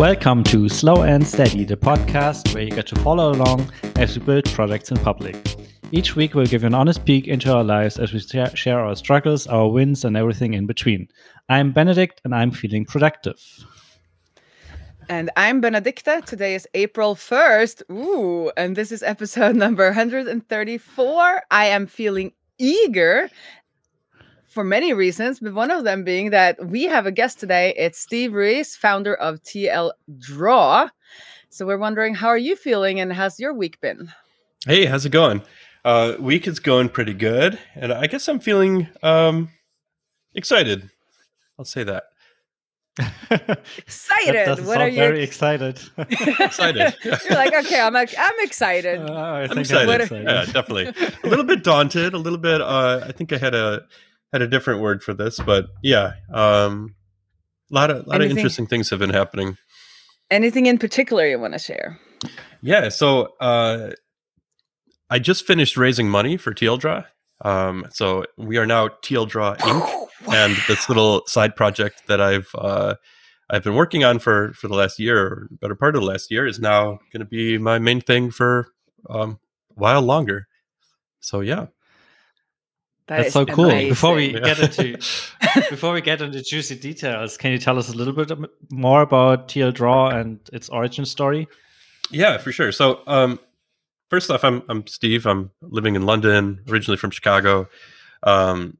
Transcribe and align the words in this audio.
Welcome 0.00 0.44
to 0.44 0.66
Slow 0.70 1.02
and 1.02 1.28
Steady, 1.28 1.66
the 1.66 1.76
podcast 1.76 2.54
where 2.54 2.62
you 2.62 2.70
get 2.70 2.86
to 2.86 2.96
follow 3.00 3.32
along 3.32 3.70
as 3.96 4.18
we 4.18 4.24
build 4.24 4.46
projects 4.46 4.90
in 4.90 4.96
public. 4.96 5.36
Each 5.92 6.16
week, 6.16 6.32
we'll 6.32 6.46
give 6.46 6.62
you 6.62 6.68
an 6.68 6.74
honest 6.74 7.04
peek 7.04 7.28
into 7.28 7.54
our 7.54 7.62
lives 7.62 7.98
as 7.98 8.10
we 8.10 8.20
share 8.20 8.80
our 8.80 8.96
struggles, 8.96 9.46
our 9.46 9.68
wins, 9.68 10.06
and 10.06 10.16
everything 10.16 10.54
in 10.54 10.64
between. 10.64 11.06
I'm 11.50 11.72
Benedict, 11.72 12.22
and 12.24 12.34
I'm 12.34 12.50
feeling 12.50 12.86
productive. 12.86 13.38
And 15.10 15.28
I'm 15.36 15.60
Benedicta. 15.60 16.22
Today 16.24 16.54
is 16.54 16.66
April 16.72 17.14
1st. 17.14 17.82
Ooh, 17.92 18.50
and 18.56 18.76
this 18.76 18.92
is 18.92 19.02
episode 19.02 19.54
number 19.64 19.84
134. 19.84 21.42
I 21.50 21.66
am 21.66 21.86
feeling 21.86 22.32
eager 22.58 23.28
for 24.50 24.64
many 24.64 24.92
reasons, 24.92 25.38
but 25.38 25.54
one 25.54 25.70
of 25.70 25.84
them 25.84 26.02
being 26.02 26.30
that 26.30 26.66
we 26.66 26.84
have 26.84 27.06
a 27.06 27.12
guest 27.12 27.38
today. 27.38 27.72
It's 27.76 27.98
Steve 27.98 28.32
Ruiz, 28.32 28.76
founder 28.76 29.14
of 29.14 29.40
TL 29.42 29.92
Draw. 30.18 30.88
So 31.48 31.66
we're 31.66 31.78
wondering, 31.78 32.14
how 32.16 32.28
are 32.28 32.38
you 32.38 32.56
feeling 32.56 33.00
and 33.00 33.12
how's 33.12 33.38
your 33.38 33.54
week 33.54 33.80
been? 33.80 34.12
Hey, 34.66 34.86
how's 34.86 35.06
it 35.06 35.10
going? 35.10 35.42
Uh, 35.84 36.14
week 36.18 36.46
is 36.46 36.58
going 36.58 36.90
pretty 36.90 37.14
good, 37.14 37.58
and 37.74 37.92
I 37.92 38.06
guess 38.06 38.28
I'm 38.28 38.40
feeling 38.40 38.88
um, 39.02 39.48
excited. 40.34 40.90
I'll 41.58 41.64
say 41.64 41.84
that. 41.84 42.04
excited. 43.78 44.46
That 44.46 44.60
what 44.64 44.80
are 44.80 44.88
you? 44.88 44.96
Very 44.96 45.22
excited. 45.22 45.80
excited. 45.96 46.94
You're 47.02 47.18
like, 47.30 47.54
okay, 47.54 47.80
I'm 47.80 47.96
I'm 47.96 48.40
excited. 48.40 49.00
Uh, 49.00 49.14
I 49.14 49.44
am 49.44 49.58
excited. 49.58 50.00
excited. 50.02 50.24
Yeah, 50.26 50.44
definitely. 50.44 50.88
a 51.24 51.26
little 51.26 51.46
bit 51.46 51.64
daunted. 51.64 52.12
A 52.12 52.18
little 52.18 52.38
bit. 52.38 52.60
Uh, 52.60 53.00
I 53.06 53.12
think 53.12 53.32
I 53.32 53.38
had 53.38 53.54
a 53.54 53.86
had 54.32 54.42
a 54.42 54.48
different 54.48 54.80
word 54.80 55.02
for 55.02 55.14
this, 55.14 55.38
but 55.40 55.66
yeah, 55.82 56.12
um, 56.32 56.94
a 57.70 57.74
lot 57.74 57.90
of 57.90 58.06
lot 58.06 58.16
anything, 58.16 58.32
of 58.32 58.38
interesting 58.38 58.66
things 58.66 58.90
have 58.90 58.98
been 58.98 59.10
happening. 59.10 59.56
Anything 60.30 60.66
in 60.66 60.78
particular 60.78 61.26
you 61.26 61.38
want 61.38 61.54
to 61.54 61.58
share? 61.58 61.98
Yeah. 62.62 62.88
So 62.88 63.34
uh, 63.40 63.90
I 65.08 65.18
just 65.18 65.46
finished 65.46 65.76
raising 65.76 66.08
money 66.08 66.36
for 66.36 66.54
tldraw. 66.54 67.04
Um, 67.42 67.86
so 67.90 68.24
we 68.36 68.58
are 68.58 68.66
now 68.66 68.88
tldraw 68.88 69.56
Inc. 69.58 70.08
and 70.32 70.56
this 70.68 70.88
little 70.88 71.22
side 71.26 71.56
project 71.56 72.06
that 72.06 72.20
I've 72.20 72.48
uh, 72.54 72.94
I've 73.48 73.64
been 73.64 73.74
working 73.74 74.04
on 74.04 74.18
for 74.20 74.52
for 74.52 74.68
the 74.68 74.74
last 74.74 74.98
year, 74.98 75.20
or 75.20 75.48
better 75.60 75.74
part 75.74 75.96
of 75.96 76.02
the 76.02 76.06
last 76.06 76.30
year, 76.30 76.46
is 76.46 76.60
now 76.60 77.00
going 77.12 77.20
to 77.20 77.24
be 77.24 77.58
my 77.58 77.78
main 77.78 78.00
thing 78.00 78.30
for 78.30 78.68
um, 79.08 79.40
a 79.70 79.80
while 79.80 80.02
longer. 80.02 80.46
So 81.20 81.40
yeah. 81.40 81.66
That 83.10 83.22
That's 83.22 83.32
so 83.32 83.44
cool. 83.44 83.64
Amazing. 83.64 83.88
Before 83.88 84.14
we 84.14 84.32
yeah. 84.32 84.38
get 84.38 84.60
into 84.60 84.92
before 85.68 85.92
we 85.92 86.00
get 86.00 86.22
into 86.22 86.40
juicy 86.42 86.76
details, 86.76 87.36
can 87.36 87.50
you 87.50 87.58
tell 87.58 87.76
us 87.76 87.88
a 87.88 87.92
little 87.92 88.12
bit 88.12 88.30
more 88.70 89.02
about 89.02 89.48
tldraw 89.48 90.14
and 90.14 90.38
its 90.52 90.68
origin 90.68 91.04
story? 91.04 91.48
Yeah, 92.12 92.38
for 92.38 92.52
sure. 92.52 92.70
So 92.70 93.00
um, 93.08 93.40
first 94.10 94.30
off, 94.30 94.44
I'm 94.44 94.62
I'm 94.68 94.86
Steve. 94.86 95.26
I'm 95.26 95.50
living 95.60 95.96
in 95.96 96.06
London, 96.06 96.60
originally 96.68 96.98
from 96.98 97.10
Chicago, 97.10 97.68
um, 98.22 98.78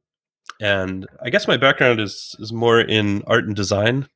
and 0.60 1.08
I 1.20 1.30
guess 1.30 1.48
my 1.48 1.56
background 1.56 1.98
is 1.98 2.36
is 2.38 2.52
more 2.52 2.80
in 2.80 3.24
art 3.26 3.46
and 3.46 3.56
design. 3.56 4.08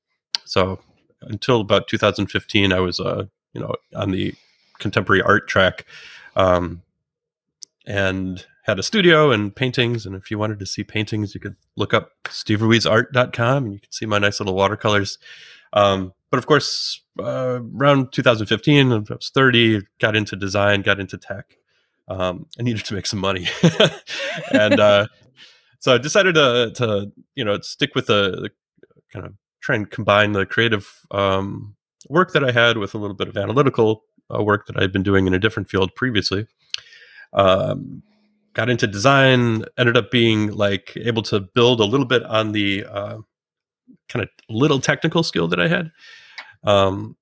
So 0.44 0.78
until 1.22 1.60
about 1.60 1.88
2015, 1.88 2.72
I 2.72 2.78
was 2.78 3.00
uh, 3.00 3.24
you 3.52 3.60
know 3.60 3.74
on 3.96 4.12
the 4.12 4.32
contemporary 4.78 5.22
art 5.22 5.48
track, 5.48 5.86
um, 6.36 6.82
and 7.84 8.46
had 8.64 8.78
a 8.78 8.82
studio 8.82 9.30
and 9.30 9.54
paintings. 9.54 10.06
And 10.06 10.16
if 10.16 10.30
you 10.30 10.38
wanted 10.38 10.58
to 10.58 10.66
see 10.66 10.84
paintings, 10.84 11.34
you 11.34 11.40
could 11.40 11.56
look 11.76 11.94
up 11.94 12.10
steveruizart.com 12.24 13.64
and 13.64 13.72
you 13.72 13.80
can 13.80 13.92
see 13.92 14.06
my 14.06 14.18
nice 14.18 14.40
little 14.40 14.54
watercolors. 14.54 15.18
Um, 15.74 16.14
but 16.30 16.38
of 16.38 16.46
course, 16.46 17.02
uh, 17.20 17.60
around 17.76 18.12
2015, 18.12 18.92
I 18.92 18.98
was 18.98 19.30
30, 19.32 19.82
got 20.00 20.16
into 20.16 20.34
design, 20.34 20.82
got 20.82 20.98
into 20.98 21.18
tech. 21.18 21.56
Um, 22.08 22.46
I 22.58 22.62
needed 22.62 22.84
to 22.86 22.94
make 22.94 23.06
some 23.06 23.18
money, 23.18 23.46
and 24.52 24.78
uh, 24.78 25.06
so 25.78 25.94
I 25.94 25.98
decided 25.98 26.34
to, 26.34 26.70
to 26.74 27.12
you 27.34 27.44
know 27.46 27.58
stick 27.60 27.94
with 27.94 28.08
the, 28.08 28.50
kind 29.10 29.24
of 29.24 29.32
try 29.62 29.76
and 29.76 29.90
combine 29.90 30.32
the 30.32 30.44
creative 30.44 30.86
um, 31.12 31.76
work 32.10 32.32
that 32.32 32.44
I 32.44 32.52
had 32.52 32.76
with 32.76 32.94
a 32.94 32.98
little 32.98 33.16
bit 33.16 33.28
of 33.28 33.38
analytical 33.38 34.04
uh, 34.34 34.42
work 34.42 34.66
that 34.66 34.76
I'd 34.76 34.92
been 34.92 35.02
doing 35.02 35.26
in 35.26 35.32
a 35.32 35.38
different 35.38 35.70
field 35.70 35.94
previously. 35.94 36.46
Um, 37.32 38.02
got 38.54 38.70
into 38.70 38.86
design, 38.86 39.64
ended 39.76 39.96
up 39.96 40.10
being 40.10 40.52
like 40.52 40.96
able 40.96 41.22
to 41.24 41.40
build 41.40 41.80
a 41.80 41.84
little 41.84 42.06
bit 42.06 42.22
on 42.24 42.52
the 42.52 42.84
uh, 42.84 43.18
kind 44.08 44.22
of 44.22 44.28
little 44.48 44.80
technical 44.80 45.22
skill 45.22 45.48
that 45.48 45.60
I 45.60 45.68
had 45.68 45.92
um, 46.62 47.16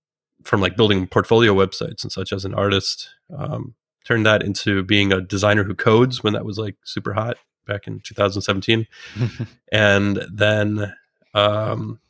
from 0.44 0.60
like 0.60 0.76
building 0.76 1.06
portfolio 1.06 1.54
websites 1.54 2.02
and 2.02 2.12
such 2.12 2.32
as 2.32 2.44
an 2.44 2.54
artist. 2.54 3.08
Um, 3.36 3.74
turned 4.04 4.26
that 4.26 4.42
into 4.42 4.82
being 4.82 5.12
a 5.12 5.20
designer 5.20 5.64
who 5.64 5.74
codes 5.74 6.22
when 6.22 6.32
that 6.32 6.44
was 6.44 6.58
like 6.58 6.76
super 6.84 7.12
hot 7.12 7.36
back 7.66 7.86
in 7.86 8.00
2017. 8.00 8.86
and 9.72 10.24
then 10.32 10.92
um, 11.34 12.00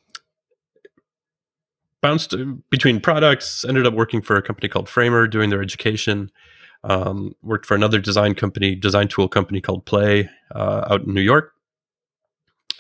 bounced 2.01 2.35
between 2.71 3.01
products, 3.01 3.65
ended 3.65 3.87
up 3.87 3.95
working 3.95 4.23
for 4.23 4.37
a 4.37 4.43
company 4.43 4.69
called 4.69 4.89
Framer 4.89 5.27
doing 5.27 5.51
their 5.51 5.63
education. 5.63 6.31
Um, 6.85 7.37
worked 7.43 7.65
for 7.65 7.75
another 7.77 8.01
design 8.01 8.35
company, 8.35 8.75
design 8.75 9.07
tool 9.07 9.29
company 9.29 9.61
called 9.61 9.87
Play 9.87 10.29
uh, 10.53 10.87
out 10.91 11.03
in 11.03 11.15
New 11.15 11.21
York. 11.21 11.53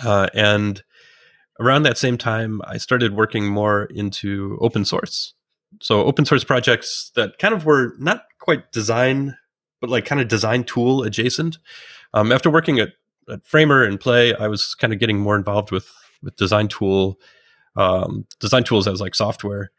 Uh, 0.04 0.28
and 0.34 0.82
around 1.60 1.84
that 1.84 1.98
same 1.98 2.18
time, 2.18 2.60
I 2.64 2.78
started 2.78 3.14
working 3.14 3.46
more 3.46 3.84
into 3.84 4.58
open 4.60 4.84
source. 4.84 5.34
So 5.80 6.04
open 6.04 6.24
source 6.24 6.44
projects 6.44 7.12
that 7.14 7.38
kind 7.38 7.54
of 7.54 7.64
were 7.64 7.94
not 7.98 8.24
quite 8.40 8.72
design, 8.72 9.36
but 9.80 9.90
like 9.90 10.04
kind 10.04 10.20
of 10.20 10.28
design 10.28 10.64
tool 10.64 11.02
adjacent. 11.02 11.58
Um, 12.14 12.32
after 12.32 12.50
working 12.50 12.78
at, 12.78 12.90
at, 13.30 13.46
Framer 13.46 13.84
and 13.84 13.98
Play, 13.98 14.34
I 14.34 14.48
was 14.48 14.74
kind 14.74 14.92
of 14.92 14.98
getting 14.98 15.18
more 15.18 15.36
involved 15.36 15.70
with 15.70 15.90
with 16.22 16.36
design 16.36 16.68
tool, 16.68 17.18
um, 17.74 18.26
design 18.38 18.62
tools 18.62 18.86
as 18.86 19.00
like 19.00 19.14
software, 19.14 19.72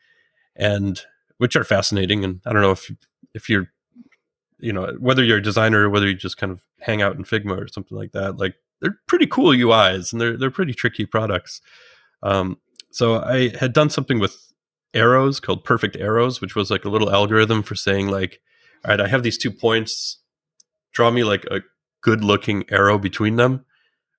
and 0.56 1.02
which 1.38 1.56
are 1.56 1.64
fascinating. 1.64 2.24
And 2.24 2.42
I 2.46 2.54
don't 2.54 2.62
know 2.62 2.72
if 2.72 2.92
if 3.34 3.50
you're, 3.50 3.72
you 4.64 4.72
know, 4.72 4.96
whether 5.00 5.24
you're 5.24 5.40
a 5.40 5.44
designer 5.44 5.82
or 5.82 5.90
whether 5.90 6.08
you 6.08 6.16
just 6.16 6.38
kind 6.38 6.52
of 6.52 6.62
hang 6.80 7.02
out 7.02 7.18
in 7.18 7.24
Figma 7.26 7.62
or 7.62 7.68
something 7.68 7.98
like 7.98 8.14
that. 8.14 8.38
Like 8.38 8.56
they're 8.80 8.98
pretty 9.08 9.28
cool 9.28 9.52
UIs 9.52 10.12
and 10.12 10.22
they're 10.22 10.38
they're 10.38 10.50
pretty 10.50 10.74
tricky 10.74 11.06
products. 11.06 11.62
Um, 12.24 12.58
so 12.90 13.22
I 13.22 13.50
had 13.58 13.74
done 13.74 13.90
something 13.90 14.20
with 14.20 14.54
arrows 14.94 15.42
called 15.42 15.66
Perfect 15.66 15.98
Arrows, 15.98 16.40
which 16.40 16.56
was 16.56 16.72
like 16.72 16.86
a 16.86 16.90
little 16.90 17.12
algorithm 17.12 17.62
for 17.62 17.76
saying 17.76 18.08
like, 18.08 18.40
all 18.86 18.92
right, 18.92 19.02
I 19.02 19.08
have 19.08 19.24
these 19.24 19.38
two 19.38 19.52
points, 19.52 20.20
draw 20.94 21.12
me 21.12 21.26
like 21.26 21.44
a 21.52 21.60
good 22.02 22.24
looking 22.24 22.64
arrow 22.70 22.98
between 22.98 23.36
them, 23.36 23.66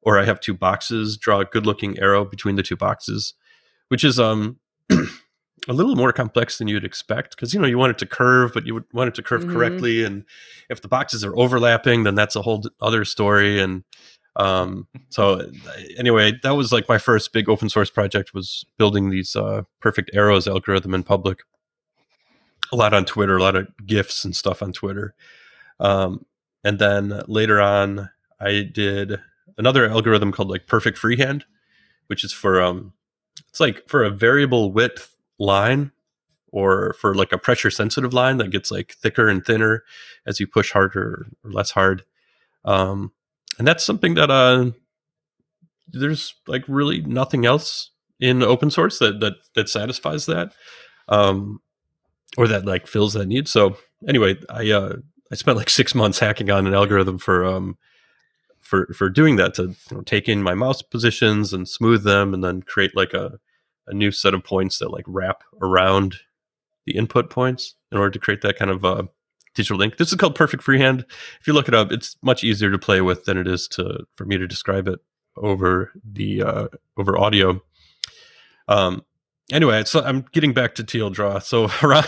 or 0.03 0.19
I 0.19 0.25
have 0.25 0.41
two 0.41 0.54
boxes, 0.54 1.16
draw 1.16 1.41
a 1.41 1.47
good 1.47 1.65
looking 1.65 1.99
arrow 1.99 2.25
between 2.27 2.56
the 2.56 2.62
two 2.62 2.77
boxes, 2.77 3.33
which 3.88 4.04
is 4.04 4.21
um 4.21 4.59
a 5.69 5.72
little 5.72 5.97
more 5.97 6.12
complex 6.12 6.58
than 6.58 6.69
you'd 6.69 6.84
expect 6.84 7.30
because 7.30 7.54
you 7.54 7.60
know 7.60 7.66
you 7.66 7.78
want 7.78 7.91
it 7.91 7.98
to 7.98 8.06
curve 8.06 8.52
but 8.52 8.66
you 8.66 8.75
would 8.75 8.84
want 8.92 9.08
it 9.08 9.14
to 9.14 9.22
curve 9.22 9.42
mm-hmm. 9.42 9.52
correctly 9.52 10.04
and 10.04 10.25
if 10.69 10.82
the 10.82 10.88
boxes 10.88 11.25
are 11.25 11.36
overlapping 11.36 12.04
then 12.04 12.14
that's 12.14 12.36
a 12.36 12.42
whole 12.42 12.62
other 12.80 13.04
story 13.04 13.60
and 13.60 13.82
um, 14.36 14.88
so 15.10 15.48
anyway, 15.97 16.32
that 16.42 16.56
was 16.56 16.72
like 16.72 16.88
my 16.88 16.98
first 16.98 17.32
big 17.32 17.48
open 17.48 17.69
source 17.69 17.91
project 17.91 18.34
was 18.34 18.64
building 18.78 19.10
these 19.10 19.36
uh, 19.36 19.62
perfect 19.80 20.10
arrows 20.12 20.48
algorithm 20.48 20.94
in 20.94 21.03
public. 21.03 21.41
A 22.72 22.76
lot 22.76 22.94
on 22.94 23.04
Twitter, 23.04 23.36
a 23.36 23.42
lot 23.42 23.56
of 23.56 23.69
gifs 23.86 24.24
and 24.24 24.34
stuff 24.34 24.62
on 24.62 24.72
Twitter. 24.72 25.14
Um, 25.78 26.24
and 26.64 26.78
then 26.78 27.22
later 27.28 27.60
on, 27.60 28.10
I 28.41 28.62
did 28.62 29.21
another 29.56 29.89
algorithm 29.89 30.33
called 30.33 30.50
like 30.50 30.66
perfect 30.66 30.98
freehand, 30.98 31.44
which 32.09 32.24
is 32.24 32.33
for 32.33 32.60
um, 32.60 32.92
it's 33.48 33.60
like 33.60 33.89
for 33.89 34.03
a 34.03 34.10
variable 34.10 34.72
width 34.72 35.14
line 35.39 35.92
or 36.53 36.95
for 37.01 37.15
like 37.15 37.33
a 37.33 37.39
pressure 37.39 37.71
sensitive 37.71 38.15
line 38.15 38.36
that 38.36 38.51
gets 38.51 38.71
like 38.71 38.92
thicker 38.92 39.28
and 39.28 39.45
thinner 39.45 39.83
as 40.27 40.39
you 40.39 40.47
push 40.47 40.71
harder 40.71 41.27
or 41.45 41.51
less 41.51 41.72
hard. 41.72 42.04
Um, 42.65 43.13
and 43.59 43.66
that's 43.66 43.84
something 43.84 44.15
that 44.15 44.31
uh, 44.31 44.71
there's 45.89 46.34
like 46.47 46.65
really 46.69 47.03
nothing 47.03 47.45
else 47.45 47.91
in 48.21 48.42
open 48.42 48.71
source 48.71 48.98
that 49.01 49.21
that 49.21 49.34
that 49.54 49.69
satisfies 49.69 50.27
that, 50.27 50.53
um, 51.09 51.60
or 52.37 52.48
that 52.48 52.65
like 52.65 52.87
fills 52.87 53.15
that 53.15 53.27
need. 53.27 53.48
So 53.48 53.77
anyway, 54.09 54.37
I 54.48 54.71
uh, 54.71 54.97
I 55.30 55.34
spent 55.34 55.57
like 55.57 55.71
six 55.71 55.95
months 55.95 56.19
hacking 56.19 56.51
on 56.51 56.66
an 56.66 56.75
algorithm 56.75 57.19
for 57.19 57.45
um 57.45 57.77
for 58.60 58.87
for 58.95 59.10
doing 59.10 59.37
that 59.37 59.54
to 59.54 59.75
you 59.91 59.97
know, 59.97 60.03
take 60.03 60.28
in 60.28 60.42
my 60.42 60.54
mouse 60.54 60.83
positions 60.83 61.53
and 61.53 61.69
smooth 61.69 62.04
them, 62.04 62.33
and 62.33 62.42
then 62.42 62.63
create 62.63 62.97
like 62.97 63.13
a 63.13 63.39
a 63.86 63.95
new 63.95 64.10
set 64.10 64.34
of 64.34 64.45
points 64.45 64.78
that 64.78 64.91
like 64.91 65.04
wrap 65.07 65.42
around 65.60 66.16
the 66.86 66.97
input 66.97 67.31
points 67.31 67.75
in 67.91 67.98
order 67.98 68.10
to 68.10 68.19
create 68.19 68.42
that 68.42 68.59
kind 68.59 68.71
of 68.71 68.84
uh, 68.84 69.04
digital 69.54 69.81
ink. 69.83 69.97
This 69.97 70.09
is 70.09 70.16
called 70.16 70.34
Perfect 70.34 70.63
Freehand. 70.63 71.04
If 71.41 71.47
you 71.47 71.53
look 71.53 71.69
it 71.69 71.75
up, 71.75 71.92
it's 71.92 72.16
much 72.22 72.45
easier 72.45 72.71
to 72.71 72.78
play 72.78 73.01
with 73.01 73.25
than 73.25 73.39
it 73.39 73.47
is 73.47 73.69
to 73.69 74.04
for 74.16 74.25
me 74.25 74.36
to 74.36 74.47
describe 74.47 74.89
it 74.89 75.01
over 75.36 75.92
the 76.04 76.42
uh, 76.42 76.69
over 76.97 77.19
audio. 77.19 77.60
Um, 78.69 79.04
anyway, 79.53 79.84
so 79.84 80.03
I'm 80.03 80.25
getting 80.33 80.53
back 80.53 80.75
to 80.77 80.84
tldraw. 80.84 81.42
So 81.42 81.71
around 81.87 82.07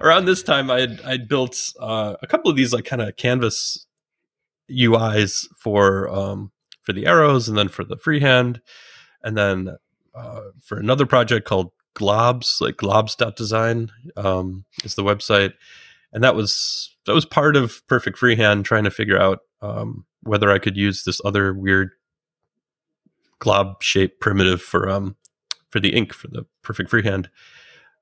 around 0.00 0.24
this 0.24 0.42
time, 0.42 0.70
I 0.70 0.80
had 0.80 1.00
I'd 1.04 1.28
built 1.28 1.72
uh, 1.80 2.14
a 2.22 2.26
couple 2.26 2.50
of 2.50 2.56
these 2.56 2.72
like 2.72 2.84
kind 2.84 3.02
of 3.02 3.16
canvas 3.16 3.86
UIs 4.70 5.46
for 5.56 6.08
um, 6.08 6.52
for 6.82 6.92
the 6.92 7.06
arrows, 7.06 7.48
and 7.48 7.56
then 7.56 7.68
for 7.68 7.84
the 7.84 7.96
freehand, 7.96 8.60
and 9.22 9.36
then 9.36 9.76
uh, 10.14 10.42
for 10.62 10.78
another 10.78 11.06
project 11.06 11.46
called 11.46 11.70
Globs, 11.94 12.60
like 12.60 12.76
globs.design 12.76 13.90
um, 14.16 14.64
is 14.84 14.94
the 14.94 15.02
website, 15.02 15.52
and 16.12 16.24
that 16.24 16.34
was 16.34 16.94
that 17.06 17.14
was 17.14 17.26
part 17.26 17.56
of 17.56 17.86
Perfect 17.86 18.18
Freehand, 18.18 18.64
trying 18.64 18.84
to 18.84 18.90
figure 18.90 19.20
out 19.20 19.40
um, 19.60 20.04
whether 20.22 20.50
I 20.50 20.58
could 20.58 20.76
use 20.76 21.04
this 21.04 21.20
other 21.24 21.52
weird 21.52 21.90
glob 23.38 23.82
shape 23.82 24.20
primitive 24.20 24.62
for 24.62 24.88
um 24.88 25.16
for 25.70 25.80
the 25.80 25.94
ink 25.94 26.12
for 26.12 26.28
the 26.28 26.46
perfect 26.62 26.90
freehand. 26.90 27.28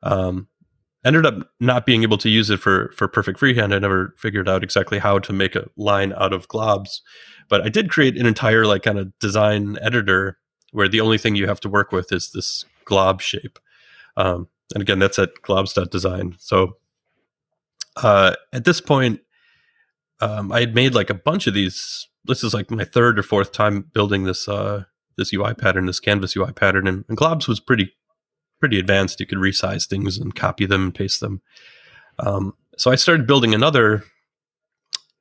Um, 0.02 0.48
ended 1.02 1.24
up 1.24 1.50
not 1.60 1.86
being 1.86 2.02
able 2.02 2.18
to 2.18 2.28
use 2.28 2.50
it 2.50 2.58
for 2.58 2.92
for 2.96 3.08
perfect 3.08 3.38
freehand. 3.38 3.74
I 3.74 3.78
never 3.78 4.14
figured 4.18 4.48
out 4.48 4.62
exactly 4.62 4.98
how 4.98 5.18
to 5.20 5.32
make 5.32 5.56
a 5.56 5.68
line 5.76 6.12
out 6.14 6.32
of 6.32 6.48
globs, 6.48 7.00
but 7.48 7.62
I 7.62 7.70
did 7.70 7.90
create 7.90 8.18
an 8.18 8.26
entire 8.26 8.66
like 8.66 8.82
kind 8.82 8.98
of 8.98 9.18
design 9.18 9.78
editor 9.80 10.36
where 10.72 10.88
the 10.88 11.00
only 11.00 11.18
thing 11.18 11.34
you 11.34 11.46
have 11.46 11.60
to 11.60 11.68
work 11.68 11.92
with 11.92 12.12
is 12.12 12.30
this 12.30 12.64
glob 12.84 13.20
shape. 13.20 13.58
Um, 14.16 14.48
and 14.74 14.82
again, 14.82 14.98
that's 14.98 15.18
at 15.18 15.34
globs.design. 15.42 16.36
So 16.38 16.76
uh, 17.96 18.34
at 18.52 18.64
this 18.64 18.80
point, 18.80 19.20
um, 20.20 20.52
I 20.52 20.60
had 20.60 20.74
made 20.74 20.94
like 20.94 21.10
a 21.10 21.14
bunch 21.14 21.46
of 21.46 21.54
these. 21.54 22.08
This 22.24 22.44
is 22.44 22.52
like 22.52 22.70
my 22.70 22.84
third 22.84 23.18
or 23.18 23.22
fourth 23.22 23.52
time 23.52 23.90
building 23.92 24.24
this 24.24 24.48
uh, 24.48 24.84
this 25.16 25.32
UI 25.32 25.54
pattern, 25.54 25.86
this 25.86 26.00
canvas 26.00 26.36
UI 26.36 26.52
pattern, 26.52 26.86
and, 26.86 27.04
and 27.08 27.16
Globs 27.16 27.48
was 27.48 27.60
pretty 27.60 27.92
pretty 28.60 28.78
advanced. 28.78 29.20
You 29.20 29.26
could 29.26 29.38
resize 29.38 29.88
things 29.88 30.18
and 30.18 30.34
copy 30.34 30.66
them 30.66 30.84
and 30.84 30.94
paste 30.94 31.20
them. 31.20 31.40
Um, 32.18 32.54
so 32.76 32.90
I 32.90 32.96
started 32.96 33.26
building 33.26 33.54
another 33.54 34.04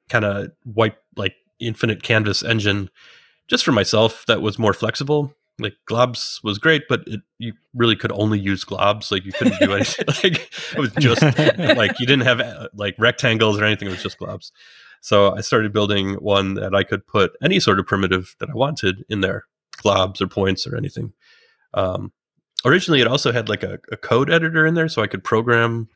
kind 0.09 0.25
of 0.25 0.51
white 0.63 0.95
like 1.15 1.35
infinite 1.59 2.03
canvas 2.03 2.43
engine 2.43 2.89
just 3.47 3.63
for 3.63 3.71
myself 3.71 4.25
that 4.27 4.41
was 4.41 4.59
more 4.59 4.73
flexible. 4.73 5.33
Like 5.59 5.75
Globs 5.89 6.43
was 6.43 6.57
great, 6.57 6.83
but 6.87 7.03
it, 7.07 7.21
you 7.37 7.53
really 7.73 7.95
could 7.95 8.11
only 8.13 8.39
use 8.39 8.65
Globs. 8.65 9.11
Like 9.11 9.25
you 9.25 9.31
couldn't 9.31 9.59
do 9.59 9.73
anything. 9.73 10.05
like 10.23 10.51
it 10.73 10.79
was 10.79 10.91
just 10.93 11.21
like 11.21 11.99
you 11.99 12.05
didn't 12.05 12.25
have 12.25 12.39
uh, 12.39 12.69
like 12.73 12.95
rectangles 12.97 13.59
or 13.59 13.65
anything. 13.65 13.87
It 13.87 13.91
was 13.91 14.03
just 14.03 14.19
Globs. 14.19 14.51
So 15.01 15.35
I 15.35 15.41
started 15.41 15.71
building 15.71 16.15
one 16.15 16.55
that 16.55 16.75
I 16.75 16.83
could 16.83 17.05
put 17.07 17.31
any 17.41 17.59
sort 17.59 17.79
of 17.79 17.87
primitive 17.87 18.35
that 18.39 18.49
I 18.49 18.53
wanted 18.53 19.05
in 19.09 19.21
there 19.21 19.45
globs 19.83 20.21
or 20.21 20.27
points 20.27 20.67
or 20.67 20.75
anything. 20.75 21.13
Um, 21.73 22.11
originally, 22.65 23.01
it 23.01 23.07
also 23.07 23.31
had 23.31 23.49
like 23.49 23.63
a, 23.63 23.79
a, 23.91 23.97
code 23.97 24.29
editor 24.29 24.65
in 24.65 24.73
there, 24.73 24.89
so 24.89 25.01
I 25.01 25.07
could 25.07 25.23
program 25.23 25.87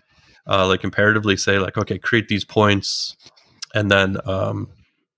uh, 0.48 0.68
like 0.68 0.84
imperatively 0.84 1.38
say 1.38 1.60
like, 1.60 1.78
okay, 1.78 1.98
create 1.98 2.28
these 2.28 2.46
points, 2.46 3.16
and 3.74 3.92
then 3.92 4.18
um, 4.26 4.70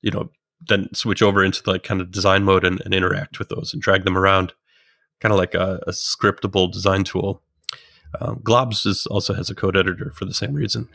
you 0.01 0.11
know 0.11 0.29
then 0.67 0.93
switch 0.93 1.21
over 1.21 1.43
into 1.43 1.61
like 1.65 1.83
kind 1.83 2.01
of 2.01 2.11
design 2.11 2.43
mode 2.43 2.63
and, 2.63 2.81
and 2.85 2.93
interact 2.93 3.39
with 3.39 3.49
those 3.49 3.73
and 3.73 3.81
drag 3.81 4.03
them 4.03 4.17
around, 4.17 4.53
kind 5.19 5.31
of 5.31 5.37
like 5.37 5.53
a, 5.53 5.79
a, 5.87 5.91
scriptable 5.91 6.71
design 6.71 7.03
tool. 7.03 7.41
Um, 8.19 8.39
Globs 8.39 8.85
is, 8.85 9.05
also 9.07 9.33
has 9.33 9.49
a 9.49 9.55
code 9.55 9.75
editor 9.77 10.11
for 10.15 10.25
the 10.25 10.33
same 10.33 10.53
reason. 10.53 10.89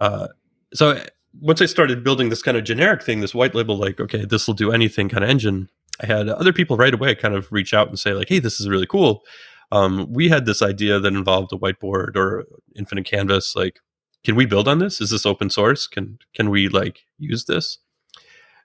Uh, 0.00 0.28
so 0.74 1.02
once 1.40 1.62
I 1.62 1.66
started 1.66 2.04
building 2.04 2.28
this 2.28 2.42
kind 2.42 2.56
of 2.56 2.64
generic 2.64 3.02
thing, 3.02 3.20
this 3.20 3.34
white 3.34 3.54
label, 3.54 3.76
like, 3.76 4.00
okay, 4.00 4.24
this 4.24 4.46
will 4.46 4.54
do 4.54 4.72
anything 4.72 5.08
kind 5.08 5.24
of 5.24 5.30
engine, 5.30 5.70
I 6.00 6.06
had 6.06 6.28
other 6.28 6.52
people 6.52 6.76
right 6.76 6.94
away 6.94 7.14
kind 7.14 7.34
of 7.34 7.50
reach 7.50 7.74
out 7.74 7.88
and 7.88 7.98
say 7.98 8.12
like, 8.12 8.28
"Hey, 8.28 8.38
this 8.38 8.60
is 8.60 8.68
really 8.68 8.86
cool." 8.86 9.24
Um, 9.72 10.06
we 10.10 10.28
had 10.28 10.46
this 10.46 10.62
idea 10.62 10.98
that 10.98 11.12
involved 11.12 11.52
a 11.52 11.56
whiteboard 11.56 12.16
or 12.16 12.46
infinite 12.76 13.04
canvas. 13.04 13.54
Like, 13.54 13.80
can 14.24 14.36
we 14.36 14.46
build 14.46 14.68
on 14.68 14.78
this? 14.78 15.00
Is 15.00 15.10
this 15.10 15.26
open 15.26 15.50
source? 15.50 15.86
Can 15.86 16.18
can 16.34 16.50
we 16.50 16.68
like 16.68 17.00
use 17.18 17.44
this? 17.46 17.78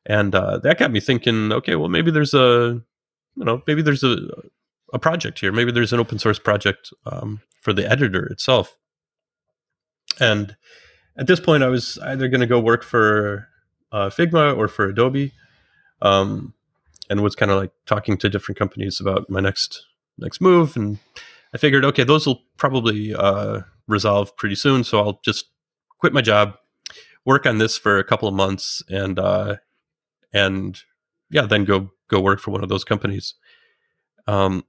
And 0.05 0.35
uh, 0.35 0.57
that 0.59 0.79
got 0.79 0.91
me 0.91 0.99
thinking. 0.99 1.51
Okay, 1.51 1.75
well, 1.75 1.89
maybe 1.89 2.11
there's 2.11 2.33
a, 2.33 2.81
you 3.35 3.45
know, 3.45 3.61
maybe 3.67 3.81
there's 3.81 4.03
a 4.03 4.17
a 4.93 4.99
project 4.99 5.39
here. 5.39 5.51
Maybe 5.51 5.71
there's 5.71 5.93
an 5.93 5.99
open 5.99 6.19
source 6.19 6.37
project 6.37 6.93
um, 7.05 7.41
for 7.61 7.73
the 7.73 7.89
editor 7.89 8.25
itself. 8.27 8.77
And 10.19 10.55
at 11.17 11.25
this 11.25 11.39
point, 11.39 11.63
I 11.63 11.67
was 11.67 11.97
either 12.03 12.27
going 12.27 12.41
to 12.41 12.47
go 12.47 12.59
work 12.59 12.83
for 12.83 13.47
uh, 13.91 14.09
Figma 14.09 14.55
or 14.55 14.67
for 14.67 14.87
Adobe. 14.87 15.31
Um, 16.01 16.53
and 17.09 17.21
was 17.21 17.35
kind 17.35 17.51
of 17.51 17.59
like 17.59 17.71
talking 17.85 18.17
to 18.17 18.29
different 18.29 18.57
companies 18.57 18.99
about 18.99 19.29
my 19.29 19.39
next 19.39 19.85
next 20.17 20.41
move 20.41 20.75
and 20.75 20.99
i 21.53 21.57
figured 21.57 21.85
okay 21.85 22.03
those 22.03 22.25
will 22.25 22.41
probably 22.57 23.13
uh, 23.13 23.61
resolve 23.87 24.35
pretty 24.37 24.55
soon 24.55 24.83
so 24.83 24.99
i'll 24.99 25.19
just 25.23 25.45
quit 25.99 26.13
my 26.13 26.21
job 26.21 26.55
work 27.25 27.45
on 27.45 27.57
this 27.57 27.77
for 27.77 27.99
a 27.99 28.03
couple 28.03 28.27
of 28.27 28.33
months 28.33 28.83
and 28.89 29.17
uh, 29.17 29.55
and 30.33 30.81
yeah 31.29 31.43
then 31.45 31.63
go 31.65 31.89
go 32.09 32.19
work 32.19 32.39
for 32.39 32.51
one 32.51 32.63
of 32.63 32.69
those 32.69 32.83
companies 32.83 33.35
um 34.27 34.63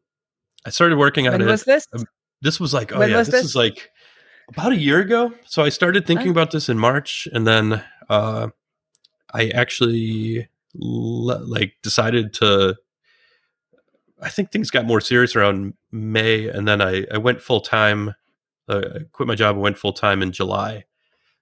i 0.67 0.71
started 0.71 0.97
working 0.99 1.27
on 1.27 1.33
when 1.33 1.41
it 1.43 1.47
was 1.47 1.65
this 1.65 1.87
um, 1.95 2.05
this 2.43 2.61
was 2.61 2.73
like 2.75 2.93
oh 2.93 2.99
when 2.99 3.11
yeah 3.11 3.19
this, 3.19 3.29
this? 3.29 3.45
is 3.45 3.57
like 3.57 3.91
about 4.49 4.73
a 4.73 4.77
year 4.77 5.01
ago 5.01 5.33
so 5.47 5.63
i 5.63 5.69
started 5.69 6.07
thinking 6.07 6.29
Oh. 6.29 6.33
about 6.33 6.51
this 6.51 6.69
in 6.69 6.79
march 6.79 7.27
and 7.33 7.47
then 7.47 7.83
uh 8.09 8.49
i 9.33 9.49
actually 9.51 10.49
le- 10.75 11.45
like 11.45 11.75
decided 11.83 12.33
to 12.35 12.75
i 14.21 14.29
think 14.29 14.51
things 14.51 14.71
got 14.71 14.85
more 14.85 15.01
serious 15.01 15.35
around 15.37 15.75
may 15.93 16.49
and 16.49 16.69
then 16.69 16.81
i 16.83 17.05
i 17.13 17.19
went 17.19 17.41
full 17.41 17.61
time 17.61 18.15
uh, 18.69 18.83
i 18.95 18.99
quit 19.13 19.27
my 19.29 19.35
job 19.35 19.55
and 19.57 19.63
went 19.63 19.79
full 19.79 19.93
time 19.93 20.23
in 20.23 20.31
july 20.33 20.85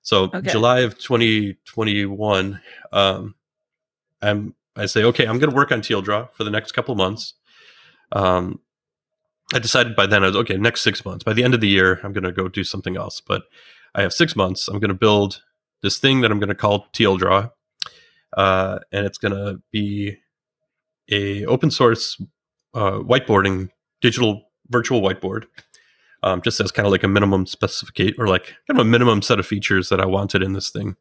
so 0.03 0.25
Okay. 0.25 0.51
july 0.51 0.81
of 0.81 0.99
2021 0.99 2.61
um 2.93 3.35
i'm 4.23 4.55
i 4.77 4.87
say 4.87 5.03
okay 5.05 5.27
i'm 5.27 5.39
going 5.39 5.51
to 5.51 5.57
work 5.57 5.73
on 5.73 5.81
tldraw 5.81 6.33
for 6.33 6.45
the 6.45 6.51
next 6.51 6.73
couple 6.73 6.95
months. 6.95 7.35
Um 8.13 8.61
i 9.55 9.59
decided 9.59 9.95
by 9.97 10.07
then 10.07 10.23
i 10.23 10.27
was 10.27 10.37
okay 10.37 10.57
next 10.57 10.83
six 10.83 11.05
months. 11.05 11.25
By 11.25 11.33
the 11.33 11.45
end 11.45 11.55
of 11.55 11.61
the 11.61 11.69
year 11.69 12.01
i'm 12.03 12.13
going 12.13 12.25
to 12.25 12.33
go 12.33 12.49
do 12.49 12.65
something 12.65 12.97
else 12.97 13.21
but 13.21 13.43
i 13.95 14.03
have 14.03 14.13
six 14.13 14.35
months. 14.37 14.69
I'm 14.69 14.79
going 14.81 14.89
to 14.89 14.95
build 14.95 15.43
this 15.83 15.99
thing 15.99 16.21
that 16.21 16.31
i'm 16.31 16.39
going 16.39 16.49
to 16.49 16.55
call 16.55 16.87
tldraw 16.93 17.51
uh, 18.37 18.79
and 18.93 19.05
it's 19.05 19.19
going 19.19 19.35
to 19.35 19.61
be 19.71 20.17
a 21.11 21.45
open 21.47 21.71
source 21.71 22.21
uh, 22.75 22.93
whiteboarding 22.93 23.69
digital 24.01 24.45
virtual 24.69 25.03
whiteboard 25.03 25.45
um, 26.23 26.41
just 26.41 26.61
as 26.61 26.73
kind 26.73 26.87
of 26.87 26.93
like 26.93 27.03
a 27.03 27.09
minimum 27.09 27.47
specificate 27.47 28.15
or 28.19 28.29
like 28.29 28.55
kind 28.67 28.79
of 28.79 28.87
a 28.87 28.89
minimum 28.89 29.23
set 29.23 29.39
of 29.39 29.47
features 29.47 29.89
that 29.89 30.01
i 30.01 30.07
wanted 30.07 30.43
in 30.43 30.53
this 30.53 30.71
thing. 30.71 30.97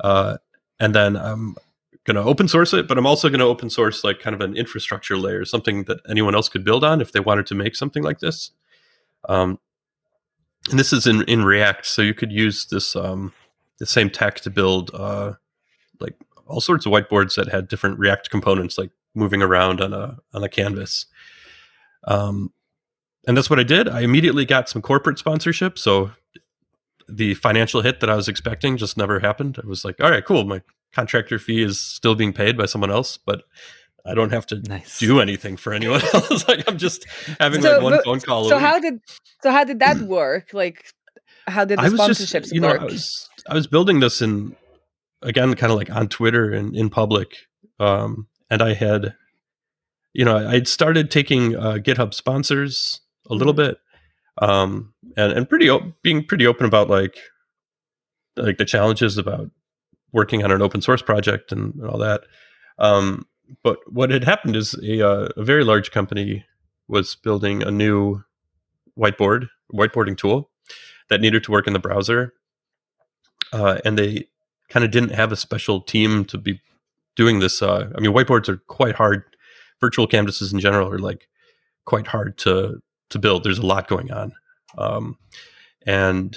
Uh, 0.00 0.36
and 0.78 0.94
then 0.94 1.16
i'm 1.16 1.56
going 2.04 2.16
to 2.16 2.22
open 2.22 2.48
source 2.48 2.72
it 2.72 2.86
but 2.86 2.98
i'm 2.98 3.06
also 3.06 3.28
going 3.28 3.40
to 3.40 3.46
open 3.46 3.70
source 3.70 4.04
like 4.04 4.20
kind 4.20 4.34
of 4.34 4.40
an 4.40 4.56
infrastructure 4.56 5.16
layer 5.16 5.44
something 5.44 5.84
that 5.84 6.00
anyone 6.08 6.34
else 6.34 6.48
could 6.48 6.64
build 6.64 6.84
on 6.84 7.00
if 7.00 7.12
they 7.12 7.20
wanted 7.20 7.46
to 7.46 7.54
make 7.54 7.74
something 7.74 8.02
like 8.02 8.20
this 8.20 8.50
um, 9.28 9.58
and 10.70 10.78
this 10.78 10.92
is 10.92 11.06
in, 11.06 11.22
in 11.22 11.44
react 11.44 11.86
so 11.86 12.02
you 12.02 12.14
could 12.14 12.30
use 12.30 12.66
this 12.66 12.94
um, 12.94 13.32
the 13.78 13.86
same 13.86 14.10
tech 14.10 14.36
to 14.36 14.50
build 14.50 14.90
uh, 14.94 15.32
like 16.00 16.14
all 16.46 16.60
sorts 16.60 16.86
of 16.86 16.92
whiteboards 16.92 17.36
that 17.36 17.48
had 17.48 17.68
different 17.68 17.98
React 17.98 18.30
components, 18.30 18.78
like 18.78 18.90
moving 19.14 19.42
around 19.42 19.80
on 19.80 19.92
a 19.92 20.18
on 20.32 20.42
a 20.42 20.48
canvas. 20.48 21.06
Um, 22.06 22.52
and 23.26 23.36
that's 23.36 23.48
what 23.48 23.58
I 23.58 23.62
did. 23.62 23.88
I 23.88 24.02
immediately 24.02 24.44
got 24.44 24.68
some 24.68 24.82
corporate 24.82 25.18
sponsorship, 25.18 25.78
so 25.78 26.12
the 27.08 27.34
financial 27.34 27.82
hit 27.82 28.00
that 28.00 28.10
I 28.10 28.16
was 28.16 28.28
expecting 28.28 28.76
just 28.76 28.96
never 28.96 29.20
happened. 29.20 29.58
I 29.62 29.66
was 29.66 29.84
like, 29.84 30.02
all 30.02 30.10
right, 30.10 30.24
cool. 30.24 30.44
My 30.44 30.62
contractor 30.94 31.38
fee 31.38 31.62
is 31.62 31.80
still 31.80 32.14
being 32.14 32.32
paid 32.32 32.56
by 32.56 32.66
someone 32.66 32.90
else, 32.90 33.18
but 33.18 33.42
I 34.06 34.14
don't 34.14 34.30
have 34.32 34.46
to 34.48 34.56
Nice. 34.68 34.98
do 34.98 35.20
anything 35.20 35.56
for 35.56 35.72
anyone 35.72 36.02
else. 36.14 36.46
like 36.48 36.62
I'm 36.68 36.78
just 36.78 37.06
having 37.40 37.62
So, 37.62 37.72
like 37.74 37.82
one 37.82 37.92
but- 37.94 38.04
phone 38.04 38.20
call. 38.20 38.48
so 38.48 38.56
week. 38.56 38.64
how 38.64 38.78
did 38.78 39.00
so 39.42 39.50
how 39.50 39.64
did 39.64 39.78
that 39.80 39.98
work 39.98 40.50
like 40.52 40.84
how 41.46 41.64
did 41.64 41.78
the 41.78 41.82
sponsorships 41.82 42.42
just, 42.42 42.54
you 42.54 42.60
know, 42.60 42.68
work 42.68 42.80
I 42.80 42.84
was 42.84 43.28
I 43.50 43.54
was 43.54 43.66
building 43.66 44.00
this 44.00 44.22
in 44.22 44.56
again, 45.22 45.54
kind 45.54 45.72
of 45.72 45.78
like 45.78 45.90
on 45.90 46.08
Twitter 46.08 46.52
and 46.52 46.76
in 46.76 46.88
public, 46.90 47.28
um, 47.80 48.26
and 48.50 48.60
I 48.62 48.74
had, 48.74 49.14
you 50.12 50.24
know, 50.24 50.36
I'd 50.36 50.68
started 50.68 51.10
taking 51.10 51.56
uh, 51.56 51.74
GitHub 51.74 52.12
sponsors 52.14 53.00
a 53.30 53.34
little 53.34 53.54
Mm-hmm. 53.54 53.72
bit, 53.72 53.78
um, 54.48 54.92
and 55.16 55.32
and 55.32 55.48
pretty 55.48 55.68
op- 55.70 56.02
being 56.02 56.24
pretty 56.26 56.46
open 56.46 56.66
about 56.66 56.88
like 56.90 57.16
like 58.36 58.58
the 58.58 58.64
challenges 58.64 59.16
about 59.18 59.50
working 60.14 60.42
on 60.42 60.50
an 60.50 60.62
open 60.62 60.80
source 60.80 61.02
project 61.02 61.52
and 61.52 61.84
all 61.84 61.98
that. 61.98 62.22
Um, 62.78 63.26
but 63.62 63.78
what 63.86 64.10
had 64.10 64.24
happened 64.24 64.56
is 64.56 64.74
a, 64.82 65.06
uh, 65.06 65.28
a 65.36 65.44
very 65.44 65.64
large 65.64 65.90
company 65.90 66.46
was 66.88 67.14
building 67.16 67.62
a 67.62 67.70
new 67.70 68.22
whiteboard 68.98 69.48
whiteboarding 69.72 70.16
tool 70.16 70.50
that 71.10 71.20
needed 71.20 71.44
to 71.44 71.50
work 71.50 71.66
in 71.66 71.72
the 71.74 71.78
browser 71.78 72.32
uh, 73.52 73.78
and 73.84 73.98
they 73.98 74.26
kind 74.70 74.84
of 74.84 74.90
didn't 74.90 75.10
have 75.10 75.32
a 75.32 75.36
special 75.36 75.80
team 75.80 76.24
to 76.24 76.38
be 76.38 76.60
doing 77.16 77.40
this 77.40 77.60
uh, 77.60 77.90
i 77.96 78.00
mean 78.00 78.12
whiteboards 78.12 78.48
are 78.48 78.58
quite 78.68 78.94
hard 78.94 79.24
virtual 79.80 80.06
canvases 80.06 80.52
in 80.52 80.60
general 80.60 80.88
are 80.88 80.98
like 80.98 81.28
quite 81.84 82.06
hard 82.06 82.38
to 82.38 82.80
to 83.10 83.18
build. 83.18 83.44
There's 83.44 83.58
a 83.58 83.66
lot 83.66 83.88
going 83.88 84.12
on, 84.12 84.32
um, 84.78 85.18
and 85.86 86.36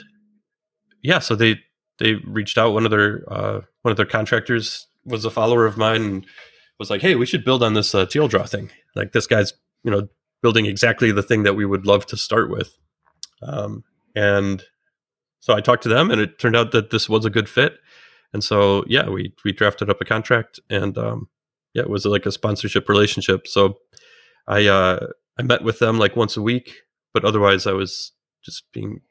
yeah, 1.01 1.19
so 1.19 1.35
they 1.35 1.59
they 1.99 2.13
reached 2.25 2.57
out. 2.57 2.73
One 2.73 2.85
of 2.85 2.91
their 2.91 3.23
uh, 3.27 3.61
one 3.81 3.91
of 3.91 3.97
their 3.97 4.05
contractors 4.05 4.87
was 5.05 5.25
a 5.25 5.31
follower 5.31 5.65
of 5.65 5.77
mine 5.77 6.01
and 6.01 6.25
was 6.79 6.89
like, 6.89 7.01
"Hey, 7.01 7.15
we 7.15 7.25
should 7.25 7.45
build 7.45 7.63
on 7.63 7.73
this 7.73 7.93
uh, 7.95 8.05
tldraw 8.05 8.47
thing. 8.47 8.71
Like 8.95 9.11
this 9.11 9.27
guy's 9.27 9.53
you 9.83 9.91
know 9.91 10.07
building 10.41 10.65
exactly 10.65 11.11
the 11.11 11.23
thing 11.23 11.43
that 11.43 11.55
we 11.55 11.65
would 11.65 11.85
love 11.85 12.05
to 12.07 12.17
start 12.17 12.49
with." 12.49 12.77
Um, 13.41 13.83
and 14.15 14.63
so 15.39 15.53
I 15.53 15.61
talked 15.61 15.83
to 15.83 15.89
them, 15.89 16.11
and 16.11 16.21
it 16.21 16.39
turned 16.39 16.55
out 16.55 16.71
that 16.71 16.89
this 16.89 17.07
was 17.07 17.25
a 17.25 17.29
good 17.29 17.49
fit. 17.49 17.77
And 18.33 18.43
so 18.43 18.83
yeah, 18.87 19.09
we 19.09 19.33
we 19.43 19.51
drafted 19.51 19.89
up 19.89 20.01
a 20.01 20.05
contract, 20.05 20.59
and 20.69 20.97
um, 20.97 21.29
yeah, 21.73 21.83
it 21.83 21.89
was 21.89 22.05
like 22.05 22.25
a 22.25 22.31
sponsorship 22.31 22.89
relationship. 22.89 23.47
So 23.47 23.77
I 24.47 24.67
uh, 24.67 25.07
I 25.39 25.43
met 25.43 25.63
with 25.63 25.79
them 25.79 25.97
like 25.97 26.15
once 26.15 26.37
a 26.37 26.41
week, 26.41 26.81
but 27.13 27.25
otherwise 27.25 27.65
I 27.65 27.73
was 27.73 28.11
just 28.43 28.63
being 28.71 29.01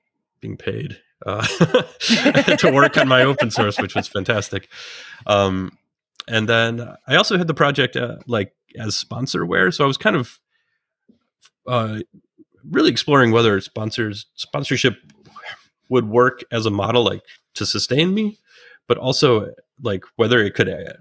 being 0.41 0.57
paid 0.57 0.99
uh, 1.25 1.47
to 2.57 2.71
work 2.73 2.97
on 2.97 3.09
my 3.09 3.23
open 3.23 3.51
source, 3.51 3.79
which 3.79 3.95
was 3.95 4.09
fantastic. 4.09 4.69
Um, 5.27 5.77
and 6.29 6.49
then 6.49 6.95
I 7.07 7.17
also 7.17 7.39
had 7.39 7.47
the 7.47 7.55
project 7.55 7.97
uh, 7.97 8.17
like 8.27 8.53
as 8.79 9.03
sponsorware, 9.03 9.73
so 9.73 9.85
I 9.85 9.87
was 9.87 9.97
kind 9.97 10.17
of 10.17 10.41
uh, 11.67 12.01
really 12.69 12.91
exploring 12.91 13.31
whether 13.31 13.61
sponsors 13.61 14.27
sponsorship 14.35 14.97
would 15.89 16.09
work 16.09 16.43
as 16.51 16.67
a 16.67 16.71
model 16.71 17.05
like 17.05 17.23
to 17.55 17.65
sustain 17.65 18.13
me, 18.13 18.39
but 18.89 18.99
also 18.99 19.53
like 19.81 20.05
whether 20.17 20.41
it 20.41 20.55
could 20.55 20.69
uh, 20.69 20.95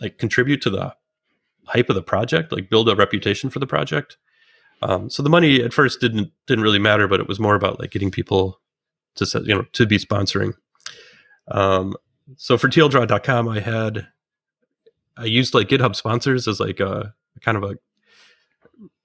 like 0.00 0.18
contribute 0.18 0.62
to 0.62 0.70
the 0.70 0.94
hype 1.66 1.88
of 1.88 1.94
the 1.94 2.02
project, 2.02 2.52
like 2.52 2.70
build 2.70 2.88
a 2.88 2.96
reputation 2.96 3.50
for 3.50 3.58
the 3.58 3.66
project. 3.66 4.16
Um, 4.80 5.10
so 5.10 5.22
the 5.22 5.30
money 5.30 5.62
at 5.62 5.72
first 5.72 6.00
didn't 6.00 6.32
didn't 6.46 6.64
really 6.64 6.78
matter, 6.78 7.06
but 7.06 7.20
it 7.20 7.28
was 7.28 7.38
more 7.38 7.54
about 7.54 7.78
like 7.78 7.90
getting 7.90 8.10
people 8.10 8.58
to 9.16 9.42
you 9.44 9.54
know 9.54 9.62
to 9.72 9.86
be 9.86 9.98
sponsoring. 9.98 10.54
Um, 11.48 11.94
so 12.36 12.56
for 12.56 12.68
tldraw.com, 12.68 13.48
I 13.48 13.60
had 13.60 14.06
I 15.16 15.24
used 15.24 15.54
like 15.54 15.68
GitHub 15.68 15.94
sponsors 15.96 16.48
as 16.48 16.60
like 16.60 16.80
a 16.80 17.14
kind 17.40 17.56
of 17.56 17.64
a 17.64 17.76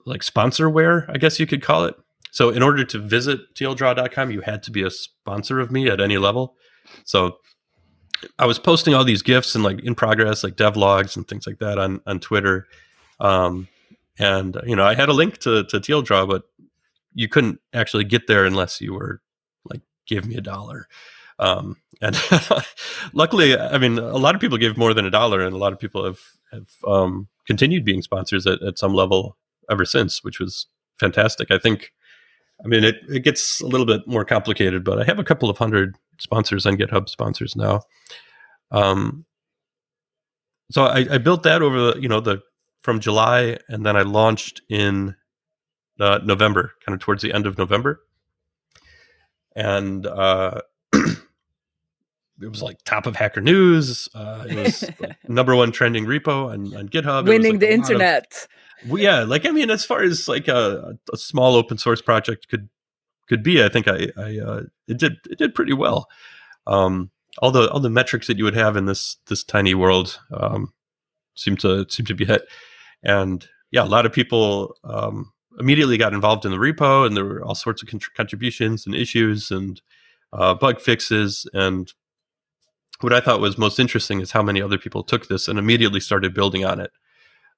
like 0.05 0.21
sponsorware, 0.21 1.09
I 1.09 1.17
guess 1.17 1.39
you 1.39 1.45
could 1.45 1.61
call 1.61 1.85
it. 1.85 1.95
So 2.31 2.49
in 2.49 2.63
order 2.63 2.83
to 2.85 2.99
visit 2.99 3.53
tldraw.com, 3.55 4.31
you 4.31 4.41
had 4.41 4.63
to 4.63 4.71
be 4.71 4.83
a 4.83 4.89
sponsor 4.89 5.59
of 5.59 5.71
me 5.71 5.89
at 5.89 5.99
any 5.99 6.17
level. 6.17 6.55
So 7.03 7.39
I 8.39 8.45
was 8.45 8.57
posting 8.57 8.93
all 8.93 9.03
these 9.03 9.21
gifts 9.21 9.53
and 9.55 9.63
like 9.63 9.79
in 9.81 9.95
progress, 9.95 10.43
like 10.43 10.55
devlogs 10.55 11.15
and 11.17 11.27
things 11.27 11.45
like 11.45 11.59
that 11.59 11.77
on 11.77 12.01
on 12.05 12.19
Twitter. 12.19 12.67
Um, 13.19 13.67
and 14.19 14.57
you 14.65 14.75
know, 14.75 14.85
I 14.85 14.95
had 14.95 15.09
a 15.09 15.13
link 15.13 15.39
to 15.39 15.63
to 15.65 15.79
tldraw, 15.79 16.27
but 16.27 16.43
you 17.13 17.27
couldn't 17.27 17.59
actually 17.73 18.03
get 18.03 18.27
there 18.27 18.45
unless 18.45 18.79
you 18.79 18.93
were 18.93 19.21
give 20.07 20.25
me 20.25 20.35
a 20.35 20.41
dollar. 20.41 20.87
Um, 21.39 21.77
and 22.01 22.19
luckily, 23.13 23.57
I 23.57 23.77
mean, 23.77 23.97
a 23.97 24.17
lot 24.17 24.35
of 24.35 24.41
people 24.41 24.57
give 24.57 24.77
more 24.77 24.93
than 24.93 25.05
a 25.05 25.11
dollar, 25.11 25.41
and 25.41 25.53
a 25.53 25.57
lot 25.57 25.73
of 25.73 25.79
people 25.79 26.03
have 26.05 26.19
have 26.51 26.69
um, 26.87 27.27
continued 27.45 27.85
being 27.85 28.01
sponsors 28.01 28.47
at, 28.47 28.61
at 28.63 28.79
some 28.79 28.93
level 28.93 29.37
ever 29.69 29.85
since, 29.85 30.23
which 30.23 30.39
was 30.39 30.67
fantastic. 30.99 31.51
I 31.51 31.57
think. 31.57 31.91
I 32.65 32.67
mean, 32.67 32.83
it, 32.83 32.95
it 33.07 33.19
gets 33.19 33.61
a 33.61 33.67
little 33.67 33.85
bit 33.85 34.07
more 34.07 34.25
complicated, 34.25 34.83
but 34.83 34.99
I 34.99 35.03
have 35.03 35.19
a 35.19 35.23
couple 35.23 35.47
of 35.47 35.59
hundred 35.59 35.95
sponsors 36.17 36.65
on 36.65 36.75
GitHub 36.75 37.07
sponsors 37.07 37.55
now. 37.55 37.81
Um, 38.71 39.25
so 40.71 40.85
I, 40.85 41.05
I 41.11 41.17
built 41.19 41.43
that 41.43 41.61
over 41.61 41.79
the, 41.79 42.01
you 42.01 42.09
know, 42.09 42.19
the 42.19 42.41
from 42.81 42.99
July, 42.99 43.57
and 43.67 43.85
then 43.85 43.95
I 43.95 44.01
launched 44.01 44.61
in 44.69 45.15
uh, 45.99 46.19
November, 46.23 46.73
kind 46.85 46.95
of 46.95 46.99
towards 46.99 47.21
the 47.21 47.33
end 47.33 47.45
of 47.45 47.57
November, 47.57 48.01
and 49.57 50.05
uh, 50.05 50.61
it 50.93 51.17
was 52.39 52.61
like 52.61 52.77
top 52.85 53.07
of 53.07 53.15
Hacker 53.15 53.41
News. 53.41 54.07
Uh, 54.13 54.45
it 54.47 54.55
was 54.55 54.83
like 54.99 55.17
number 55.27 55.55
one 55.55 55.71
trending 55.71 56.05
repo 56.05 56.51
on, 56.53 56.75
on 56.77 56.87
GitHub. 56.87 57.27
Winning 57.27 57.53
like 57.53 57.61
the 57.61 57.73
internet. 57.73 58.47
Of, 58.83 58.99
yeah, 58.99 59.23
like 59.23 59.47
I 59.47 59.51
mean, 59.51 59.71
as 59.71 59.83
far 59.83 60.03
as 60.03 60.27
like 60.27 60.47
a, 60.47 60.95
a, 61.11 61.17
small 61.17 61.55
open 61.55 61.79
source 61.79 62.03
project 62.03 62.47
could 62.47 62.69
could 63.27 63.41
be, 63.41 63.63
I 63.63 63.69
think 63.69 63.87
I, 63.87 64.09
I 64.15 64.37
uh, 64.37 64.61
it 64.87 64.99
did 64.99 65.13
it 65.27 65.39
did 65.39 65.55
pretty 65.55 65.73
well. 65.73 66.07
Um, 66.67 67.09
all 67.39 67.49
the 67.49 67.67
all 67.71 67.79
the 67.79 67.89
metrics 67.89 68.27
that 68.27 68.37
you 68.37 68.43
would 68.43 68.55
have 68.55 68.77
in 68.77 68.85
this 68.85 69.17
this 69.25 69.43
tiny 69.43 69.73
world 69.73 70.19
um, 70.31 70.71
seem 71.33 71.57
to 71.57 71.87
seem 71.89 72.05
to 72.05 72.13
be 72.13 72.25
hit. 72.25 72.43
And 73.01 73.47
yeah, 73.71 73.83
a 73.83 73.85
lot 73.85 74.05
of 74.05 74.13
people 74.13 74.75
um, 74.83 75.33
immediately 75.59 75.97
got 75.97 76.13
involved 76.13 76.45
in 76.45 76.51
the 76.51 76.57
repo, 76.57 77.05
and 77.05 77.15
there 77.15 77.25
were 77.25 77.43
all 77.43 77.55
sorts 77.55 77.81
of 77.81 77.89
contributions 78.15 78.85
and 78.85 78.95
issues 78.95 79.51
and 79.51 79.81
uh, 80.33 80.53
bug 80.53 80.79
fixes. 80.79 81.47
And 81.53 81.91
what 83.01 83.13
I 83.13 83.19
thought 83.19 83.39
was 83.39 83.57
most 83.57 83.79
interesting 83.79 84.21
is 84.21 84.31
how 84.31 84.43
many 84.43 84.61
other 84.61 84.77
people 84.77 85.03
took 85.03 85.27
this 85.27 85.47
and 85.47 85.59
immediately 85.59 85.99
started 85.99 86.33
building 86.33 86.65
on 86.65 86.79
it. 86.79 86.91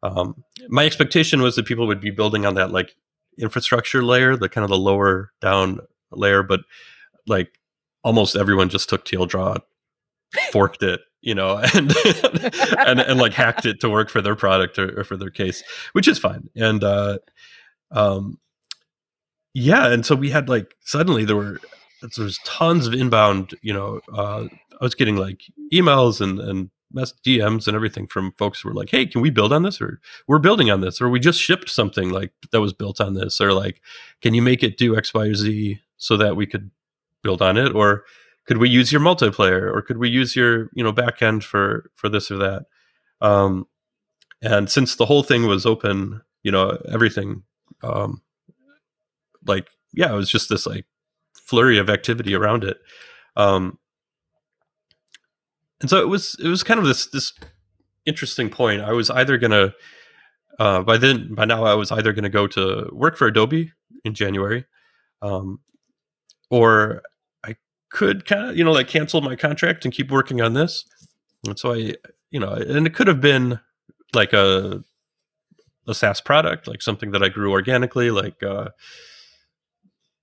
Um, 0.02 0.44
my 0.70 0.86
expectation 0.86 1.42
was 1.42 1.56
that 1.56 1.66
people 1.66 1.88
would 1.88 2.00
be 2.00 2.12
building 2.12 2.46
on 2.46 2.56
that 2.56 2.72
like 2.72 2.96
infrastructure 3.38 4.04
layer, 4.04 4.36
the 4.36 4.50
kind 4.50 4.64
of 4.64 4.70
the 4.70 4.78
lower 4.78 5.32
down 5.42 5.80
layer, 6.12 6.44
but 6.44 6.62
like 7.28 7.60
almost 8.04 8.36
everyone 8.36 8.70
just 8.70 8.90
took 8.90 9.06
tldraw, 9.06 9.60
forked 10.52 10.84
it, 10.84 11.02
you 11.22 11.36
know, 11.36 11.58
and, 11.74 11.94
and 12.78 13.00
and 13.00 13.20
like 13.20 13.34
hacked 13.34 13.66
it 13.66 13.82
to 13.82 13.90
work 13.90 14.10
for 14.10 14.22
their 14.22 14.36
product 14.36 14.80
or, 14.80 15.02
or 15.02 15.04
for 15.04 15.18
their 15.18 15.30
case, 15.30 15.64
which 15.94 16.08
is 16.08 16.18
fine. 16.18 16.50
And 16.56 16.84
uh, 16.84 17.20
um, 17.92 18.40
yeah, 19.54 19.88
and 19.92 20.06
so 20.06 20.16
we 20.16 20.30
had 20.30 20.50
like 20.50 20.76
suddenly 20.82 21.26
there 21.26 21.36
were 21.36 21.60
there 22.02 22.24
was 22.24 22.40
tons 22.46 22.88
of 22.88 22.94
inbound. 22.94 23.56
You 23.62 23.74
know, 23.74 24.00
uh, 24.14 24.46
I 24.80 24.84
was 24.84 24.96
getting 24.96 25.16
like 25.16 25.42
emails 25.74 26.22
and 26.22 26.40
and 26.40 26.70
mess 26.92 27.14
DMs 27.26 27.68
and 27.68 27.76
everything 27.76 28.08
from 28.08 28.34
folks 28.38 28.62
who 28.62 28.70
were 28.70 28.76
like, 28.76 28.90
"Hey, 28.90 29.06
can 29.06 29.22
we 29.22 29.30
build 29.32 29.52
on 29.54 29.64
this?" 29.64 29.82
or 29.82 30.00
"We're 30.28 30.40
building 30.40 30.70
on 30.70 30.82
this," 30.82 31.02
or 31.02 31.10
"We 31.10 31.20
just 31.20 31.42
shipped 31.42 31.70
something 31.70 32.10
like 32.12 32.32
that 32.52 32.62
was 32.62 32.74
built 32.74 33.02
on 33.02 33.16
this," 33.16 33.42
or 33.42 33.54
like, 33.54 33.82
"Can 34.22 34.34
you 34.34 34.42
make 34.42 34.64
it 34.64 34.78
do 34.78 34.96
X, 34.98 35.14
Y, 35.14 35.26
or 35.26 35.34
Z 35.36 35.80
so 35.98 36.18
that 36.18 36.36
we 36.36 36.46
could 36.46 36.70
build 37.24 37.42
on 37.42 37.58
it?" 37.58 37.74
or 37.76 38.06
could 38.46 38.58
we 38.58 38.70
use 38.70 38.92
your 38.92 39.02
multiplayer 39.02 39.72
or 39.76 39.82
could 39.84 39.98
we 40.00 40.10
use 40.10 40.36
your 40.36 40.72
you 40.74 40.84
know 40.84 40.92
backend 40.94 41.44
for 41.44 41.92
for 41.96 42.10
this 42.10 42.32
or 42.32 42.38
that 42.38 42.66
um, 43.22 43.68
and 44.42 44.70
since 44.70 44.96
the 44.96 45.06
whole 45.06 45.24
thing 45.24 45.48
was 45.48 45.66
open 45.66 46.22
you 46.44 46.52
know 46.52 46.78
everything 46.92 47.44
um, 47.84 48.22
like 49.46 49.68
yeah 49.94 50.12
it 50.12 50.16
was 50.16 50.30
just 50.30 50.50
this 50.50 50.66
like 50.66 50.86
flurry 51.34 51.78
of 51.78 51.90
activity 51.90 52.36
around 52.36 52.64
it. 52.64 52.78
Um, 53.36 53.78
and 55.82 55.90
so 55.90 56.00
it 56.00 56.08
was 56.08 56.36
it 56.44 56.48
was 56.48 56.64
kind 56.64 56.80
of 56.80 56.86
this 56.86 57.08
this 57.08 57.34
interesting 58.06 58.50
point. 58.50 58.82
I 58.82 58.92
was 58.94 59.10
either 59.10 59.38
gonna 59.38 59.74
uh, 60.60 60.82
by 60.84 60.98
then 60.98 61.34
by 61.34 61.46
now 61.46 61.64
i 61.64 61.74
was 61.74 61.90
either 61.90 62.12
gonna 62.12 62.30
go 62.30 62.46
to 62.46 62.90
work 62.92 63.16
for 63.16 63.28
adobe 63.28 63.72
in 64.04 64.14
january 64.14 64.66
um, 65.22 65.60
or 66.50 67.02
I 67.44 67.56
could 67.90 68.26
kind 68.26 68.50
of 68.50 68.58
you 68.58 68.64
know 68.64 68.72
like 68.72 68.88
cancel 68.88 69.22
my 69.22 69.36
contract 69.36 69.86
and 69.86 69.94
keep 69.94 70.12
working 70.12 70.42
on 70.42 70.54
this. 70.54 70.86
And 71.46 71.58
so 71.58 71.74
i 71.74 71.94
you 72.32 72.40
know 72.40 72.52
and 72.52 72.86
it 72.86 72.94
could 72.94 73.08
have 73.08 73.22
been 73.22 73.60
like 74.14 74.34
a 74.34 74.84
a 75.90 75.96
SaaS 75.96 76.22
product, 76.22 76.68
like 76.68 76.82
something 76.82 77.12
that 77.12 77.24
I 77.24 77.30
grew 77.30 77.52
organically, 77.52 78.12
like 78.12 78.42
uh 78.44 78.70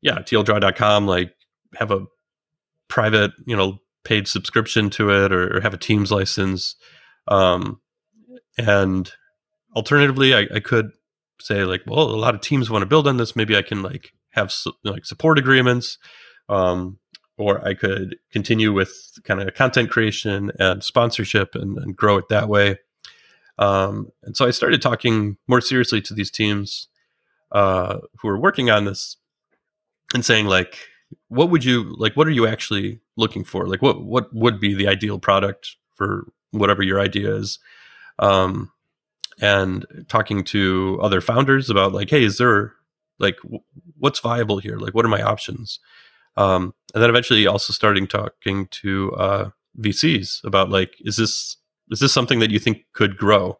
yeah, 0.03 0.19
tldraw.com, 0.19 1.07
like 1.07 1.35
have 1.75 1.91
a 1.91 2.07
private, 2.89 3.33
you 3.45 3.57
know, 3.57 3.79
paid 4.05 4.29
subscription 4.29 4.89
to 4.91 5.11
it 5.11 5.33
or, 5.33 5.57
or 5.57 5.61
have 5.61 5.75
a 5.75 5.79
Teams 5.79 6.13
license. 6.13 6.77
Um 7.29 7.81
and 8.59 9.11
alternatively, 9.75 10.35
I, 10.35 10.47
I 10.55 10.61
could 10.61 10.93
say 11.41 11.65
like, 11.65 11.83
well, 11.87 12.03
a 12.03 12.17
lot 12.17 12.35
of 12.35 12.41
teams 12.41 12.71
want 12.71 12.83
to 12.83 12.87
build 12.87 13.07
on 13.07 13.19
this. 13.19 13.37
Maybe 13.37 13.57
I 13.57 13.63
can 13.63 13.83
like 13.83 14.13
have 14.31 14.51
su- 14.51 14.73
like 14.85 15.05
support 15.05 15.39
agreements. 15.39 15.99
Um, 16.49 16.99
or 17.39 17.67
I 17.67 17.75
could 17.75 18.17
continue 18.33 18.73
with 18.73 18.93
kind 19.25 19.41
of 19.41 19.55
content 19.55 19.91
creation 19.91 20.51
and 20.59 20.83
sponsorship 20.83 21.55
and, 21.55 21.77
and 21.79 21.97
grow 21.97 22.17
it 22.17 22.29
that 22.31 22.49
way. 22.49 22.79
Um, 23.59 24.11
and 24.23 24.37
so 24.37 24.47
I 24.47 24.51
started 24.51 24.83
talking 24.83 25.39
more 25.47 25.61
seriously 25.61 26.01
to 26.03 26.15
these 26.15 26.31
teams 26.31 26.89
uh, 27.53 27.99
who 28.21 28.29
are 28.29 28.39
working 28.39 28.71
on 28.71 28.85
this 28.85 29.17
and 30.15 30.25
saying 30.25 30.47
like, 30.47 30.79
what 31.29 31.51
would 31.51 31.65
you 31.65 31.95
like? 31.97 32.17
What 32.17 32.27
are 32.27 32.33
you 32.33 32.47
actually 32.47 33.01
looking 33.17 33.45
for? 33.45 33.67
Like, 33.67 33.83
what 33.83 34.03
what 34.03 34.35
would 34.35 34.61
be 34.61 34.75
the 34.75 34.89
ideal 34.89 35.19
product 35.19 35.77
for 35.95 36.27
whatever 36.51 36.83
your 36.83 37.01
idea 37.01 37.35
is? 37.35 37.59
Um, 38.19 38.73
and 39.41 39.85
talking 40.09 40.45
to 40.45 40.99
other 41.03 41.21
founders 41.21 41.71
about 41.71 41.93
like, 41.93 42.11
hey, 42.11 42.25
is 42.25 42.39
there 42.39 42.73
like 43.19 43.37
w- 43.43 43.63
what's 43.99 44.21
viable 44.21 44.59
here? 44.59 44.79
Like, 44.79 44.95
what 44.95 45.05
are 45.05 45.09
my 45.09 45.23
options? 45.23 45.79
Um, 46.37 46.75
and 46.95 47.03
then 47.03 47.11
eventually 47.11 47.47
also 47.47 47.73
starting 47.73 48.07
talking 48.07 48.67
to 48.69 49.13
uh, 49.13 49.51
VCs 49.79 50.45
about 50.45 50.71
like, 50.71 50.95
is 51.01 51.17
this 51.17 51.57
is 51.91 52.01
this 52.01 52.13
something 52.13 52.39
that 52.41 52.51
you 52.51 52.59
think 52.59 52.85
could 52.93 53.17
grow? 53.17 53.59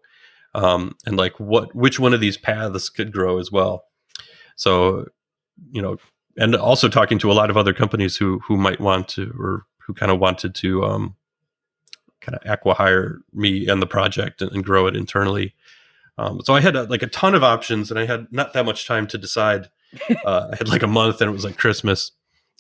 Um, 0.55 0.97
and 1.05 1.17
like 1.17 1.39
what 1.39 1.75
which 1.75 2.01
one 2.01 2.15
of 2.15 2.21
these 2.21 2.37
paths 2.37 2.89
could 2.89 3.13
grow 3.13 3.39
as 3.39 3.53
well? 3.53 3.85
So 4.57 5.07
you 5.71 5.83
know, 5.83 5.97
and 6.37 6.55
also 6.55 6.89
talking 6.89 7.19
to 7.21 7.31
a 7.31 7.35
lot 7.35 7.51
of 7.51 7.57
other 7.57 7.73
companies 7.75 8.17
who 8.17 8.39
who 8.41 8.57
might 8.57 8.81
want 8.81 9.09
to 9.09 9.35
or 9.39 9.65
who 9.87 9.95
kind 9.95 10.11
of 10.11 10.19
wanted 10.19 10.55
to 10.57 10.85
um, 10.85 11.17
kind 12.21 12.37
of 12.37 12.51
acquire 12.51 13.19
me 13.33 13.69
and 13.69 13.81
the 13.81 13.87
project 13.87 14.43
and, 14.43 14.51
and 14.53 14.65
grow 14.65 14.87
it 14.87 14.97
internally. 14.97 15.55
Um, 16.19 16.41
so 16.43 16.55
I 16.55 16.61
had 16.61 16.75
a, 16.75 16.85
like 16.85 17.03
a 17.03 17.07
ton 17.09 17.35
of 17.35 17.45
options, 17.45 17.91
and 17.91 18.01
I 18.01 18.07
had 18.07 18.27
not 18.31 18.53
that 18.55 18.65
much 18.65 18.87
time 18.87 19.07
to 19.09 19.19
decide. 19.19 19.69
Uh, 20.27 20.49
I 20.53 20.57
had 20.57 20.69
like 20.69 20.83
a 20.83 20.87
month, 20.89 21.21
and 21.23 21.31
it 21.31 21.33
was 21.33 21.45
like 21.45 21.57
Christmas. 21.57 22.11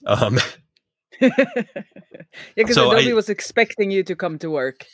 Um, 0.07 0.39
yeah, 1.21 1.29
because 2.55 2.77
So 2.77 2.93
Adobe 2.93 3.11
I- 3.11 3.15
was 3.15 3.29
expecting 3.29 3.91
you 3.91 4.03
to 4.05 4.15
come 4.15 4.39
to 4.39 4.49
work. 4.49 4.87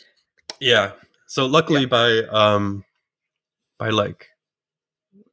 Yeah. 0.60 0.92
So 1.26 1.46
luckily, 1.46 1.86
by 1.86 2.18
um, 2.30 2.84
by 3.78 3.90
like 3.90 4.28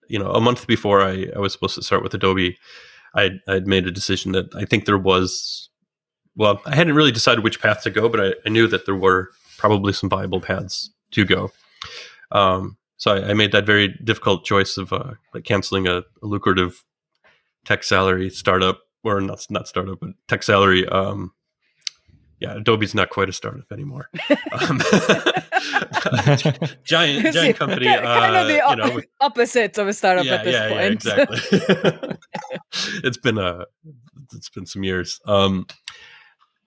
you 0.08 0.20
know 0.20 0.32
a 0.32 0.42
month 0.42 0.68
before 0.68 1.02
I, 1.02 1.28
I 1.36 1.40
was 1.40 1.54
supposed 1.54 1.76
to 1.76 1.82
start 1.82 2.04
with 2.04 2.14
Adobe, 2.14 2.58
I 3.16 3.32
I'd 3.48 3.68
made 3.68 3.88
a 3.88 3.92
decision 3.92 4.32
that 4.34 4.54
I 4.56 4.66
think 4.66 4.86
there 4.86 4.98
was. 4.98 5.70
Well, 6.36 6.62
I 6.66 6.76
hadn't 6.76 6.96
really 6.96 7.12
decided 7.12 7.44
which 7.44 7.62
path 7.62 7.84
to 7.84 7.90
go, 7.90 8.08
but 8.08 8.20
I, 8.20 8.34
I 8.46 8.50
knew 8.50 8.68
that 8.68 8.86
there 8.86 8.96
were 8.96 9.32
probably 9.58 9.92
some 9.92 10.10
viable 10.10 10.40
paths 10.40 10.90
to 11.12 11.26
go. 11.26 11.52
Um, 12.32 12.78
so 12.98 13.12
I, 13.12 13.32
I 13.32 13.34
made 13.34 13.52
that 13.52 13.66
very 13.66 13.90
difficult 14.04 14.46
choice 14.46 14.78
of 14.78 14.94
uh, 14.94 15.14
like 15.34 15.44
canceling 15.44 15.88
a, 15.88 15.98
a 15.98 16.26
lucrative 16.26 16.84
tech 17.66 17.84
salary 17.84 18.30
startup, 18.30 18.80
or 19.04 19.20
not 19.22 19.46
not 19.50 19.68
startup, 19.68 20.00
but 20.00 20.12
tech 20.28 20.44
salary. 20.44 20.88
Um, 20.88 21.34
yeah, 22.40 22.56
Adobe's 22.56 22.96
not 22.96 23.10
quite 23.10 23.28
a 23.30 23.34
startup 23.34 23.72
anymore. 23.72 24.10
Um, 24.52 24.80
giant 26.84 27.34
giant 27.34 27.58
company. 27.58 27.86
kind 27.86 28.06
uh, 28.06 28.42
of 28.42 28.48
the 28.48 28.62
you 28.70 28.76
know, 28.76 29.02
opposite 29.22 29.78
of 29.78 29.88
a 29.88 29.94
startup 29.94 30.26
yeah, 30.26 30.36
at 30.36 30.44
this 30.44 30.54
yeah, 30.54 30.70
point. 30.70 31.06
yeah, 31.06 31.26
exactly. 31.28 32.18
it's 33.04 33.18
been 33.18 33.38
a 33.38 33.66
it's 34.34 34.50
been 34.50 34.66
some 34.66 34.84
years. 34.84 35.22
Um, 35.26 35.68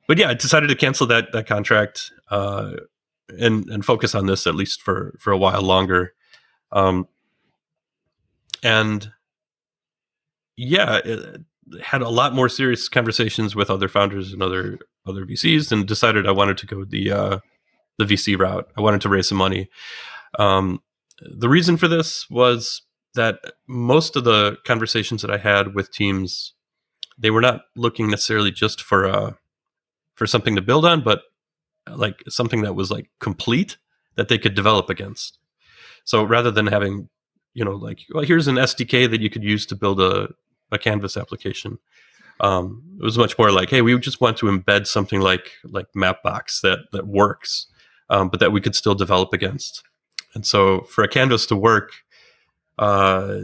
but 0.06 0.18
yeah, 0.18 0.28
I 0.28 0.34
decided 0.34 0.68
to 0.68 0.76
cancel 0.76 1.06
that 1.08 1.32
that 1.32 1.46
contract 1.46 2.12
uh, 2.30 2.74
and 3.28 3.68
and 3.68 3.84
focus 3.84 4.14
on 4.14 4.26
this 4.26 4.46
at 4.46 4.54
least 4.54 4.80
for 4.82 5.16
for 5.18 5.32
a 5.32 5.38
while 5.38 5.62
longer. 5.62 6.14
Um, 6.70 7.08
and 8.62 9.10
yeah, 10.56 11.00
it, 11.04 11.42
had 11.82 12.02
a 12.02 12.08
lot 12.08 12.34
more 12.34 12.48
serious 12.48 12.88
conversations 12.88 13.56
with 13.56 13.70
other 13.70 13.88
founders 13.88 14.32
and 14.32 14.42
other 14.42 14.78
other 15.06 15.24
VCs, 15.24 15.72
and 15.72 15.86
decided 15.86 16.26
I 16.26 16.32
wanted 16.32 16.58
to 16.58 16.66
go 16.66 16.84
the 16.84 17.12
uh, 17.12 17.38
the 17.98 18.04
VC 18.04 18.38
route. 18.38 18.70
I 18.76 18.80
wanted 18.80 19.00
to 19.02 19.08
raise 19.08 19.28
some 19.28 19.38
money. 19.38 19.68
Um, 20.38 20.82
the 21.20 21.48
reason 21.48 21.76
for 21.76 21.88
this 21.88 22.28
was 22.30 22.82
that 23.14 23.40
most 23.68 24.16
of 24.16 24.24
the 24.24 24.56
conversations 24.64 25.22
that 25.22 25.30
I 25.30 25.36
had 25.36 25.74
with 25.74 25.92
teams, 25.92 26.54
they 27.18 27.30
were 27.30 27.40
not 27.40 27.62
looking 27.76 28.10
necessarily 28.10 28.50
just 28.50 28.80
for 28.80 29.06
uh, 29.06 29.32
for 30.14 30.26
something 30.26 30.56
to 30.56 30.62
build 30.62 30.84
on, 30.84 31.02
but 31.02 31.22
like 31.90 32.22
something 32.28 32.62
that 32.62 32.74
was 32.74 32.90
like 32.90 33.10
complete 33.20 33.76
that 34.16 34.28
they 34.28 34.38
could 34.38 34.54
develop 34.54 34.88
against. 34.88 35.38
So 36.04 36.22
rather 36.24 36.50
than 36.50 36.66
having, 36.66 37.08
you 37.54 37.64
know, 37.64 37.72
like 37.72 38.00
well, 38.12 38.24
here's 38.24 38.48
an 38.48 38.56
SDK 38.56 39.10
that 39.10 39.20
you 39.20 39.30
could 39.30 39.44
use 39.44 39.66
to 39.66 39.76
build 39.76 40.00
a 40.00 40.28
a 40.70 40.78
Canvas 40.78 41.16
application. 41.16 41.78
Um, 42.42 42.82
it 43.00 43.04
was 43.04 43.16
much 43.16 43.38
more 43.38 43.50
like, 43.50 43.70
hey, 43.70 43.82
we 43.82 43.98
just 43.98 44.20
want 44.20 44.36
to 44.38 44.46
embed 44.46 44.86
something 44.86 45.20
like 45.20 45.52
like 45.64 45.86
Mapbox 45.96 46.60
that 46.62 46.80
that 46.92 47.06
works, 47.06 47.66
um, 48.10 48.28
but 48.28 48.40
that 48.40 48.52
we 48.52 48.60
could 48.60 48.74
still 48.74 48.94
develop 48.94 49.32
against. 49.32 49.82
And 50.34 50.44
so 50.44 50.82
for 50.82 51.04
a 51.04 51.08
Canvas 51.08 51.46
to 51.46 51.56
work, 51.56 51.92
uh, 52.78 53.38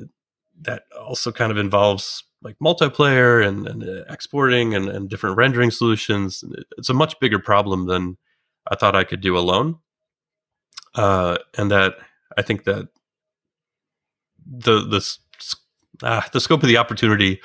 that 0.62 0.82
also 0.98 1.32
kind 1.32 1.52
of 1.52 1.58
involves 1.58 2.24
like 2.42 2.56
multiplayer 2.62 3.46
and, 3.46 3.66
and 3.66 3.82
uh, 3.82 4.04
exporting 4.08 4.74
and, 4.74 4.88
and 4.88 5.08
different 5.08 5.36
rendering 5.36 5.70
solutions. 5.70 6.44
It's 6.76 6.88
a 6.88 6.94
much 6.94 7.18
bigger 7.20 7.38
problem 7.38 7.86
than 7.86 8.16
I 8.70 8.76
thought 8.76 8.96
I 8.96 9.04
could 9.04 9.20
do 9.20 9.36
alone. 9.36 9.78
Uh, 10.94 11.38
and 11.56 11.70
that 11.70 11.94
I 12.36 12.42
think 12.42 12.64
that 12.64 12.88
the 14.46 14.80
the 14.80 15.16
ah, 16.02 16.28
the 16.32 16.40
scope 16.40 16.62
of 16.62 16.68
the 16.68 16.78
opportunity 16.78 17.40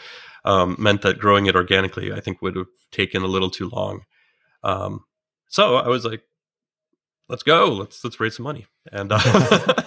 um, 0.45 0.75
meant 0.79 1.01
that 1.03 1.19
growing 1.19 1.45
it 1.45 1.56
organically, 1.56 2.12
I 2.12 2.19
think, 2.19 2.41
would 2.41 2.56
have 2.56 2.67
taken 2.91 3.21
a 3.23 3.27
little 3.27 3.49
too 3.49 3.69
long. 3.69 4.01
Um, 4.63 5.03
so 5.49 5.75
I 5.75 5.88
was 5.88 6.06
like, 6.06 6.21
"Let's 7.29 7.43
go! 7.43 7.69
Let's 7.73 8.03
let's 8.03 8.19
raise 8.19 8.36
some 8.38 8.43
money." 8.43 8.65
And 8.91 9.12
uh, 9.12 9.19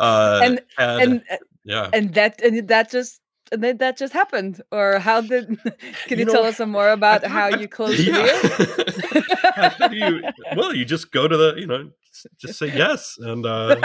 uh, 0.00 0.40
And- 0.42 0.60
had- 0.76 1.00
and 1.02 1.22
yeah, 1.64 1.90
and 1.92 2.14
that 2.14 2.40
and 2.42 2.66
that 2.68 2.90
just 2.90 3.20
and 3.52 3.62
then 3.62 3.78
that 3.78 3.96
just 3.98 4.12
happened. 4.12 4.60
Or 4.72 4.98
how 4.98 5.20
did? 5.20 5.48
Can 6.06 6.18
you, 6.18 6.18
You 6.18 6.24
know, 6.26 6.32
tell 6.32 6.44
us 6.44 6.56
some 6.56 6.70
more 6.70 6.90
about 6.90 7.24
how 7.24 7.48
you 7.48 7.68
closed 7.76 7.98
the 7.98 8.04
deal? 8.04 9.72
yeah. 9.80 9.88
Do 9.88 9.96
you, 9.96 10.22
well, 10.56 10.74
you 10.74 10.84
just 10.84 11.10
go 11.12 11.26
to 11.28 11.36
the, 11.36 11.54
you 11.56 11.66
know, 11.66 11.90
just 12.38 12.58
say 12.58 12.66
yes. 12.68 13.16
And, 13.18 13.44
uh, 13.46 13.80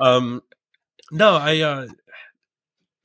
um, 0.00 0.42
no, 1.10 1.36
I, 1.36 1.60
uh, 1.60 1.86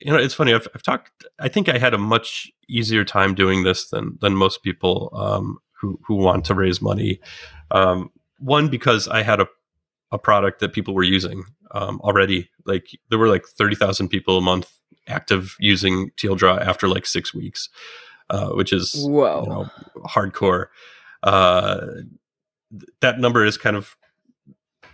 you 0.00 0.12
know, 0.12 0.18
it's 0.18 0.34
funny. 0.34 0.54
I've, 0.54 0.68
I've 0.74 0.82
talked, 0.82 1.24
I 1.38 1.48
think 1.48 1.68
I 1.68 1.78
had 1.78 1.94
a 1.94 1.98
much 1.98 2.50
easier 2.68 3.04
time 3.04 3.34
doing 3.34 3.62
this 3.62 3.88
than, 3.88 4.18
than 4.20 4.34
most 4.34 4.62
people, 4.62 5.10
um, 5.14 5.58
who, 5.80 5.98
who 6.06 6.14
want 6.14 6.44
to 6.46 6.54
raise 6.54 6.80
money. 6.80 7.20
Um, 7.70 8.10
one, 8.38 8.68
because 8.68 9.08
I 9.08 9.22
had 9.22 9.40
a, 9.40 9.46
a 10.12 10.18
product 10.18 10.60
that 10.60 10.72
people 10.72 10.94
were 10.94 11.02
using, 11.02 11.44
um, 11.72 12.00
already. 12.02 12.50
Like 12.66 12.88
there 13.10 13.18
were 13.18 13.28
like 13.28 13.46
30,000 13.46 14.08
people 14.08 14.38
a 14.38 14.40
month 14.40 14.70
active 15.08 15.56
using 15.58 16.10
tldraw 16.16 16.60
after 16.60 16.88
like 16.88 17.06
six 17.06 17.34
weeks, 17.34 17.68
uh, 18.30 18.50
which 18.50 18.72
is, 18.72 18.94
Whoa. 19.06 19.42
you 19.42 19.48
know, 19.48 19.70
hardcore. 20.06 20.66
Uh, 21.22 21.86
th- 22.70 22.90
that 23.00 23.18
number 23.18 23.44
is 23.44 23.56
kind 23.58 23.76
of 23.76 23.96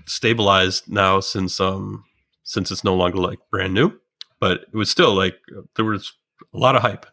stabilized 0.06 0.88
now 0.88 1.20
since 1.20 1.60
um 1.60 2.04
since 2.42 2.70
it's 2.72 2.82
no 2.82 2.96
longer 2.96 3.18
like 3.18 3.38
brand 3.50 3.72
new, 3.72 3.92
but 4.40 4.62
it 4.62 4.74
was 4.74 4.90
still 4.90 5.14
like 5.14 5.36
there 5.76 5.84
was 5.84 6.12
a 6.52 6.58
lot 6.58 6.76
of 6.76 6.82
hype, 6.82 7.06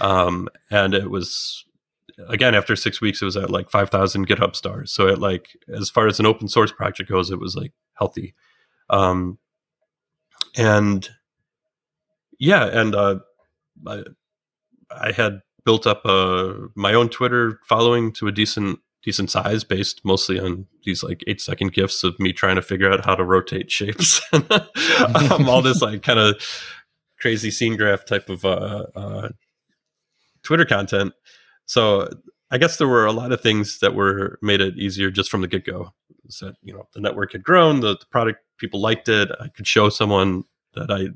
um, 0.00 0.48
and 0.70 0.94
it 0.94 1.10
was 1.10 1.64
again 2.28 2.54
after 2.54 2.74
six 2.76 3.00
weeks 3.00 3.20
it 3.20 3.26
was 3.26 3.36
at 3.36 3.50
like 3.50 3.70
five 3.70 3.90
thousand 3.90 4.28
GitHub 4.28 4.56
stars. 4.56 4.92
So 4.92 5.08
it 5.08 5.18
like 5.18 5.48
as 5.68 5.90
far 5.90 6.06
as 6.06 6.18
an 6.18 6.26
open 6.26 6.48
source 6.48 6.72
project 6.72 7.10
goes, 7.10 7.30
it 7.30 7.40
was 7.40 7.56
like 7.56 7.72
healthy, 7.94 8.34
um, 8.88 9.38
and 10.56 11.08
yeah, 12.38 12.66
and 12.66 12.94
uh, 12.94 13.18
I, 13.86 14.02
I 14.90 15.12
had 15.12 15.40
built 15.64 15.86
up 15.86 16.02
uh, 16.04 16.54
my 16.74 16.94
own 16.94 17.08
Twitter 17.08 17.60
following 17.68 18.12
to 18.12 18.28
a 18.28 18.32
decent 18.32 18.78
decent 19.08 19.30
size, 19.30 19.64
based 19.64 20.04
mostly 20.04 20.38
on 20.38 20.66
these 20.84 21.02
like 21.02 21.24
eight 21.26 21.40
second 21.40 21.72
gifs 21.72 22.04
of 22.04 22.20
me 22.20 22.30
trying 22.30 22.56
to 22.56 22.62
figure 22.62 22.92
out 22.92 23.06
how 23.06 23.14
to 23.14 23.24
rotate 23.24 23.70
shapes, 23.70 24.20
um, 24.32 25.48
all 25.48 25.62
this 25.62 25.80
like 25.80 26.02
kind 26.02 26.18
of 26.18 26.34
crazy 27.18 27.50
scene 27.50 27.74
graph 27.74 28.04
type 28.04 28.28
of 28.28 28.44
uh, 28.44 28.84
uh, 28.94 29.28
Twitter 30.42 30.66
content. 30.66 31.14
So 31.64 32.10
I 32.50 32.58
guess 32.58 32.76
there 32.76 32.86
were 32.86 33.06
a 33.06 33.12
lot 33.12 33.32
of 33.32 33.40
things 33.40 33.78
that 33.78 33.94
were 33.94 34.38
made 34.42 34.60
it 34.60 34.76
easier 34.76 35.10
just 35.10 35.30
from 35.30 35.40
the 35.40 35.48
get 35.48 35.64
go. 35.64 35.94
That 36.42 36.56
you 36.62 36.74
know 36.74 36.86
the 36.92 37.00
network 37.00 37.32
had 37.32 37.42
grown, 37.42 37.80
the, 37.80 37.96
the 37.96 38.06
product 38.10 38.40
people 38.58 38.78
liked 38.78 39.08
it. 39.08 39.30
I 39.40 39.48
could 39.48 39.66
show 39.66 39.88
someone 39.88 40.44
that 40.74 40.90
I 40.90 41.08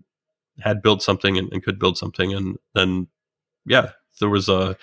had 0.62 0.80
built 0.80 1.02
something 1.02 1.36
and, 1.36 1.52
and 1.52 1.62
could 1.62 1.78
build 1.78 1.98
something, 1.98 2.32
and 2.32 2.56
then 2.74 3.08
yeah, 3.66 3.90
there 4.18 4.30
was 4.30 4.48
a 4.48 4.78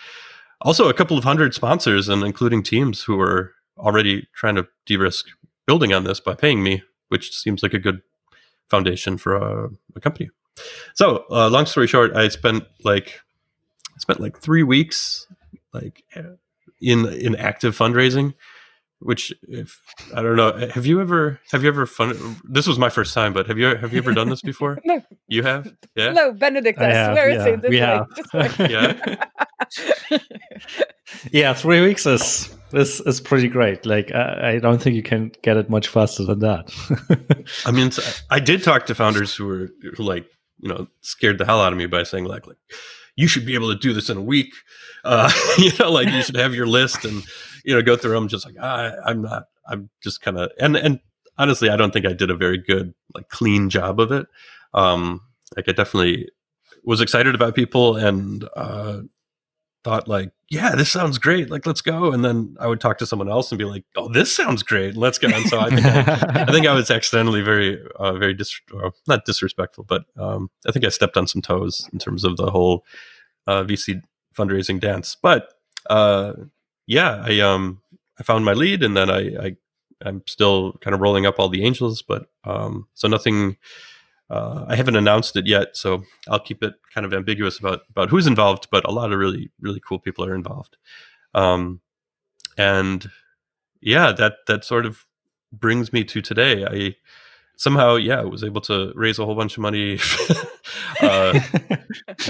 also 0.62 0.90
a 0.90 0.94
couple 0.94 1.18
of 1.18 1.24
hundred 1.24 1.54
sponsors 1.54 2.10
and 2.10 2.24
including 2.24 2.64
teams 2.64 3.04
who 3.04 3.20
are 3.20 3.54
already 3.78 4.28
trying 4.36 4.56
to 4.56 4.68
de-risk 4.86 5.28
building 5.66 5.94
on 5.94 6.04
this 6.04 6.20
by 6.20 6.34
paying 6.34 6.64
me, 6.64 6.84
which 7.10 7.36
seems 7.36 7.64
like 7.64 7.74
a 7.74 7.80
good 7.80 8.02
foundation 8.70 9.18
for 9.18 9.36
a, 9.36 9.70
a 9.96 10.00
company. 10.00 10.30
So, 10.94 11.26
uh, 11.32 11.50
long 11.50 11.66
story 11.66 11.88
short, 11.88 12.16
I 12.16 12.28
spent 12.28 12.66
like 12.84 13.22
I 13.96 14.00
spent 14.00 14.20
like 14.20 14.38
three 14.38 14.64
weeks 14.64 15.28
like 15.74 16.04
in 16.82 17.06
in 17.08 17.36
active 17.36 17.78
fundraising. 17.78 18.34
Which, 19.02 19.34
if 19.44 19.82
I 20.14 20.22
don't 20.22 20.36
know, 20.36 20.68
have 20.74 20.86
you 20.86 21.00
ever 21.00 21.40
have 21.52 21.64
you 21.64 21.70
ever 21.70 21.86
fun? 21.86 22.36
This 22.44 22.68
was 22.68 22.78
my 22.78 22.90
first 22.90 23.14
time, 23.14 23.32
but 23.32 23.48
have 23.48 23.58
you 23.58 23.76
have 23.76 23.94
you 23.94 24.00
ever 24.00 24.14
done 24.14 24.30
this 24.30 24.42
before? 24.42 24.78
No. 24.86 25.02
You 25.28 25.44
have, 25.44 25.72
yeah. 25.96 26.12
No, 26.12 26.34
Benedict, 26.34 26.80
I 26.80 26.90
I 26.90 26.94
have, 26.94 27.14
swear 27.14 27.30
yeah, 27.30 27.46
it's 27.46 27.62
this 27.62 27.70
we 27.70 27.80
way. 27.80 27.86
have. 27.86 28.60
Way. 28.60 28.70
Yeah. 30.12 30.18
yeah, 31.32 31.54
three 31.54 31.82
weeks 31.82 32.06
is 32.06 32.54
is 32.74 33.00
is 33.02 33.22
pretty 33.22 33.48
great. 33.48 33.86
Like 33.86 34.12
I, 34.14 34.56
I 34.56 34.60
don't 34.60 34.82
think 34.82 34.96
you 34.96 35.04
can 35.04 35.32
get 35.44 35.56
it 35.56 35.70
much 35.70 35.88
faster 35.88 36.26
than 36.26 36.40
that. 36.40 36.70
I 37.66 37.72
mean, 37.72 37.92
I 38.30 38.40
did 38.40 38.64
talk 38.64 38.86
to 38.88 38.96
founders 38.96 39.34
who 39.34 39.46
were 39.46 39.70
who 39.96 40.04
like 40.04 40.26
you 40.60 40.68
know 40.68 40.88
scared 41.02 41.38
the 41.38 41.46
hell 41.46 41.62
out 41.62 41.72
of 41.72 41.78
me 41.78 41.86
by 41.86 42.04
saying 42.04 42.26
like 42.26 42.48
like 42.48 42.58
you 43.16 43.28
should 43.28 43.46
be 43.46 43.54
able 43.54 43.70
to 43.70 43.80
do 43.80 43.94
this 43.94 44.10
in 44.10 44.18
a 44.18 44.22
week. 44.22 44.54
Uh, 45.04 45.32
you 45.58 45.72
know, 45.80 45.92
like 45.92 46.10
you 46.10 46.22
should 46.22 46.36
have 46.36 46.54
your 46.54 46.68
list 46.68 47.06
and 47.06 47.24
you 47.70 47.76
know 47.76 47.84
go 47.84 47.96
through 47.96 48.14
them. 48.14 48.28
Just 48.28 48.46
like 48.46 48.58
I, 48.58 48.94
I'm 49.06 49.22
not. 49.22 49.44
I'm 49.68 49.90
just 50.02 50.22
kind 50.22 50.38
of 50.38 50.52
and 50.60 50.76
and 50.76 51.00
honestly, 51.38 51.70
I 51.70 51.76
don't 51.76 51.92
think 51.92 52.08
I 52.08 52.14
did 52.14 52.32
a 52.32 52.36
very 52.36 52.58
good 52.58 52.94
like 53.14 53.30
clean 53.30 53.70
job 53.70 54.00
of 54.00 54.12
it. 54.12 54.28
Um, 54.74 55.22
like 55.56 55.70
I 55.70 55.72
definitely 55.72 56.30
was 56.84 57.02
excited 57.02 57.36
about 57.36 57.56
people 57.56 57.96
and 57.96 58.48
uh, 58.56 59.02
thought 59.84 60.08
like, 60.08 60.32
yeah, 60.50 60.76
this 60.76 60.92
sounds 60.92 61.18
great. 61.18 61.50
Like, 61.50 61.66
let's 61.66 61.82
go. 61.82 62.12
And 62.12 62.26
then 62.26 62.56
I 62.60 62.68
would 62.68 62.82
talk 62.82 62.98
to 63.00 63.06
someone 63.06 63.30
else 63.30 63.52
and 63.52 63.60
be 63.60 63.66
like, 63.66 63.84
oh, 63.96 64.10
this 64.12 64.36
sounds 64.36 64.64
great. 64.64 64.98
Let's 64.98 65.20
go. 65.20 65.28
And 65.28 65.46
so 65.48 65.60
I 65.60 65.70
think 65.70 65.86
I, 65.86 66.44
I 66.48 66.52
think 66.52 66.68
I 66.68 66.74
was 66.74 66.90
accidentally 66.90 67.42
very, 67.42 67.80
uh, 67.96 68.14
very 68.14 68.34
dis- 68.34 68.60
not 69.08 69.26
disrespectful, 69.26 69.84
but 69.86 70.06
um, 70.18 70.50
I 70.68 70.72
think 70.72 70.86
I 70.86 70.90
stepped 70.90 71.18
on 71.18 71.28
some 71.28 71.42
toes 71.42 71.88
in 71.94 72.00
terms 72.00 72.24
of 72.24 72.38
the 72.38 72.50
whole 72.50 72.84
uh, 73.48 73.64
VC 73.64 74.02
fundraising 74.36 74.80
dance. 74.80 75.16
But 75.22 75.54
uh, 75.90 76.34
yeah, 76.90 77.24
I 77.24 77.40
um 77.40 77.82
I 78.20 78.24
found 78.24 78.44
my 78.44 78.54
lead, 78.54 78.82
and 78.84 78.98
then 78.98 79.12
I, 79.12 79.20
I 79.46 79.56
I'm 80.04 80.24
still 80.26 80.74
kind 80.82 80.96
of 80.96 81.02
rolling 81.02 81.28
up 81.28 81.38
all 81.38 81.48
the 81.48 81.64
angels, 81.64 82.02
but 82.02 82.26
um, 82.44 82.88
so 82.96 83.08
nothing. 83.08 83.58
Uh, 84.32 84.66
I 84.68 84.76
haven't 84.76 84.96
announced 84.96 85.36
it 85.36 85.48
yet, 85.48 85.76
so 85.78 86.04
I'll 86.28 86.40
keep 86.40 86.64
it 86.64 86.76
kind 86.94 87.06
of 87.06 87.14
ambiguous 87.14 87.60
about 87.60 87.82
about 87.92 88.10
who's 88.10 88.26
involved. 88.26 88.70
But 88.72 88.86
a 88.86 88.92
lot 88.92 89.14
of 89.14 89.20
really 89.20 89.52
really 89.62 89.80
cool 89.88 90.00
people 90.00 90.26
are 90.26 90.34
involved, 90.34 90.78
um, 91.36 91.80
and 92.58 93.08
yeah, 93.82 94.12
that 94.14 94.38
that 94.48 94.66
sort 94.66 94.88
of 94.88 95.06
brings 95.54 95.94
me 95.94 96.04
to 96.06 96.22
today. 96.22 96.66
I 96.66 96.96
somehow 97.60 97.98
yeah 97.98 98.22
I 98.22 98.24
was 98.24 98.44
able 98.44 98.62
to 98.62 98.92
raise 98.96 99.20
a 99.20 99.26
whole 99.26 99.36
bunch 99.36 99.58
of 99.58 99.62
money 99.62 100.00
uh, 101.02 101.40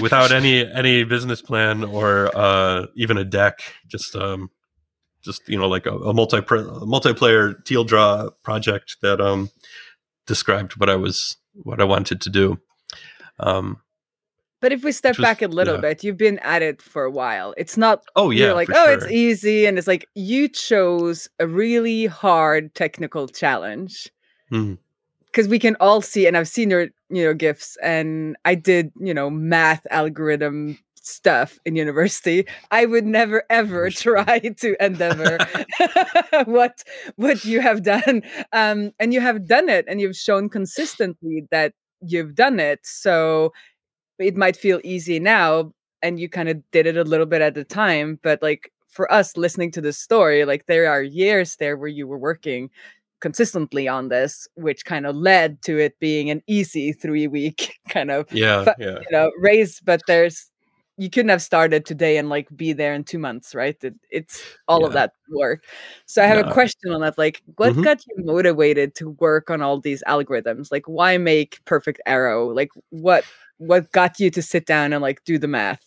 without 0.02 0.32
any 0.32 0.70
any 0.70 1.04
business 1.04 1.40
plan 1.40 1.84
or 1.84 2.30
uh, 2.36 2.86
even 2.96 3.16
a 3.16 3.24
deck. 3.24 3.60
Just 3.86 4.14
um, 4.14 4.50
just 5.24 5.48
you 5.48 5.58
know 5.58 5.68
like 5.68 5.86
a, 5.86 5.96
a 5.96 6.12
multi 6.12 6.38
multiplayer 6.38 7.54
tldraw 7.64 8.30
project 8.42 8.96
that 9.02 9.20
um 9.20 9.50
described 10.26 10.72
what 10.74 10.90
I 10.90 10.96
was 10.96 11.36
what 11.54 11.80
I 11.80 11.84
wanted 11.84 12.20
to 12.22 12.30
do. 12.30 12.58
Um, 13.38 13.78
but 14.60 14.72
if 14.72 14.84
we 14.84 14.92
step 14.92 15.16
was, 15.16 15.24
back 15.24 15.40
a 15.40 15.48
little 15.48 15.76
yeah. 15.76 15.80
bit, 15.80 16.04
you've 16.04 16.18
been 16.18 16.38
at 16.40 16.60
it 16.60 16.82
for 16.82 17.04
a 17.04 17.10
while. 17.10 17.54
It's 17.56 17.76
not 17.76 18.02
oh 18.16 18.30
yeah, 18.30 18.52
like 18.52 18.68
oh 18.68 18.84
sure. 18.84 18.94
it's 18.94 19.06
easy, 19.06 19.66
and 19.66 19.78
it's 19.78 19.86
like 19.86 20.06
you 20.14 20.48
chose 20.48 21.28
a 21.38 21.46
really 21.46 22.06
hard 22.06 22.74
technical 22.74 23.28
challenge. 23.28 24.10
Mm 24.52 24.78
because 25.32 25.48
we 25.48 25.58
can 25.58 25.76
all 25.80 26.00
see 26.00 26.26
and 26.26 26.36
i've 26.36 26.48
seen 26.48 26.70
your 26.70 26.88
you 27.10 27.24
know 27.24 27.34
gifts 27.34 27.76
and 27.82 28.36
i 28.44 28.54
did 28.54 28.92
you 29.00 29.14
know 29.14 29.30
math 29.30 29.86
algorithm 29.90 30.78
stuff 31.02 31.58
in 31.64 31.76
university. 31.76 32.46
I 32.70 32.86
would 32.86 33.06
never 33.06 33.44
ever 33.50 33.90
try 33.90 34.38
to 34.58 34.84
endeavor 34.84 35.38
what 36.44 36.82
what 37.16 37.44
you 37.44 37.60
have 37.60 37.82
done. 37.82 38.22
Um 38.52 38.92
and 38.98 39.12
you 39.12 39.20
have 39.20 39.46
done 39.46 39.68
it 39.68 39.84
and 39.88 40.00
you've 40.00 40.16
shown 40.16 40.48
consistently 40.48 41.44
that 41.50 41.72
you've 42.02 42.34
done 42.34 42.60
it. 42.60 42.80
So 42.84 43.52
it 44.18 44.36
might 44.36 44.56
feel 44.56 44.80
easy 44.84 45.18
now 45.20 45.72
and 46.02 46.20
you 46.20 46.28
kind 46.28 46.48
of 46.48 46.62
did 46.72 46.86
it 46.86 46.96
a 46.96 47.04
little 47.04 47.26
bit 47.26 47.42
at 47.42 47.54
the 47.54 47.64
time 47.64 48.18
but 48.22 48.42
like 48.42 48.72
for 48.88 49.10
us 49.12 49.36
listening 49.36 49.70
to 49.72 49.80
this 49.80 49.98
story 49.98 50.44
like 50.44 50.66
there 50.66 50.90
are 50.90 51.02
years 51.02 51.56
there 51.56 51.76
where 51.76 51.88
you 51.88 52.06
were 52.06 52.18
working 52.18 52.70
consistently 53.20 53.86
on 53.88 54.08
this, 54.08 54.48
which 54.54 54.84
kind 54.84 55.06
of 55.06 55.14
led 55.16 55.62
to 55.62 55.78
it 55.78 55.98
being 56.00 56.30
an 56.30 56.42
easy 56.46 56.92
three 56.92 57.26
week 57.26 57.78
kind 57.88 58.10
of 58.10 58.26
yeah, 58.32 58.72
yeah. 58.78 58.98
you 59.00 59.10
know 59.10 59.30
race. 59.38 59.80
But 59.80 60.02
there's 60.06 60.50
you 61.00 61.08
couldn't 61.08 61.30
have 61.30 61.40
started 61.40 61.86
today 61.86 62.18
and 62.18 62.28
like 62.28 62.46
be 62.54 62.74
there 62.74 62.92
in 62.92 63.04
two 63.04 63.18
months, 63.18 63.54
right? 63.54 63.76
It, 63.82 63.94
it's 64.10 64.42
all 64.68 64.82
yeah. 64.82 64.86
of 64.86 64.92
that 64.92 65.12
work. 65.30 65.64
So 66.04 66.22
I 66.22 66.26
have 66.26 66.38
yeah. 66.38 66.50
a 66.50 66.52
question 66.52 66.92
on 66.92 67.00
that. 67.00 67.16
Like, 67.16 67.42
what 67.56 67.72
mm-hmm. 67.72 67.80
got 67.80 68.04
you 68.06 68.22
motivated 68.22 68.94
to 68.96 69.10
work 69.18 69.48
on 69.48 69.62
all 69.62 69.80
these 69.80 70.02
algorithms? 70.06 70.70
Like, 70.70 70.86
why 70.86 71.16
make 71.16 71.64
Perfect 71.64 72.02
Arrow? 72.04 72.52
Like, 72.52 72.68
what 72.90 73.24
what 73.56 73.90
got 73.92 74.20
you 74.20 74.30
to 74.30 74.42
sit 74.42 74.66
down 74.66 74.92
and 74.92 75.00
like 75.00 75.24
do 75.24 75.38
the 75.38 75.48
math 75.48 75.84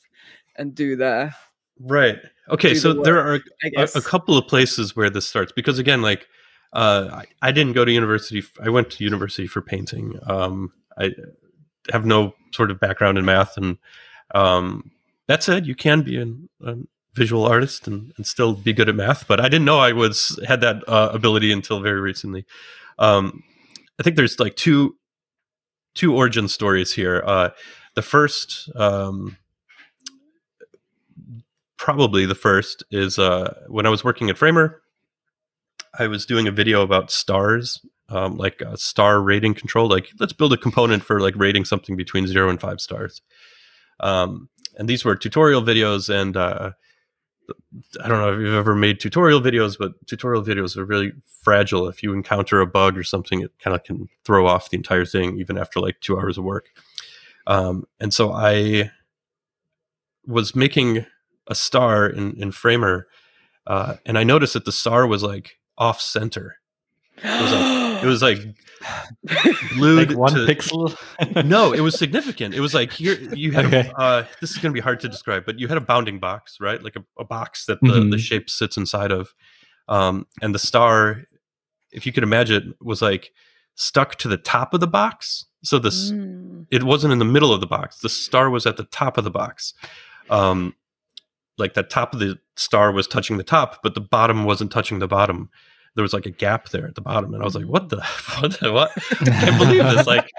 and 0.56 0.74
do 0.74 0.96
the 0.96 1.32
right? 1.80 2.18
Okay, 2.50 2.74
so 2.74 2.90
the 2.90 3.00
work, 3.00 3.06
there 3.06 3.20
are 3.20 3.40
a, 3.78 3.88
a 3.96 4.02
couple 4.02 4.36
of 4.36 4.48
places 4.48 4.96
where 4.96 5.12
this 5.12 5.28
starts 5.28 5.52
because 5.52 5.78
again, 5.78 6.02
like 6.02 6.28
uh, 6.74 7.10
I, 7.12 7.26
I, 7.48 7.52
didn't 7.52 7.74
go 7.74 7.86
to 7.86 7.92
university. 7.92 8.44
I 8.62 8.70
went 8.70 8.90
to 8.92 9.04
university 9.04 9.48
for 9.48 9.62
painting. 9.62 10.20
Um, 10.26 10.74
I 10.98 11.12
have 11.92 12.06
no 12.06 12.34
sort 12.52 12.72
of 12.72 12.80
background 12.80 13.18
in 13.18 13.26
math, 13.26 13.58
and 13.58 13.78
um, 14.34 14.92
that 15.28 15.44
said, 15.44 15.68
you 15.68 15.76
can 15.76 16.02
be 16.02 16.18
an, 16.18 16.50
a 16.66 16.78
visual 17.14 17.46
artist 17.46 17.88
and, 17.88 18.12
and, 18.18 18.26
still 18.26 18.54
be 18.54 18.74
good 18.74 18.90
at 18.90 18.96
math. 18.96 19.28
But 19.28 19.40
I 19.40 19.44
didn't 19.44 19.66
know 19.66 19.80
I 19.80 19.92
was 19.92 20.40
had 20.48 20.62
that 20.62 20.88
uh, 20.88 21.12
ability 21.14 21.52
until 21.52 21.80
very 21.80 22.02
recently. 22.02 22.46
Um, 22.98 23.44
I 24.00 24.04
think 24.04 24.16
there's 24.16 24.40
like 24.40 24.56
two 24.56 24.98
two 25.94 26.16
origin 26.16 26.48
stories 26.48 26.94
here. 26.94 27.24
Uh, 27.26 27.50
the 27.96 28.02
first, 28.02 28.70
um, 28.76 29.38
probably 31.78 32.26
the 32.26 32.36
first, 32.36 32.84
is 32.90 33.20
uh, 33.20 33.54
when 33.68 33.86
I 33.86 33.90
was 33.90 34.04
working 34.04 34.30
at 34.30 34.38
Framer. 34.38 34.82
I 35.98 36.08
was 36.08 36.26
doing 36.26 36.48
a 36.48 36.52
video 36.52 36.82
about 36.82 37.12
stars, 37.12 37.80
um, 38.10 38.38
like 38.38 38.62
a 38.62 38.78
star 38.78 39.22
rating 39.22 39.54
control. 39.54 39.88
Like, 39.88 40.10
let's 40.20 40.34
build 40.34 40.54
a 40.54 40.58
component 40.58 41.04
for 41.04 41.20
like 41.20 41.36
rating 41.36 41.66
something 41.66 41.96
between 41.96 42.28
zero 42.28 42.50
and 42.50 42.60
five 42.60 42.82
stars. 42.82 43.22
Um, 44.00 44.50
and 44.78 44.90
these 44.90 45.06
were 45.06 45.16
tutorial 45.16 45.62
videos, 45.62 46.10
and 46.10 46.36
uh, 46.36 46.72
I 48.04 48.08
don't 48.08 48.20
know 48.20 48.34
if 48.34 48.40
you've 48.40 48.56
ever 48.56 48.76
made 48.76 49.00
tutorial 49.00 49.42
videos, 49.42 49.78
but 49.78 49.94
tutorial 50.08 50.44
videos 50.44 50.76
are 50.78 50.86
really 50.86 51.12
fragile. 51.44 51.88
If 51.88 52.02
you 52.02 52.14
encounter 52.14 52.60
a 52.60 52.68
bug 52.68 52.98
or 52.98 53.04
something, 53.04 53.42
it 53.42 53.52
kind 53.60 53.76
of 53.76 53.84
can 53.84 54.10
throw 54.26 54.48
off 54.48 54.70
the 54.70 54.78
entire 54.78 55.06
thing, 55.06 55.38
even 55.40 55.58
after 55.58 55.80
like 55.80 56.00
two 56.00 56.18
hours 56.18 56.38
of 56.38 56.44
work. 56.44 56.70
Um, 57.46 57.86
and 58.00 58.14
so 58.14 58.32
I 58.32 58.92
was 60.26 60.56
making 60.56 61.06
a 61.48 61.56
star 61.56 62.08
in, 62.08 62.36
in 62.42 62.52
Framer, 62.52 63.08
uh, 63.68 63.96
and 64.06 64.18
I 64.18 64.24
noticed 64.24 64.54
that 64.54 64.66
the 64.66 64.72
star 64.72 65.06
was 65.06 65.22
like 65.22 65.58
off 65.78 66.02
center. 66.02 66.58
It 67.18 67.42
was 67.42 67.52
like, 67.52 68.04
it 68.04 68.08
was 68.08 68.22
like 68.22 68.40
glued 69.76 70.10
like 70.10 70.18
one 70.18 70.34
to, 70.34 70.40
pixel. 70.48 70.96
no, 71.46 71.74
it 71.74 71.82
was 71.82 71.98
significant. 71.98 72.54
It 72.54 72.60
was 72.60 72.74
like 72.74 72.92
here 72.92 73.14
you 73.34 73.52
had. 73.52 73.66
Okay. 73.66 73.92
A, 73.96 74.00
uh, 74.00 74.26
this 74.42 74.52
is 74.52 74.58
going 74.58 74.72
to 74.72 74.74
be 74.74 74.82
hard 74.82 75.00
to 75.02 75.10
describe, 75.10 75.46
but 75.46 75.60
you 75.60 75.68
had 75.68 75.78
a 75.78 75.82
bounding 75.82 76.20
box, 76.20 76.58
right? 76.60 76.82
Like 76.82 76.96
a, 76.96 77.04
a 77.20 77.24
box 77.24 77.66
that 77.66 77.80
the, 77.82 77.88
mm-hmm. 77.88 78.10
the 78.10 78.18
shape 78.18 78.50
sits 78.50 78.78
inside 78.78 79.12
of, 79.12 79.34
um, 79.88 80.28
and 80.42 80.54
the 80.54 80.60
star, 80.60 81.24
if 81.92 82.06
you 82.06 82.12
could 82.12 82.24
imagine, 82.24 82.74
was 82.82 83.02
like 83.02 83.32
stuck 83.76 84.16
to 84.16 84.28
the 84.28 84.38
top 84.38 84.74
of 84.74 84.80
the 84.80 84.88
box. 84.88 85.46
So 85.64 85.80
this, 85.80 86.12
mm. 86.12 86.66
it 86.72 86.84
wasn't 86.84 87.14
in 87.14 87.20
the 87.20 87.26
middle 87.26 87.54
of 87.54 87.62
the 87.62 87.68
box. 87.68 88.00
The 88.00 88.10
star 88.10 88.50
was 88.50 88.66
at 88.66 88.76
the 88.78 88.84
top 88.86 89.18
of 89.18 89.24
the 89.24 89.32
box. 89.32 89.74
Um, 90.30 90.76
like 91.58 91.74
the 91.74 91.84
top 91.84 92.14
of 92.14 92.20
the 92.20 92.40
star 92.56 92.92
was 92.92 93.08
touching 93.08 93.38
the 93.38 93.44
top, 93.44 93.82
but 93.84 93.96
the 93.96 94.02
bottom 94.02 94.44
wasn't 94.44 94.72
touching 94.72 95.00
the 95.00 95.08
bottom. 95.08 95.50
There 95.96 96.02
was 96.02 96.14
like 96.14 96.26
a 96.26 96.32
gap 96.32 96.70
there 96.70 96.88
at 96.88 96.96
the 96.96 97.02
bottom, 97.02 97.34
and 97.34 97.44
I 97.44 97.46
was 97.46 97.56
like, 97.56 97.66
"What 97.66 97.90
the 97.90 98.02
what? 98.40 98.60
The, 98.60 98.72
what? 98.72 98.92
I 99.22 99.26
can't 99.26 99.60
believe 99.60 99.84
this!" 99.84 100.08
Like, 100.08 100.32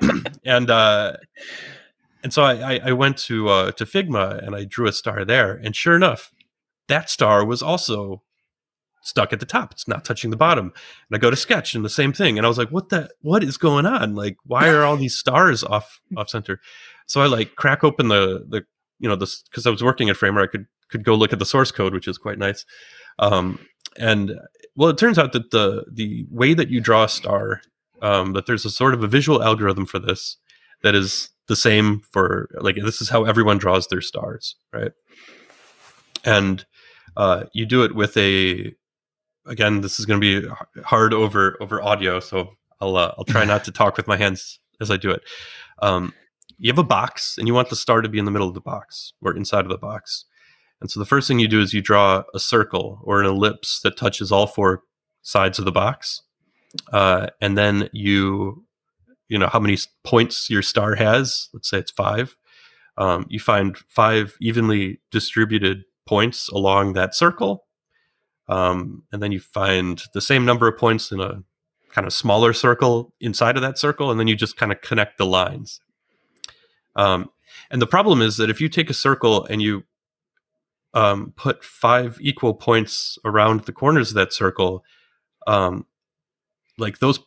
and 0.44 0.70
uh, 0.70 1.16
and 2.22 2.32
so 2.32 2.42
I, 2.42 2.80
I 2.84 2.92
went 2.92 3.16
to 3.18 3.48
uh, 3.48 3.72
to 3.72 3.84
Figma 3.84 4.44
and 4.44 4.54
I 4.54 4.64
drew 4.64 4.86
a 4.86 4.92
star 4.92 5.24
there, 5.24 5.54
and 5.54 5.74
sure 5.74 5.96
enough, 5.96 6.32
that 6.88 7.08
star 7.08 7.44
was 7.44 7.62
also 7.62 8.22
stuck 9.02 9.32
at 9.32 9.40
the 9.40 9.46
top. 9.46 9.72
It's 9.72 9.88
not 9.88 10.04
touching 10.04 10.30
the 10.30 10.36
bottom. 10.36 10.66
And 10.66 11.16
I 11.16 11.18
go 11.18 11.30
to 11.30 11.36
Sketch 11.36 11.74
and 11.74 11.84
the 11.84 11.88
same 11.88 12.12
thing, 12.12 12.36
and 12.36 12.44
I 12.44 12.48
was 12.48 12.58
like, 12.58 12.70
"What 12.70 12.90
the? 12.90 13.08
What 13.22 13.42
is 13.42 13.56
going 13.56 13.86
on? 13.86 14.14
Like, 14.14 14.36
why 14.44 14.68
are 14.68 14.84
all 14.84 14.96
these 14.96 15.16
stars 15.16 15.64
off 15.64 16.00
off 16.16 16.28
center?" 16.28 16.60
So 17.06 17.22
I 17.22 17.26
like 17.26 17.56
crack 17.56 17.82
open 17.82 18.08
the 18.08 18.44
the 18.48 18.64
you 18.98 19.08
know 19.08 19.16
this 19.16 19.42
because 19.42 19.66
I 19.66 19.70
was 19.70 19.82
working 19.82 20.08
at 20.08 20.16
Framer, 20.16 20.42
I 20.42 20.46
could 20.46 20.66
could 20.88 21.04
go 21.04 21.14
look 21.14 21.32
at 21.32 21.38
the 21.38 21.44
source 21.44 21.70
code, 21.70 21.92
which 21.92 22.08
is 22.08 22.18
quite 22.18 22.38
nice. 22.38 22.64
Um, 23.18 23.58
and 23.98 24.32
well, 24.76 24.88
it 24.90 24.98
turns 24.98 25.18
out 25.18 25.32
that 25.32 25.50
the 25.50 25.84
the 25.90 26.26
way 26.30 26.54
that 26.54 26.70
you 26.70 26.80
draw 26.80 27.04
a 27.04 27.08
star, 27.08 27.60
um, 28.02 28.32
that 28.32 28.46
there's 28.46 28.64
a 28.64 28.70
sort 28.70 28.94
of 28.94 29.02
a 29.02 29.08
visual 29.08 29.42
algorithm 29.42 29.86
for 29.86 29.98
this 29.98 30.36
that 30.82 30.94
is 30.94 31.30
the 31.48 31.56
same 31.56 32.02
for 32.12 32.48
like 32.60 32.76
this 32.76 33.00
is 33.00 33.08
how 33.08 33.24
everyone 33.24 33.58
draws 33.58 33.88
their 33.88 34.00
stars, 34.00 34.56
right? 34.72 34.92
And 36.24 36.64
uh, 37.16 37.44
you 37.52 37.66
do 37.66 37.82
it 37.84 37.94
with 37.94 38.16
a 38.16 38.72
again. 39.46 39.80
This 39.80 39.98
is 39.98 40.06
going 40.06 40.20
to 40.20 40.42
be 40.42 40.48
hard 40.82 41.12
over 41.12 41.56
over 41.60 41.82
audio, 41.82 42.20
so 42.20 42.54
I'll 42.80 42.96
uh, 42.96 43.14
I'll 43.18 43.24
try 43.24 43.44
not 43.44 43.64
to 43.64 43.72
talk 43.72 43.96
with 43.96 44.06
my 44.06 44.16
hands 44.16 44.60
as 44.80 44.90
I 44.90 44.96
do 44.96 45.10
it. 45.10 45.22
Um, 45.82 46.12
you 46.58 46.70
have 46.70 46.78
a 46.78 46.84
box 46.84 47.38
and 47.38 47.46
you 47.46 47.54
want 47.54 47.70
the 47.70 47.76
star 47.76 48.02
to 48.02 48.08
be 48.08 48.18
in 48.18 48.24
the 48.24 48.30
middle 48.30 48.48
of 48.48 48.54
the 48.54 48.60
box 48.60 49.12
or 49.22 49.34
inside 49.34 49.64
of 49.64 49.70
the 49.70 49.78
box. 49.78 50.24
And 50.80 50.90
so 50.90 51.00
the 51.00 51.06
first 51.06 51.26
thing 51.26 51.38
you 51.38 51.48
do 51.48 51.60
is 51.60 51.72
you 51.72 51.82
draw 51.82 52.22
a 52.34 52.38
circle 52.38 53.00
or 53.02 53.20
an 53.20 53.26
ellipse 53.26 53.80
that 53.82 53.96
touches 53.96 54.30
all 54.30 54.46
four 54.46 54.82
sides 55.22 55.58
of 55.58 55.64
the 55.64 55.72
box. 55.72 56.22
Uh, 56.92 57.28
and 57.40 57.56
then 57.56 57.88
you, 57.92 58.64
you 59.28 59.38
know, 59.38 59.48
how 59.48 59.58
many 59.58 59.76
points 60.04 60.50
your 60.50 60.62
star 60.62 60.94
has. 60.94 61.48
Let's 61.52 61.68
say 61.68 61.78
it's 61.78 61.90
five. 61.90 62.36
Um, 62.96 63.26
you 63.28 63.38
find 63.38 63.76
five 63.88 64.36
evenly 64.40 65.00
distributed 65.10 65.84
points 66.06 66.48
along 66.48 66.94
that 66.94 67.14
circle. 67.14 67.64
Um, 68.48 69.04
and 69.12 69.22
then 69.22 69.30
you 69.30 69.40
find 69.40 70.02
the 70.14 70.20
same 70.20 70.44
number 70.44 70.66
of 70.68 70.78
points 70.78 71.12
in 71.12 71.20
a 71.20 71.42
kind 71.90 72.06
of 72.06 72.12
smaller 72.12 72.52
circle 72.52 73.12
inside 73.20 73.56
of 73.56 73.62
that 73.62 73.78
circle. 73.78 74.10
And 74.10 74.18
then 74.18 74.26
you 74.26 74.34
just 74.34 74.56
kind 74.56 74.72
of 74.72 74.80
connect 74.80 75.18
the 75.18 75.26
lines. 75.26 75.80
Um, 76.98 77.30
and 77.70 77.80
the 77.80 77.86
problem 77.86 78.20
is 78.20 78.36
that 78.36 78.50
if 78.50 78.60
you 78.60 78.68
take 78.68 78.90
a 78.90 78.94
circle 78.94 79.46
and 79.46 79.62
you 79.62 79.84
um, 80.92 81.32
put 81.36 81.64
five 81.64 82.18
equal 82.20 82.54
points 82.54 83.18
around 83.24 83.60
the 83.62 83.72
corners 83.72 84.10
of 84.10 84.14
that 84.16 84.32
circle, 84.32 84.84
um, 85.46 85.86
like 86.76 86.98
those. 86.98 87.20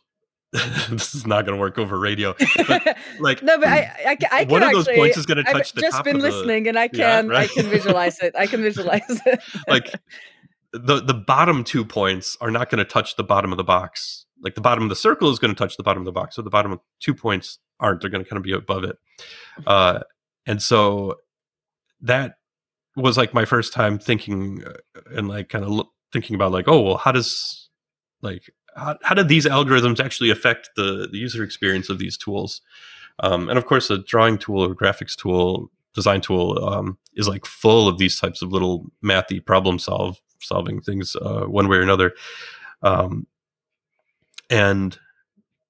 this 0.90 1.14
is 1.14 1.26
not 1.26 1.46
going 1.46 1.56
to 1.56 1.60
work 1.60 1.78
over 1.78 1.98
radio. 1.98 2.34
But 2.68 2.98
like, 3.18 3.42
no, 3.42 3.56
but 3.56 3.68
I, 3.68 3.90
I, 4.06 4.18
I 4.30 4.44
can 4.44 4.48
one 4.50 4.62
of 4.62 4.68
actually, 4.68 4.84
those 4.84 4.98
points 4.98 5.16
is 5.16 5.24
going 5.24 5.42
to 5.42 5.48
I've 5.48 5.56
touch 5.56 5.72
the 5.72 5.80
just 5.80 6.04
been 6.04 6.16
of 6.16 6.22
the, 6.22 6.30
listening, 6.30 6.68
and 6.68 6.78
I 6.78 6.90
Yeah, 6.92 7.22
can, 7.22 7.34
I 7.34 7.46
can 7.46 7.70
visualize 7.70 8.18
it. 8.20 8.34
I 8.36 8.46
can 8.46 8.60
visualize 8.60 9.22
it. 9.24 9.40
like 9.68 9.90
the 10.74 11.00
the 11.00 11.14
bottom 11.14 11.64
two 11.64 11.86
points 11.86 12.36
are 12.42 12.50
not 12.50 12.68
going 12.68 12.80
to 12.80 12.84
touch 12.84 13.16
the 13.16 13.24
bottom 13.24 13.50
of 13.50 13.56
the 13.56 13.64
box. 13.64 14.26
Like 14.42 14.54
the 14.54 14.60
bottom 14.60 14.82
of 14.82 14.90
the 14.90 14.96
circle 14.96 15.30
is 15.30 15.38
going 15.38 15.54
to 15.54 15.58
touch 15.58 15.78
the 15.78 15.82
bottom 15.82 16.02
of 16.02 16.06
the 16.06 16.12
box, 16.12 16.36
so 16.36 16.42
the 16.42 16.50
bottom 16.50 16.72
of 16.72 16.80
two 17.00 17.14
points 17.14 17.58
aren't. 17.82 18.00
They're 18.00 18.10
going 18.10 18.24
to 18.24 18.28
kind 18.28 18.38
of 18.38 18.44
be 18.44 18.52
above 18.52 18.84
it, 18.84 18.96
uh, 19.66 20.00
and 20.46 20.62
so 20.62 21.16
that 22.00 22.36
was 22.96 23.16
like 23.16 23.34
my 23.34 23.44
first 23.44 23.72
time 23.72 23.98
thinking 23.98 24.64
uh, 24.64 25.00
and 25.16 25.28
like 25.28 25.48
kind 25.48 25.64
of 25.64 25.86
thinking 26.12 26.34
about 26.34 26.52
like, 26.52 26.68
oh 26.68 26.80
well, 26.80 26.96
how 26.96 27.12
does 27.12 27.68
like 28.22 28.50
how, 28.76 28.96
how 29.02 29.14
did 29.14 29.28
these 29.28 29.46
algorithms 29.46 30.00
actually 30.00 30.30
affect 30.30 30.70
the, 30.76 31.08
the 31.10 31.18
user 31.18 31.42
experience 31.44 31.88
of 31.88 31.98
these 31.98 32.16
tools? 32.16 32.60
Um, 33.20 33.48
and 33.48 33.58
of 33.58 33.66
course, 33.66 33.90
a 33.90 33.98
drawing 33.98 34.38
tool 34.38 34.62
or 34.64 34.74
graphics 34.74 35.14
tool, 35.14 35.70
design 35.94 36.20
tool 36.20 36.62
um, 36.64 36.98
is 37.14 37.28
like 37.28 37.44
full 37.44 37.88
of 37.88 37.98
these 37.98 38.18
types 38.18 38.42
of 38.42 38.52
little 38.52 38.90
mathy 39.04 39.44
problem 39.44 39.78
solve 39.78 40.20
solving 40.40 40.80
things 40.80 41.16
uh, 41.16 41.44
one 41.44 41.68
way 41.68 41.76
or 41.76 41.82
another. 41.82 42.12
Um, 42.82 43.26
and 44.50 44.98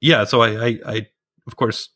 yeah, 0.00 0.24
so 0.24 0.40
I, 0.40 0.66
I, 0.66 0.78
I, 0.86 1.06
of 1.46 1.56
course, 1.56 1.90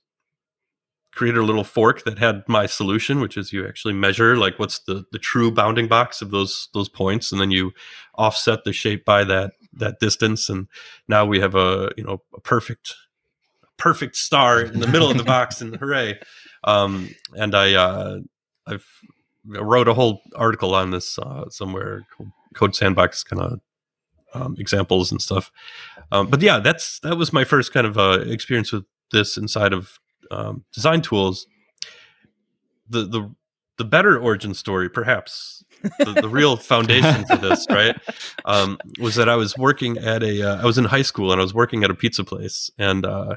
created 1.17 1.39
a 1.39 1.45
little 1.45 1.65
fork 1.65 2.05
that 2.05 2.19
had 2.19 2.45
my 2.47 2.67
solution, 2.67 3.21
which 3.21 3.37
is 3.37 3.53
you 3.53 3.67
actually 3.67 3.95
measure 3.95 4.37
like 4.37 4.59
what's 4.59 4.81
the 4.81 5.05
the 5.11 5.19
true 5.19 5.51
bounding 5.51 5.89
box 5.89 6.23
of 6.23 6.31
those 6.31 6.69
those 6.75 6.89
points, 6.89 7.33
and 7.33 7.41
then 7.41 7.51
you 7.51 7.73
offset 8.15 8.65
the 8.65 8.73
shape 8.73 9.05
by 9.05 9.25
that 9.25 9.53
that 9.73 9.99
distance, 9.99 10.49
and 10.49 10.69
now 11.09 11.25
we 11.25 11.41
have 11.41 11.55
a 11.55 11.91
you 11.97 12.05
know 12.05 12.23
a 12.35 12.41
perfect 12.41 12.95
perfect 13.79 14.17
star 14.17 14.61
in 14.61 14.81
the 14.81 14.87
middle 14.87 15.11
of 15.11 15.17
the 15.17 15.25
box, 15.25 15.61
and 15.61 15.77
hooray! 15.81 16.21
Um, 16.65 17.09
and 17.35 17.55
I 17.55 17.75
uh, 17.75 18.19
I've 18.67 18.87
I 19.55 19.61
wrote 19.61 19.89
a 19.89 19.95
whole 19.95 20.23
article 20.35 20.75
on 20.75 20.91
this 20.91 21.19
uh, 21.19 21.49
somewhere 21.49 22.07
called 22.17 22.31
CodeSandbox 22.55 23.25
kind 23.25 23.43
of 23.43 23.61
um, 24.35 24.57
examples 24.59 25.11
and 25.11 25.23
stuff. 25.23 25.51
Um, 26.13 26.29
but 26.29 26.43
yeah, 26.43 26.59
that's 26.59 27.01
that 27.01 27.17
was 27.17 27.33
my 27.33 27.45
first 27.45 27.73
kind 27.73 27.87
of 27.87 27.97
uh, 27.97 28.21
experience 28.27 28.71
with 28.73 28.85
this 29.13 29.37
inside 29.37 29.73
of 29.73 29.99
um, 30.31 30.65
design 30.73 31.03
tools. 31.03 31.47
The 32.89 33.05
the 33.05 33.35
the 33.79 33.85
better 33.85 34.19
origin 34.19 34.55
story, 34.55 34.89
perhaps 34.89 35.65
the, 35.99 36.19
the 36.23 36.29
real 36.29 36.57
foundation 36.57 37.27
for 37.27 37.37
this, 37.37 37.67
right, 37.69 37.97
um, 38.45 38.79
was 38.99 39.17
that 39.17 39.29
I 39.29 39.37
was 39.37 39.57
working 39.57 39.99
at 39.99 40.23
a 40.23 40.43
uh, 40.43 40.63
I 40.63 40.65
was 40.65 40.79
in 40.79 40.85
high 40.85 41.03
school 41.03 41.33
and 41.33 41.41
I 41.41 41.45
was 41.45 41.55
working 41.55 41.85
at 41.85 41.91
a 41.91 41.95
pizza 41.95 42.25
place 42.25 42.71
and 42.79 43.05
uh, 43.05 43.37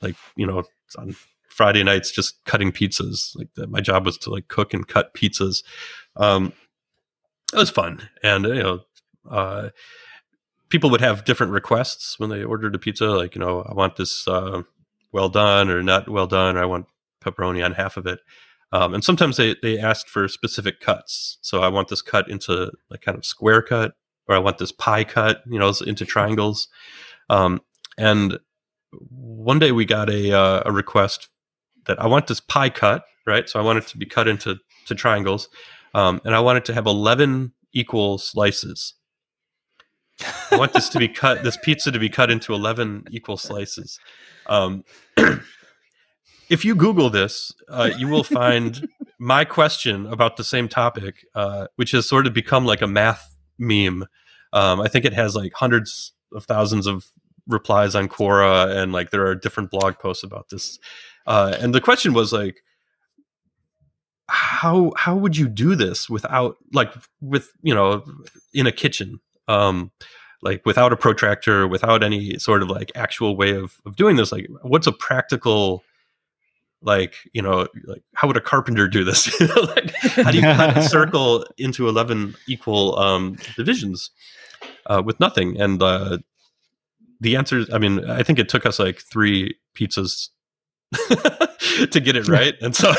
like 0.00 0.16
you 0.36 0.46
know 0.46 0.62
on 0.98 1.14
Friday 1.48 1.82
nights 1.82 2.10
just 2.10 2.44
cutting 2.44 2.72
pizzas. 2.72 3.36
Like 3.36 3.48
the, 3.54 3.66
my 3.66 3.80
job 3.80 4.04
was 4.06 4.18
to 4.18 4.30
like 4.30 4.48
cook 4.48 4.74
and 4.74 4.86
cut 4.86 5.14
pizzas. 5.14 5.62
Um, 6.16 6.52
it 7.52 7.58
was 7.58 7.70
fun, 7.70 8.08
and 8.22 8.44
you 8.44 8.62
know, 8.62 8.80
uh, 9.30 9.70
people 10.68 10.90
would 10.90 11.00
have 11.00 11.24
different 11.24 11.52
requests 11.52 12.18
when 12.18 12.30
they 12.30 12.42
ordered 12.42 12.74
a 12.74 12.78
pizza. 12.78 13.06
Like 13.06 13.34
you 13.34 13.40
know, 13.40 13.62
I 13.62 13.74
want 13.74 13.96
this 13.96 14.26
uh, 14.26 14.62
well 15.14 15.30
done 15.30 15.70
or 15.70 15.82
not 15.82 16.08
well 16.08 16.26
done, 16.26 16.56
or 16.58 16.62
I 16.62 16.66
want 16.66 16.86
pepperoni 17.24 17.64
on 17.64 17.72
half 17.72 17.96
of 17.96 18.06
it. 18.06 18.18
Um, 18.72 18.92
and 18.92 19.04
sometimes 19.04 19.36
they 19.36 19.54
they 19.62 19.78
asked 19.78 20.10
for 20.10 20.26
specific 20.28 20.80
cuts. 20.80 21.38
So 21.40 21.62
I 21.62 21.68
want 21.68 21.88
this 21.88 22.02
cut 22.02 22.28
into 22.28 22.72
like 22.90 23.00
kind 23.00 23.16
of 23.16 23.24
square 23.24 23.62
cut, 23.62 23.92
or 24.26 24.34
I 24.34 24.40
want 24.40 24.58
this 24.58 24.72
pie 24.72 25.04
cut, 25.04 25.42
you 25.46 25.58
know, 25.58 25.72
into 25.86 26.04
triangles. 26.04 26.68
Um, 27.30 27.60
and 27.96 28.38
one 29.10 29.60
day 29.60 29.70
we 29.72 29.84
got 29.84 30.10
a 30.10 30.32
uh, 30.32 30.62
a 30.66 30.72
request 30.72 31.28
that 31.86 32.02
I 32.02 32.08
want 32.08 32.26
this 32.26 32.40
pie 32.40 32.70
cut, 32.70 33.04
right? 33.26 33.48
So 33.48 33.60
I 33.60 33.62
want 33.62 33.78
it 33.78 33.86
to 33.88 33.98
be 33.98 34.06
cut 34.06 34.26
into 34.26 34.56
to 34.86 34.94
triangles, 34.94 35.48
um, 35.94 36.20
and 36.24 36.34
I 36.34 36.40
want 36.40 36.58
it 36.58 36.64
to 36.66 36.74
have 36.74 36.86
eleven 36.86 37.52
equal 37.72 38.18
slices. 38.18 38.94
I 40.50 40.56
want 40.56 40.72
this 40.72 40.88
to 40.90 40.98
be 40.98 41.08
cut, 41.08 41.42
this 41.42 41.56
pizza 41.62 41.90
to 41.90 41.98
be 41.98 42.08
cut 42.08 42.30
into 42.30 42.54
eleven 42.54 43.04
equal 43.10 43.36
slices. 43.36 43.98
Um, 44.46 44.84
if 46.48 46.64
you 46.64 46.74
Google 46.74 47.10
this, 47.10 47.52
uh, 47.68 47.90
you 47.96 48.08
will 48.08 48.24
find 48.24 48.88
my 49.18 49.44
question 49.44 50.06
about 50.06 50.36
the 50.36 50.44
same 50.44 50.68
topic, 50.68 51.26
uh, 51.34 51.68
which 51.76 51.90
has 51.92 52.08
sort 52.08 52.26
of 52.26 52.34
become 52.34 52.64
like 52.64 52.82
a 52.82 52.86
math 52.86 53.36
meme. 53.58 54.04
Um, 54.52 54.80
I 54.80 54.88
think 54.88 55.04
it 55.04 55.12
has 55.12 55.34
like 55.34 55.52
hundreds 55.54 56.12
of 56.32 56.44
thousands 56.44 56.86
of 56.86 57.06
replies 57.46 57.94
on 57.94 58.08
Quora, 58.08 58.68
and 58.76 58.92
like 58.92 59.10
there 59.10 59.26
are 59.26 59.34
different 59.34 59.70
blog 59.70 59.98
posts 59.98 60.22
about 60.22 60.48
this. 60.50 60.78
Uh, 61.26 61.56
and 61.60 61.74
the 61.74 61.80
question 61.80 62.12
was 62.12 62.32
like, 62.32 62.62
how 64.28 64.92
how 64.96 65.14
would 65.14 65.36
you 65.36 65.48
do 65.48 65.74
this 65.74 66.08
without 66.08 66.56
like 66.72 66.92
with 67.20 67.52
you 67.62 67.74
know 67.74 68.04
in 68.54 68.66
a 68.66 68.72
kitchen, 68.72 69.20
um, 69.48 69.90
like 70.42 70.64
without 70.64 70.92
a 70.92 70.96
protractor, 70.96 71.66
without 71.66 72.02
any 72.02 72.38
sort 72.38 72.62
of 72.62 72.68
like 72.68 72.92
actual 72.94 73.36
way 73.36 73.52
of 73.52 73.80
of 73.86 73.96
doing 73.96 74.16
this? 74.16 74.32
Like, 74.32 74.46
what's 74.62 74.86
a 74.86 74.92
practical 74.92 75.82
like 76.82 77.14
you 77.32 77.40
know 77.40 77.66
like 77.86 78.02
how 78.14 78.28
would 78.28 78.36
a 78.36 78.40
carpenter 78.40 78.88
do 78.88 79.04
this? 79.04 79.28
Like 79.56 79.94
how 79.94 80.30
do 80.30 80.36
you 80.36 80.42
cut 80.42 80.76
a 80.76 80.82
circle 80.88 81.46
into 81.56 81.88
11 81.88 82.36
equal 82.46 82.98
um 82.98 83.36
divisions 83.56 84.10
uh, 84.86 85.02
with 85.04 85.18
nothing? 85.20 85.60
And 85.60 85.82
uh 85.82 86.18
the 87.20 87.36
answer 87.36 87.64
i 87.72 87.78
mean 87.78 88.08
i 88.10 88.22
think 88.22 88.38
it 88.38 88.48
took 88.48 88.66
us 88.66 88.78
like 88.78 89.00
three 89.00 89.56
pizzas 89.74 90.28
to 91.90 92.00
get 92.00 92.14
it 92.14 92.28
right. 92.28 92.54
And 92.60 92.76
so 92.76 92.92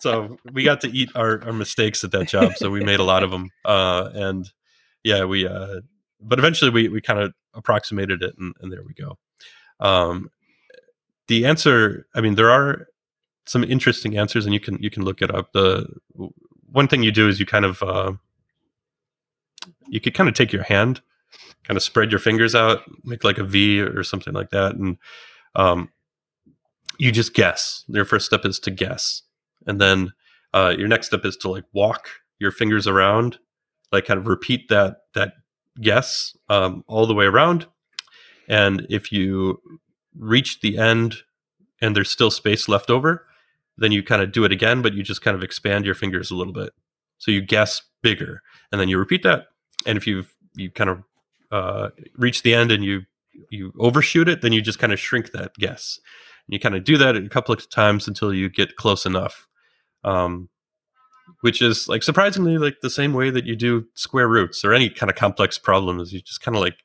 so 0.00 0.36
we 0.52 0.64
got 0.64 0.80
to 0.80 0.88
eat 0.88 1.10
our, 1.14 1.44
our 1.44 1.52
mistakes 1.52 2.02
at 2.02 2.10
that 2.10 2.26
job 2.26 2.54
so 2.56 2.70
we 2.70 2.82
made 2.82 2.98
a 2.98 3.04
lot 3.04 3.22
of 3.22 3.30
them 3.30 3.50
uh 3.64 4.10
and 4.14 4.50
yeah 5.04 5.24
we 5.24 5.46
uh 5.46 5.80
but 6.20 6.38
eventually 6.38 6.70
we 6.70 6.88
we 6.88 7.00
kind 7.00 7.18
of 7.18 7.32
approximated 7.54 8.22
it 8.22 8.34
and, 8.38 8.54
and 8.60 8.72
there 8.72 8.82
we 8.82 8.94
go. 8.94 9.18
Um 9.80 10.30
the 11.28 11.46
answer 11.46 12.06
i 12.14 12.20
mean 12.20 12.34
there 12.34 12.50
are 12.50 12.88
some 13.46 13.64
interesting 13.64 14.16
answers 14.16 14.44
and 14.44 14.54
you 14.54 14.60
can 14.60 14.78
you 14.80 14.90
can 14.90 15.04
look 15.04 15.20
it 15.22 15.34
up. 15.34 15.52
The 15.52 15.86
one 16.70 16.88
thing 16.88 17.02
you 17.02 17.12
do 17.12 17.28
is 17.28 17.40
you 17.40 17.46
kind 17.46 17.64
of 17.64 17.82
uh, 17.82 18.12
you 19.88 20.00
could 20.00 20.14
kind 20.14 20.28
of 20.28 20.34
take 20.34 20.52
your 20.52 20.62
hand 20.62 21.00
kind 21.64 21.76
of 21.76 21.82
spread 21.82 22.10
your 22.10 22.18
fingers 22.18 22.54
out 22.54 22.82
make 23.04 23.24
like 23.24 23.38
a 23.38 23.44
v 23.44 23.80
or 23.80 24.02
something 24.02 24.34
like 24.34 24.50
that 24.50 24.74
and 24.74 24.98
um, 25.54 25.90
you 26.98 27.12
just 27.12 27.34
guess. 27.34 27.84
Your 27.88 28.04
first 28.04 28.26
step 28.26 28.44
is 28.44 28.58
to 28.60 28.70
guess. 28.70 29.22
And 29.66 29.80
then 29.80 30.12
uh, 30.54 30.74
your 30.76 30.88
next 30.88 31.08
step 31.08 31.24
is 31.24 31.36
to 31.38 31.50
like 31.50 31.64
walk 31.72 32.08
your 32.38 32.50
fingers 32.50 32.86
around 32.86 33.38
like 33.92 34.06
kind 34.06 34.18
of 34.18 34.26
repeat 34.26 34.68
that 34.68 35.02
that 35.14 35.34
guess 35.80 36.36
um, 36.48 36.84
all 36.88 37.06
the 37.06 37.14
way 37.14 37.26
around 37.26 37.66
and 38.48 38.86
if 38.90 39.12
you 39.12 39.60
reach 40.18 40.60
the 40.60 40.78
end 40.78 41.16
and 41.80 41.96
there's 41.96 42.10
still 42.10 42.30
space 42.30 42.68
left 42.68 42.90
over, 42.90 43.26
then 43.78 43.92
you 43.92 44.02
kind 44.02 44.22
of 44.22 44.32
do 44.32 44.44
it 44.44 44.52
again, 44.52 44.82
but 44.82 44.94
you 44.94 45.02
just 45.02 45.22
kind 45.22 45.34
of 45.34 45.42
expand 45.42 45.86
your 45.86 45.94
fingers 45.94 46.30
a 46.30 46.36
little 46.36 46.52
bit. 46.52 46.72
So 47.18 47.30
you 47.30 47.40
guess 47.40 47.82
bigger, 48.02 48.42
and 48.70 48.80
then 48.80 48.88
you 48.88 48.98
repeat 48.98 49.22
that. 49.22 49.46
And 49.86 49.96
if 49.96 50.06
you've 50.06 50.34
you 50.54 50.70
kind 50.70 50.90
of 50.90 51.02
uh, 51.50 51.88
reach 52.16 52.42
the 52.42 52.54
end 52.54 52.70
and 52.72 52.84
you 52.84 53.02
you 53.50 53.72
overshoot 53.78 54.28
it, 54.28 54.42
then 54.42 54.52
you 54.52 54.60
just 54.60 54.78
kind 54.78 54.92
of 54.92 55.00
shrink 55.00 55.32
that 55.32 55.54
guess. 55.54 55.98
And 56.46 56.52
you 56.52 56.60
kind 56.60 56.74
of 56.74 56.84
do 56.84 56.98
that 56.98 57.16
a 57.16 57.28
couple 57.28 57.54
of 57.54 57.70
times 57.70 58.06
until 58.06 58.34
you 58.34 58.50
get 58.50 58.76
close 58.76 59.06
enough. 59.06 59.48
Um, 60.04 60.50
which 61.40 61.60
is 61.62 61.88
like 61.88 62.02
surprisingly 62.02 62.58
like 62.58 62.76
the 62.82 62.90
same 62.90 63.12
way 63.12 63.30
that 63.30 63.44
you 63.44 63.56
do 63.56 63.86
square 63.94 64.28
roots 64.28 64.64
or 64.64 64.72
any 64.72 64.88
kind 64.88 65.10
of 65.10 65.16
complex 65.16 65.58
problem 65.58 66.00
is 66.00 66.12
you 66.12 66.20
just 66.20 66.40
kind 66.40 66.56
of 66.56 66.62
like 66.62 66.78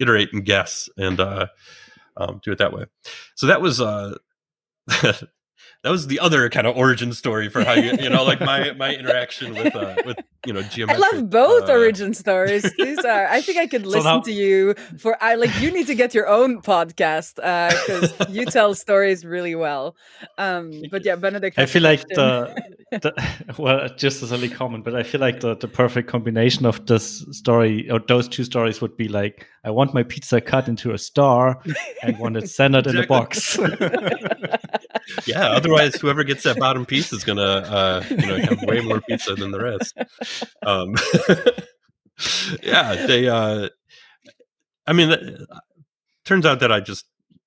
iterate 0.00 0.32
and 0.32 0.44
guess 0.44 0.88
and 0.96 1.20
uh, 1.20 1.46
um, 2.16 2.40
do 2.44 2.52
it 2.52 2.58
that 2.58 2.72
way. 2.72 2.84
So 3.34 3.46
that 3.46 3.60
was 3.60 3.80
uh, 3.80 4.16
that 5.82 5.90
was 5.90 6.06
the 6.06 6.20
other 6.20 6.48
kind 6.48 6.66
of 6.66 6.76
origin 6.76 7.12
story 7.12 7.48
for 7.48 7.64
how 7.64 7.72
you 7.72 7.92
you 8.00 8.08
know 8.08 8.22
like 8.24 8.40
my 8.40 8.72
my 8.76 8.94
interaction 8.94 9.52
with 9.54 9.74
uh, 9.74 9.96
with 10.06 10.16
you 10.46 10.52
know 10.52 10.60
GM. 10.60 10.88
I 10.88 10.96
love 10.96 11.28
both 11.28 11.68
uh, 11.68 11.72
origin 11.72 12.14
stories. 12.14 12.62
These 12.78 13.04
are. 13.04 13.26
I 13.26 13.40
think 13.40 13.58
I 13.58 13.66
could 13.66 13.84
listen 13.84 14.04
now- 14.04 14.20
to 14.20 14.32
you 14.32 14.74
for. 14.98 15.16
I 15.22 15.34
like. 15.34 15.50
You 15.60 15.72
need 15.72 15.88
to 15.88 15.94
get 15.94 16.14
your 16.14 16.28
own 16.28 16.62
podcast 16.62 17.36
because 17.36 18.12
you 18.30 18.46
tell 18.46 18.74
stories 18.86 19.24
really 19.24 19.54
well. 19.54 19.96
Um, 20.38 20.82
but 20.90 21.04
yeah, 21.04 21.16
Benedict. 21.16 21.58
I 21.58 21.66
feel 21.66 21.82
like 21.82 22.06
the, 22.08 22.54
the 22.90 23.12
well, 23.58 23.88
just 23.96 24.22
as 24.22 24.30
a 24.30 24.36
silly 24.36 24.48
comment, 24.48 24.84
but 24.84 24.94
I 24.94 25.02
feel 25.02 25.20
like 25.20 25.40
the, 25.40 25.56
the 25.56 25.68
perfect 25.68 26.08
combination 26.08 26.64
of 26.64 26.86
this 26.86 27.26
story 27.32 27.90
or 27.90 27.98
those 27.98 28.28
two 28.28 28.44
stories 28.44 28.80
would 28.80 28.96
be 28.96 29.08
like 29.08 29.46
I 29.64 29.70
want 29.70 29.94
my 29.94 30.02
pizza 30.02 30.40
cut 30.40 30.68
into 30.68 30.92
a 30.92 30.98
star 30.98 31.60
and 32.02 32.18
want 32.18 32.36
it 32.36 32.48
centered 32.48 32.86
in 32.86 32.96
the 32.96 33.06
box. 33.06 33.58
Yeah. 35.26 35.48
Otherwise, 35.48 35.96
whoever 35.96 36.24
gets 36.24 36.42
that 36.44 36.58
bottom 36.58 36.86
piece 36.86 37.12
is 37.12 37.24
gonna, 37.24 37.42
uh, 37.42 38.04
you 38.08 38.16
know, 38.16 38.38
have 38.38 38.62
way 38.62 38.80
more 38.80 39.00
pizza 39.00 39.34
than 39.34 39.50
the 39.50 39.60
rest. 39.60 39.96
Um, 40.64 40.94
yeah, 42.62 43.06
they. 43.06 43.28
Uh, 43.28 43.68
I 44.86 44.92
mean, 44.92 45.10
it 45.10 45.40
turns 46.24 46.46
out 46.46 46.60
that 46.60 46.72
I 46.72 46.80
just 46.80 47.06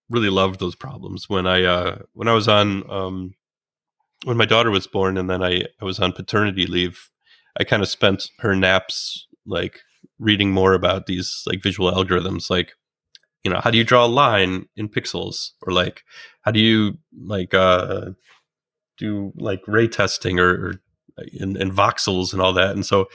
really 0.10 0.30
loved 0.30 0.60
those 0.60 0.76
problems 0.76 1.30
when 1.30 1.48
I 1.48 1.64
uh, 1.64 2.00
when 2.14 2.28
I 2.28 2.34
was 2.34 2.48
on 2.48 2.90
um, 2.90 3.36
when 4.24 4.38
my 4.38 4.46
daughter 4.46 4.72
was 4.72 4.88
born, 4.88 5.18
and 5.18 5.30
then 5.30 5.44
I 5.44 5.64
I 5.82 5.86
was 5.86 6.00
on 6.00 6.14
paternity 6.14 6.66
leave. 6.66 7.10
I 7.58 7.64
kind 7.64 7.82
of 7.82 7.90
spent 7.90 8.30
her 8.40 8.56
naps 8.56 9.28
like 9.46 9.80
reading 10.20 10.52
more 10.52 10.74
about 10.74 11.06
these 11.06 11.44
like 11.46 11.62
visual 11.62 11.92
algorithms, 11.92 12.50
like 12.50 12.74
you 13.44 13.52
know 13.52 13.60
how 13.60 13.72
do 13.72 13.78
you 13.78 13.84
draw 13.84 14.06
a 14.06 14.08
line 14.08 14.68
in 14.76 14.90
pixels, 14.90 15.52
or 15.62 15.74
like 15.74 16.04
how 16.46 16.52
do 16.52 16.60
you 16.60 16.98
like 17.26 17.54
uh, 17.54 18.12
do 18.98 19.34
like 19.36 19.62
ray 19.68 19.88
testing 19.88 20.40
or, 20.40 20.50
or 20.50 20.82
in, 21.34 21.56
voxels 21.72 22.32
and 22.32 22.42
all 22.42 22.54
that, 22.54 22.72
and 22.72 22.86
so 22.86 23.08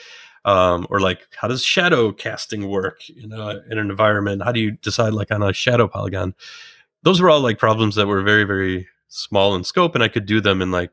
um, 0.44 0.86
or 0.90 1.00
like 1.00 1.28
how 1.36 1.48
does 1.48 1.64
shadow 1.64 2.12
casting 2.12 2.68
work 2.68 3.08
in 3.10 3.32
an 3.32 3.78
environment? 3.78 4.42
How 4.42 4.52
do 4.52 4.60
you 4.60 4.72
decide 4.72 5.12
like 5.12 5.30
on 5.30 5.42
a 5.42 5.52
shadow 5.52 5.88
polygon? 5.88 6.34
Those 7.02 7.20
were 7.20 7.30
all 7.30 7.40
like 7.40 7.58
problems 7.58 7.94
that 7.94 8.06
were 8.06 8.22
very 8.22 8.44
very 8.44 8.88
small 9.12 9.56
in 9.56 9.64
scope 9.64 9.96
and 9.96 10.04
i 10.04 10.08
could 10.08 10.24
do 10.24 10.40
them 10.40 10.62
in 10.62 10.70
like 10.70 10.92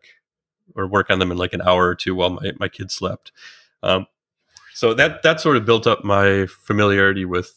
or 0.76 0.88
work 0.88 1.10
on 1.10 1.20
them 1.20 1.32
in 1.32 1.38
like 1.38 1.54
an 1.54 1.62
hour 1.62 1.88
or 1.88 1.96
two 1.96 2.16
while 2.16 2.32
my, 2.32 2.52
my 2.60 2.68
kids 2.68 2.94
slept. 2.94 3.32
Um, 3.84 4.08
so 4.74 4.94
that 4.94 5.24
that 5.24 5.42
sort 5.42 5.58
of 5.58 5.66
built 5.66 5.88
up 5.88 6.04
my 6.04 6.46
familiarity 6.48 7.26
with 7.26 7.54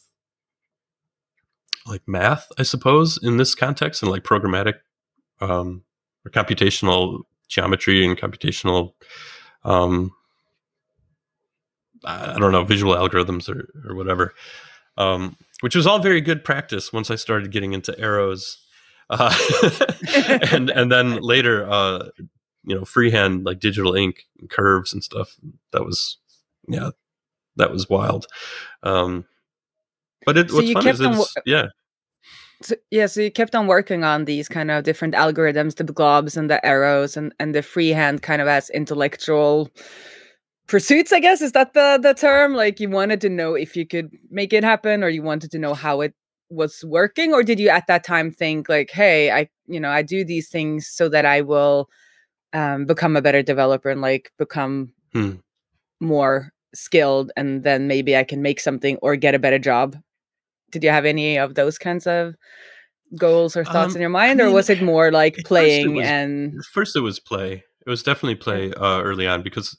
like 1.86 2.02
math 2.06 2.48
i 2.58 2.62
suppose 2.62 3.18
in 3.22 3.36
this 3.36 3.54
context 3.54 4.02
and 4.02 4.10
like 4.10 4.22
programmatic 4.22 4.74
um, 5.40 5.82
or 6.24 6.30
computational 6.30 7.22
geometry 7.48 8.04
and 8.04 8.18
computational 8.18 8.92
um, 9.64 10.12
I 12.04 12.38
don't 12.38 12.52
know 12.52 12.64
visual 12.64 12.94
algorithms 12.94 13.48
or, 13.48 13.68
or 13.88 13.94
whatever, 13.94 14.34
um, 14.96 15.36
which 15.60 15.76
was 15.76 15.86
all 15.86 15.98
very 15.98 16.20
good 16.20 16.44
practice 16.44 16.92
once 16.92 17.10
I 17.10 17.16
started 17.16 17.50
getting 17.50 17.72
into 17.72 17.98
arrows, 17.98 18.58
uh, 19.10 19.34
and 20.50 20.70
and 20.70 20.90
then 20.90 21.16
later, 21.16 21.68
uh, 21.70 22.08
you 22.64 22.74
know, 22.74 22.84
freehand 22.84 23.44
like 23.44 23.60
digital 23.60 23.94
ink 23.94 24.26
and 24.38 24.48
curves 24.48 24.92
and 24.92 25.04
stuff. 25.04 25.36
That 25.72 25.84
was 25.84 26.18
yeah, 26.68 26.90
that 27.56 27.70
was 27.70 27.88
wild. 27.88 28.26
Um, 28.82 29.26
but 30.24 30.36
it, 30.38 30.50
So 30.50 30.56
what's 30.56 30.70
fun 30.70 30.84
kept 30.84 31.00
is 31.00 31.00
on 31.06 31.24
yeah, 31.46 31.66
So, 32.62 32.74
yeah, 32.90 33.06
so 33.06 33.22
you 33.22 33.30
kept 33.30 33.54
on 33.54 33.66
working 33.66 34.04
on 34.04 34.26
these 34.26 34.48
kind 34.48 34.70
of 34.70 34.84
different 34.84 35.14
algorithms, 35.14 35.76
the 35.76 35.84
globs 35.84 36.36
and 36.36 36.50
the 36.50 36.64
arrows 36.64 37.16
and, 37.16 37.34
and 37.40 37.54
the 37.54 37.62
freehand 37.62 38.20
kind 38.22 38.42
of 38.42 38.48
as 38.48 38.68
intellectual 38.70 39.70
pursuits, 40.66 41.12
I 41.12 41.20
guess. 41.20 41.40
Is 41.40 41.52
that 41.52 41.72
the, 41.72 41.98
the 42.02 42.12
term? 42.12 42.54
Like 42.54 42.78
you 42.78 42.90
wanted 42.90 43.20
to 43.22 43.30
know 43.30 43.54
if 43.54 43.76
you 43.76 43.86
could 43.86 44.10
make 44.30 44.52
it 44.52 44.62
happen 44.62 45.02
or 45.02 45.08
you 45.08 45.22
wanted 45.22 45.50
to 45.52 45.58
know 45.58 45.72
how 45.72 46.02
it 46.02 46.14
was 46.50 46.84
working? 46.84 47.32
Or 47.32 47.42
did 47.42 47.58
you 47.58 47.70
at 47.70 47.86
that 47.86 48.04
time 48.04 48.30
think 48.30 48.68
like, 48.68 48.90
hey, 48.90 49.30
I 49.30 49.48
you 49.66 49.80
know, 49.80 49.90
I 49.90 50.02
do 50.02 50.24
these 50.24 50.48
things 50.48 50.86
so 50.86 51.08
that 51.08 51.24
I 51.24 51.40
will 51.40 51.88
um, 52.52 52.84
become 52.84 53.16
a 53.16 53.22
better 53.22 53.42
developer 53.42 53.88
and 53.88 54.00
like 54.00 54.32
become 54.38 54.92
Hmm. 55.12 55.36
more 56.00 56.52
skilled 56.74 57.32
and 57.36 57.62
then 57.64 57.86
maybe 57.86 58.16
I 58.16 58.24
can 58.24 58.42
make 58.42 58.60
something 58.60 58.96
or 58.98 59.16
get 59.16 59.34
a 59.34 59.38
better 59.38 59.58
job? 59.58 59.96
Did 60.70 60.84
you 60.84 60.90
have 60.90 61.04
any 61.04 61.38
of 61.38 61.54
those 61.54 61.78
kinds 61.78 62.06
of 62.06 62.34
goals 63.16 63.56
or 63.56 63.64
thoughts 63.64 63.92
Um, 63.94 63.96
in 63.96 64.00
your 64.00 64.10
mind, 64.10 64.40
I 64.40 64.46
or 64.46 64.50
was 64.52 64.70
it 64.70 64.82
more 64.82 65.10
like 65.10 65.34
at 65.34 65.38
first 65.38 65.48
playing 65.48 65.94
was- 65.94 66.06
and 66.06 66.64
first 66.72 66.96
it 66.96 67.00
was 67.00 67.18
play. 67.20 67.64
It 67.86 67.90
was 67.90 68.02
definitely 68.02 68.36
play 68.36 68.72
uh, 68.74 69.00
early 69.02 69.26
on 69.26 69.42
because 69.42 69.76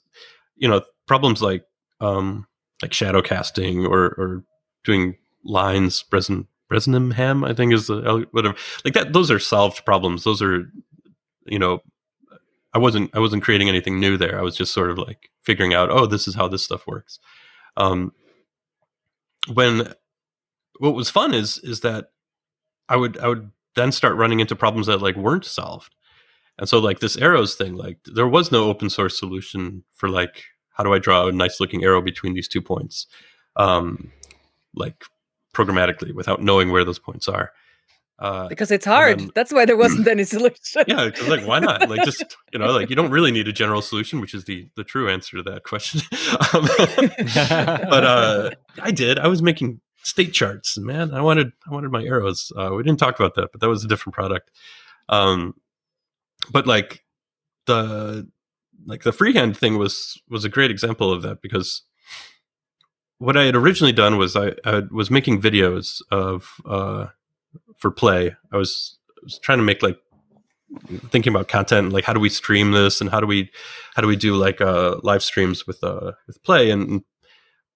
you 0.57 0.67
know 0.67 0.81
problems 1.07 1.41
like 1.41 1.63
um 2.01 2.45
like 2.81 2.93
shadow 2.93 3.21
casting 3.21 3.85
or 3.85 4.05
or 4.17 4.43
doing 4.83 5.15
lines 5.43 6.03
Bresen 6.11 6.47
Bresenham 6.71 7.47
I 7.47 7.53
think 7.53 7.73
is 7.73 7.87
the 7.87 8.25
whatever 8.31 8.55
like 8.83 8.93
that 8.95 9.13
those 9.13 9.29
are 9.31 9.39
solved 9.39 9.85
problems. 9.85 10.23
Those 10.23 10.41
are 10.41 10.65
you 11.45 11.59
know 11.59 11.79
I 12.73 12.79
wasn't 12.79 13.11
I 13.15 13.19
wasn't 13.19 13.43
creating 13.43 13.69
anything 13.69 13.99
new 13.99 14.17
there. 14.17 14.39
I 14.39 14.41
was 14.41 14.55
just 14.57 14.73
sort 14.73 14.89
of 14.91 14.97
like 14.97 15.29
figuring 15.43 15.73
out 15.73 15.89
oh 15.91 16.05
this 16.05 16.27
is 16.27 16.35
how 16.35 16.47
this 16.47 16.63
stuff 16.63 16.87
works. 16.87 17.19
Um 17.77 18.11
when 19.53 19.93
what 20.81 20.95
was 20.95 21.09
fun 21.09 21.33
is 21.33 21.57
is 21.59 21.79
that 21.81 22.11
I 22.89 22.95
would 22.97 23.17
I 23.19 23.27
would 23.29 23.51
then 23.75 23.91
start 23.91 24.15
running 24.15 24.39
into 24.41 24.55
problems 24.55 24.87
that 24.87 25.01
like 25.01 25.15
weren't 25.15 25.45
solved 25.45 25.95
and 26.59 26.67
so 26.67 26.77
like 26.79 26.99
this 26.99 27.17
arrows 27.17 27.55
thing, 27.55 27.73
like 27.75 27.97
there 28.05 28.27
was 28.27 28.51
no 28.51 28.65
open 28.69 28.89
source 28.89 29.17
solution 29.17 29.83
for 29.95 30.09
like 30.09 30.43
how 30.71 30.83
do 30.83 30.93
I 30.93 30.99
draw 30.99 31.27
a 31.27 31.31
nice 31.31 31.59
looking 31.59 31.83
arrow 31.83 32.01
between 32.01 32.33
these 32.33 32.47
two 32.47 32.61
points, 32.61 33.07
um, 33.55 34.11
like 34.75 35.03
programmatically 35.53 36.13
without 36.13 36.41
knowing 36.41 36.71
where 36.71 36.83
those 36.85 36.99
points 36.99 37.27
are. 37.27 37.51
Uh, 38.19 38.47
because 38.47 38.69
it's 38.71 38.85
hard? 38.85 39.19
then- 39.19 39.31
That's 39.33 39.51
why 39.51 39.65
there 39.65 39.75
wasn't 39.77 40.07
any 40.15 40.23
solution. 40.23 40.83
yeah, 40.87 41.09
'cause, 41.09 41.27
like 41.27 41.45
why 41.47 41.59
not? 41.59 41.89
Like 41.89 42.03
just 42.05 42.23
you 42.53 42.59
know, 42.59 42.71
like 42.71 42.89
you 42.91 42.95
don't 42.95 43.09
really 43.11 43.31
need 43.31 43.47
a 43.47 43.53
general 43.53 43.81
solution, 43.81 44.21
which 44.21 44.33
is 44.35 44.43
the 44.45 44.67
the 44.75 44.83
true 44.83 45.09
answer 45.09 45.37
to 45.37 45.43
that 45.51 45.63
question. 45.63 46.01
um, 46.53 46.67
but 47.89 48.03
uh, 48.03 48.49
I 48.81 48.91
did. 48.91 49.17
I 49.17 49.27
was 49.27 49.41
making 49.41 49.81
state 50.03 50.33
charts, 50.33 50.77
man. 50.77 51.13
I 51.13 51.21
wanted 51.21 51.51
I 51.69 51.73
wanted 51.73 51.91
my 51.91 52.03
arrows. 52.03 52.51
Uh, 52.55 52.71
we 52.73 52.83
didn't 52.83 52.99
talk 52.99 53.19
about 53.19 53.35
that, 53.35 53.49
but 53.51 53.61
that 53.61 53.69
was 53.69 53.83
a 53.83 53.87
different 53.87 54.15
product. 54.15 54.51
Um, 55.09 55.55
but 56.51 56.67
like 56.67 57.03
the 57.65 58.27
like 58.85 59.03
the 59.03 59.11
freehand 59.11 59.57
thing 59.57 59.77
was 59.77 60.21
was 60.29 60.45
a 60.45 60.49
great 60.49 60.71
example 60.71 61.11
of 61.11 61.21
that 61.21 61.41
because 61.41 61.83
what 63.19 63.37
I 63.37 63.43
had 63.43 63.55
originally 63.55 63.93
done 63.93 64.17
was 64.17 64.35
I, 64.35 64.53
I 64.65 64.81
was 64.89 65.11
making 65.11 65.41
videos 65.41 66.01
of 66.09 66.55
uh, 66.65 67.07
for 67.77 67.91
play. 67.91 68.35
I 68.51 68.57
was, 68.57 68.97
I 69.09 69.21
was 69.23 69.37
trying 69.37 69.59
to 69.59 69.63
make 69.63 69.83
like 69.83 69.99
thinking 71.09 71.31
about 71.33 71.49
content 71.49 71.91
like 71.91 72.05
how 72.05 72.13
do 72.13 72.19
we 72.19 72.29
stream 72.29 72.71
this 72.71 73.01
and 73.01 73.09
how 73.09 73.19
do 73.19 73.27
we 73.27 73.51
how 73.93 74.01
do 74.01 74.07
we 74.07 74.15
do 74.15 74.35
like 74.35 74.61
uh 74.61 74.95
live 75.03 75.21
streams 75.21 75.67
with 75.67 75.83
uh 75.83 76.13
with 76.27 76.41
play 76.43 76.71
and 76.71 77.03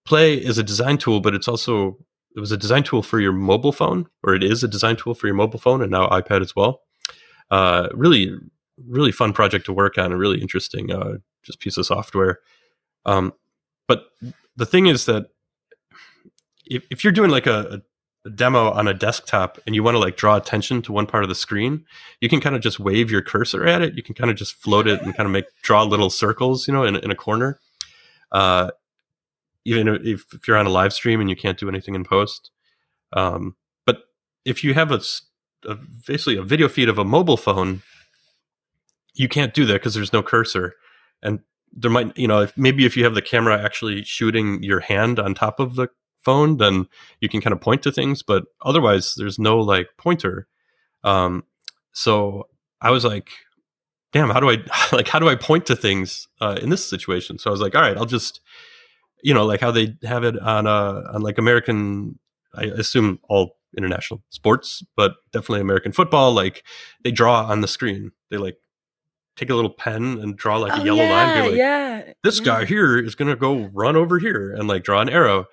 play 0.06 0.36
is 0.36 0.58
a 0.58 0.64
design 0.64 0.98
tool 0.98 1.20
but 1.20 1.36
it's 1.36 1.50
also 1.50 1.98
it 2.36 2.40
was 2.40 2.52
a 2.52 2.58
design 2.58 2.84
tool 2.84 3.02
for 3.02 3.20
your 3.20 3.32
mobile 3.32 3.72
phone 3.72 4.08
or 4.24 4.36
it 4.36 4.44
is 4.44 4.64
a 4.64 4.68
design 4.68 4.96
tool 4.96 5.16
for 5.16 5.28
your 5.28 5.36
mobile 5.36 5.60
phone 5.60 5.82
and 5.82 5.92
now 5.92 6.08
ipad 6.10 6.42
as 6.42 6.56
well. 6.56 6.82
Uh 7.50 7.88
really 7.94 8.38
really 8.88 9.12
fun 9.12 9.32
project 9.32 9.66
to 9.66 9.74
work 9.74 9.98
on 9.98 10.12
and 10.12 10.20
really 10.20 10.42
interesting 10.42 10.92
uh 10.92 11.16
just 11.44 11.60
piece 11.60 11.78
of 11.78 11.86
software. 11.86 12.40
Um 13.06 13.34
but 13.88 14.06
the 14.56 14.66
thing 14.66 14.88
is 14.88 15.06
that 15.06 15.28
if, 16.66 16.84
if 16.90 17.04
you're 17.04 17.14
doing 17.14 17.30
like 17.30 17.48
a, 17.48 17.82
a 18.26 18.30
demo 18.32 18.72
on 18.72 18.88
a 18.88 18.94
desktop 18.94 19.60
and 19.66 19.76
you 19.76 19.84
want 19.84 19.94
to 19.94 20.00
like 20.00 20.18
draw 20.18 20.36
attention 20.36 20.82
to 20.82 20.92
one 20.92 21.06
part 21.06 21.24
of 21.24 21.30
the 21.30 21.36
screen 21.36 21.86
you 22.22 22.28
can 22.28 22.42
kind 22.42 22.56
of 22.56 22.62
just 22.62 22.80
wave 22.80 23.12
your 23.12 23.22
cursor 23.22 23.68
at 23.68 23.84
it. 23.84 23.94
You 23.94 24.02
can 24.02 24.16
kind 24.16 24.32
of 24.32 24.36
just 24.36 24.56
float 24.56 24.88
it 24.88 25.00
and 25.04 25.16
kind 25.16 25.28
of 25.28 25.32
make 25.32 25.46
draw 25.62 25.84
little 25.84 26.10
circles 26.10 26.68
you 26.68 26.74
know 26.74 26.84
in, 26.84 26.96
in 26.98 27.12
a 27.12 27.16
corner. 27.16 27.60
Uh 28.32 28.72
even 29.66 29.88
if, 29.88 30.26
if 30.34 30.48
you're 30.48 30.58
on 30.58 30.68
a 30.68 30.70
live 30.70 30.94
stream 30.94 31.20
and 31.20 31.30
you 31.30 31.36
can't 31.36 31.58
do 31.58 31.70
anything 31.70 31.96
in 31.96 32.04
post 32.04 32.52
um 33.14 33.56
but 33.86 34.04
if 34.46 34.64
you 34.64 34.74
have 34.74 34.92
a, 34.92 35.02
a 35.68 35.76
basically 36.08 36.38
a 36.38 36.44
video 36.44 36.68
feed 36.68 36.90
of 36.90 36.98
a 36.98 37.06
mobile 37.06 37.38
phone 37.38 37.82
you 39.16 39.28
can't 39.28 39.54
do 39.54 39.66
that 39.66 39.74
because 39.74 39.94
there's 39.94 40.14
no 40.14 40.22
cursor. 40.22 40.76
And 41.24 41.40
there 41.72 41.92
might 41.92 42.16
you 42.18 42.28
know 42.28 42.42
if 42.42 42.56
maybe 42.58 42.86
if 42.86 42.96
you 42.96 43.04
have 43.04 43.16
the 43.16 43.22
camera 43.22 43.62
actually 43.62 44.04
shooting 44.04 44.62
your 44.62 44.82
hand 44.82 45.20
on 45.20 45.34
top 45.34 45.60
of 45.60 45.76
the 45.76 45.90
phone 46.20 46.58
then 46.58 46.88
you 47.20 47.30
can 47.30 47.42
kind 47.42 47.54
of 47.54 47.62
point 47.62 47.84
to 47.84 47.92
things 47.92 48.24
but 48.24 48.46
otherwise 48.64 49.14
there's 49.18 49.40
no 49.40 49.58
like 49.58 49.88
pointer. 49.98 50.48
Um 51.04 51.44
so 51.92 52.48
i 52.82 52.92
was 52.92 53.06
like 53.06 53.30
damn 54.12 54.30
how 54.30 54.40
do 54.40 54.50
i 54.50 54.58
like 54.92 55.08
how 55.08 55.20
do 55.20 55.30
i 55.30 55.36
point 55.36 55.66
to 55.66 55.76
things 55.76 56.28
uh, 56.42 56.58
in 56.62 56.70
this 56.70 56.88
situation? 56.88 57.38
So 57.38 57.50
i 57.50 57.52
was 57.52 57.62
like 57.62 57.76
all 57.76 57.82
right 57.82 57.98
i'll 57.98 58.06
just 58.06 58.42
you 59.26 59.34
know 59.34 59.44
like 59.44 59.60
how 59.60 59.72
they 59.72 59.98
have 60.04 60.24
it 60.24 60.40
on 60.40 60.68
uh 60.68 61.02
on 61.12 61.22
like 61.22 61.40
american 61.40 62.18
i 62.54 62.66
assume 62.66 63.20
all 63.28 63.58
international 63.76 64.22
sports 64.30 64.84
but 64.96 65.16
definitely 65.34 65.60
american 65.62 65.92
football 65.92 66.32
like 66.32 66.64
they 67.04 67.12
draw 67.12 67.44
on 67.44 67.62
the 67.62 67.68
screen 67.68 68.12
they 68.30 68.38
like 68.38 68.58
take 69.36 69.50
a 69.50 69.56
little 69.56 69.72
pen 69.72 70.20
and 70.22 70.38
draw 70.38 70.58
like 70.58 70.72
a 70.74 70.82
Oh, 70.82 70.84
yellow 70.84 71.04
yeah, 71.04 71.12
line 71.12 71.50
like 71.50 71.58
yeah. 71.58 72.14
this 72.24 72.38
yeah. 72.40 72.46
guy 72.46 72.66
here 72.66 72.98
is 73.00 73.16
going 73.16 73.28
to 73.28 73.36
go 73.36 73.66
run 73.74 73.96
over 73.96 74.20
here 74.20 74.54
and 74.54 74.68
like 74.68 74.84
draw 74.84 75.02
an 75.02 75.10
arrow 75.10 75.48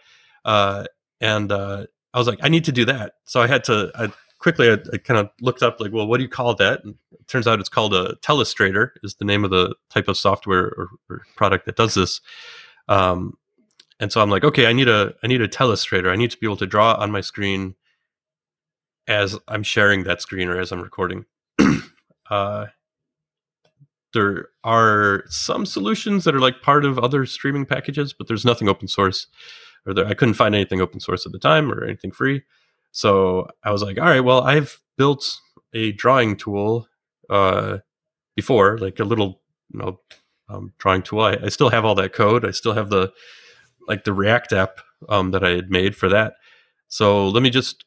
uh, 0.45 0.85
and 1.20 1.51
uh, 1.51 1.87
i 2.12 2.18
was 2.18 2.29
like 2.29 2.39
i 2.43 2.49
need 2.49 2.64
to 2.66 2.73
do 2.73 2.85
that 2.85 3.14
so 3.25 3.41
i 3.41 3.47
had 3.47 3.64
to 3.64 3.91
I, 3.95 4.12
quickly 4.39 4.68
i, 4.70 4.75
I 4.93 4.99
kind 4.99 5.18
of 5.18 5.31
looked 5.41 5.62
up 5.62 5.81
like 5.81 5.93
well 5.93 6.07
what 6.07 6.18
do 6.18 6.25
you 6.25 6.29
call 6.29 6.55
that 6.57 6.85
and 6.85 6.95
it 7.12 7.27
turns 7.27 7.49
out 7.49 7.59
it's 7.59 7.70
called 7.70 7.95
a 7.95 8.16
telestrator 8.16 8.91
is 9.03 9.14
the 9.14 9.25
name 9.25 9.45
of 9.45 9.51
the 9.51 9.75
type 9.89 10.09
of 10.09 10.18
software 10.18 10.66
or, 10.66 10.89
or 11.09 11.23
product 11.37 11.64
that 11.66 11.77
does 11.77 11.95
this 11.95 12.20
um, 12.89 13.39
and 14.03 14.12
so 14.12 14.20
i'm 14.20 14.28
like 14.28 14.44
okay 14.44 14.66
i 14.66 14.72
need 14.74 14.88
a 14.88 15.14
i 15.24 15.26
need 15.26 15.40
a 15.40 15.48
telestrator 15.48 16.12
i 16.12 16.16
need 16.16 16.30
to 16.30 16.36
be 16.36 16.46
able 16.46 16.59
to 16.59 16.66
draw 16.66 16.94
on 16.94 17.11
my 17.11 17.22
screen 17.22 17.74
as 19.09 19.38
i'm 19.48 19.62
sharing 19.62 20.05
that 20.05 20.20
screen 20.20 20.48
or 20.48 20.61
as 20.61 20.70
i'm 20.72 20.82
recording 20.82 21.24
uh, 22.30 22.66
there 24.12 24.48
are 24.64 25.24
some 25.28 25.66
solutions 25.66 26.24
that 26.24 26.34
are 26.34 26.40
like 26.40 26.62
part 26.62 26.84
of 26.84 26.98
other 26.98 27.26
streaming 27.26 27.66
packages, 27.66 28.12
but 28.12 28.28
there's 28.28 28.44
nothing 28.44 28.68
open 28.68 28.88
source, 28.88 29.26
or 29.86 29.94
there, 29.94 30.07
I 30.07 30.14
couldn't 30.14 30.34
find 30.34 30.55
anything 30.55 30.80
open 30.80 31.00
source 31.00 31.26
at 31.26 31.32
the 31.32 31.38
time 31.38 31.72
or 31.72 31.84
anything 31.84 32.12
free. 32.12 32.42
So 32.90 33.48
I 33.64 33.72
was 33.72 33.82
like, 33.82 33.98
all 33.98 34.05
right, 34.05 34.20
well, 34.20 34.42
I've 34.42 34.80
built 34.98 35.40
a 35.72 35.92
drawing 35.92 36.36
tool 36.36 36.88
uh, 37.30 37.78
before, 38.36 38.78
like 38.78 39.00
a 39.00 39.05
little, 39.05 39.40
you 39.72 39.80
know, 39.80 40.00
um, 40.48 40.72
drawing 40.78 41.03
tool. 41.03 41.20
I, 41.20 41.38
I, 41.44 41.48
still 41.48 41.70
have 41.70 41.84
all 41.84 41.94
that 41.94 42.12
code. 42.12 42.44
I 42.44 42.50
still 42.50 42.74
have 42.74 42.90
the 42.90 43.11
like 43.89 44.05
the 44.05 44.12
React 44.12 44.53
app 44.53 44.80
um, 45.09 45.30
that 45.33 45.45
I 45.45 45.51
had 45.51 45.70
made 45.70 45.97
for 45.97 46.09
that. 46.09 46.35
So 46.89 47.28
let 47.28 47.43
me 47.43 47.51
just 47.51 47.85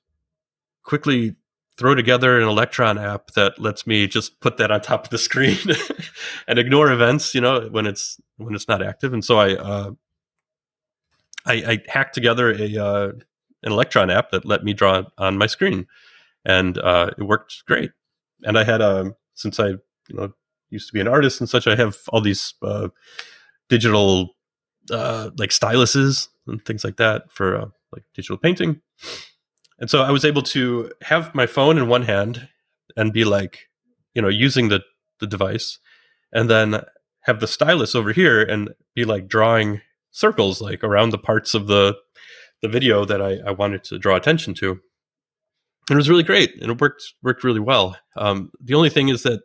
quickly 0.84 1.36
throw 1.78 1.94
together 1.94 2.40
an 2.40 2.48
Electron 2.48 2.98
app 2.98 3.32
that 3.32 3.60
lets 3.60 3.86
me 3.86 4.08
just 4.08 4.40
put 4.40 4.58
that 4.58 4.72
on 4.72 4.82
top 4.82 5.06
of 5.06 5.10
the 5.10 5.18
screen 5.18 5.58
and 6.48 6.58
ignore 6.58 6.92
events, 6.92 7.36
you 7.36 7.42
know, 7.42 7.68
when 7.72 7.86
it's 7.86 8.20
when 8.38 8.56
it's 8.56 8.68
not 8.68 8.82
active. 8.82 9.14
And 9.14 9.24
so 9.24 9.38
I 9.38 9.56
uh, 9.56 9.92
I, 11.46 11.54
I 11.54 11.78
hacked 11.88 12.16
together 12.16 12.52
a 12.52 12.78
uh, 12.78 13.12
an 13.64 13.72
Electron 13.72 14.10
app 14.10 14.32
that 14.32 14.46
let 14.46 14.64
me 14.64 14.74
draw 14.74 15.04
on 15.18 15.38
my 15.38 15.48
screen, 15.48 15.88
and 16.44 16.78
uh, 16.78 17.12
it 17.18 17.24
worked 17.24 17.66
great. 17.68 17.92
And 18.44 18.58
I 18.58 18.64
had 18.64 18.82
a 18.82 19.02
um, 19.02 19.16
since 19.34 19.60
I 19.60 19.68
you 19.68 20.14
know 20.14 20.34
used 20.70 20.88
to 20.88 20.94
be 20.94 21.02
an 21.02 21.08
artist 21.08 21.40
and 21.40 21.50
such, 21.50 21.68
I 21.68 21.76
have 21.76 21.98
all 22.10 22.22
these 22.22 22.54
uh, 22.62 22.90
digital 23.70 24.35
uh, 24.92 25.32
like 25.38 25.50
styluses 25.50 26.30
and 26.48 26.64
things 26.66 26.84
like 26.84 26.98
that 26.98 27.32
for 27.32 27.58
uh, 27.58 27.66
like 27.92 28.04
digital 28.14 28.38
painting. 28.38 28.82
And 29.80 29.90
so 29.90 30.02
I 30.02 30.12
was 30.12 30.24
able 30.24 30.42
to 30.44 30.92
have 31.02 31.36
my 31.36 31.48
phone 31.48 31.78
in 31.78 31.88
one 31.88 32.04
hand 32.04 32.48
and 32.96 33.12
be 33.12 33.26
like, 33.26 33.70
you 34.14 34.22
know, 34.22 34.30
using 34.30 34.70
the 34.70 34.82
the 35.20 35.28
device, 35.28 35.80
and 36.34 36.50
then 36.50 36.82
have 37.22 37.40
the 37.40 37.48
stylus 37.48 37.96
over 37.96 38.12
here 38.12 38.42
and 38.42 38.74
be 38.96 39.06
like 39.06 39.28
drawing 39.28 39.82
circles 40.12 40.62
like 40.62 40.84
around 40.84 41.10
the 41.10 41.18
parts 41.18 41.54
of 41.54 41.68
the 41.68 41.98
the 42.62 42.70
video 42.70 43.06
that 43.06 43.22
I, 43.22 43.38
I 43.46 43.52
wanted 43.52 43.84
to 43.86 44.00
draw 44.00 44.16
attention 44.16 44.54
to. 44.56 44.72
And 45.90 45.96
it 45.96 45.96
was 45.96 46.10
really 46.10 46.24
great, 46.24 46.60
and 46.62 46.72
it 46.72 46.82
worked 46.82 47.14
worked 47.22 47.44
really 47.44 47.60
well. 47.60 47.98
Um, 48.16 48.52
the 48.64 48.74
only 48.74 48.90
thing 48.90 49.10
is 49.10 49.24
that 49.24 49.42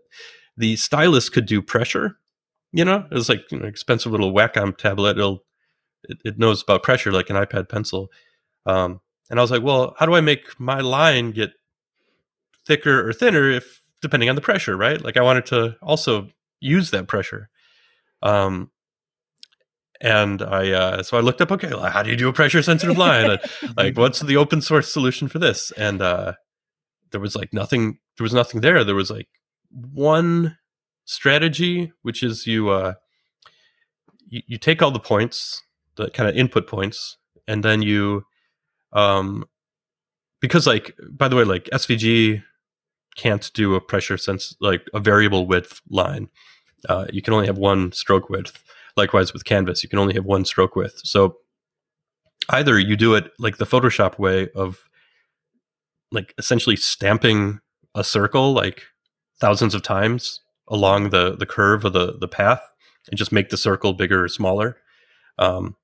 the 0.56 0.76
stylus 0.76 1.28
could 1.28 1.46
do 1.46 1.60
pressure. 1.60 2.16
You 2.72 2.84
know, 2.84 3.06
it 3.10 3.14
was 3.14 3.28
like 3.28 3.50
know, 3.52 3.66
expensive 3.66 4.12
little 4.12 4.32
Wacom 4.32 4.76
tablet. 4.76 5.18
It'll 5.18 5.44
it, 6.04 6.18
it, 6.24 6.38
knows 6.38 6.62
about 6.62 6.82
pressure 6.82 7.12
like 7.12 7.30
an 7.30 7.36
iPad 7.36 7.68
pencil. 7.68 8.08
Um, 8.66 9.00
and 9.28 9.38
I 9.38 9.42
was 9.42 9.50
like, 9.50 9.62
well, 9.62 9.94
how 9.98 10.06
do 10.06 10.14
I 10.14 10.20
make 10.20 10.58
my 10.58 10.80
line 10.80 11.32
get 11.32 11.52
thicker 12.66 13.08
or 13.08 13.12
thinner 13.12 13.50
if 13.50 13.82
depending 14.00 14.28
on 14.28 14.34
the 14.34 14.40
pressure, 14.40 14.76
right? 14.76 15.02
Like 15.02 15.16
I 15.16 15.22
wanted 15.22 15.46
to 15.46 15.76
also 15.82 16.28
use 16.60 16.90
that 16.90 17.08
pressure. 17.08 17.48
Um, 18.22 18.70
and 20.00 20.40
I 20.40 20.70
uh, 20.70 21.02
so 21.02 21.18
I 21.18 21.20
looked 21.20 21.42
up, 21.42 21.52
okay, 21.52 21.68
well, 21.68 21.90
how 21.90 22.02
do 22.02 22.10
you 22.10 22.16
do 22.16 22.28
a 22.28 22.32
pressure 22.32 22.62
sensitive 22.62 22.96
line? 22.96 23.38
like, 23.76 23.96
what's 23.98 24.20
the 24.20 24.36
open 24.36 24.62
source 24.62 24.90
solution 24.90 25.28
for 25.28 25.38
this? 25.38 25.72
And 25.72 26.00
uh, 26.00 26.34
there 27.10 27.20
was 27.20 27.36
like 27.36 27.52
nothing. 27.52 27.98
There 28.16 28.24
was 28.24 28.32
nothing 28.32 28.62
there. 28.62 28.82
There 28.82 28.94
was 28.94 29.10
like 29.10 29.28
one 29.70 30.56
strategy, 31.10 31.92
which 32.02 32.22
is 32.22 32.46
you 32.46 32.70
uh, 32.70 32.94
you, 34.28 34.42
you 34.46 34.58
take 34.58 34.82
all 34.82 34.90
the 34.90 35.00
points, 35.00 35.62
the 35.96 36.10
kind 36.10 36.28
of 36.28 36.36
input 36.36 36.66
points, 36.66 37.16
and 37.46 37.64
then 37.64 37.82
you 37.82 38.24
um 38.92 39.44
because 40.40 40.66
like 40.66 40.96
by 41.10 41.28
the 41.28 41.36
way, 41.36 41.44
like 41.44 41.64
SVG 41.72 42.42
can't 43.16 43.50
do 43.54 43.74
a 43.74 43.80
pressure 43.80 44.16
sense 44.16 44.54
like 44.60 44.82
a 44.94 45.00
variable 45.00 45.46
width 45.46 45.80
line. 45.90 46.28
Uh, 46.88 47.06
you 47.12 47.20
can 47.20 47.34
only 47.34 47.46
have 47.46 47.58
one 47.58 47.92
stroke 47.92 48.30
width 48.30 48.62
Likewise 48.96 49.32
with 49.32 49.44
Canvas, 49.44 49.82
you 49.82 49.88
can 49.88 49.98
only 49.98 50.14
have 50.14 50.24
one 50.24 50.44
stroke 50.44 50.76
width. 50.76 51.00
So 51.04 51.36
either 52.48 52.78
you 52.78 52.96
do 52.96 53.14
it 53.14 53.30
like 53.38 53.58
the 53.58 53.64
Photoshop 53.64 54.18
way 54.18 54.48
of 54.54 54.78
like 56.12 56.34
essentially 56.38 56.76
stamping 56.76 57.60
a 57.94 58.02
circle 58.02 58.52
like 58.52 58.82
thousands 59.40 59.74
of 59.74 59.82
times 59.82 60.40
along 60.70 61.10
the 61.10 61.36
the 61.36 61.46
curve 61.46 61.84
of 61.84 61.92
the 61.92 62.16
the 62.18 62.28
path 62.28 62.62
and 63.08 63.18
just 63.18 63.32
make 63.32 63.50
the 63.50 63.56
circle 63.56 63.92
bigger 63.92 64.24
or 64.24 64.28
smaller. 64.28 64.76
Um, 65.38 65.76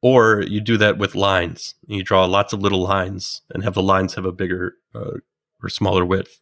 or 0.00 0.42
you 0.42 0.60
do 0.60 0.76
that 0.76 0.98
with 0.98 1.14
lines. 1.14 1.74
You 1.86 2.02
draw 2.02 2.24
lots 2.24 2.52
of 2.52 2.60
little 2.60 2.82
lines 2.82 3.42
and 3.50 3.64
have 3.64 3.74
the 3.74 3.82
lines 3.82 4.14
have 4.14 4.24
a 4.24 4.32
bigger 4.32 4.74
uh, 4.94 5.18
or 5.62 5.68
smaller 5.68 6.04
width. 6.04 6.40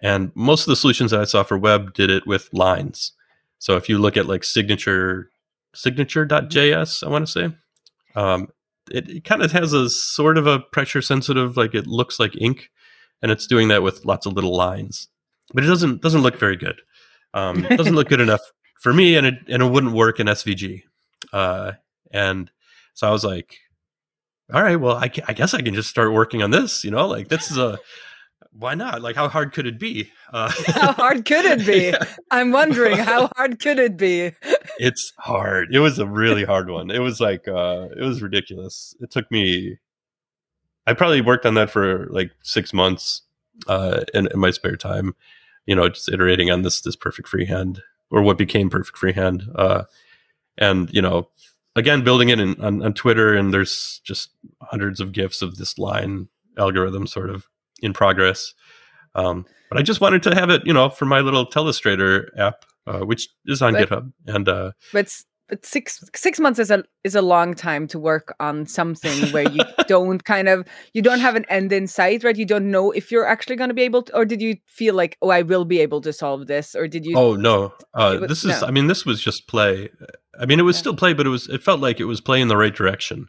And 0.00 0.30
most 0.34 0.62
of 0.62 0.66
the 0.66 0.76
solutions 0.76 1.10
that 1.10 1.20
I 1.20 1.24
saw 1.24 1.42
for 1.42 1.58
web 1.58 1.94
did 1.94 2.10
it 2.10 2.26
with 2.26 2.52
lines. 2.52 3.12
So 3.58 3.76
if 3.76 3.88
you 3.88 3.98
look 3.98 4.16
at 4.16 4.26
like 4.26 4.44
signature 4.44 5.30
signature.js, 5.74 7.04
I 7.04 7.08
want 7.08 7.26
to 7.26 7.32
say, 7.32 7.56
um, 8.14 8.48
it, 8.90 9.08
it 9.08 9.24
kind 9.24 9.42
of 9.42 9.52
has 9.52 9.72
a 9.72 9.88
sort 9.90 10.38
of 10.38 10.46
a 10.46 10.60
pressure 10.60 11.02
sensitive, 11.02 11.56
like 11.56 11.74
it 11.74 11.86
looks 11.86 12.20
like 12.20 12.40
ink, 12.40 12.70
and 13.22 13.30
it's 13.30 13.46
doing 13.46 13.68
that 13.68 13.82
with 13.82 14.04
lots 14.04 14.26
of 14.26 14.32
little 14.32 14.56
lines, 14.56 15.08
but 15.52 15.64
it 15.64 15.66
doesn't 15.66 16.02
doesn't 16.02 16.22
look 16.22 16.38
very 16.38 16.56
good. 16.56 16.80
Um, 17.34 17.64
it 17.64 17.76
doesn't 17.76 17.94
look 17.94 18.08
good 18.08 18.20
enough 18.20 18.40
for 18.80 18.92
me, 18.92 19.16
and 19.16 19.26
it 19.26 19.34
and 19.48 19.62
it 19.62 19.70
wouldn't 19.70 19.92
work 19.92 20.20
in 20.20 20.26
SVG. 20.26 20.82
Uh, 21.32 21.72
and 22.10 22.50
so 22.94 23.08
I 23.08 23.10
was 23.10 23.24
like, 23.24 23.56
all 24.52 24.62
right, 24.62 24.76
well, 24.76 24.96
I, 24.96 25.10
I 25.26 25.32
guess 25.32 25.54
I 25.54 25.60
can 25.60 25.74
just 25.74 25.90
start 25.90 26.12
working 26.12 26.42
on 26.42 26.50
this. 26.50 26.84
You 26.84 26.90
know, 26.90 27.06
like 27.06 27.28
this 27.28 27.50
is 27.50 27.58
a 27.58 27.78
why 28.58 28.74
not? 28.74 29.02
Like, 29.02 29.14
how 29.14 29.28
hard 29.28 29.52
could 29.52 29.66
it 29.66 29.78
be? 29.78 30.10
Uh, 30.32 30.50
how 30.66 30.92
hard 30.92 31.24
could 31.24 31.44
it 31.44 31.66
be? 31.66 31.86
yeah. 31.92 32.04
I'm 32.30 32.50
wondering 32.50 32.96
how 32.96 33.30
hard 33.36 33.60
could 33.60 33.78
it 33.78 33.96
be? 33.96 34.32
it's 34.78 35.12
hard. 35.18 35.74
It 35.74 35.78
was 35.78 35.98
a 35.98 36.06
really 36.06 36.44
hard 36.44 36.68
one. 36.68 36.90
It 36.90 37.00
was 37.00 37.20
like, 37.20 37.46
uh, 37.46 37.88
it 37.96 38.02
was 38.02 38.22
ridiculous. 38.22 38.94
It 39.00 39.10
took 39.10 39.30
me. 39.30 39.78
I 40.86 40.94
probably 40.94 41.20
worked 41.20 41.46
on 41.46 41.54
that 41.54 41.70
for 41.70 42.06
like 42.06 42.32
six 42.42 42.72
months 42.72 43.22
uh, 43.68 44.04
in, 44.14 44.26
in 44.28 44.40
my 44.40 44.50
spare 44.50 44.76
time. 44.76 45.14
You 45.68 45.76
know, 45.76 45.88
just 45.88 46.08
iterating 46.08 46.50
on 46.50 46.62
this 46.62 46.80
this 46.80 46.96
perfect 46.96 47.28
freehand 47.28 47.82
or 48.10 48.22
what 48.22 48.38
became 48.38 48.70
perfect 48.70 48.96
freehand, 48.96 49.42
uh, 49.54 49.84
and 50.56 50.88
you 50.92 51.02
know, 51.02 51.28
again 51.76 52.02
building 52.02 52.30
it 52.30 52.40
in, 52.40 52.58
on, 52.64 52.82
on 52.82 52.94
Twitter. 52.94 53.34
And 53.34 53.52
there's 53.52 54.00
just 54.02 54.30
hundreds 54.62 54.98
of 54.98 55.12
gifs 55.12 55.42
of 55.42 55.56
this 55.56 55.76
line 55.76 56.28
algorithm 56.56 57.06
sort 57.06 57.28
of 57.28 57.46
in 57.82 57.92
progress. 57.92 58.54
Um, 59.14 59.44
but 59.68 59.78
I 59.78 59.82
just 59.82 60.00
wanted 60.00 60.22
to 60.22 60.34
have 60.34 60.48
it, 60.48 60.62
you 60.64 60.72
know, 60.72 60.88
for 60.88 61.04
my 61.04 61.20
little 61.20 61.46
Telestrator 61.46 62.28
app, 62.38 62.64
uh, 62.86 63.00
which 63.00 63.28
is 63.44 63.60
on 63.60 63.74
but, 63.74 63.88
GitHub. 63.88 64.12
And 64.26 64.48
uh, 64.48 64.72
but 64.92 65.12
but 65.48 65.64
six 65.64 66.02
six 66.14 66.38
months 66.38 66.58
is 66.58 66.70
a 66.70 66.84
is 67.04 67.14
a 67.14 67.22
long 67.22 67.54
time 67.54 67.86
to 67.88 67.98
work 67.98 68.34
on 68.38 68.66
something 68.66 69.30
where 69.32 69.48
you 69.48 69.62
don't 69.88 70.24
kind 70.24 70.48
of 70.48 70.66
you 70.92 71.02
don't 71.02 71.20
have 71.20 71.36
an 71.36 71.44
end 71.48 71.72
in 71.72 71.86
sight, 71.86 72.24
right? 72.24 72.36
You 72.36 72.44
don't 72.44 72.70
know 72.70 72.90
if 72.90 73.10
you're 73.10 73.26
actually 73.26 73.56
going 73.56 73.68
to 73.68 73.74
be 73.74 73.82
able 73.82 74.02
to, 74.04 74.16
or 74.16 74.24
did 74.24 74.42
you 74.42 74.56
feel 74.66 74.94
like, 74.94 75.16
oh, 75.22 75.30
I 75.30 75.42
will 75.42 75.64
be 75.64 75.80
able 75.80 76.00
to 76.02 76.12
solve 76.12 76.46
this, 76.46 76.74
or 76.74 76.86
did 76.86 77.06
you? 77.06 77.16
Oh 77.16 77.34
no, 77.34 77.72
uh, 77.94 78.18
was, 78.20 78.28
this 78.28 78.44
is. 78.44 78.60
No. 78.60 78.68
I 78.68 78.70
mean, 78.70 78.86
this 78.86 79.04
was 79.06 79.20
just 79.20 79.48
play. 79.48 79.90
I 80.38 80.46
mean, 80.46 80.60
it 80.60 80.64
was 80.64 80.76
yeah. 80.76 80.80
still 80.80 80.96
play, 80.96 81.12
but 81.12 81.26
it 81.26 81.30
was. 81.30 81.48
It 81.48 81.62
felt 81.62 81.80
like 81.80 82.00
it 82.00 82.04
was 82.04 82.20
play 82.20 82.40
in 82.40 82.48
the 82.48 82.56
right 82.56 82.74
direction. 82.74 83.28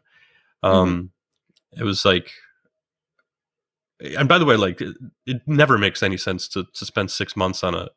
Mm-hmm. 0.64 0.76
Um, 0.76 0.90
mm-hmm. 1.74 1.82
it 1.82 1.86
was 1.86 2.04
like 2.04 2.32
and 4.02 4.30
by 4.30 4.38
the 4.38 4.46
way, 4.46 4.56
like 4.56 4.82
it, 4.82 4.96
it, 5.26 5.42
never 5.46 5.78
makes 5.78 6.02
any 6.04 6.18
sense 6.18 6.48
to 6.50 6.66
to 6.74 6.86
spend 6.86 7.12
six 7.12 7.36
months 7.36 7.64
on 7.64 7.76
a 7.76 7.90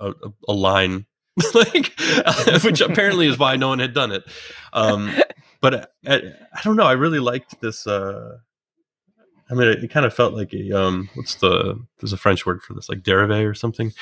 a, 0.00 0.12
a 0.48 0.52
line, 0.52 1.06
like 1.54 1.92
which 2.64 2.80
apparently 2.80 3.26
is 3.26 3.38
why 3.38 3.56
no 3.56 3.68
one 3.68 3.78
had 3.78 3.94
done 3.94 4.12
it. 4.12 4.24
Um, 4.72 5.10
but 5.60 5.92
I, 6.06 6.16
I, 6.52 6.62
don't 6.64 6.76
know. 6.76 6.86
I 6.86 6.92
really 6.92 7.18
liked 7.18 7.60
this. 7.60 7.86
Uh, 7.86 8.38
I 9.50 9.54
mean, 9.54 9.68
it, 9.68 9.84
it, 9.84 9.90
kind 9.90 10.06
of 10.06 10.14
felt 10.14 10.34
like 10.34 10.52
a 10.54 10.72
um, 10.72 11.08
what's 11.14 11.36
the 11.36 11.78
there's 12.00 12.12
a 12.12 12.18
French 12.18 12.46
word 12.46 12.62
for 12.62 12.74
this, 12.74 12.88
like 12.88 13.02
dérivé 13.02 13.48
or 13.48 13.54
something. 13.54 13.92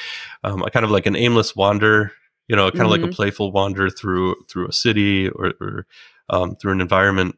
Um, 0.45 0.63
a 0.63 0.71
kind 0.71 0.85
of 0.85 0.91
like 0.91 1.07
an 1.07 1.17
aimless 1.17 1.57
wander, 1.57 2.13
you 2.49 2.57
know, 2.57 2.71
kind 2.71 2.75
mm-hmm. 2.75 2.85
of 2.85 2.91
like 2.91 3.01
a 3.01 3.05
mm-hmm. 3.05 3.13
playful 3.13 3.53
wander 3.53 3.91
through 3.91 4.37
through 4.49 4.69
a 4.69 4.73
city 4.73 5.29
or, 5.29 5.53
or 5.61 5.87
um, 6.29 6.57
through 6.57 6.73
an 6.73 6.81
environment, 6.81 7.37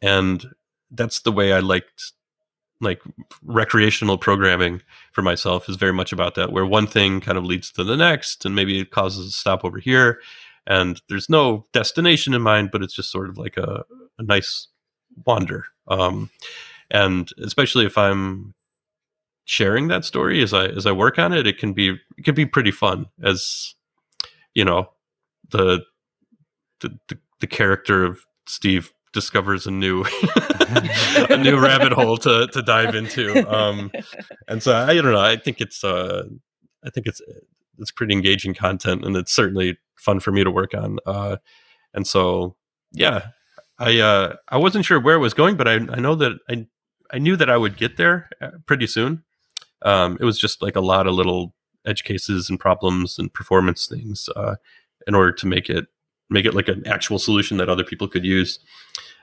and 0.00 0.44
that's 0.90 1.20
the 1.20 1.32
way 1.32 1.52
I 1.52 1.58
liked 1.58 2.12
like 2.80 3.00
recreational 3.42 4.18
programming 4.18 4.80
for 5.12 5.22
myself 5.22 5.68
is 5.68 5.76
very 5.76 5.92
much 5.92 6.12
about 6.12 6.34
that 6.36 6.52
where 6.52 6.66
one 6.66 6.86
thing 6.86 7.20
kind 7.20 7.36
of 7.36 7.44
leads 7.44 7.72
to 7.72 7.82
the 7.82 7.96
next 7.96 8.44
and 8.44 8.54
maybe 8.54 8.78
it 8.78 8.90
causes 8.90 9.26
a 9.26 9.30
stop 9.30 9.64
over 9.64 9.78
here 9.78 10.20
and 10.66 11.02
there's 11.08 11.28
no 11.28 11.66
destination 11.72 12.34
in 12.34 12.42
mind 12.42 12.70
but 12.70 12.82
it's 12.82 12.94
just 12.94 13.10
sort 13.10 13.28
of 13.28 13.36
like 13.36 13.56
a, 13.56 13.84
a 14.18 14.22
nice 14.22 14.68
wander. 15.26 15.64
Um, 15.88 16.30
and 16.90 17.30
especially 17.42 17.86
if 17.86 17.98
i'm 17.98 18.54
sharing 19.44 19.88
that 19.88 20.04
story 20.04 20.42
as 20.42 20.52
i 20.52 20.66
as 20.66 20.86
i 20.86 20.92
work 20.92 21.18
on 21.18 21.32
it 21.32 21.46
it 21.46 21.58
can 21.58 21.72
be 21.72 21.96
it 22.16 22.24
can 22.24 22.34
be 22.34 22.46
pretty 22.46 22.70
fun 22.70 23.06
as 23.22 23.74
you 24.54 24.64
know 24.64 24.90
the 25.50 25.82
the, 26.80 26.98
the, 27.08 27.18
the 27.40 27.46
character 27.46 28.04
of 28.04 28.20
steve 28.46 28.92
discovers 29.18 29.66
a 29.66 29.70
new 29.72 30.04
a 31.30 31.36
new 31.36 31.58
rabbit 31.58 31.92
hole 31.92 32.16
to 32.18 32.46
to 32.52 32.62
dive 32.62 32.94
into. 32.94 33.44
Um, 33.52 33.90
and 34.46 34.62
so 34.62 34.76
I 34.76 34.94
don't 34.94 35.12
know. 35.12 35.20
I 35.20 35.36
think 35.36 35.60
it's 35.60 35.82
uh, 35.82 36.22
I 36.84 36.90
think 36.90 37.06
it's 37.08 37.20
it's 37.78 37.90
pretty 37.90 38.14
engaging 38.14 38.54
content, 38.54 39.04
and 39.04 39.16
it's 39.16 39.32
certainly 39.32 39.78
fun 39.96 40.20
for 40.20 40.30
me 40.30 40.44
to 40.44 40.50
work 40.50 40.72
on. 40.74 40.98
Uh, 41.04 41.38
and 41.94 42.06
so, 42.06 42.54
yeah, 42.92 43.28
I 43.78 43.98
uh, 43.98 44.36
I 44.48 44.56
wasn't 44.56 44.84
sure 44.84 45.00
where 45.00 45.16
it 45.16 45.20
was 45.20 45.34
going, 45.34 45.56
but 45.56 45.66
I 45.66 45.74
I 45.74 45.98
know 45.98 46.14
that 46.14 46.38
I 46.48 46.66
I 47.10 47.18
knew 47.18 47.34
that 47.34 47.50
I 47.50 47.56
would 47.56 47.76
get 47.76 47.96
there 47.96 48.30
uh, 48.40 48.50
pretty 48.66 48.86
soon. 48.86 49.24
Um, 49.82 50.16
it 50.20 50.24
was 50.24 50.38
just 50.38 50.62
like 50.62 50.76
a 50.76 50.80
lot 50.80 51.06
of 51.08 51.14
little 51.14 51.54
edge 51.84 52.04
cases 52.04 52.48
and 52.48 52.60
problems 52.60 53.18
and 53.18 53.32
performance 53.32 53.86
things 53.86 54.28
uh, 54.36 54.56
in 55.06 55.14
order 55.14 55.32
to 55.32 55.46
make 55.46 55.68
it 55.68 55.86
make 56.30 56.44
it 56.44 56.54
like 56.54 56.68
an 56.68 56.86
actual 56.86 57.18
solution 57.18 57.56
that 57.58 57.68
other 57.68 57.84
people 57.84 58.08
could 58.08 58.24
use. 58.24 58.58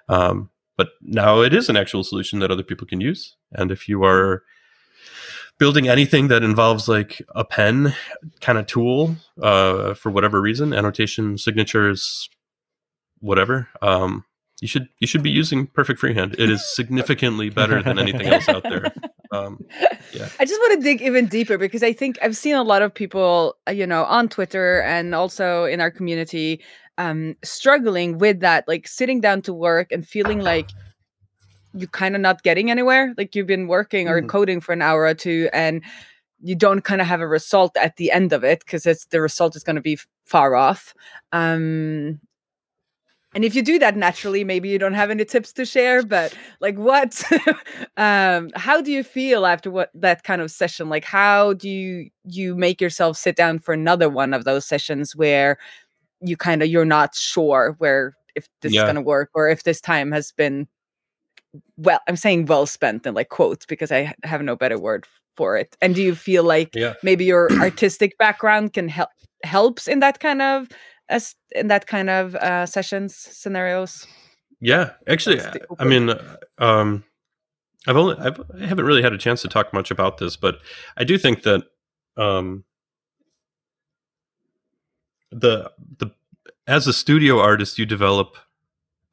Um, 0.09 0.49
but 0.77 0.89
now 1.01 1.41
it 1.41 1.53
is 1.53 1.69
an 1.69 1.77
actual 1.77 2.03
solution 2.03 2.39
that 2.39 2.51
other 2.51 2.63
people 2.63 2.87
can 2.87 3.01
use. 3.01 3.35
And 3.53 3.71
if 3.71 3.87
you 3.87 4.03
are 4.03 4.43
building 5.57 5.87
anything 5.87 6.27
that 6.27 6.43
involves 6.43 6.87
like 6.87 7.21
a 7.29 7.45
pen 7.45 7.95
kind 8.41 8.57
of 8.57 8.67
tool 8.67 9.15
uh, 9.41 9.93
for 9.93 10.11
whatever 10.11 10.41
reason, 10.41 10.73
annotation, 10.73 11.37
signatures, 11.37 12.29
whatever, 13.19 13.69
um, 13.81 14.25
you 14.61 14.67
should 14.67 14.87
you 14.99 15.07
should 15.07 15.23
be 15.23 15.29
using 15.29 15.67
Perfect 15.67 15.99
Freehand. 15.99 16.35
It 16.39 16.49
is 16.49 16.75
significantly 16.75 17.49
better 17.49 17.83
than 17.83 17.99
anything 17.99 18.27
else 18.27 18.47
out 18.47 18.63
there. 18.63 18.93
Um, 19.31 19.65
yeah. 20.13 20.29
I 20.39 20.45
just 20.45 20.61
want 20.61 20.79
to 20.79 20.83
dig 20.83 21.01
even 21.01 21.25
deeper 21.25 21.57
because 21.57 21.83
I 21.83 21.91
think 21.91 22.17
I've 22.21 22.37
seen 22.37 22.55
a 22.55 22.63
lot 22.63 22.81
of 22.81 22.93
people, 22.93 23.57
uh, 23.67 23.71
you 23.71 23.85
know, 23.85 24.05
on 24.05 24.29
Twitter 24.29 24.81
and 24.83 25.13
also 25.13 25.65
in 25.65 25.81
our 25.81 25.91
community, 25.91 26.61
um, 26.97 27.35
struggling 27.43 28.17
with 28.17 28.39
that, 28.41 28.67
like 28.67 28.87
sitting 28.87 29.21
down 29.21 29.41
to 29.43 29.53
work 29.53 29.91
and 29.91 30.07
feeling 30.07 30.39
like 30.39 30.69
you're 31.73 31.89
kind 31.89 32.15
of 32.15 32.21
not 32.21 32.43
getting 32.43 32.71
anywhere. 32.71 33.13
Like 33.17 33.35
you've 33.35 33.47
been 33.47 33.67
working 33.67 34.07
or 34.07 34.21
mm. 34.21 34.29
coding 34.29 34.61
for 34.61 34.71
an 34.71 34.81
hour 34.81 35.03
or 35.03 35.13
two 35.13 35.49
and 35.53 35.83
you 36.41 36.55
don't 36.55 36.81
kind 36.81 37.01
of 37.01 37.07
have 37.07 37.21
a 37.21 37.27
result 37.27 37.75
at 37.77 37.97
the 37.97 38.11
end 38.11 38.33
of 38.33 38.43
it 38.43 38.59
because 38.59 38.85
it's 38.85 39.05
the 39.07 39.21
result 39.21 39.55
is 39.55 39.63
going 39.63 39.75
to 39.75 39.81
be 39.81 39.97
far 40.25 40.55
off. 40.55 40.93
Um, 41.31 42.19
and 43.33 43.43
if 43.43 43.53
you 43.53 43.61
do 43.61 43.77
that 43.79 43.97
naturally, 43.97 44.45
maybe 44.45 44.69
you 44.69 44.79
don't 44.79 44.93
have 44.93 45.11
any 45.11 45.25
tips 45.25 45.51
to 45.53 45.65
share, 45.65 46.03
but 46.03 46.33
like 46.61 46.77
what 46.77 47.21
um 47.97 48.49
how 48.55 48.81
do 48.81 48.93
you 48.93 49.03
feel 49.03 49.45
after 49.45 49.69
what 49.69 49.91
that 49.93 50.23
kind 50.23 50.41
of 50.41 50.49
session? 50.49 50.87
Like 50.87 51.03
how 51.03 51.53
do 51.53 51.69
you 51.69 52.09
you 52.23 52.55
make 52.55 52.79
yourself 52.79 53.17
sit 53.17 53.35
down 53.35 53.59
for 53.59 53.73
another 53.73 54.09
one 54.09 54.33
of 54.33 54.45
those 54.45 54.65
sessions 54.65 55.17
where 55.17 55.57
you 56.25 56.37
kind 56.37 56.61
of 56.61 56.69
you're 56.69 56.85
not 56.85 57.15
sure 57.15 57.75
where 57.77 58.15
if 58.35 58.47
this 58.61 58.73
yeah. 58.73 58.81
is 58.81 58.85
going 58.85 58.95
to 58.95 59.01
work 59.01 59.29
or 59.33 59.49
if 59.49 59.63
this 59.63 59.81
time 59.81 60.11
has 60.11 60.31
been 60.31 60.67
well 61.77 61.99
i'm 62.07 62.17
saying 62.17 62.45
well 62.45 62.65
spent 62.65 63.05
in 63.05 63.13
like 63.13 63.29
quotes 63.29 63.65
because 63.65 63.91
i 63.91 64.13
have 64.23 64.41
no 64.41 64.55
better 64.55 64.77
word 64.77 65.05
for 65.37 65.57
it 65.57 65.75
and 65.81 65.95
do 65.95 66.01
you 66.01 66.15
feel 66.15 66.43
like 66.43 66.69
yeah. 66.73 66.93
maybe 67.03 67.25
your 67.25 67.49
artistic 67.61 68.17
background 68.17 68.73
can 68.73 68.89
help 68.89 69.09
helps 69.43 69.87
in 69.87 69.99
that 69.99 70.19
kind 70.19 70.41
of 70.41 70.67
as 71.09 71.35
in 71.51 71.67
that 71.67 71.87
kind 71.87 72.09
of 72.09 72.35
uh, 72.35 72.65
sessions 72.65 73.15
scenarios? 73.15 74.07
Yeah, 74.61 74.91
actually, 75.07 75.41
I 75.77 75.83
mean, 75.83 76.11
um, 76.57 77.03
I've 77.87 77.97
only 77.97 78.15
I've, 78.17 78.41
I 78.59 78.65
haven't 78.65 78.85
really 78.85 79.03
had 79.03 79.13
a 79.13 79.17
chance 79.17 79.41
to 79.43 79.47
talk 79.47 79.73
much 79.73 79.91
about 79.91 80.17
this, 80.17 80.35
but 80.35 80.59
I 80.97 81.03
do 81.03 81.17
think 81.17 81.43
that 81.43 81.63
um, 82.17 82.63
the 85.31 85.71
the 85.97 86.11
as 86.67 86.87
a 86.87 86.93
studio 86.93 87.39
artist, 87.39 87.77
you 87.77 87.85
develop 87.85 88.37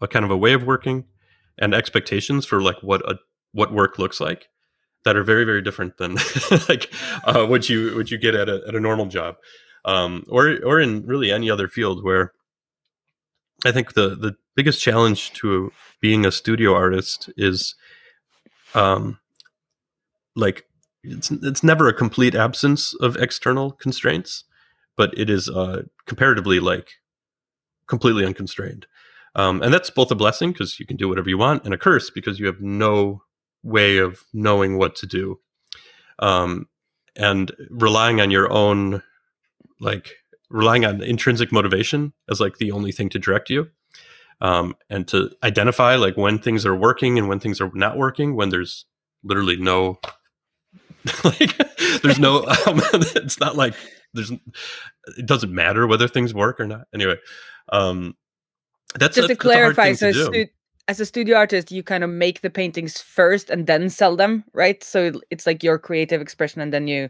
a 0.00 0.08
kind 0.08 0.24
of 0.24 0.30
a 0.30 0.36
way 0.36 0.52
of 0.52 0.64
working 0.64 1.04
and 1.58 1.74
expectations 1.74 2.46
for 2.46 2.62
like 2.62 2.82
what 2.82 3.02
a 3.08 3.18
what 3.52 3.72
work 3.72 3.98
looks 3.98 4.20
like 4.20 4.48
that 5.04 5.16
are 5.16 5.24
very 5.24 5.44
very 5.44 5.62
different 5.62 5.98
than 5.98 6.14
like 6.68 6.92
uh, 7.24 7.46
what 7.46 7.68
you 7.68 7.94
what 7.96 8.10
you 8.10 8.18
get 8.18 8.34
at 8.34 8.48
a 8.48 8.62
at 8.66 8.74
a 8.74 8.80
normal 8.80 9.06
job 9.06 9.36
um, 9.84 10.24
or 10.28 10.58
or 10.64 10.80
in 10.80 11.04
really 11.06 11.30
any 11.30 11.50
other 11.50 11.68
field 11.68 12.04
where 12.04 12.32
I 13.64 13.72
think 13.72 13.94
the 13.94 14.10
the 14.10 14.36
biggest 14.54 14.80
challenge 14.80 15.32
to 15.34 15.72
being 16.00 16.26
a 16.26 16.32
studio 16.32 16.74
artist 16.74 17.30
is 17.36 17.74
um, 18.74 19.18
like 20.36 20.64
it's 21.02 21.30
it's 21.30 21.62
never 21.62 21.88
a 21.88 21.94
complete 21.94 22.34
absence 22.34 22.94
of 22.94 23.16
external 23.16 23.72
constraints, 23.72 24.44
but 25.02 25.18
it 25.18 25.28
is 25.28 25.48
uh, 25.48 25.82
comparatively 26.06 26.60
like 26.60 26.92
completely 27.88 28.24
unconstrained. 28.24 28.86
Um, 29.34 29.60
and 29.60 29.74
that's 29.74 29.90
both 29.90 30.12
a 30.12 30.14
blessing 30.14 30.52
because 30.52 30.78
you 30.78 30.86
can 30.86 30.96
do 30.96 31.08
whatever 31.08 31.28
you 31.28 31.36
want, 31.36 31.64
and 31.64 31.74
a 31.74 31.76
curse 31.76 32.08
because 32.08 32.38
you 32.38 32.46
have 32.46 32.60
no 32.60 33.24
way 33.64 33.96
of 33.96 34.20
knowing 34.32 34.78
what 34.78 34.94
to 34.94 35.06
do. 35.08 35.40
Um, 36.20 36.68
and 37.16 37.50
relying 37.68 38.20
on 38.20 38.30
your 38.30 38.52
own 38.52 39.02
like 39.80 40.12
relying 40.48 40.84
on 40.84 41.02
intrinsic 41.02 41.50
motivation 41.50 42.12
as 42.30 42.40
like 42.40 42.58
the 42.58 42.70
only 42.70 42.92
thing 42.92 43.08
to 43.08 43.18
direct 43.18 43.50
you 43.50 43.68
um, 44.40 44.76
and 44.88 45.08
to 45.08 45.32
identify 45.42 45.96
like 45.96 46.16
when 46.16 46.38
things 46.38 46.64
are 46.64 46.76
working 46.76 47.18
and 47.18 47.28
when 47.28 47.40
things 47.40 47.60
are 47.60 47.72
not 47.74 47.98
working 47.98 48.36
when 48.36 48.50
there's 48.50 48.86
literally 49.24 49.56
no 49.56 49.98
like 51.24 51.58
there's 52.02 52.20
no 52.20 52.44
um, 52.66 52.80
it's 53.16 53.40
not 53.40 53.56
like 53.56 53.74
there's 54.14 54.30
it 54.30 55.26
doesn't 55.26 55.52
matter 55.52 55.86
whether 55.86 56.08
things 56.08 56.34
work 56.34 56.60
or 56.60 56.66
not 56.66 56.86
anyway 56.94 57.16
um 57.72 58.14
that's 58.94 59.16
just 59.16 59.30
a, 59.30 59.34
to 59.34 59.36
clarify 59.36 59.92
so 59.92 60.12
stu- 60.12 60.46
as 60.88 61.00
a 61.00 61.06
studio 61.06 61.36
artist 61.36 61.70
you 61.70 61.82
kind 61.82 62.04
of 62.04 62.10
make 62.10 62.40
the 62.40 62.50
paintings 62.50 63.00
first 63.00 63.50
and 63.50 63.66
then 63.66 63.88
sell 63.88 64.16
them 64.16 64.44
right 64.52 64.82
so 64.84 65.12
it's 65.30 65.46
like 65.46 65.62
your 65.62 65.78
creative 65.78 66.20
expression 66.20 66.60
and 66.60 66.72
then 66.72 66.86
you 66.86 67.08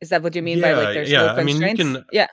is 0.00 0.10
that 0.10 0.22
what 0.22 0.34
you 0.34 0.42
mean 0.42 0.58
yeah, 0.58 0.74
by 0.74 0.82
like 0.84 0.94
there's 0.94 1.10
yeah, 1.10 1.26
no 1.26 1.34
constraints? 1.34 1.80
I 1.80 1.84
mean, 1.84 1.94
can, 1.94 2.04
yeah. 2.12 2.26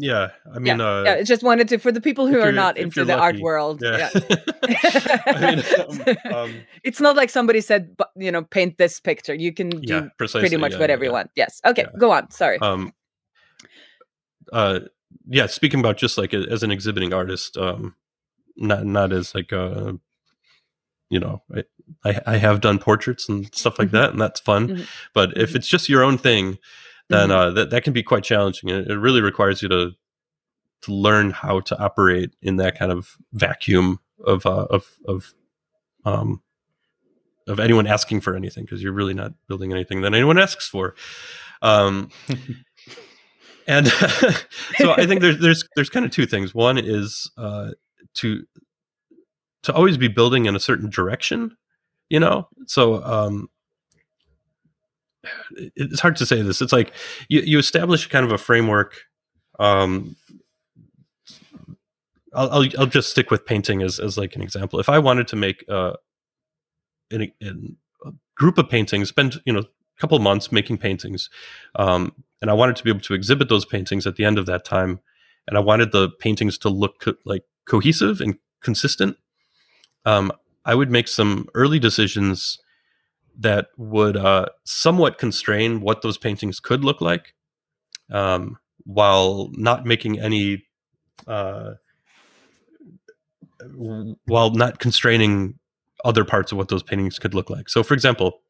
Yeah, 0.00 0.28
I 0.54 0.60
mean, 0.60 0.78
yeah, 0.78 0.86
uh, 0.86 1.02
yeah. 1.04 1.22
Just 1.22 1.42
wanted 1.42 1.66
to 1.68 1.78
for 1.78 1.90
the 1.90 2.00
people 2.00 2.28
who 2.28 2.40
are 2.40 2.52
not 2.52 2.76
into 2.76 3.04
the 3.04 3.16
lucky, 3.16 3.20
art 3.20 3.40
world. 3.40 3.82
Yeah, 3.82 4.10
yeah. 4.14 4.36
I 5.26 5.56
mean, 5.56 6.14
um, 6.28 6.34
um, 6.34 6.54
it's 6.84 7.00
not 7.00 7.16
like 7.16 7.30
somebody 7.30 7.60
said, 7.60 7.96
you 8.14 8.30
know, 8.30 8.42
paint 8.44 8.78
this 8.78 9.00
picture. 9.00 9.34
You 9.34 9.52
can 9.52 9.70
do 9.70 10.08
pretty 10.16 10.56
much 10.56 10.76
whatever 10.76 11.04
you 11.04 11.10
want. 11.10 11.30
Yes. 11.34 11.60
Okay, 11.64 11.86
go 11.98 12.12
on. 12.12 12.30
Sorry. 12.30 12.58
Um. 12.60 12.92
Uh. 14.52 14.80
Yeah. 15.26 15.46
Speaking 15.46 15.80
about 15.80 15.96
just 15.96 16.18
like 16.18 16.32
a, 16.32 16.46
as 16.50 16.62
an 16.62 16.70
exhibiting 16.70 17.12
artist, 17.12 17.56
um, 17.56 17.94
not 18.56 18.84
not 18.84 19.12
as 19.12 19.34
like 19.34 19.52
a 19.52 19.62
uh, 19.62 19.92
you 21.10 21.20
know, 21.20 21.42
I, 21.54 21.64
I, 22.04 22.20
I 22.26 22.36
have 22.36 22.60
done 22.60 22.78
portraits 22.78 23.28
and 23.28 23.52
stuff 23.54 23.78
like 23.78 23.88
mm-hmm. 23.88 23.96
that, 23.96 24.10
and 24.10 24.20
that's 24.20 24.40
fun. 24.40 24.68
Mm-hmm. 24.68 24.82
But 25.14 25.36
if 25.36 25.50
mm-hmm. 25.50 25.56
it's 25.56 25.68
just 25.68 25.88
your 25.88 26.02
own 26.02 26.18
thing, 26.18 26.58
then 27.08 27.28
mm-hmm. 27.28 27.38
uh, 27.38 27.50
that 27.52 27.70
that 27.70 27.84
can 27.84 27.92
be 27.92 28.02
quite 28.02 28.24
challenging. 28.24 28.68
It, 28.68 28.90
it 28.90 28.98
really 28.98 29.20
requires 29.20 29.62
you 29.62 29.68
to 29.68 29.92
to 30.82 30.92
learn 30.92 31.30
how 31.30 31.60
to 31.60 31.78
operate 31.78 32.34
in 32.42 32.56
that 32.56 32.78
kind 32.78 32.92
of 32.92 33.16
vacuum 33.32 34.00
of 34.24 34.44
uh, 34.46 34.66
of 34.70 34.86
of 35.06 35.34
um 36.04 36.42
of 37.46 37.58
anyone 37.58 37.86
asking 37.86 38.20
for 38.20 38.36
anything 38.36 38.64
because 38.64 38.82
you're 38.82 38.92
really 38.92 39.14
not 39.14 39.32
building 39.48 39.72
anything 39.72 40.02
that 40.02 40.14
anyone 40.14 40.38
asks 40.38 40.68
for. 40.68 40.94
Um, 41.62 42.10
and 43.68 43.86
so 44.78 44.92
I 44.92 45.06
think 45.06 45.20
there's 45.20 45.38
there's 45.40 45.68
there's 45.76 45.90
kind 45.90 46.04
of 46.04 46.10
two 46.10 46.26
things. 46.26 46.54
One 46.54 46.78
is 46.78 47.30
uh, 47.36 47.70
to 48.14 48.44
to 49.62 49.74
always 49.74 49.96
be 49.96 50.08
building 50.08 50.46
in 50.46 50.56
a 50.56 50.60
certain 50.60 50.90
direction, 50.90 51.56
you 52.08 52.18
know. 52.18 52.48
So 52.66 53.04
um, 53.04 53.48
it's 55.54 56.00
hard 56.00 56.16
to 56.16 56.26
say 56.26 56.42
this. 56.42 56.62
It's 56.62 56.72
like 56.72 56.92
you, 57.28 57.40
you 57.40 57.58
establish 57.58 58.08
kind 58.08 58.24
of 58.24 58.32
a 58.32 58.38
framework. 58.38 58.94
Um, 59.60 60.16
I'll, 62.34 62.50
I'll, 62.50 62.68
I'll 62.78 62.86
just 62.86 63.10
stick 63.10 63.30
with 63.30 63.44
painting 63.44 63.82
as 63.82 64.00
as 64.00 64.16
like 64.16 64.34
an 64.34 64.42
example. 64.42 64.80
If 64.80 64.88
I 64.88 64.98
wanted 64.98 65.28
to 65.28 65.36
make 65.36 65.64
uh, 65.68 65.94
in, 67.10 67.32
in 67.40 67.76
a 68.06 68.12
group 68.36 68.56
of 68.56 68.70
paintings, 68.70 69.10
spend 69.10 69.40
you 69.44 69.52
know 69.52 69.64
couple 69.98 70.18
months 70.18 70.52
making 70.52 70.78
paintings, 70.78 71.30
um, 71.76 72.12
and 72.40 72.50
I 72.50 72.54
wanted 72.54 72.76
to 72.76 72.84
be 72.84 72.90
able 72.90 73.00
to 73.00 73.14
exhibit 73.14 73.48
those 73.48 73.64
paintings 73.64 74.06
at 74.06 74.16
the 74.16 74.24
end 74.24 74.38
of 74.38 74.46
that 74.46 74.64
time, 74.64 75.00
and 75.46 75.56
I 75.56 75.60
wanted 75.60 75.92
the 75.92 76.10
paintings 76.10 76.58
to 76.58 76.68
look 76.68 77.00
co- 77.00 77.14
like 77.24 77.44
cohesive 77.66 78.20
and 78.20 78.36
consistent. 78.62 79.16
Um, 80.04 80.32
I 80.64 80.74
would 80.74 80.90
make 80.90 81.08
some 81.08 81.48
early 81.54 81.78
decisions 81.78 82.58
that 83.38 83.68
would 83.76 84.16
uh, 84.16 84.46
somewhat 84.64 85.18
constrain 85.18 85.80
what 85.80 86.02
those 86.02 86.18
paintings 86.18 86.60
could 86.60 86.84
look 86.84 87.00
like, 87.00 87.34
um, 88.10 88.58
while 88.84 89.50
not 89.52 89.86
making 89.86 90.18
any, 90.18 90.64
uh, 91.26 91.74
while 94.26 94.50
not 94.50 94.78
constraining 94.78 95.58
other 96.04 96.24
parts 96.24 96.52
of 96.52 96.58
what 96.58 96.68
those 96.68 96.82
paintings 96.82 97.18
could 97.18 97.34
look 97.34 97.50
like. 97.50 97.68
So, 97.68 97.82
for 97.82 97.94
example, 97.94 98.40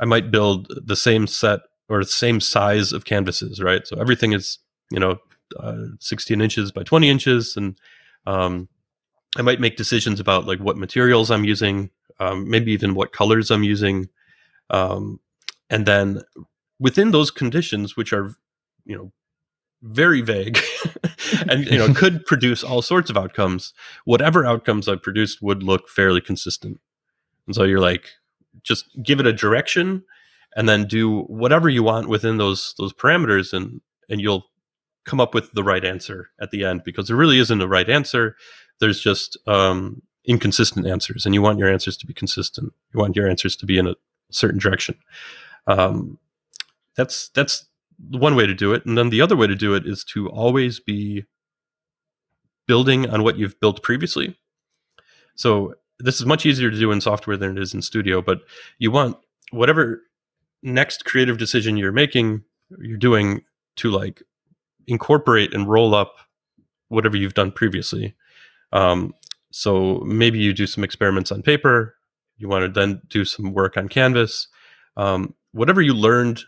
I 0.00 0.04
might 0.04 0.30
build 0.30 0.72
the 0.86 0.96
same 0.96 1.26
set 1.26 1.60
or 1.88 2.04
the 2.04 2.10
same 2.10 2.40
size 2.40 2.92
of 2.92 3.04
canvases, 3.04 3.62
right? 3.62 3.86
So 3.86 3.96
everything 3.96 4.32
is, 4.32 4.58
you 4.90 5.00
know, 5.00 5.18
uh, 5.58 5.86
16 6.00 6.40
inches 6.40 6.70
by 6.72 6.82
20 6.82 7.08
inches, 7.08 7.56
and 7.56 7.78
um, 8.26 8.68
I 9.36 9.42
might 9.42 9.60
make 9.60 9.76
decisions 9.76 10.20
about 10.20 10.46
like 10.46 10.60
what 10.60 10.76
materials 10.76 11.30
I'm 11.30 11.44
using, 11.44 11.90
um, 12.20 12.48
maybe 12.48 12.72
even 12.72 12.94
what 12.94 13.12
colors 13.12 13.50
I'm 13.50 13.62
using, 13.62 14.08
um, 14.70 15.20
and 15.70 15.86
then 15.86 16.22
within 16.78 17.10
those 17.10 17.30
conditions, 17.30 17.96
which 17.96 18.12
are, 18.12 18.34
you 18.84 18.96
know, 18.96 19.12
very 19.82 20.20
vague 20.20 20.58
and 21.48 21.64
you 21.66 21.78
know 21.78 21.92
could 21.94 22.24
produce 22.26 22.64
all 22.64 22.82
sorts 22.82 23.10
of 23.10 23.16
outcomes 23.16 23.72
whatever 24.04 24.44
outcomes 24.44 24.88
i 24.88 24.96
produced 24.96 25.40
would 25.40 25.62
look 25.62 25.88
fairly 25.88 26.20
consistent 26.20 26.80
and 27.46 27.54
so 27.54 27.62
you're 27.62 27.78
like 27.78 28.08
just 28.62 28.86
give 29.02 29.20
it 29.20 29.26
a 29.26 29.32
direction 29.32 30.04
and 30.56 30.68
then 30.68 30.86
do 30.86 31.22
whatever 31.22 31.68
you 31.68 31.82
want 31.82 32.08
within 32.08 32.38
those 32.38 32.74
those 32.78 32.92
parameters 32.92 33.52
and 33.52 33.80
and 34.08 34.20
you'll 34.20 34.46
come 35.04 35.20
up 35.20 35.34
with 35.34 35.52
the 35.52 35.64
right 35.64 35.84
answer 35.84 36.30
at 36.40 36.50
the 36.50 36.64
end 36.64 36.82
because 36.84 37.08
there 37.08 37.16
really 37.16 37.38
isn't 37.38 37.62
a 37.62 37.68
right 37.68 37.88
answer. 37.88 38.36
There's 38.78 39.00
just 39.00 39.38
um, 39.46 40.02
inconsistent 40.24 40.86
answers 40.86 41.24
and 41.24 41.34
you 41.34 41.42
want 41.42 41.58
your 41.58 41.70
answers 41.72 41.96
to 41.98 42.06
be 42.06 42.12
consistent. 42.12 42.72
You 42.92 43.00
want 43.00 43.16
your 43.16 43.28
answers 43.28 43.56
to 43.56 43.66
be 43.66 43.78
in 43.78 43.86
a 43.86 43.94
certain 44.30 44.58
direction. 44.58 44.96
Um, 45.66 46.18
that's 46.94 47.28
that's 47.30 47.66
one 48.10 48.36
way 48.36 48.46
to 48.46 48.54
do 48.54 48.72
it. 48.74 48.84
And 48.84 48.96
then 48.96 49.10
the 49.10 49.22
other 49.22 49.36
way 49.36 49.46
to 49.46 49.54
do 49.54 49.74
it 49.74 49.86
is 49.86 50.04
to 50.04 50.28
always 50.28 50.78
be 50.78 51.24
building 52.66 53.08
on 53.08 53.22
what 53.22 53.38
you've 53.38 53.58
built 53.60 53.82
previously. 53.82 54.36
So 55.34 55.74
this 56.00 56.20
is 56.20 56.26
much 56.26 56.46
easier 56.46 56.70
to 56.70 56.78
do 56.78 56.90
in 56.92 57.00
software 57.00 57.36
than 57.36 57.56
it 57.56 57.62
is 57.62 57.74
in 57.74 57.82
studio 57.82 58.20
but 58.22 58.40
you 58.78 58.90
want 58.90 59.16
whatever 59.50 60.02
next 60.62 61.04
creative 61.04 61.38
decision 61.38 61.76
you're 61.76 61.92
making 61.92 62.42
you're 62.80 62.96
doing 62.96 63.42
to 63.76 63.90
like 63.90 64.22
incorporate 64.86 65.54
and 65.54 65.68
roll 65.68 65.94
up 65.94 66.16
whatever 66.88 67.16
you've 67.16 67.34
done 67.34 67.52
previously. 67.52 68.14
Um, 68.72 69.14
so 69.50 70.02
maybe 70.06 70.38
you 70.38 70.52
do 70.52 70.66
some 70.66 70.84
experiments 70.84 71.30
on 71.30 71.42
paper 71.42 71.98
you 72.38 72.48
want 72.48 72.62
to 72.62 72.80
then 72.80 73.02
do 73.08 73.24
some 73.24 73.52
work 73.52 73.76
on 73.76 73.88
canvas. 73.88 74.48
Um, 74.96 75.34
whatever 75.52 75.82
you 75.82 75.92
learned 75.92 76.44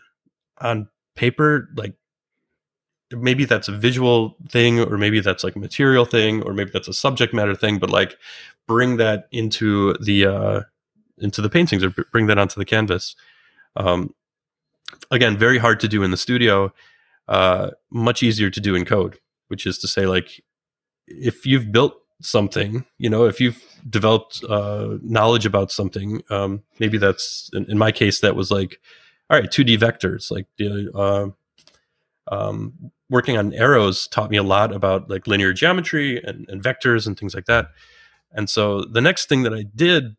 on 0.59 0.87
paper 1.15 1.69
like 1.75 1.93
maybe 3.11 3.45
that's 3.45 3.67
a 3.67 3.71
visual 3.71 4.35
thing 4.49 4.79
or 4.79 4.97
maybe 4.97 5.19
that's 5.19 5.43
like 5.43 5.55
a 5.55 5.59
material 5.59 6.05
thing 6.05 6.41
or 6.43 6.53
maybe 6.53 6.71
that's 6.71 6.87
a 6.87 6.93
subject 6.93 7.33
matter 7.33 7.55
thing 7.55 7.79
but 7.79 7.89
like 7.89 8.17
bring 8.67 8.97
that 8.97 9.27
into 9.31 9.93
the 9.95 10.25
uh 10.25 10.61
into 11.17 11.41
the 11.41 11.49
paintings 11.49 11.83
or 11.83 11.89
bring 12.11 12.27
that 12.27 12.37
onto 12.37 12.59
the 12.59 12.65
canvas. 12.65 13.15
Um 13.75 14.13
again 15.09 15.37
very 15.37 15.57
hard 15.57 15.79
to 15.79 15.87
do 15.87 16.03
in 16.03 16.11
the 16.11 16.17
studio 16.17 16.73
uh 17.27 17.71
much 17.89 18.23
easier 18.23 18.49
to 18.49 18.59
do 18.59 18.75
in 18.75 18.85
code 18.85 19.19
which 19.47 19.65
is 19.65 19.77
to 19.79 19.87
say 19.87 20.05
like 20.05 20.41
if 21.07 21.45
you've 21.45 21.71
built 21.71 21.95
something 22.21 22.85
you 22.97 23.09
know 23.09 23.25
if 23.25 23.39
you've 23.39 23.63
developed 23.89 24.43
uh 24.49 24.97
knowledge 25.01 25.45
about 25.45 25.71
something 25.71 26.21
um 26.29 26.61
maybe 26.79 26.97
that's 26.97 27.49
in, 27.53 27.65
in 27.71 27.77
my 27.77 27.91
case 27.91 28.19
that 28.19 28.35
was 28.35 28.51
like 28.51 28.79
all 29.29 29.39
right 29.39 29.49
2d 29.49 29.77
vectors 29.77 30.29
like 30.29 30.45
the 30.57 30.91
uh, 30.93 31.29
um, 32.31 32.91
working 33.11 33.37
on 33.37 33.53
arrows 33.53 34.07
taught 34.07 34.31
me 34.31 34.37
a 34.37 34.43
lot 34.43 34.73
about 34.73 35.09
like 35.09 35.27
linear 35.27 35.53
geometry 35.53 36.23
and, 36.23 36.49
and 36.49 36.63
vectors 36.63 37.05
and 37.05 37.19
things 37.19 37.35
like 37.35 37.45
that. 37.45 37.67
And 38.31 38.49
so 38.49 38.85
the 38.85 39.01
next 39.01 39.27
thing 39.27 39.43
that 39.43 39.53
i 39.53 39.63
did 39.75 40.15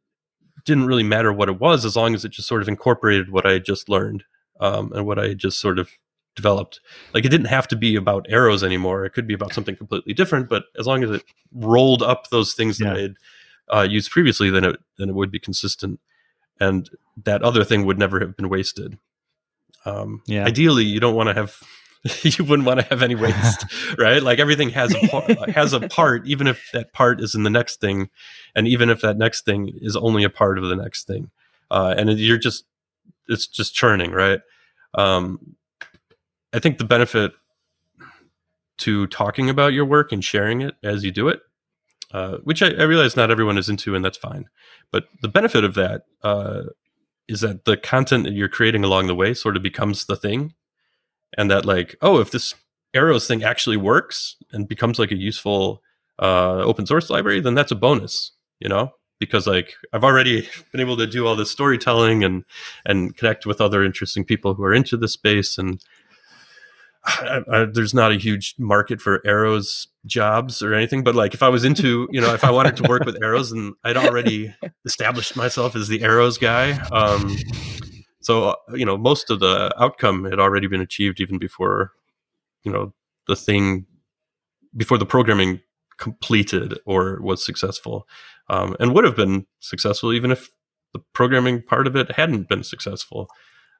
didn't 0.64 0.86
really 0.86 1.02
matter 1.02 1.32
what 1.32 1.48
it 1.48 1.58
was 1.58 1.84
as 1.84 1.96
long 1.96 2.14
as 2.14 2.24
it 2.24 2.28
just 2.28 2.46
sort 2.46 2.62
of 2.62 2.68
incorporated 2.68 3.32
what 3.32 3.46
i 3.46 3.52
had 3.52 3.64
just 3.64 3.88
learned 3.88 4.22
um, 4.60 4.92
and 4.92 5.06
what 5.06 5.18
i 5.18 5.26
had 5.28 5.38
just 5.38 5.58
sort 5.58 5.78
of 5.80 5.90
developed. 6.36 6.80
Like 7.12 7.24
it 7.24 7.28
didn't 7.30 7.48
have 7.48 7.68
to 7.68 7.76
be 7.76 7.94
about 7.94 8.24
arrows 8.28 8.62
anymore. 8.64 9.04
It 9.04 9.10
could 9.10 9.26
be 9.26 9.34
about 9.34 9.52
something 9.52 9.74
completely 9.76 10.14
different 10.14 10.48
but 10.48 10.64
as 10.78 10.86
long 10.86 11.02
as 11.02 11.10
it 11.10 11.24
rolled 11.52 12.02
up 12.02 12.28
those 12.30 12.54
things 12.54 12.78
that 12.78 12.96
i 12.96 13.00
had 13.00 13.14
uh, 13.74 13.86
used 13.88 14.10
previously 14.10 14.50
then 14.50 14.64
it 14.64 14.76
then 14.98 15.08
it 15.08 15.14
would 15.14 15.30
be 15.30 15.38
consistent 15.40 15.98
and 16.60 16.90
that 17.24 17.42
other 17.42 17.64
thing 17.64 17.86
would 17.86 17.98
never 17.98 18.20
have 18.20 18.36
been 18.36 18.48
wasted. 18.48 18.98
Um, 19.84 20.22
Yeah. 20.26 20.44
ideally 20.44 20.84
you 20.84 21.00
don't 21.00 21.14
want 21.16 21.28
to 21.28 21.34
have 21.34 21.56
you 22.22 22.44
wouldn't 22.44 22.66
want 22.66 22.80
to 22.80 22.86
have 22.86 23.02
any 23.02 23.14
waste 23.14 23.64
right? 23.98 24.22
Like 24.22 24.38
everything 24.38 24.70
has 24.70 24.94
a 24.94 25.08
part, 25.08 25.48
has 25.50 25.72
a 25.72 25.80
part 25.88 26.26
even 26.26 26.46
if 26.46 26.70
that 26.72 26.92
part 26.92 27.20
is 27.20 27.34
in 27.34 27.42
the 27.44 27.50
next 27.50 27.80
thing 27.80 28.10
and 28.54 28.66
even 28.66 28.90
if 28.90 29.00
that 29.02 29.16
next 29.16 29.44
thing 29.44 29.72
is 29.80 29.96
only 29.96 30.24
a 30.24 30.30
part 30.30 30.58
of 30.58 30.64
the 30.64 30.76
next 30.76 31.06
thing. 31.06 31.30
Uh, 31.70 31.94
and 31.96 32.10
it- 32.10 32.18
you're 32.18 32.38
just 32.38 32.64
it's 33.28 33.46
just 33.46 33.74
churning 33.74 34.10
right? 34.12 34.40
Um, 34.94 35.56
i 36.52 36.58
think 36.58 36.76
the 36.78 36.84
benefit 36.84 37.32
to 38.78 39.06
talking 39.06 39.48
about 39.48 39.72
your 39.72 39.84
work 39.86 40.12
and 40.12 40.22
sharing 40.24 40.60
it 40.60 40.74
as 40.82 41.02
you 41.04 41.10
do 41.10 41.28
it 41.28 41.40
uh, 42.12 42.38
which 42.44 42.62
I, 42.62 42.68
I 42.68 42.82
realize 42.82 43.16
not 43.16 43.30
everyone 43.30 43.56
is 43.56 43.68
into 43.70 43.94
and 43.94 44.04
that's 44.04 44.18
fine. 44.18 44.48
But 44.90 45.04
the 45.22 45.28
benefit 45.28 45.64
of 45.64 45.74
that 45.74 46.02
uh, 46.22 46.64
is 47.26 47.40
that 47.40 47.64
the 47.64 47.76
content 47.76 48.24
that 48.24 48.34
you're 48.34 48.50
creating 48.50 48.84
along 48.84 49.06
the 49.06 49.14
way 49.14 49.32
sort 49.32 49.56
of 49.56 49.62
becomes 49.62 50.04
the 50.04 50.16
thing 50.16 50.52
and 51.36 51.50
that 51.50 51.64
like 51.64 51.96
oh 52.02 52.20
if 52.20 52.30
this 52.30 52.54
arrows 52.94 53.26
thing 53.26 53.42
actually 53.42 53.76
works 53.76 54.36
and 54.52 54.68
becomes 54.68 54.98
like 54.98 55.10
a 55.10 55.16
useful 55.16 55.82
uh, 56.18 56.58
open 56.58 56.86
source 56.86 57.10
library 57.10 57.40
then 57.40 57.54
that's 57.54 57.72
a 57.72 57.76
bonus 57.76 58.32
you 58.62 58.68
know? 58.68 58.92
Because 59.18 59.46
like 59.46 59.74
i've 59.92 60.02
already 60.02 60.48
been 60.72 60.80
able 60.80 60.96
to 60.96 61.06
do 61.06 61.26
all 61.26 61.36
this 61.36 61.50
storytelling 61.50 62.24
and 62.24 62.44
and 62.84 63.16
connect 63.16 63.46
with 63.46 63.60
other 63.60 63.84
interesting 63.84 64.24
people 64.24 64.54
who 64.54 64.64
are 64.64 64.74
into 64.74 64.96
this 64.96 65.12
space 65.12 65.58
and 65.58 65.80
I, 67.04 67.40
I, 67.52 67.64
there's 67.66 67.94
not 67.94 68.10
a 68.10 68.16
huge 68.16 68.56
market 68.58 69.00
for 69.00 69.24
arrows 69.24 69.86
jobs 70.06 70.60
or 70.60 70.74
anything 70.74 71.04
but 71.04 71.14
like 71.14 71.34
if 71.34 71.42
i 71.44 71.48
was 71.48 71.64
into 71.64 72.08
you 72.10 72.20
know 72.20 72.34
if 72.34 72.42
i 72.42 72.50
wanted 72.50 72.76
to 72.78 72.82
work 72.88 73.04
with 73.04 73.22
arrows 73.22 73.52
and 73.52 73.74
i'd 73.84 73.96
already 73.96 74.52
established 74.84 75.36
myself 75.36 75.76
as 75.76 75.86
the 75.86 76.02
arrows 76.02 76.36
guy 76.36 76.72
um 76.90 77.36
so 78.22 78.50
uh, 78.50 78.54
you 78.74 78.84
know 78.84 78.96
most 78.96 79.30
of 79.30 79.40
the 79.40 79.72
outcome 79.78 80.24
had 80.24 80.38
already 80.38 80.66
been 80.66 80.80
achieved 80.80 81.20
even 81.20 81.38
before 81.38 81.92
you 82.62 82.72
know 82.72 82.92
the 83.28 83.36
thing 83.36 83.86
before 84.76 84.98
the 84.98 85.06
programming 85.06 85.60
completed 85.98 86.78
or 86.86 87.20
was 87.20 87.44
successful. 87.44 88.08
Um, 88.48 88.76
and 88.80 88.92
would 88.92 89.04
have 89.04 89.16
been 89.16 89.46
successful 89.60 90.12
even 90.12 90.32
if 90.32 90.50
the 90.92 90.98
programming 91.12 91.62
part 91.62 91.86
of 91.86 91.94
it 91.96 92.10
hadn't 92.10 92.48
been 92.48 92.64
successful. 92.64 93.28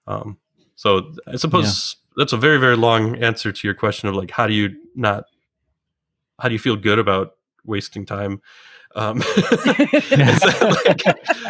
Um, 0.07 0.39
so 0.75 1.13
i 1.29 1.37
suppose 1.37 1.97
that's 2.17 2.33
a 2.33 2.37
very 2.37 2.59
very 2.59 2.77
long 2.77 3.17
answer 3.23 3.53
to 3.53 3.69
your 3.69 3.75
question 3.75 4.09
of 4.09 4.15
like 4.15 4.31
how 4.31 4.47
do 4.47 4.53
you 4.53 4.71
not 4.95 5.25
how 6.39 6.49
do 6.49 6.55
you 6.55 6.59
feel 6.59 6.77
good 6.77 6.99
about 6.99 7.33
wasting 7.65 8.05
time 8.07 8.41
um, 8.95 9.19
is 9.37 10.45
like, 10.61 11.03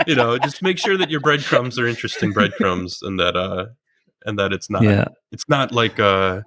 you 0.07 0.15
know 0.15 0.39
just 0.39 0.63
make 0.63 0.79
sure 0.79 0.97
that 0.97 1.11
your 1.11 1.21
breadcrumbs 1.21 1.79
are 1.79 1.87
interesting 1.87 2.33
breadcrumbs 2.33 3.01
and 3.03 3.19
that 3.19 3.37
uh 3.37 3.67
and 4.25 4.39
that 4.39 4.53
it's 4.53 4.71
not 4.71 4.83
yeah. 4.83 5.07
it's 5.33 5.49
not 5.49 5.73
like 5.73 5.99
uh 5.99 6.43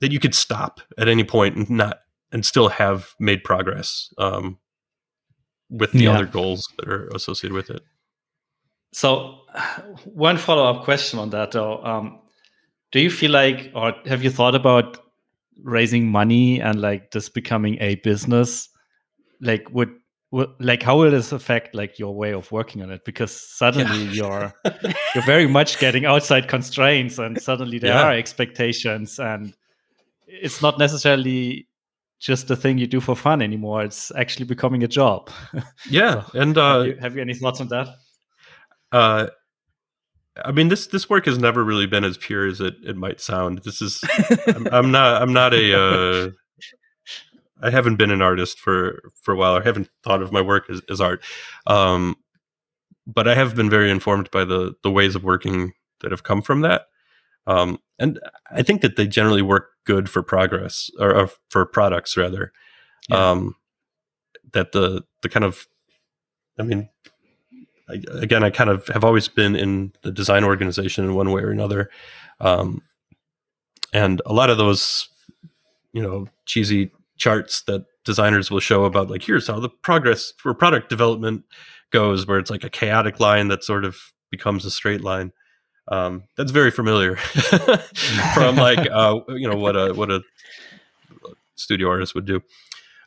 that 0.00 0.12
you 0.12 0.18
could 0.20 0.34
stop 0.34 0.80
at 0.98 1.08
any 1.08 1.24
point 1.24 1.56
and 1.56 1.68
not 1.70 1.98
and 2.32 2.46
still 2.46 2.68
have 2.68 3.10
made 3.18 3.44
progress 3.44 4.12
um 4.18 4.58
with 5.68 5.92
the 5.92 6.04
Yeah. 6.04 6.12
other 6.14 6.26
goals 6.26 6.66
that 6.78 6.88
are 6.88 7.08
associated 7.14 7.54
with 7.54 7.70
it 7.70 7.82
So, 8.92 9.38
one 10.04 10.36
follow 10.36 10.64
up 10.64 10.84
question 10.84 11.20
on 11.20 11.30
that, 11.30 11.52
though. 11.52 11.78
Um, 11.84 12.18
do 12.90 12.98
you 12.98 13.08
feel 13.10 13.30
like, 13.30 13.70
or 13.72 13.94
have 14.06 14.24
you 14.24 14.30
thought 14.30 14.56
about 14.56 14.98
raising 15.62 16.06
money 16.06 16.60
and 16.60 16.80
like 16.80 17.10
this 17.10 17.28
becoming 17.28 17.78
a 17.80 17.96
business? 17.96 18.68
Like, 19.40 19.70
would, 19.70 19.94
like 20.60 20.82
how 20.82 20.98
will 20.98 21.10
this 21.10 21.32
affect 21.32 21.74
like 21.74 21.98
your 21.98 22.14
way 22.14 22.32
of 22.32 22.52
working 22.52 22.82
on 22.82 22.90
it? 22.90 23.04
Because 23.04 23.32
suddenly 23.32 24.04
you're 24.14 24.52
you're 25.14 25.24
very 25.24 25.48
much 25.48 25.78
getting 25.80 26.04
outside 26.04 26.46
constraints, 26.48 27.18
and 27.18 27.40
suddenly 27.40 27.78
there 27.78 27.94
Yeah. 27.94 28.02
are 28.04 28.12
expectations, 28.12 29.18
and 29.18 29.54
it's 30.26 30.62
not 30.62 30.78
necessarily 30.78 31.66
just 32.20 32.48
the 32.48 32.54
thing 32.56 32.78
you 32.78 32.86
do 32.86 33.00
for 33.00 33.16
fun 33.16 33.42
anymore. 33.42 33.82
It's 33.82 34.12
actually 34.14 34.44
becoming 34.46 34.84
a 34.84 34.88
job. 34.88 35.30
yeah 35.90 36.24
and 36.34 36.56
have, 36.56 36.80
uh 36.80 36.82
you, 36.84 36.96
have 37.00 37.16
you 37.16 37.22
any 37.22 37.34
thoughts 37.34 37.60
on 37.60 37.68
that? 37.68 37.88
uh 38.92 39.26
i 40.44 40.52
mean 40.52 40.68
this 40.68 40.86
this 40.88 41.08
work 41.10 41.26
has 41.26 41.38
never 41.38 41.64
really 41.64 41.86
been 41.86 42.04
as 42.04 42.16
pure 42.16 42.46
as 42.46 42.60
it 42.60 42.74
it 42.84 42.96
might 42.96 43.20
sound. 43.20 43.62
This 43.64 43.82
is 43.82 44.00
I'm, 44.46 44.66
I'm 44.72 44.90
not 44.98 45.22
i'm 45.22 45.32
not 45.32 45.52
a 45.54 45.78
uh 45.78 46.30
i 47.62 47.70
haven't 47.70 47.96
been 47.96 48.10
an 48.10 48.22
artist 48.22 48.58
for 48.58 49.00
for 49.22 49.32
a 49.32 49.36
while. 49.36 49.54
I 49.56 49.62
haven't 49.62 49.90
thought 50.02 50.22
of 50.22 50.32
my 50.32 50.40
work 50.40 50.70
as, 50.70 50.80
as 50.88 51.00
art. 51.00 51.22
Um 51.66 52.16
but 53.06 53.26
i 53.26 53.34
have 53.34 53.54
been 53.56 53.70
very 53.70 53.90
informed 53.90 54.30
by 54.30 54.44
the 54.44 54.74
the 54.82 54.90
ways 54.90 55.14
of 55.16 55.24
working 55.24 55.72
that 56.00 56.10
have 56.10 56.22
come 56.22 56.42
from 56.42 56.60
that. 56.62 56.82
Um 57.46 57.78
and 57.98 58.18
i 58.50 58.62
think 58.62 58.80
that 58.82 58.96
they 58.96 59.06
generally 59.06 59.42
work 59.42 59.70
good 59.84 60.08
for 60.08 60.22
progress 60.22 60.90
or, 60.98 61.14
or 61.14 61.30
for 61.50 61.66
products 61.66 62.16
rather. 62.16 62.52
Yeah. 63.08 63.30
um 63.30 63.56
that 64.52 64.72
the 64.72 65.02
the 65.22 65.28
kind 65.28 65.44
of 65.44 65.66
i 66.58 66.62
mean 66.62 66.88
I, 67.90 68.00
again, 68.18 68.44
I 68.44 68.50
kind 68.50 68.70
of 68.70 68.86
have 68.88 69.04
always 69.04 69.28
been 69.28 69.56
in 69.56 69.92
the 70.02 70.12
design 70.12 70.44
organization 70.44 71.04
in 71.04 71.14
one 71.14 71.30
way 71.30 71.42
or 71.42 71.50
another, 71.50 71.90
um, 72.40 72.82
and 73.92 74.22
a 74.24 74.32
lot 74.32 74.50
of 74.50 74.58
those, 74.58 75.08
you 75.92 76.02
know, 76.02 76.28
cheesy 76.46 76.92
charts 77.16 77.62
that 77.62 77.84
designers 78.04 78.50
will 78.50 78.60
show 78.60 78.84
about 78.84 79.10
like 79.10 79.22
here's 79.22 79.46
how 79.46 79.60
the 79.60 79.68
progress 79.68 80.32
for 80.38 80.54
product 80.54 80.88
development 80.88 81.44
goes, 81.90 82.26
where 82.26 82.38
it's 82.38 82.50
like 82.50 82.64
a 82.64 82.70
chaotic 82.70 83.20
line 83.20 83.48
that 83.48 83.64
sort 83.64 83.84
of 83.84 83.96
becomes 84.30 84.64
a 84.64 84.70
straight 84.70 85.02
line. 85.02 85.32
Um, 85.88 86.24
that's 86.36 86.52
very 86.52 86.70
familiar 86.70 87.16
from 88.34 88.56
like 88.56 88.88
uh, 88.90 89.20
you 89.28 89.48
know 89.48 89.56
what 89.56 89.76
a 89.76 89.92
what 89.92 90.10
a 90.10 90.22
studio 91.56 91.88
artist 91.88 92.14
would 92.14 92.26
do. 92.26 92.40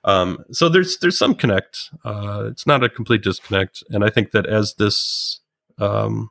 Um, 0.05 0.43
so 0.51 0.69
there's 0.69 0.97
there's 0.99 1.17
some 1.17 1.35
connect. 1.35 1.89
Uh, 2.03 2.47
it's 2.51 2.67
not 2.67 2.83
a 2.83 2.89
complete 2.89 3.23
disconnect, 3.23 3.83
and 3.89 4.03
I 4.03 4.09
think 4.09 4.31
that 4.31 4.45
as 4.45 4.75
this 4.75 5.39
um, 5.79 6.29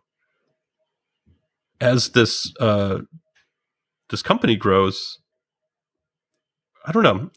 as 1.80 2.10
this 2.10 2.52
uh, 2.60 3.00
this 4.10 4.22
company 4.22 4.56
grows, 4.56 5.18
I 6.84 6.92
don't 6.92 7.02
know. 7.02 7.30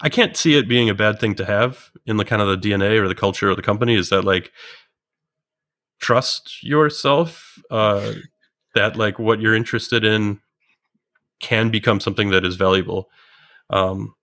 I 0.00 0.08
can't 0.08 0.36
see 0.36 0.56
it 0.56 0.68
being 0.68 0.88
a 0.88 0.94
bad 0.94 1.18
thing 1.18 1.34
to 1.34 1.44
have 1.44 1.90
in 2.06 2.16
the 2.16 2.24
kind 2.24 2.40
of 2.40 2.48
the 2.48 2.68
DNA 2.68 3.00
or 3.00 3.08
the 3.08 3.14
culture 3.14 3.50
of 3.50 3.56
the 3.56 3.62
company. 3.62 3.96
Is 3.96 4.10
that 4.10 4.22
like 4.24 4.52
trust 6.00 6.62
yourself? 6.62 7.58
Uh, 7.70 8.12
that 8.76 8.96
like 8.96 9.18
what 9.18 9.40
you're 9.40 9.54
interested 9.54 10.04
in 10.04 10.40
can 11.40 11.70
become 11.70 12.00
something 12.00 12.30
that 12.30 12.44
is 12.44 12.54
valuable, 12.54 13.08
um, 13.70 14.14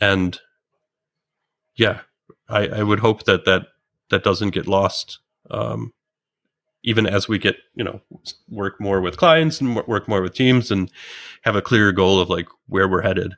and 0.00 0.40
yeah, 1.76 2.00
I, 2.48 2.68
I 2.68 2.82
would 2.82 3.00
hope 3.00 3.24
that 3.24 3.44
that 3.44 3.68
that 4.10 4.24
doesn't 4.24 4.50
get 4.50 4.66
lost. 4.66 5.18
Um, 5.50 5.92
even 6.86 7.06
as 7.06 7.28
we 7.28 7.38
get 7.38 7.56
you 7.74 7.84
know 7.84 8.00
work 8.48 8.80
more 8.80 9.02
with 9.02 9.18
clients 9.18 9.60
and 9.60 9.76
work 9.86 10.08
more 10.08 10.22
with 10.22 10.34
teams 10.34 10.70
and 10.70 10.90
have 11.42 11.56
a 11.56 11.62
clearer 11.62 11.92
goal 11.92 12.18
of 12.20 12.30
like 12.30 12.48
where 12.68 12.88
we're 12.88 13.02
headed 13.02 13.34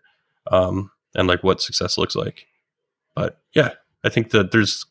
um, 0.53 0.91
and 1.15 1.27
like 1.27 1.43
what 1.43 1.61
success 1.61 1.99
looks 1.99 2.15
like 2.15 2.47
but 3.17 3.41
yeah 3.55 3.73
i 4.05 4.09
think 4.09 4.31
that 4.31 4.53
there's 4.53 4.87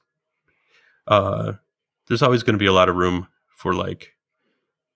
uh 1.08 1.54
there's 2.08 2.24
always 2.24 2.44
going 2.44 2.56
to 2.56 2.60
be 2.60 2.66
a 2.66 2.74
lot 2.74 2.90
of 2.90 2.96
room 2.96 3.28
for 3.56 3.74
like 3.74 4.14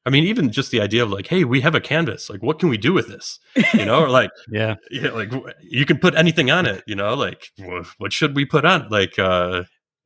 I 0.05 0.09
mean, 0.09 0.23
even 0.23 0.51
just 0.51 0.71
the 0.71 0.81
idea 0.81 1.03
of 1.03 1.11
like, 1.11 1.27
hey, 1.27 1.43
we 1.43 1.61
have 1.61 1.75
a 1.75 1.81
canvas. 1.81 2.29
Like, 2.29 2.41
what 2.41 2.59
can 2.59 2.69
we 2.69 2.77
do 2.77 2.91
with 2.91 3.07
this? 3.07 3.39
You 3.73 3.85
know, 3.85 4.03
or 4.03 4.09
like, 4.09 4.31
yeah, 4.49 4.75
yeah, 4.89 5.11
like 5.11 5.31
you 5.61 5.85
can 5.85 5.99
put 5.99 6.15
anything 6.15 6.49
on 6.49 6.65
it. 6.65 6.83
You 6.87 6.95
know, 6.95 7.13
like 7.13 7.51
what 7.97 8.11
should 8.11 8.35
we 8.35 8.45
put 8.45 8.65
on? 8.65 8.89
Like, 8.89 9.19
uh, 9.19 9.63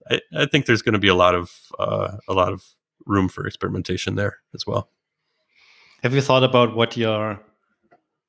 I, 0.09 0.19
I 0.35 0.45
think 0.47 0.65
there's 0.65 0.81
going 0.81 0.93
to 0.93 0.99
be 0.99 1.07
a 1.07 1.15
lot 1.15 1.33
of 1.33 1.51
uh, 1.79 2.17
a 2.27 2.33
lot 2.33 2.51
of 2.51 2.63
room 3.05 3.29
for 3.29 3.47
experimentation 3.47 4.15
there 4.15 4.37
as 4.53 4.67
well. 4.67 4.89
Have 6.03 6.13
you 6.13 6.21
thought 6.21 6.43
about 6.43 6.75
what 6.75 6.97
your 6.97 7.39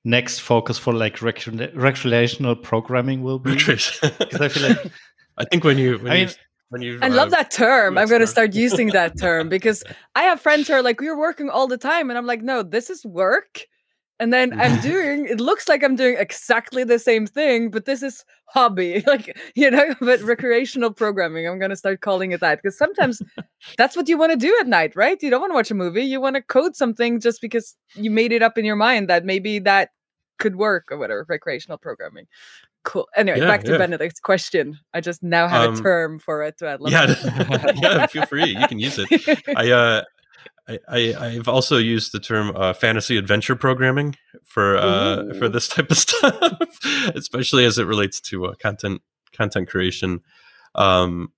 next 0.04 0.38
focus 0.38 0.78
for 0.78 0.94
like 0.94 1.20
rec- 1.20 1.46
recreational 1.74 2.54
programming 2.54 3.22
will 3.22 3.40
be? 3.40 3.54
Because 3.54 3.98
I 4.02 4.48
feel 4.48 4.68
like 4.68 4.92
I 5.36 5.44
think 5.44 5.64
when 5.64 5.78
you 5.78 5.98
when 5.98 6.12
I 6.12 6.14
mean, 6.14 6.28
you 6.28 6.34
when 6.68 6.82
you 6.82 6.98
I 7.02 7.08
love 7.08 7.30
that 7.30 7.50
term. 7.50 7.96
I'm 7.98 8.08
going 8.08 8.20
to 8.20 8.26
start 8.26 8.54
using 8.54 8.88
that 8.88 9.18
term 9.20 9.48
because 9.48 9.84
I 10.14 10.22
have 10.22 10.40
friends 10.40 10.68
who 10.68 10.74
are 10.74 10.82
like, 10.82 11.00
we're 11.00 11.18
working 11.18 11.50
all 11.50 11.66
the 11.66 11.78
time. 11.78 12.10
And 12.10 12.18
I'm 12.18 12.26
like, 12.26 12.42
no, 12.42 12.62
this 12.62 12.90
is 12.90 13.04
work. 13.04 13.66
And 14.18 14.32
then 14.32 14.58
I'm 14.58 14.80
doing, 14.80 15.26
it 15.26 15.40
looks 15.40 15.68
like 15.68 15.84
I'm 15.84 15.94
doing 15.94 16.16
exactly 16.18 16.84
the 16.84 16.98
same 16.98 17.26
thing, 17.26 17.70
but 17.70 17.84
this 17.84 18.02
is 18.02 18.24
hobby, 18.46 19.02
like, 19.06 19.38
you 19.54 19.70
know, 19.70 19.94
but 20.00 20.20
recreational 20.22 20.90
programming. 20.90 21.46
I'm 21.46 21.58
going 21.58 21.70
to 21.70 21.76
start 21.76 22.00
calling 22.00 22.32
it 22.32 22.40
that 22.40 22.62
because 22.62 22.78
sometimes 22.78 23.20
that's 23.76 23.94
what 23.94 24.08
you 24.08 24.16
want 24.16 24.32
to 24.32 24.38
do 24.38 24.56
at 24.58 24.66
night, 24.66 24.96
right? 24.96 25.22
You 25.22 25.28
don't 25.28 25.42
want 25.42 25.50
to 25.50 25.54
watch 25.54 25.70
a 25.70 25.74
movie. 25.74 26.02
You 26.02 26.20
want 26.20 26.36
to 26.36 26.42
code 26.42 26.76
something 26.76 27.20
just 27.20 27.42
because 27.42 27.76
you 27.94 28.10
made 28.10 28.32
it 28.32 28.42
up 28.42 28.56
in 28.56 28.64
your 28.64 28.76
mind 28.76 29.08
that 29.08 29.26
maybe 29.26 29.58
that 29.60 29.90
could 30.38 30.56
work 30.56 30.86
or 30.90 30.96
whatever, 30.96 31.26
recreational 31.28 31.78
programming. 31.78 32.26
Cool. 32.86 33.08
Anyway, 33.16 33.40
yeah, 33.40 33.48
back 33.48 33.64
to 33.64 33.72
yeah. 33.72 33.78
Benedict's 33.78 34.20
question. 34.20 34.78
I 34.94 35.00
just 35.00 35.20
now 35.20 35.48
have 35.48 35.70
um, 35.70 35.74
a 35.74 35.82
term 35.82 36.18
for 36.20 36.44
it. 36.44 36.54
I 36.62 36.76
yeah, 36.82 37.72
yeah. 37.82 38.06
Feel 38.06 38.26
free. 38.26 38.56
You 38.56 38.68
can 38.68 38.78
use 38.78 38.96
it. 38.96 39.08
I, 39.56 39.72
uh, 39.72 40.04
I, 40.88 41.14
I 41.18 41.28
have 41.30 41.48
also 41.48 41.78
used 41.78 42.12
the 42.12 42.20
term 42.20 42.52
uh, 42.54 42.74
fantasy 42.74 43.16
adventure 43.16 43.56
programming 43.56 44.14
for 44.44 44.76
uh, 44.76 45.34
for 45.34 45.48
this 45.48 45.66
type 45.66 45.90
of 45.90 45.98
stuff, 45.98 46.78
especially 47.16 47.64
as 47.64 47.76
it 47.76 47.88
relates 47.88 48.20
to 48.20 48.46
uh, 48.46 48.54
content 48.54 49.02
content 49.32 49.68
creation. 49.68 50.20
Um, 50.76 51.32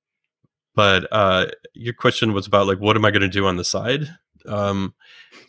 but 0.74 1.08
uh, 1.10 1.46
your 1.72 1.94
question 1.94 2.34
was 2.34 2.46
about 2.46 2.66
like 2.66 2.78
what 2.78 2.94
am 2.94 3.06
I 3.06 3.10
going 3.10 3.22
to 3.22 3.28
do 3.28 3.46
on 3.46 3.56
the 3.56 3.64
side? 3.64 4.06
Um, 4.44 4.92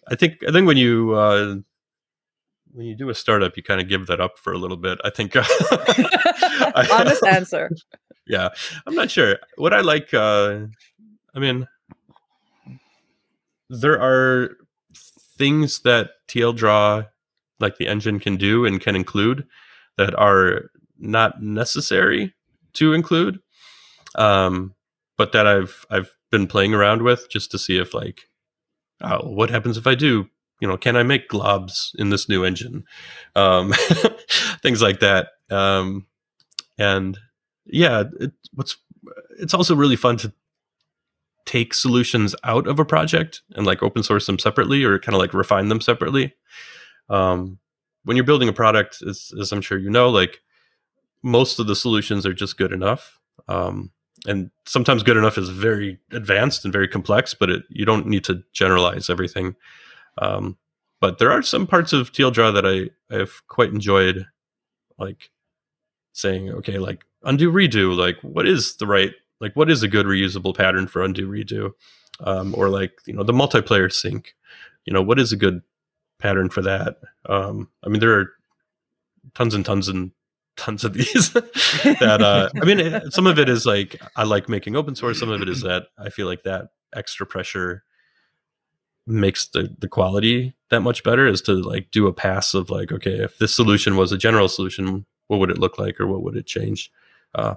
I 0.08 0.16
think 0.16 0.38
I 0.48 0.54
think 0.54 0.66
when 0.66 0.78
you 0.78 1.12
uh, 1.12 1.56
when 2.72 2.86
you 2.86 2.96
do 2.96 3.10
a 3.10 3.16
startup, 3.16 3.58
you 3.58 3.64
kind 3.64 3.82
of 3.82 3.88
give 3.88 4.08
that 4.08 4.22
up 4.22 4.38
for 4.38 4.54
a 4.54 4.58
little 4.58 4.78
bit. 4.78 5.00
I 5.04 5.10
think. 5.10 5.36
Honest 6.92 7.24
answer. 7.26 7.70
Yeah, 8.28 8.50
I'm 8.86 8.96
not 8.96 9.10
sure. 9.10 9.40
What 9.58 9.74
I 9.74 9.82
like, 9.82 10.14
uh, 10.14 10.68
I 11.36 11.40
mean, 11.40 11.68
there 13.70 14.00
are 14.00 14.52
things 15.38 15.80
that 15.82 16.12
tldraw, 16.28 17.08
like 17.60 17.78
the 17.78 17.88
engine, 17.88 18.20
can 18.20 18.38
do 18.38 18.66
and 18.66 18.80
can 18.80 18.96
include 18.96 19.48
that 19.98 20.14
are 20.16 20.70
not 21.00 21.42
necessary 21.42 22.36
to 22.74 22.94
include, 22.94 23.40
um, 24.16 24.76
but 25.18 25.32
that 25.32 25.48
I've 25.48 25.86
I've 25.90 26.16
been 26.32 26.46
playing 26.46 26.74
around 26.74 27.02
with 27.02 27.30
just 27.30 27.50
to 27.52 27.58
see 27.58 27.80
if 27.80 27.94
like, 27.94 28.30
oh, 29.02 29.28
what 29.28 29.50
happens 29.50 29.78
if 29.78 29.88
I 29.88 29.96
do 29.96 30.30
you 30.60 30.68
know, 30.68 30.78
can 30.78 30.96
I 30.96 31.04
make 31.04 31.30
globs 31.30 31.96
in 31.96 32.10
this 32.10 32.28
new 32.28 32.44
engine? 32.44 32.84
Um, 33.36 33.74
things 34.62 34.82
like 34.82 35.00
that. 35.00 35.30
Um, 35.50 36.06
and 36.78 37.18
yeah, 37.66 38.04
it, 38.20 38.32
what's 38.54 38.78
it's 39.40 39.54
also 39.54 39.76
really 39.76 39.96
fun 39.96 40.18
to 40.18 40.34
take 41.46 41.74
solutions 41.74 42.36
out 42.44 42.68
of 42.68 42.80
a 42.80 42.86
project 42.86 43.42
and 43.56 43.66
like 43.66 43.82
open 43.82 44.04
source 44.04 44.26
them 44.28 44.38
separately 44.38 44.84
or 44.84 45.00
kind 45.00 45.16
of 45.16 45.20
like 45.20 45.34
refine 45.34 45.70
them 45.70 45.82
separately. 45.82 46.34
Um, 47.10 47.58
when 48.04 48.16
you're 48.16 48.26
building 48.26 48.50
a 48.50 48.54
product, 48.54 49.02
as, 49.02 49.32
as, 49.40 49.52
I'm 49.52 49.62
sure 49.62 49.78
you 49.78 49.90
know, 49.90 50.10
like 50.10 50.42
most 51.24 51.60
of 51.60 51.68
the 51.68 51.76
solutions 51.76 52.26
are 52.26 52.34
just 52.34 52.58
good 52.58 52.72
enough. 52.72 53.20
Um, 53.48 53.92
and 54.28 54.52
sometimes 54.66 55.02
good 55.02 55.18
enough 55.18 55.38
is 55.38 55.50
very 55.50 55.98
advanced 56.12 56.66
and 56.66 56.72
very 56.72 56.88
complex, 56.88 57.34
but 57.34 57.50
it, 57.50 57.64
you 57.70 57.86
don't 57.86 58.06
need 58.06 58.24
to 58.26 58.44
generalize 58.54 59.10
everything. 59.10 59.56
Um, 60.18 60.58
but 61.02 61.18
there 61.18 61.32
are 61.32 61.42
some 61.42 61.66
parts 61.66 61.94
of 61.94 62.12
tldraw 62.12 62.54
that 62.54 62.66
I 62.66 63.16
have 63.16 63.48
quite 63.48 63.70
enjoyed, 63.70 64.26
like 64.98 65.30
saying, 66.14 66.50
okay, 66.50 66.78
like 66.78 67.06
undo 67.24 67.52
redo, 67.52 67.96
like 67.96 68.18
what 68.22 68.48
is 68.48 68.76
the 68.78 68.88
right, 68.88 69.14
like 69.40 69.56
what 69.56 69.70
is 69.70 69.84
a 69.84 69.88
good 69.88 70.06
reusable 70.06 70.56
pattern 70.56 70.88
for 70.88 71.04
undo 71.04 71.30
redo, 71.30 71.72
um, 72.22 72.54
or 72.58 72.70
like 72.70 72.94
you 73.06 73.14
know 73.14 73.24
the 73.24 73.34
multiplayer 73.34 73.92
sync, 73.92 74.36
you 74.86 74.94
know 74.94 75.02
what 75.02 75.20
is 75.20 75.32
a 75.32 75.38
good 75.38 75.62
pattern 76.20 76.50
for 76.50 76.62
that? 76.62 76.98
Um, 77.28 77.70
I 77.84 77.90
mean, 77.90 78.02
there 78.02 78.20
are 78.20 78.32
tons 79.36 79.56
and 79.56 79.66
tons 79.66 79.88
and 79.88 80.12
tons 80.58 80.84
of 80.84 80.94
these 80.94 81.32
that 81.32 82.22
uh, 82.22 82.50
I 82.62 82.66
mean, 82.66 83.02
some 83.12 83.28
of 83.28 83.40
it 83.40 83.48
is 83.48 83.66
like 83.66 84.02
I 84.18 84.24
like 84.24 84.50
making 84.50 84.76
open 84.76 84.96
source. 84.96 85.20
Some 85.20 85.30
of 85.30 85.42
it 85.42 85.50
is 85.50 85.62
that 85.62 85.88
I 85.98 86.10
feel 86.10 86.28
like 86.28 86.44
that 86.44 86.70
extra 86.94 87.26
pressure 87.26 87.84
makes 89.10 89.48
the 89.48 89.76
the 89.80 89.88
quality 89.88 90.54
that 90.70 90.82
much 90.82 91.04
better 91.04 91.28
is 91.28 91.42
to 91.42 91.54
like 91.54 91.92
do 91.92 92.08
a 92.08 92.14
pass 92.14 92.54
of 92.54 92.70
like 92.70 92.92
okay 92.92 93.16
if 93.16 93.38
this 93.40 93.56
solution 93.56 93.96
was 93.96 94.12
a 94.12 94.18
general 94.18 94.48
solution 94.48 95.06
what 95.28 95.40
would 95.40 95.52
it 95.52 95.58
look 95.58 95.78
like 95.78 96.00
or 96.00 96.08
what 96.08 96.24
would 96.24 96.36
it 96.36 96.48
change? 96.48 96.92
Uh, 97.36 97.56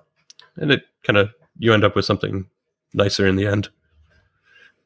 and 0.57 0.71
it 0.71 0.85
kind 1.03 1.17
of 1.17 1.31
you 1.59 1.73
end 1.73 1.85
up 1.85 1.97
with 1.97 2.05
something 2.05 2.47
nicer 2.93 3.27
in 3.27 3.37
the 3.37 3.47
end. 3.47 3.69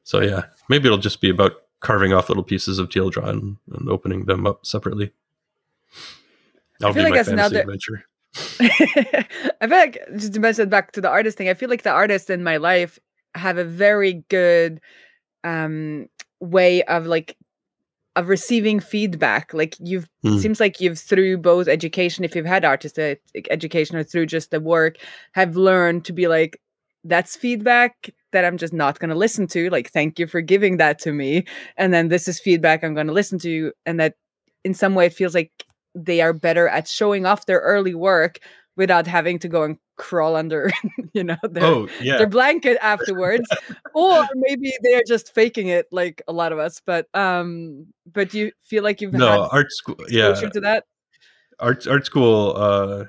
So 0.05 0.21
yeah 0.21 0.45
maybe 0.69 0.87
it'll 0.87 0.99
just 0.99 1.21
be 1.21 1.31
about 1.31 1.53
carving 1.81 2.13
off 2.13 2.29
little 2.29 2.45
pieces 2.45 2.79
of 2.79 2.89
tldraw 2.89 3.29
and, 3.29 3.57
and 3.73 3.89
opening 3.89 4.25
them 4.25 4.47
up 4.47 4.65
separately. 4.65 5.13
That'll 6.81 6.95
be 6.95 7.03
like 7.03 7.13
my 7.13 7.23
fantasy 7.23 7.33
another... 7.33 7.61
adventure. 7.61 8.05
I 9.61 9.67
feel 9.67 9.79
like 9.79 9.99
just 10.17 10.35
to 10.35 10.41
mention 10.41 10.69
back 10.69 10.93
to 10.93 11.01
the 11.01 11.09
artist 11.09 11.39
thing, 11.39 11.49
I 11.49 11.55
feel 11.55 11.71
like 11.71 11.83
the 11.83 11.91
artists 11.91 12.29
in 12.29 12.43
my 12.43 12.59
life 12.59 12.99
have 13.35 13.59
a 13.59 13.65
very 13.65 14.25
good 14.29 14.81
um 15.45 16.09
way 16.41 16.83
of 16.85 17.07
like 17.07 17.37
of 18.17 18.29
receiving 18.29 18.81
feedback 18.81 19.53
like 19.53 19.77
you've 19.79 20.09
mm. 20.25 20.41
seems 20.41 20.59
like 20.59 20.81
you've 20.81 20.99
through 20.99 21.37
both 21.37 21.69
education 21.69 22.25
if 22.25 22.35
you've 22.35 22.47
had 22.47 22.65
artistic 22.65 23.21
education 23.51 23.97
or 23.97 24.03
through 24.03 24.27
just 24.27 24.51
the 24.51 24.61
work 24.61 24.97
have 25.33 25.57
learned 25.57 26.05
to 26.05 26.13
be 26.13 26.27
like 26.27 26.59
that's 27.05 27.37
feedback 27.37 28.11
that 28.33 28.45
i'm 28.45 28.57
just 28.57 28.73
not 28.73 28.99
going 28.99 29.11
to 29.11 29.15
listen 29.15 29.47
to 29.47 29.69
like 29.71 29.91
thank 29.91 30.19
you 30.19 30.27
for 30.27 30.41
giving 30.41 30.79
that 30.79 30.99
to 30.99 31.13
me 31.13 31.45
and 31.77 31.93
then 31.93 32.09
this 32.09 32.27
is 32.27 32.41
feedback 32.41 32.83
i'm 32.83 32.95
going 32.95 33.07
to 33.07 33.13
listen 33.13 33.39
to 33.39 33.71
and 33.85 34.01
that 34.01 34.15
in 34.65 34.73
some 34.73 34.95
way 34.95 35.07
it 35.07 35.15
feels 35.15 35.35
like 35.35 35.53
they 35.95 36.21
are 36.21 36.33
better 36.33 36.69
at 36.69 36.89
showing 36.89 37.27
off 37.27 37.47
their 37.47 37.61
early 37.61 37.95
work 37.95 38.39
without 38.77 39.07
having 39.07 39.39
to 39.39 39.49
go 39.49 39.63
and 39.63 39.79
crawl 39.97 40.37
under 40.37 40.71
you 41.13 41.25
know 41.25 41.37
their, 41.43 41.65
oh, 41.65 41.89
yeah. 42.01 42.19
their 42.19 42.27
blanket 42.27 42.77
afterwards 42.83 43.49
or 43.95 44.27
maybe 44.35 44.73
they're 44.83 45.03
just 45.07 45.35
faking 45.35 45.69
it 45.69 45.87
like 45.91 46.23
a 46.29 46.33
lot 46.33 46.53
of 46.53 46.59
us 46.59 46.81
but 46.85 47.07
um 47.15 47.87
but 48.13 48.35
you 48.35 48.53
feel 48.61 48.83
like 48.83 49.01
you've 49.01 49.13
no 49.13 49.49
art 49.51 49.73
school 49.73 49.97
yeah 50.09 50.35
to 50.35 50.61
that 50.61 50.85
art 51.59 51.87
art 51.87 52.05
school 52.05 52.55
uh 52.57 53.05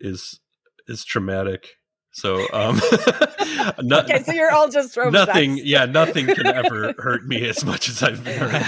is 0.00 0.40
is 0.86 1.04
traumatic 1.04 1.76
So 2.14 2.46
um, 2.52 2.78
no, 3.82 4.00
okay, 4.00 4.22
so 4.22 4.32
you're 4.32 4.52
all 4.52 4.68
just. 4.68 4.94
Nothing, 4.98 5.58
yeah, 5.64 5.86
nothing 5.86 6.26
can 6.26 6.46
ever 6.46 6.92
hurt 6.98 7.24
me 7.26 7.48
as 7.48 7.64
much 7.64 7.88
as 7.88 8.02
I've 8.02 8.22
been 8.22 8.38
hurt. 8.38 8.62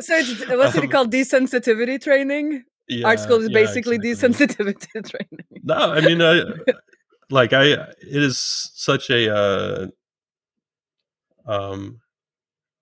so 0.00 0.16
it's 0.16 0.48
what's 0.48 0.76
um, 0.76 0.82
it 0.82 0.90
called? 0.90 1.12
Desensitivity 1.12 2.02
training. 2.02 2.64
Yeah, 2.90 3.06
Art 3.06 3.20
school 3.20 3.40
is 3.40 3.48
basically 3.48 3.98
yeah, 4.02 4.10
exactly. 4.10 4.46
desensitivity 4.46 4.88
training. 5.10 5.46
No, 5.62 5.74
I 5.74 6.00
mean, 6.00 6.20
I, 6.20 6.42
like 7.30 7.52
I, 7.52 7.64
it 7.64 7.96
is 8.00 8.38
such 8.74 9.10
a, 9.10 9.34
uh, 9.34 9.86
um, 11.46 12.00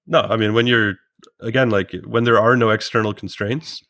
no, 0.06 0.20
I 0.20 0.36
mean 0.36 0.54
when 0.54 0.66
you're 0.66 0.94
again 1.40 1.70
like 1.70 1.92
when 2.06 2.24
there 2.24 2.40
are 2.40 2.56
no 2.56 2.70
external 2.70 3.12
constraints 3.12 3.82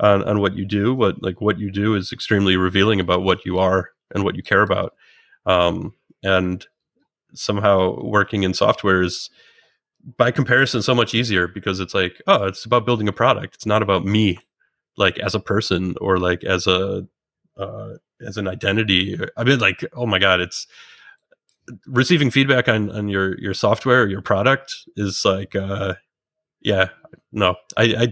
on, 0.00 0.22
on 0.24 0.40
what 0.40 0.54
you 0.54 0.66
do, 0.66 0.94
what 0.94 1.22
like 1.22 1.40
what 1.40 1.58
you 1.58 1.70
do 1.70 1.94
is 1.94 2.12
extremely 2.12 2.56
revealing 2.56 3.00
about 3.00 3.22
what 3.22 3.44
you 3.46 3.58
are 3.58 3.90
and 4.14 4.24
what 4.24 4.36
you 4.36 4.42
care 4.42 4.62
about. 4.62 4.94
Um, 5.46 5.94
and 6.22 6.66
somehow 7.34 7.98
working 8.02 8.42
in 8.42 8.52
software 8.52 9.02
is 9.02 9.30
by 10.16 10.30
comparison 10.30 10.82
so 10.82 10.94
much 10.94 11.14
easier 11.14 11.48
because 11.48 11.80
it's 11.80 11.94
like, 11.94 12.20
oh, 12.26 12.44
it's 12.44 12.64
about 12.64 12.84
building 12.84 13.08
a 13.08 13.12
product. 13.12 13.54
It's 13.54 13.66
not 13.66 13.82
about 13.82 14.04
me, 14.04 14.38
like 14.96 15.18
as 15.18 15.34
a 15.34 15.40
person 15.40 15.94
or 16.00 16.18
like 16.18 16.44
as 16.44 16.66
a 16.66 17.06
uh, 17.56 17.90
as 18.26 18.36
an 18.36 18.48
identity. 18.48 19.18
I 19.36 19.44
mean, 19.44 19.58
like, 19.58 19.84
oh 19.94 20.06
my 20.06 20.18
god, 20.18 20.40
it's 20.40 20.66
receiving 21.86 22.30
feedback 22.30 22.68
on 22.68 22.90
on 22.90 23.08
your 23.08 23.38
your 23.38 23.54
software 23.54 24.02
or 24.02 24.08
your 24.08 24.22
product 24.22 24.74
is 24.96 25.24
like, 25.24 25.54
uh, 25.54 25.94
yeah, 26.60 26.88
no, 27.32 27.56
I, 27.76 27.82
I 27.84 28.08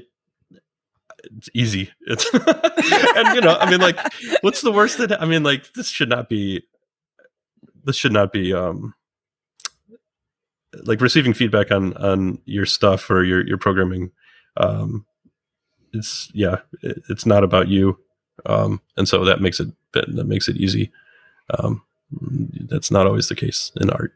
it's 1.37 1.51
easy. 1.55 1.91
It's 2.07 2.33
and 2.33 3.35
you 3.35 3.41
know, 3.41 3.57
I 3.59 3.71
mean, 3.71 3.81
like, 3.81 3.99
what's 4.43 4.63
the 4.63 4.73
worst 4.73 4.99
that 4.99 5.21
I 5.21 5.27
mean, 5.27 5.43
like, 5.43 5.73
this 5.75 5.89
should 5.89 6.09
not 6.09 6.29
be. 6.29 6.63
This 7.85 7.97
should 7.97 8.13
not 8.13 8.33
be. 8.33 8.53
um 8.53 8.95
like 10.85 11.01
receiving 11.01 11.35
feedback 11.35 11.71
on 11.71 11.95
on 11.97 12.39
your 12.45 12.67
stuff 12.67 13.11
or 13.11 13.25
your 13.25 13.47
your 13.47 13.59
programming 13.59 14.13
um 14.57 15.05
it's 15.93 16.31
yeah 16.35 16.59
it, 16.83 17.03
it's 17.09 17.27
not 17.27 17.45
about 17.45 17.69
you 17.69 17.99
um 18.47 18.81
and 18.97 19.09
so 19.09 19.25
that 19.25 19.41
makes 19.41 19.61
it 19.61 19.69
that 19.93 20.27
makes 20.27 20.49
it 20.49 20.57
easy 20.57 20.91
um 21.59 21.83
that's 22.69 22.91
not 22.91 23.07
always 23.07 23.29
the 23.29 23.35
case 23.35 23.73
in 23.81 23.91
art 23.91 24.13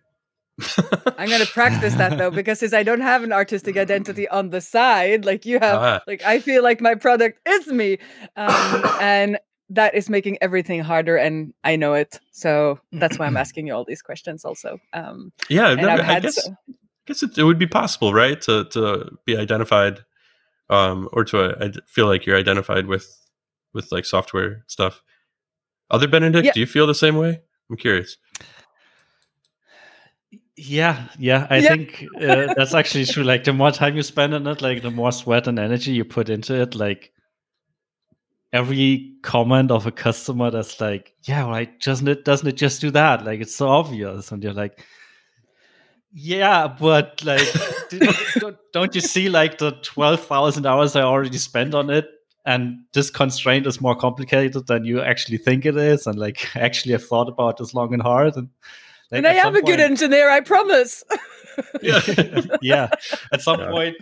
I'm 1.19 1.29
gonna 1.29 1.47
practice 1.47 1.95
that 1.95 2.17
though 2.17 2.31
because 2.31 2.61
since 2.61 2.73
I 2.73 2.83
don't 2.83 3.01
have 3.01 3.25
an 3.25 3.33
artistic 3.33 3.77
identity 3.77 4.29
on 4.29 4.51
the 4.51 4.61
side, 4.61 5.25
like 5.25 5.45
you 5.45 5.59
have, 5.59 5.79
ah. 5.79 6.01
like 6.07 6.23
I 6.25 6.39
feel 6.39 6.63
like 6.63 6.81
my 6.81 6.95
product 6.95 7.41
is 7.47 7.67
me, 7.67 7.99
um, 8.37 8.85
and 9.01 9.39
that 9.71 9.95
is 9.95 10.09
making 10.09 10.39
everything 10.41 10.81
harder, 10.81 11.17
and 11.17 11.53
I 11.65 11.75
know 11.77 11.95
it. 11.95 12.21
So 12.31 12.79
that's 12.93 13.19
why 13.19 13.27
I'm 13.27 13.37
asking 13.45 13.67
you 13.67 13.75
all 13.75 13.85
these 13.85 14.03
questions, 14.03 14.45
also. 14.45 14.79
Um, 14.93 15.33
yeah, 15.49 15.75
no, 15.75 15.89
I 15.89 16.21
guess, 16.21 16.37
so- 16.45 16.53
I 16.69 16.75
guess 17.07 17.23
it, 17.23 17.37
it, 17.37 17.43
would 17.43 17.59
be 17.59 17.67
possible, 17.67 18.15
right, 18.15 18.41
to 18.43 18.65
to 18.67 19.11
be 19.25 19.37
identified, 19.37 20.05
um, 20.75 21.09
or 21.13 21.25
to 21.25 21.57
uh, 21.59 21.73
feel 21.87 22.07
like 22.07 22.27
you're 22.27 22.37
identified 22.37 22.87
with 22.87 23.07
with 23.73 23.91
like 23.93 24.05
software 24.05 24.65
stuff. 24.67 25.03
Other 25.91 26.09
Benedict, 26.09 26.47
yeah. 26.47 26.53
do 26.53 26.61
you 26.61 26.67
feel 26.67 26.87
the 26.87 26.95
same 26.95 27.17
way? 27.17 27.41
I'm 27.71 27.77
curious. 27.77 28.17
Yeah, 30.57 31.09
yeah, 31.19 31.47
I 31.51 31.59
yeah. 31.59 31.69
think 31.69 32.07
uh, 32.21 32.55
that's 32.57 32.75
actually 32.75 33.07
true. 33.07 33.25
Like 33.25 33.45
the 33.45 33.53
more 33.53 33.73
time 33.73 33.97
you 33.97 34.03
spend 34.03 34.35
on 34.35 34.47
it, 34.47 34.63
like 34.63 34.83
the 34.83 34.91
more 34.91 35.11
sweat 35.11 35.49
and 35.49 35.59
energy 35.59 35.93
you 35.93 36.05
put 36.05 36.29
into 36.29 36.55
it, 36.55 36.77
like 36.77 37.13
every 38.53 39.15
comment 39.23 39.73
of 39.73 39.87
a 39.87 39.91
customer 39.91 40.51
that's 40.53 40.81
like, 40.81 41.13
yeah, 41.25 41.45
right, 41.49 41.81
doesn't 41.81 42.07
it 42.07 42.25
doesn't 42.25 42.47
it 42.47 42.57
just 42.57 42.81
do 42.81 42.91
that? 42.93 43.25
Like 43.25 43.41
it's 43.41 43.57
so 43.57 43.69
obvious, 43.69 44.31
and 44.31 44.43
you're 44.45 44.53
like, 44.53 44.85
yeah, 46.17 46.69
but 46.69 47.23
like, 47.25 47.43
don't, 48.39 48.57
don't 48.73 48.95
you 48.95 49.01
see 49.01 49.29
like 49.29 49.59
the 49.59 49.73
twelve 49.83 50.25
thousand 50.25 50.65
hours 50.65 50.95
I 50.95 51.03
already 51.03 51.39
spent 51.39 51.75
on 51.75 51.91
it? 51.91 52.09
And 52.47 52.85
this 52.93 53.11
constraint 53.11 53.67
is 53.67 53.81
more 53.81 53.97
complicated 53.97 54.69
than 54.69 54.85
you 54.85 55.01
actually 55.01 55.39
think 55.39 55.67
it 55.67 55.77
is, 55.77 56.07
and 56.07 56.17
like 56.17 56.55
actually 56.57 56.95
I've 56.95 57.05
thought 57.05 57.29
about 57.29 57.57
this 57.57 57.75
long 57.75 57.93
and 57.93 58.03
hard, 58.03 58.37
and 58.37 58.49
like 59.11 59.19
and 59.19 59.27
I 59.27 59.35
am 59.35 59.49
a 59.49 59.53
point, 59.55 59.67
good 59.67 59.81
engineer, 59.81 60.31
I 60.31 60.41
promise. 60.41 61.03
yeah, 61.83 62.01
yeah. 62.63 62.89
At 63.33 63.43
some 63.43 63.59
yeah. 63.59 63.71
point, 63.71 63.97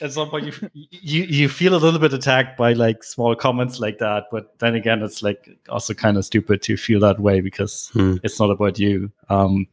at 0.00 0.12
some 0.12 0.28
point, 0.30 0.46
you 0.46 0.70
you 0.72 1.22
you 1.24 1.48
feel 1.48 1.74
a 1.74 1.78
little 1.78 2.00
bit 2.00 2.12
attacked 2.12 2.56
by 2.56 2.72
like 2.72 3.02
small 3.02 3.34
comments 3.34 3.80
like 3.80 3.98
that. 3.98 4.24
But 4.30 4.58
then 4.58 4.74
again, 4.74 5.02
it's 5.02 5.22
like 5.22 5.48
also 5.68 5.94
kind 5.94 6.16
of 6.16 6.24
stupid 6.24 6.62
to 6.62 6.76
feel 6.76 7.00
that 7.00 7.20
way 7.20 7.40
because 7.40 7.88
hmm. 7.92 8.16
it's 8.22 8.38
not 8.38 8.50
about 8.50 8.78
you. 8.78 9.10
Um, 9.28 9.66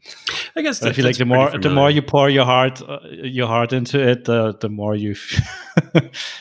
I 0.55 0.61
guess 0.61 0.81
I 0.83 0.93
feel 0.93 1.05
like 1.05 1.17
the 1.17 1.25
more 1.25 1.49
the 1.57 1.69
more 1.69 1.89
you 1.89 2.01
pour 2.01 2.29
your 2.29 2.45
heart 2.45 2.81
uh, 2.81 2.99
your 3.09 3.47
heart 3.47 3.73
into 3.73 4.01
it, 4.01 4.27
uh, 4.27 4.53
the 4.59 4.69
more 4.69 4.95
you 4.95 5.15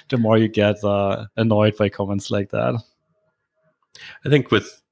the 0.08 0.18
more 0.18 0.38
you 0.38 0.48
get 0.48 0.82
uh, 0.84 1.26
annoyed 1.36 1.76
by 1.76 1.88
comments 1.88 2.30
like 2.30 2.50
that. 2.50 2.80
I 4.24 4.28
think 4.28 4.50
with 4.50 4.82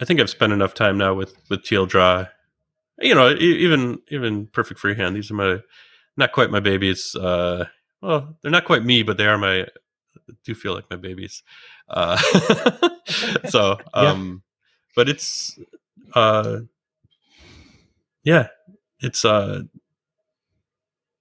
I 0.00 0.04
think 0.04 0.20
I've 0.20 0.30
spent 0.30 0.52
enough 0.52 0.74
time 0.74 0.98
now 0.98 1.14
with 1.14 1.34
with 1.48 1.62
tldraw 1.62 2.28
you 3.00 3.14
know, 3.14 3.30
even 3.32 4.00
even 4.08 4.46
perfect 4.46 4.80
freehand. 4.80 5.16
These 5.16 5.30
are 5.30 5.34
my 5.34 5.58
not 6.16 6.32
quite 6.32 6.50
my 6.50 6.60
babies. 6.60 7.14
Uh, 7.14 7.66
well, 8.02 8.36
they're 8.42 8.50
not 8.50 8.64
quite 8.64 8.84
me, 8.84 9.02
but 9.02 9.16
they 9.16 9.26
are 9.26 9.38
my. 9.38 9.66
Do 10.44 10.54
feel 10.54 10.74
like 10.74 10.90
my 10.90 10.96
babies. 10.96 11.42
Uh, 11.88 12.16
so, 13.48 13.78
um, 13.94 14.42
yeah. 14.44 14.92
but 14.96 15.08
it's, 15.08 15.58
uh, 16.14 16.60
yeah, 18.22 18.48
it's 19.00 19.24
uh, 19.24 19.62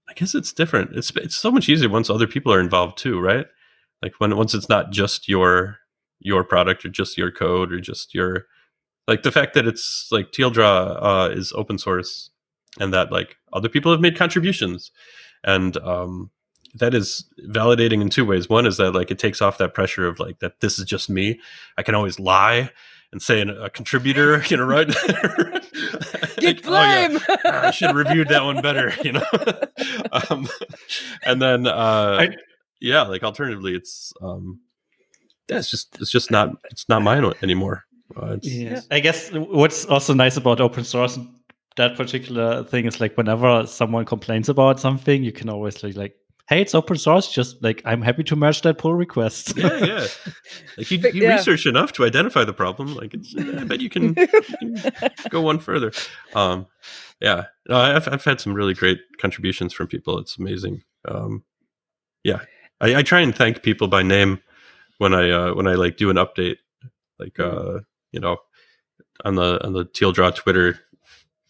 I 0.07 0.13
guess 0.13 0.35
it's 0.35 0.53
different. 0.53 0.95
It's 0.95 1.11
it's 1.11 1.35
so 1.35 1.51
much 1.51 1.69
easier 1.69 1.89
once 1.89 2.09
other 2.09 2.27
people 2.27 2.53
are 2.53 2.59
involved 2.59 2.97
too, 2.97 3.19
right? 3.19 3.45
Like 4.01 4.13
when 4.19 4.35
once 4.35 4.53
it's 4.53 4.69
not 4.69 4.91
just 4.91 5.27
your 5.27 5.77
your 6.19 6.43
product 6.43 6.83
or 6.85 6.89
just 6.89 7.17
your 7.17 7.31
code 7.31 7.71
or 7.71 7.79
just 7.79 8.13
your 8.13 8.45
like 9.07 9.23
the 9.23 9.31
fact 9.31 9.53
that 9.53 9.65
it's 9.65 10.07
like 10.11 10.31
tldraw 10.31 10.97
uh, 11.01 11.29
is 11.31 11.53
open 11.53 11.77
source 11.77 12.29
and 12.79 12.93
that 12.93 13.11
like 13.11 13.37
other 13.53 13.69
people 13.69 13.91
have 13.91 14.01
made 14.01 14.17
contributions 14.17 14.91
and 15.43 15.77
um, 15.77 16.29
that 16.75 16.93
is 16.93 17.25
validating 17.47 18.01
in 18.01 18.09
two 18.09 18.25
ways. 18.25 18.49
One 18.49 18.65
is 18.65 18.77
that 18.77 18.91
like 18.91 19.11
it 19.11 19.19
takes 19.19 19.41
off 19.41 19.57
that 19.57 19.73
pressure 19.73 20.07
of 20.07 20.19
like 20.19 20.39
that 20.39 20.59
this 20.59 20.79
is 20.79 20.85
just 20.85 21.09
me. 21.09 21.39
I 21.77 21.83
can 21.83 21.95
always 21.95 22.19
lie 22.19 22.71
and 23.11 23.21
say 23.21 23.41
a 23.41 23.71
contributor 23.71 24.43
you 24.49 24.57
know 24.57 24.65
right 24.65 24.87
get 26.37 26.61
blame 26.61 27.17
oh, 27.17 27.37
yeah. 27.43 27.61
i 27.63 27.71
should 27.71 27.87
have 27.87 27.95
reviewed 27.95 28.27
that 28.27 28.43
one 28.43 28.61
better 28.61 28.93
you 29.03 29.13
know? 29.13 29.23
Um, 30.29 30.47
and 31.23 31.41
then 31.41 31.65
uh, 31.65 32.17
I, 32.19 32.29
yeah 32.79 33.01
like 33.01 33.23
alternatively 33.23 33.73
it's 33.73 34.13
um 34.21 34.59
yeah, 35.49 35.57
it's 35.57 35.69
just 35.69 35.97
it's 35.99 36.11
just 36.11 36.31
not 36.31 36.49
it's 36.71 36.87
not 36.89 37.01
mine 37.01 37.31
anymore. 37.41 37.85
Uh, 38.15 38.37
yeah. 38.41 38.81
I 38.91 38.99
guess 38.99 39.31
what's 39.31 39.85
also 39.85 40.13
nice 40.13 40.37
about 40.37 40.61
open 40.61 40.83
source 40.83 41.17
that 41.75 41.95
particular 41.95 42.63
thing 42.63 42.85
is 42.85 42.99
like 42.99 43.15
whenever 43.15 43.65
someone 43.65 44.03
complains 44.03 44.49
about 44.49 44.79
something, 44.79 45.23
you 45.23 45.31
can 45.31 45.49
always 45.49 45.81
like, 45.81 45.95
like 45.95 46.15
hey, 46.49 46.61
it's 46.61 46.73
open 46.73 46.97
source. 46.97 47.31
Just 47.31 47.61
like 47.63 47.81
I'm 47.85 48.01
happy 48.01 48.23
to 48.23 48.35
merge 48.35 48.61
that 48.63 48.79
pull 48.79 48.95
request. 48.95 49.53
yeah, 49.57 49.85
yeah. 49.85 50.07
Like 50.77 50.91
you, 50.91 50.97
you 50.97 51.23
yeah. 51.23 51.35
research 51.35 51.65
enough 51.65 51.93
to 51.93 52.05
identify 52.05 52.43
the 52.43 52.53
problem. 52.53 52.95
Like 52.95 53.13
it's, 53.13 53.35
I 53.37 53.63
bet 53.65 53.81
you 53.81 53.89
can, 53.89 54.15
you 54.15 54.27
can 54.27 55.11
go 55.29 55.41
one 55.41 55.59
further. 55.59 55.91
Um, 56.33 56.67
yeah, 57.21 57.45
no, 57.67 57.77
I've 57.77 58.07
I've 58.07 58.23
had 58.23 58.41
some 58.41 58.53
really 58.53 58.73
great 58.73 58.99
contributions 59.19 59.73
from 59.73 59.87
people. 59.87 60.19
It's 60.19 60.37
amazing. 60.37 60.83
Um, 61.05 61.43
yeah, 62.23 62.39
I, 62.81 62.95
I 62.95 63.03
try 63.03 63.21
and 63.21 63.35
thank 63.35 63.61
people 63.61 63.87
by 63.87 64.03
name 64.03 64.41
when 64.97 65.13
I 65.13 65.29
uh, 65.29 65.53
when 65.53 65.67
I 65.67 65.75
like 65.75 65.97
do 65.97 66.09
an 66.09 66.15
update. 66.15 66.57
Like 67.19 67.39
uh, 67.39 67.79
you 68.11 68.21
know, 68.21 68.37
on 69.25 69.35
the 69.35 69.63
on 69.65 69.73
the 69.73 69.85
tldraw 69.85 70.33
Twitter, 70.33 70.79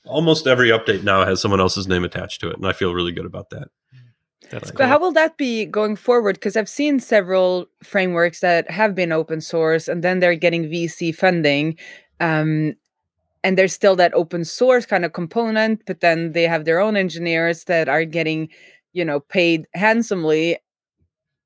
almost 0.06 0.48
every 0.48 0.70
update 0.70 1.04
now 1.04 1.24
has 1.24 1.40
someone 1.40 1.60
else's 1.60 1.88
name 1.88 2.04
attached 2.04 2.42
to 2.42 2.50
it, 2.50 2.58
and 2.58 2.66
I 2.66 2.74
feel 2.74 2.96
really 2.96 3.12
good 3.12 3.28
about 3.28 3.52
that. 3.52 3.70
That's 4.52 4.72
but 4.72 4.78
cool. 4.78 4.88
how 4.88 5.00
will 5.00 5.12
that 5.12 5.38
be 5.38 5.66
going 5.66 5.96
forward? 5.96 6.36
Because 6.36 6.58
I've 6.58 6.70
seen 6.70 7.00
several 7.00 7.68
frameworks 7.84 8.40
that 8.40 8.70
have 8.72 8.96
been 8.96 9.12
open 9.12 9.42
source, 9.42 9.88
and 9.88 10.04
then 10.04 10.20
they're 10.20 10.36
getting 10.36 10.66
VC 10.66 11.14
funding, 11.14 11.78
um, 12.20 12.76
and 13.44 13.58
there's 13.58 13.74
still 13.74 13.96
that 13.98 14.14
open 14.14 14.46
source 14.46 14.86
kind 14.86 15.06
of 15.06 15.14
component. 15.14 15.84
But 15.86 16.00
then 16.02 16.32
they 16.32 16.44
have 16.44 16.66
their 16.66 16.80
own 16.80 16.96
engineers 16.96 17.66
that 17.66 17.88
are 17.90 18.06
getting, 18.06 18.50
you 18.94 19.06
know, 19.06 19.20
paid 19.20 19.68
handsomely, 19.76 20.58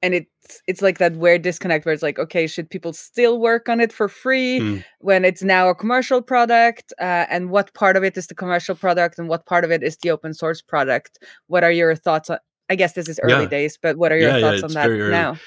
and 0.01 0.13
it's 0.13 0.61
it's 0.67 0.81
like 0.81 0.97
that 0.99 1.15
weird 1.15 1.41
disconnect 1.41 1.85
where 1.85 1.93
it's 1.93 2.03
like 2.03 2.19
okay 2.19 2.45
should 2.45 2.69
people 2.69 2.91
still 2.93 3.39
work 3.39 3.69
on 3.69 3.79
it 3.79 3.93
for 3.93 4.09
free 4.09 4.59
mm. 4.59 4.83
when 4.99 5.23
it's 5.23 5.41
now 5.41 5.69
a 5.69 5.75
commercial 5.75 6.21
product 6.21 6.93
uh, 6.99 7.25
and 7.29 7.49
what 7.49 7.73
part 7.73 7.95
of 7.95 8.03
it 8.03 8.17
is 8.17 8.27
the 8.27 8.35
commercial 8.35 8.75
product 8.75 9.17
and 9.17 9.29
what 9.29 9.45
part 9.45 9.63
of 9.63 9.71
it 9.71 9.81
is 9.81 9.97
the 9.97 10.11
open 10.11 10.33
source 10.33 10.61
product 10.61 11.17
what 11.47 11.63
are 11.63 11.71
your 11.71 11.95
thoughts 11.95 12.29
on 12.29 12.37
i 12.73 12.75
guess 12.75 12.93
this 12.93 13.07
is 13.07 13.19
early 13.23 13.43
yeah. 13.43 13.57
days 13.57 13.77
but 13.81 13.97
what 13.97 14.11
are 14.11 14.17
your 14.17 14.31
yeah, 14.31 14.41
thoughts 14.41 14.73
yeah, 14.73 14.83
on 14.83 14.89
that 14.89 15.09
now 15.09 15.37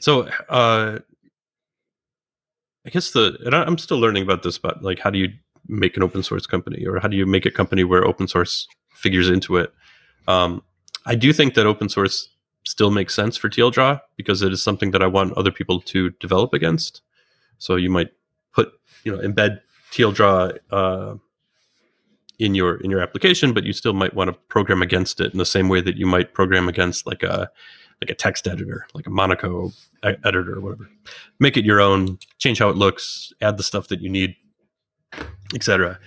so 0.00 0.28
uh 0.48 0.98
I 2.86 2.90
guess 2.90 3.10
the 3.10 3.36
and 3.44 3.54
I'm 3.54 3.78
still 3.78 3.98
learning 3.98 4.22
about 4.22 4.42
this, 4.42 4.58
but 4.58 4.82
like 4.82 4.98
how 4.98 5.10
do 5.10 5.18
you 5.18 5.28
make 5.68 5.96
an 5.96 6.02
open 6.02 6.22
source 6.22 6.46
company 6.46 6.86
or 6.86 6.98
how 6.98 7.08
do 7.08 7.16
you 7.16 7.26
make 7.26 7.46
a 7.46 7.50
company 7.50 7.84
where 7.84 8.04
open 8.04 8.26
source 8.26 8.66
figures 8.94 9.28
into 9.28 9.56
it? 9.56 9.72
Um, 10.26 10.62
I 11.06 11.14
do 11.14 11.32
think 11.32 11.54
that 11.54 11.66
open 11.66 11.88
source 11.88 12.28
still 12.64 12.90
makes 12.90 13.14
sense 13.14 13.36
for 13.36 13.48
tldraw 13.48 14.00
because 14.16 14.42
it 14.42 14.52
is 14.52 14.62
something 14.62 14.90
that 14.92 15.02
I 15.02 15.06
want 15.06 15.32
other 15.34 15.50
people 15.50 15.80
to 15.82 16.10
develop 16.20 16.54
against. 16.54 17.02
So 17.58 17.76
you 17.76 17.90
might 17.90 18.10
put, 18.52 18.72
you 19.04 19.14
know, 19.14 19.18
embed 19.18 19.60
tldraw 19.92 20.58
uh, 20.70 21.14
in 22.40 22.54
your 22.54 22.76
in 22.78 22.90
your 22.90 23.00
application, 23.00 23.52
but 23.52 23.64
you 23.64 23.72
still 23.72 23.92
might 23.92 24.14
want 24.14 24.28
to 24.28 24.32
program 24.48 24.82
against 24.82 25.20
it 25.20 25.32
in 25.32 25.38
the 25.38 25.46
same 25.46 25.68
way 25.68 25.80
that 25.80 25.96
you 25.96 26.06
might 26.06 26.34
program 26.34 26.68
against 26.68 27.06
like 27.06 27.22
a 27.22 27.50
like 28.00 28.10
a 28.10 28.14
text 28.14 28.48
editor, 28.48 28.86
like 28.94 29.06
a 29.06 29.10
Monaco 29.10 29.72
editor 30.02 30.56
or 30.56 30.60
whatever. 30.60 30.88
Make 31.38 31.58
it 31.58 31.66
your 31.66 31.80
own, 31.80 32.18
change 32.38 32.58
how 32.58 32.70
it 32.70 32.76
looks, 32.76 33.32
add 33.42 33.58
the 33.58 33.62
stuff 33.62 33.88
that 33.88 34.00
you 34.00 34.08
need, 34.08 34.36
etc. 35.54 36.00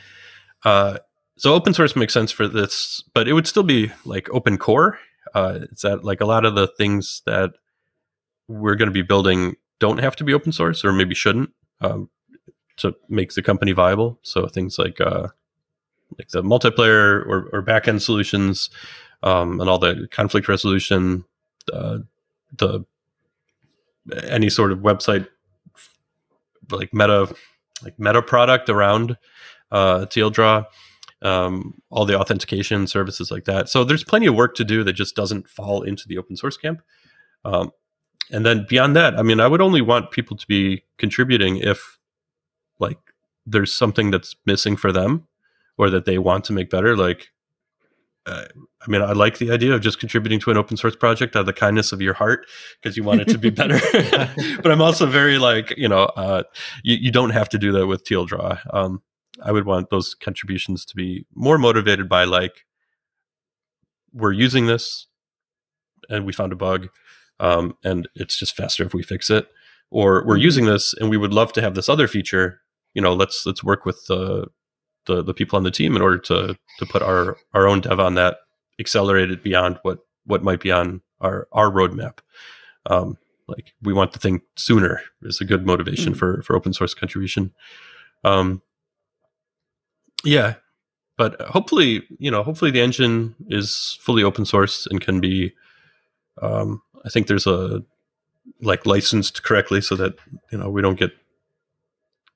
Uh, 0.65 0.97
so 1.38 1.53
open 1.53 1.73
source 1.73 1.95
makes 1.95 2.13
sense 2.13 2.31
for 2.31 2.47
this, 2.47 3.03
but 3.13 3.27
it 3.27 3.34
would 3.34 3.45
still 3.45 3.63
be 3.63 3.91
like 4.05 4.27
open 4.31 4.57
core. 4.57 4.97
Uh, 5.36 5.59
it's 5.61 5.84
that 5.84 6.03
like 6.03 6.19
a 6.19 6.25
lot 6.25 6.45
of 6.45 6.55
the 6.55 6.67
things 6.67 7.21
that 7.27 7.51
we're 8.47 8.75
going 8.75 8.89
to 8.89 8.93
be 8.93 9.03
building 9.03 9.55
don't 9.79 9.99
have 9.99 10.15
to 10.15 10.23
be 10.23 10.34
open 10.34 10.51
source, 10.51 10.84
or 10.84 10.91
maybe 10.91 11.13
shouldn't, 11.13 11.51
um, 11.81 12.09
to 12.77 12.95
make 13.07 13.34
the 13.34 13.41
company 13.41 13.71
viable. 13.71 14.19
So 14.23 14.47
things 14.47 14.79
like 14.79 14.99
uh, 14.99 15.27
like 16.18 16.30
the 16.30 16.43
multiplayer 16.43 17.26
or, 17.26 17.49
or 17.53 17.64
backend 17.64 18.01
solutions, 18.01 18.70
um, 19.24 19.59
and 19.59 19.70
all 19.70 19.80
the 19.80 20.07
conflict 20.11 20.47
resolution, 20.47 21.26
uh, 21.72 21.99
the 22.57 22.86
any 24.28 24.49
sort 24.49 24.72
of 24.72 24.80
website 24.80 25.28
like 26.72 26.93
meta 26.93 27.34
like 27.84 27.97
meta 27.99 28.22
product 28.22 28.70
around 28.70 29.18
uh, 29.72 30.05
tldraw, 30.05 30.66
um, 31.22 31.82
all 31.89 32.05
the 32.05 32.18
authentication 32.18 32.88
services 32.88 33.32
like 33.32 33.45
that. 33.45 33.70
So 33.70 33.84
there's 33.84 34.03
plenty 34.03 34.28
of 34.28 34.36
work 34.36 34.55
to 34.55 34.64
do 34.64 34.84
that 34.84 34.93
just 34.93 35.16
doesn't 35.16 35.49
fall 35.49 35.82
into 35.84 36.07
the 36.07 36.18
open 36.18 36.38
source 36.38 36.57
camp. 36.57 36.82
Um, 37.45 37.72
and 38.32 38.45
then 38.45 38.66
beyond 38.70 38.95
that, 38.95 39.18
I 39.18 39.22
mean, 39.22 39.39
I 39.39 39.47
would 39.47 39.61
only 39.61 39.82
want 39.82 40.11
people 40.11 40.38
to 40.38 40.47
be 40.47 40.84
contributing 40.97 41.57
if 41.57 41.97
like 42.80 42.99
there's 43.45 43.74
something 43.74 44.11
that's 44.11 44.36
missing 44.45 44.78
for 44.78 44.91
them 44.91 45.28
or 45.78 45.89
that 45.89 46.05
they 46.05 46.17
want 46.17 46.45
to 46.45 46.53
make 46.53 46.69
better. 46.69 46.95
Like 46.95 47.30
uh, 48.26 48.45
I 48.82 48.89
mean, 48.89 49.01
I 49.01 49.11
like 49.11 49.38
the 49.38 49.51
idea 49.51 49.74
of 49.74 49.82
just 49.82 49.99
contributing 49.99 50.39
to 50.41 50.51
an 50.51 50.57
open 50.57 50.78
source 50.78 50.95
project 50.95 51.36
out 51.36 51.41
of 51.41 51.45
the 51.45 51.53
kindness 51.53 51.91
of 51.91 52.01
your 52.01 52.13
heart 52.13 52.45
because 52.82 52.95
you 52.95 53.03
want 53.03 53.21
it 53.21 53.28
to 53.30 53.38
be 53.38 53.49
better. 53.49 53.80
but 54.61 54.71
I'm 54.71 54.82
also 54.82 55.05
very 55.05 55.38
like, 55.38 55.74
you 55.78 55.89
know, 55.89 56.03
uh, 56.15 56.43
you, 56.84 56.95
you, 56.95 57.11
don't 57.11 57.32
have 57.32 57.49
to 57.49 57.57
do 57.57 57.71
that 57.74 57.88
with 57.88 58.05
tldraw. 58.05 58.59
Um, 58.74 59.01
I 59.41 59.51
would 59.51 59.65
want 59.65 59.89
those 59.89 60.15
contributions 60.15 60.86
to 60.86 60.95
be 60.95 61.26
more 61.36 61.57
motivated 61.57 62.07
by 62.07 62.24
like, 62.24 62.65
we're 64.13 64.32
using 64.32 64.67
this 64.67 65.07
and 66.09 66.26
we 66.26 66.32
found 66.32 66.53
a 66.53 66.57
bug 66.57 66.88
um, 67.39 67.76
and 67.84 68.07
it's 68.15 68.38
just 68.38 68.55
faster 68.55 68.84
if 68.84 68.93
we 68.93 69.03
fix 69.03 69.30
it. 69.30 69.47
Or 69.89 70.26
we're 70.26 70.36
mm-hmm. 70.36 70.43
using 70.43 70.65
this 70.65 70.93
and 70.93 71.09
we 71.09 71.17
would 71.17 71.34
love 71.34 71.51
to 71.53 71.61
have 71.61 71.76
this 71.76 71.89
other 71.89 72.07
feature. 72.07 72.61
You 72.93 73.01
know, 73.01 73.13
let's 73.13 73.45
let's 73.45 73.63
work 73.63 73.86
with 73.86 74.05
the 74.07 74.47
the 75.06 75.24
the 75.24 75.34
people 75.34 75.58
on 75.58 75.64
the 75.64 75.72
team 75.72 75.95
in 75.95 76.01
order 76.01 76.18
to 76.18 76.58
to 76.80 76.86
put 76.86 77.01
our 77.01 77.38
our 77.54 77.68
own 77.68 77.82
dev 77.82 77.99
on 77.99 78.16
that 78.16 78.38
accelerated 78.80 79.43
beyond 79.43 79.80
what 79.84 79.99
what 80.26 80.43
might 80.43 80.60
be 80.60 80.72
on 80.72 81.01
our 81.22 81.47
our 81.51 81.70
roadmap. 81.70 82.20
Um, 82.86 83.18
like 83.47 83.74
we 83.82 83.93
want 83.93 84.14
the 84.14 84.20
thing 84.20 84.41
sooner 84.56 85.01
is 85.22 85.41
a 85.41 85.45
good 85.45 85.66
motivation 85.66 86.14
mm 86.14 86.18
for 86.18 86.41
for 86.43 86.56
open 86.56 86.74
source 86.74 86.93
contribution. 86.93 87.54
Um, 88.24 88.62
yeah, 90.24 90.56
but 91.18 91.39
hopefully, 91.41 92.04
you 92.18 92.32
know, 92.32 92.43
hopefully 92.43 92.72
the 92.72 92.82
engine 92.82 93.36
is 93.49 93.97
fully 94.01 94.24
open 94.24 94.45
source 94.45 94.88
and 94.89 95.01
can 95.01 95.20
be. 95.20 95.54
Um, 96.41 96.82
I 97.06 97.10
think 97.10 97.28
there's 97.28 97.47
a 97.47 97.84
like 98.62 98.86
licensed 98.86 99.43
correctly 99.43 99.82
so 99.82 99.95
that 99.95 100.16
you 100.51 100.58
know 100.58 100.70
we 100.70 100.82
don't 100.82 100.99
get 100.99 101.12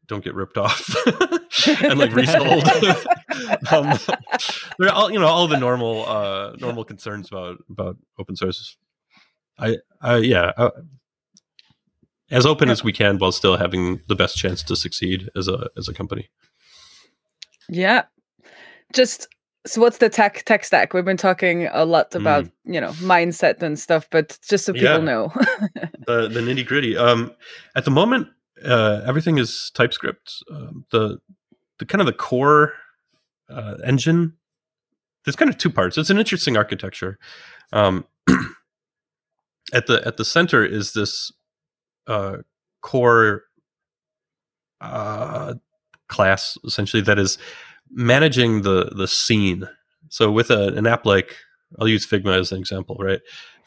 don't 0.07 0.23
get 0.23 0.33
ripped 0.33 0.57
off 0.57 0.95
and 1.67 1.99
like 1.99 2.11
resold. 2.15 2.63
um, 3.71 3.97
they're 4.79 4.91
all 4.91 5.11
you 5.11 5.19
know 5.19 5.27
all 5.27 5.47
the 5.47 5.59
normal 5.59 6.07
uh, 6.07 6.53
normal 6.59 6.83
concerns 6.83 7.29
about 7.29 7.57
about 7.69 7.97
open 8.19 8.35
source. 8.35 8.77
I, 9.59 9.77
I 10.01 10.17
yeah, 10.17 10.51
I, 10.57 10.63
uh, 10.63 10.71
as 12.29 12.45
open 12.45 12.69
as 12.69 12.83
we 12.83 12.91
can 12.91 13.17
while 13.17 13.31
still 13.31 13.57
having 13.57 14.01
the 14.07 14.15
best 14.15 14.37
chance 14.37 14.63
to 14.63 14.75
succeed 14.75 15.29
as 15.35 15.47
a 15.47 15.69
as 15.77 15.87
a 15.87 15.93
company. 15.93 16.29
Yeah, 17.69 18.03
just 18.93 19.27
so 19.65 19.81
what's 19.81 19.97
the 19.97 20.09
tech 20.09 20.43
tech 20.45 20.63
stack? 20.63 20.93
We've 20.93 21.05
been 21.05 21.17
talking 21.17 21.67
a 21.67 21.85
lot 21.85 22.15
about 22.15 22.45
mm. 22.45 22.51
you 22.65 22.81
know 22.81 22.91
mindset 22.93 23.61
and 23.61 23.77
stuff, 23.77 24.07
but 24.09 24.37
just 24.47 24.65
so 24.65 24.73
people 24.73 24.89
yeah. 24.89 24.97
know 24.97 25.31
the 26.07 26.29
the 26.29 26.39
nitty 26.39 26.65
gritty. 26.65 26.95
Um, 26.95 27.33
at 27.75 27.85
the 27.85 27.91
moment, 27.91 28.29
uh, 28.63 29.01
everything 29.05 29.37
is 29.37 29.71
TypeScript. 29.73 30.43
Uh, 30.51 30.71
the 30.91 31.19
the 31.79 31.85
kind 31.85 32.01
of 32.01 32.07
the 32.07 32.13
core 32.13 32.73
uh, 33.49 33.75
engine. 33.83 34.33
There's 35.25 35.35
kind 35.35 35.49
of 35.49 35.57
two 35.57 35.69
parts. 35.69 35.97
It's 35.97 36.09
an 36.09 36.19
interesting 36.19 36.57
architecture. 36.57 37.19
Um, 37.73 38.05
at 39.73 39.87
the 39.87 40.01
at 40.05 40.17
the 40.17 40.25
center 40.25 40.65
is 40.65 40.93
this 40.93 41.31
uh, 42.07 42.37
core 42.81 43.43
uh, 44.81 45.55
class 46.07 46.57
essentially 46.65 47.01
that 47.03 47.19
is 47.19 47.37
managing 47.89 48.61
the 48.61 48.91
the 48.95 49.07
scene. 49.07 49.67
So 50.09 50.31
with 50.31 50.49
a, 50.51 50.69
an 50.69 50.87
app 50.87 51.05
like 51.05 51.35
I'll 51.79 51.87
use 51.87 52.07
Figma 52.07 52.37
as 52.39 52.51
an 52.51 52.59
example, 52.59 52.95
right? 52.99 53.19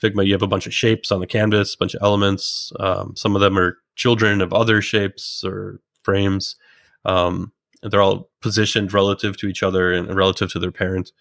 Figma, 0.03 0.27
you 0.27 0.33
have 0.33 0.43
a 0.43 0.47
bunch 0.47 0.67
of 0.67 0.75
shapes 0.75 1.13
on 1.13 1.21
the 1.21 1.27
canvas, 1.27 1.75
a 1.75 1.79
bunch 1.79 1.95
of 1.95 2.03
elements. 2.03 2.73
Um, 2.81 3.15
some 3.17 3.35
of 3.35 3.41
them 3.41 3.59
are 3.59 3.79
children 3.97 4.41
of 4.41 4.53
other 4.53 4.81
shapes 4.81 5.45
or 5.45 5.81
frames. 6.03 6.57
Um, 7.05 7.53
they're 7.83 8.03
all 8.03 8.31
positioned 8.41 8.93
relative 8.93 9.37
to 9.39 9.47
each 9.47 9.63
other 9.63 9.93
and 9.93 10.15
relative 10.15 10.51
to 10.53 10.59
their 10.59 10.73
parent. 10.73 11.13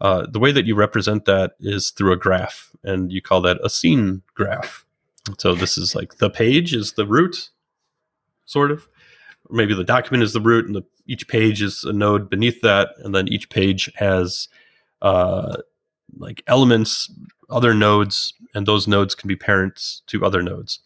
Uh, 0.00 0.26
the 0.30 0.38
way 0.38 0.52
that 0.52 0.66
you 0.66 0.74
represent 0.74 1.24
that 1.24 1.52
is 1.60 1.90
through 1.90 2.12
a 2.12 2.16
graph, 2.16 2.70
and 2.84 3.10
you 3.10 3.22
call 3.22 3.40
that 3.40 3.58
a 3.64 3.70
scene 3.70 4.22
graph. 4.34 4.84
So 5.38 5.54
this 5.54 5.78
is 5.78 5.94
like 5.94 6.18
the 6.18 6.30
page 6.30 6.74
is 6.74 6.92
the 6.92 7.06
root, 7.06 7.50
sort 8.44 8.70
of. 8.70 8.86
Or 9.48 9.56
maybe 9.56 9.74
the 9.74 9.84
document 9.84 10.22
is 10.22 10.32
the 10.32 10.40
root, 10.40 10.66
and 10.66 10.74
the, 10.74 10.82
each 11.06 11.28
page 11.28 11.62
is 11.62 11.84
a 11.84 11.92
node 11.92 12.28
beneath 12.28 12.60
that, 12.60 12.90
and 12.98 13.14
then 13.14 13.28
each 13.28 13.48
page 13.48 13.90
has 13.96 14.48
uh, 15.00 15.56
like 16.18 16.42
elements, 16.46 17.10
other 17.50 17.74
nodes, 17.74 18.34
and 18.54 18.66
those 18.66 18.88
nodes 18.88 19.14
can 19.14 19.28
be 19.28 19.36
parents 19.36 20.02
to 20.08 20.24
other 20.24 20.42
nodes. 20.42 20.80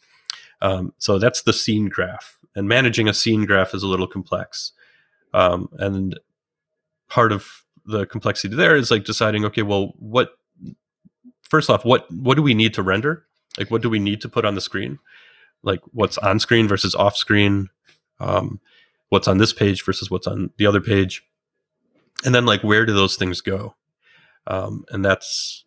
Um, 0.62 0.92
so 0.98 1.18
that's 1.18 1.42
the 1.42 1.52
scene 1.52 1.88
graph, 1.88 2.38
and 2.54 2.68
managing 2.68 3.08
a 3.08 3.14
scene 3.14 3.46
graph 3.46 3.74
is 3.74 3.82
a 3.82 3.88
little 3.88 4.06
complex. 4.06 4.72
Um, 5.32 5.68
and 5.78 6.18
part 7.08 7.32
of 7.32 7.64
the 7.86 8.06
complexity 8.06 8.54
there 8.54 8.76
is 8.76 8.90
like 8.90 9.04
deciding, 9.04 9.44
okay, 9.46 9.62
well, 9.62 9.94
what 9.98 10.36
first 11.42 11.70
off, 11.70 11.84
what 11.84 12.10
what 12.12 12.36
do 12.36 12.42
we 12.42 12.54
need 12.54 12.74
to 12.74 12.82
render? 12.82 13.24
Like, 13.58 13.70
what 13.70 13.82
do 13.82 13.90
we 13.90 13.98
need 13.98 14.20
to 14.20 14.28
put 14.28 14.44
on 14.44 14.54
the 14.54 14.60
screen? 14.60 14.98
Like, 15.62 15.80
what's 15.92 16.18
on 16.18 16.38
screen 16.38 16.68
versus 16.68 16.94
off 16.94 17.16
screen? 17.16 17.68
Um, 18.18 18.60
what's 19.08 19.28
on 19.28 19.38
this 19.38 19.52
page 19.52 19.84
versus 19.84 20.10
what's 20.10 20.26
on 20.26 20.50
the 20.56 20.66
other 20.66 20.80
page? 20.80 21.24
And 22.24 22.34
then, 22.34 22.46
like, 22.46 22.62
where 22.62 22.86
do 22.86 22.92
those 22.94 23.16
things 23.16 23.40
go? 23.40 23.74
Um, 24.46 24.84
and 24.90 25.04
that's 25.04 25.64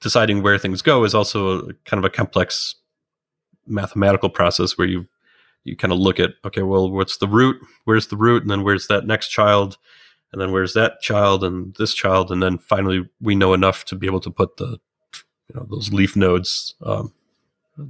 deciding 0.00 0.42
where 0.42 0.58
things 0.58 0.82
go 0.82 1.04
is 1.04 1.14
also 1.14 1.68
a, 1.68 1.72
kind 1.84 1.98
of 1.98 2.04
a 2.04 2.10
complex 2.10 2.74
mathematical 3.66 4.28
process 4.28 4.76
where 4.76 4.88
you 4.88 5.06
you 5.64 5.76
kind 5.76 5.92
of 5.92 5.98
look 5.98 6.18
at 6.18 6.30
okay 6.44 6.62
well 6.62 6.90
what's 6.90 7.18
the 7.18 7.28
root? 7.28 7.56
Where's 7.84 8.08
the 8.08 8.16
root? 8.16 8.42
And 8.42 8.50
then 8.50 8.64
where's 8.64 8.88
that 8.88 9.06
next 9.06 9.28
child? 9.28 9.78
And 10.32 10.40
then 10.40 10.50
where's 10.50 10.72
that 10.74 11.00
child? 11.00 11.44
And 11.44 11.74
this 11.76 11.94
child? 11.94 12.32
And 12.32 12.42
then 12.42 12.58
finally 12.58 13.08
we 13.20 13.34
know 13.34 13.54
enough 13.54 13.84
to 13.86 13.94
be 13.94 14.06
able 14.06 14.20
to 14.20 14.30
put 14.30 14.56
the 14.56 14.80
you 15.48 15.54
know 15.54 15.66
those 15.70 15.92
leaf 15.92 16.16
nodes 16.16 16.74
um, 16.84 17.12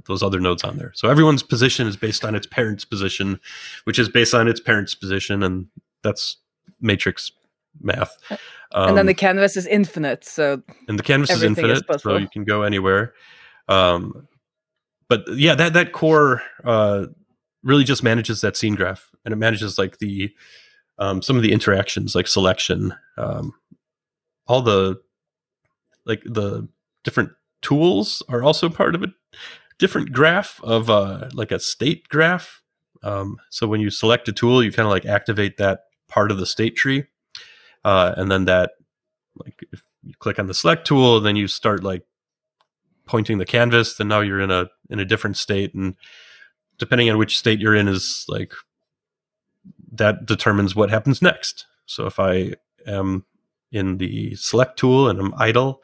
those 0.07 0.23
other 0.23 0.39
nodes 0.39 0.63
on 0.63 0.77
there. 0.77 0.91
So 0.95 1.09
everyone's 1.09 1.43
position 1.43 1.87
is 1.87 1.97
based 1.97 2.23
on 2.23 2.35
its 2.35 2.47
parent's 2.47 2.85
position 2.85 3.39
which 3.85 3.97
is 3.97 4.09
based 4.09 4.35
on 4.35 4.47
its 4.47 4.59
parent's 4.59 4.93
position 4.93 5.41
and 5.41 5.67
that's 6.03 6.37
matrix 6.79 7.31
math. 7.81 8.17
Um, 8.71 8.89
and 8.89 8.97
then 8.97 9.05
the 9.05 9.13
um, 9.13 9.17
canvas 9.17 9.55
is 9.55 9.67
infinite 9.67 10.23
so 10.23 10.61
and 10.87 10.97
the 10.97 11.03
canvas 11.03 11.29
is 11.29 11.43
infinite 11.43 11.83
is 11.89 12.01
so 12.01 12.17
you 12.17 12.27
can 12.27 12.43
go 12.43 12.63
anywhere. 12.63 13.13
Um, 13.67 14.27
but 15.09 15.23
yeah 15.33 15.55
that 15.55 15.73
that 15.73 15.91
core 15.91 16.41
uh, 16.63 17.07
really 17.63 17.83
just 17.83 18.03
manages 18.03 18.41
that 18.41 18.57
scene 18.57 18.75
graph 18.75 19.09
and 19.25 19.33
it 19.33 19.37
manages 19.37 19.77
like 19.77 19.99
the 19.99 20.33
um, 20.97 21.21
some 21.21 21.35
of 21.35 21.43
the 21.43 21.51
interactions 21.51 22.15
like 22.15 22.27
selection 22.27 22.93
um, 23.17 23.53
all 24.47 24.61
the 24.61 24.99
like 26.05 26.21
the 26.25 26.67
different 27.03 27.31
tools 27.61 28.21
are 28.29 28.43
also 28.43 28.69
part 28.69 28.95
of 28.95 29.03
a 29.03 29.07
different 29.79 30.11
graph 30.11 30.61
of 30.63 30.89
uh, 30.89 31.29
like 31.33 31.51
a 31.51 31.59
state 31.59 32.07
graph. 32.09 32.61
Um, 33.01 33.37
so 33.49 33.67
when 33.67 33.81
you 33.81 33.89
select 33.89 34.27
a 34.27 34.31
tool, 34.31 34.63
you 34.63 34.71
kind 34.71 34.85
of 34.85 34.91
like 34.91 35.05
activate 35.05 35.57
that 35.57 35.81
part 36.07 36.31
of 36.31 36.37
the 36.37 36.45
state 36.45 36.75
tree, 36.75 37.05
uh, 37.83 38.13
and 38.17 38.31
then 38.31 38.45
that 38.45 38.71
like 39.35 39.63
if 39.71 39.83
you 40.03 40.13
click 40.19 40.39
on 40.39 40.47
the 40.47 40.53
select 40.53 40.85
tool, 40.85 41.19
then 41.19 41.35
you 41.35 41.47
start 41.47 41.83
like 41.83 42.03
pointing 43.05 43.37
the 43.37 43.45
canvas. 43.45 43.95
Then 43.95 44.07
now 44.07 44.21
you're 44.21 44.41
in 44.41 44.51
a 44.51 44.67
in 44.89 44.99
a 44.99 45.05
different 45.05 45.37
state, 45.37 45.73
and 45.73 45.95
depending 46.77 47.09
on 47.09 47.17
which 47.17 47.37
state 47.37 47.59
you're 47.59 47.75
in, 47.75 47.87
is 47.87 48.25
like 48.27 48.53
that 49.91 50.25
determines 50.25 50.75
what 50.75 50.89
happens 50.89 51.21
next. 51.21 51.65
So 51.85 52.05
if 52.05 52.19
I 52.19 52.53
am 52.87 53.25
in 53.71 53.97
the 53.97 54.35
select 54.35 54.77
tool 54.77 55.09
and 55.09 55.19
I'm 55.19 55.33
idle, 55.37 55.81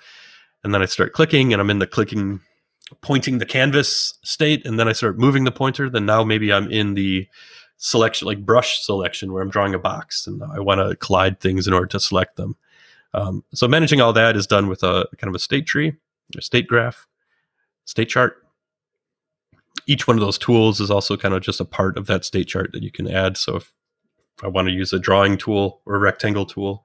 and 0.64 0.74
then 0.74 0.82
I 0.82 0.86
start 0.86 1.14
clicking 1.14 1.54
and 1.54 1.62
I'm 1.62 1.70
in 1.70 1.80
the 1.80 1.88
clicking 1.88 2.42
pointing 3.02 3.38
the 3.38 3.46
canvas 3.46 4.18
state 4.24 4.66
and 4.66 4.80
then 4.80 4.88
I 4.88 4.94
start 4.94 5.20
moving 5.20 5.44
the 5.44 5.52
pointer, 5.52 5.90
then 5.90 6.06
now 6.06 6.24
maybe 6.24 6.52
I'm 6.52 6.72
in 6.72 6.96
the 6.96 7.28
selection, 7.80 8.28
like 8.28 8.46
brush 8.46 8.84
selection, 8.84 9.32
where 9.32 9.42
I'm 9.42 9.50
drawing 9.50 9.74
a 9.74 9.80
box 9.80 10.28
and 10.28 10.44
I 10.44 10.60
want 10.60 10.80
to 10.82 10.96
collide 10.98 11.40
things 11.40 11.66
in 11.66 11.74
order 11.74 11.88
to 11.88 12.00
select 12.00 12.36
them. 12.36 12.56
Um, 13.14 13.44
so 13.54 13.68
managing 13.68 14.02
all 14.02 14.14
that 14.14 14.36
is 14.36 14.46
done 14.46 14.68
with 14.68 14.84
a 14.84 15.08
kind 15.18 15.30
of 15.30 15.36
a 15.36 15.40
state 15.40 15.66
tree, 15.66 15.94
a 16.38 16.42
state 16.42 16.68
graph, 16.68 17.08
state 17.86 18.10
chart. 18.10 18.46
Each 19.88 20.08
one 20.08 20.18
of 20.18 20.22
those 20.22 20.38
tools 20.38 20.80
is 20.80 20.92
also 20.92 21.18
kind 21.18 21.34
of 21.34 21.42
just 21.42 21.62
a 21.62 21.66
part 21.66 21.98
of 21.98 22.06
that 22.08 22.26
state 22.26 22.48
chart 22.48 22.72
that 22.74 22.84
you 22.84 22.92
can 22.92 23.10
add. 23.10 23.38
So 23.38 23.56
if 23.56 23.74
I 24.44 24.48
want 24.48 24.68
to 24.68 24.74
use 24.74 24.94
a 24.94 25.00
drawing 25.00 25.38
tool 25.38 25.82
or 25.86 25.96
a 25.96 26.00
rectangle 26.00 26.46
tool, 26.46 26.84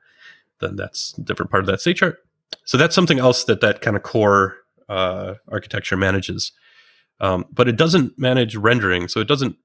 then 0.61 0.77
that's 0.77 1.19
a 1.19 1.23
different 1.23 1.51
part 1.51 1.63
of 1.63 1.67
that 1.67 1.81
state 1.81 1.97
chart. 1.97 2.25
So 2.65 2.79
that's 2.79 2.95
something 2.95 3.19
else 3.19 3.45
that 3.45 3.61
that 3.61 3.81
kind 3.81 3.97
of 3.97 4.05
core 4.05 4.57
uh, 4.89 5.35
architecture 5.49 5.97
manages. 5.97 6.53
Um, 7.21 7.47
but 7.53 7.69
it 7.69 7.77
doesn't 7.77 8.19
manage 8.19 8.57
rendering, 8.57 9.09
so 9.09 9.21
it 9.21 9.29
doesn't 9.29 9.57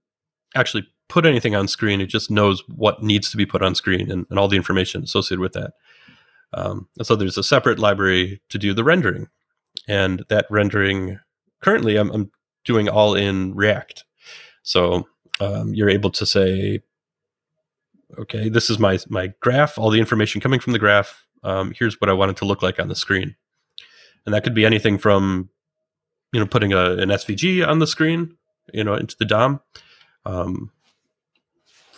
actually 0.56 0.88
put 1.10 1.26
anything 1.26 1.55
on 1.55 1.68
screen. 1.68 1.99
It 1.99 2.07
just 2.07 2.32
knows 2.32 2.64
what 2.70 3.03
needs 3.03 3.30
to 3.32 3.38
be 3.38 3.45
put 3.45 3.62
on 3.62 3.76
screen 3.76 4.10
and, 4.10 4.26
and 4.30 4.39
all 4.39 4.47
the 4.47 4.55
information 4.55 5.03
associated 5.03 5.41
with 5.41 5.53
that. 5.53 5.74
Um, 6.53 6.88
and 6.97 7.05
so 7.05 7.16
there's 7.16 7.38
a 7.38 7.43
separate 7.43 7.80
library 7.80 8.41
to 8.49 8.57
do 8.57 8.74
the 8.74 8.84
rendering, 8.84 9.28
and 9.88 10.24
that 10.30 10.47
rendering 10.49 11.20
currently 11.62 11.97
I'm, 11.97 12.10
I'm 12.12 12.32
doing 12.64 12.89
all 12.89 13.14
in 13.16 13.53
React. 13.53 14.05
So 14.64 15.07
um, 15.39 15.74
you're 15.74 15.89
able 15.89 16.10
to 16.12 16.26
say, 16.26 16.82
okay, 18.18 18.49
this 18.49 18.70
is 18.70 18.80
my 18.80 18.97
my 19.10 19.34
graph, 19.41 19.78
all 19.78 19.91
the 19.91 19.99
information 19.99 20.41
coming 20.41 20.60
from 20.60 20.74
the 20.74 20.80
graph. 20.80 21.26
Um, 21.43 21.74
here's 21.78 22.01
what 22.01 22.10
I 22.10 22.14
want 22.14 22.32
it 22.32 22.38
to 22.38 22.45
look 22.45 22.64
like 22.64 22.80
on 22.80 22.88
the 22.88 22.95
screen 22.95 23.36
and 24.26 24.34
that 24.34 24.43
could 24.43 24.53
be 24.53 24.66
anything 24.66 24.97
from 24.97 25.49
you 26.32 26.39
know 26.39 26.45
putting 26.45 26.74
a, 26.74 26.91
an 26.93 27.10
svg 27.10 27.68
on 27.68 27.80
the 27.80 27.88
screen 27.88 28.38
you 28.74 28.84
know 28.84 28.93
into 28.93 29.16
the 29.18 29.26
dom 29.26 29.60
um, 30.26 30.72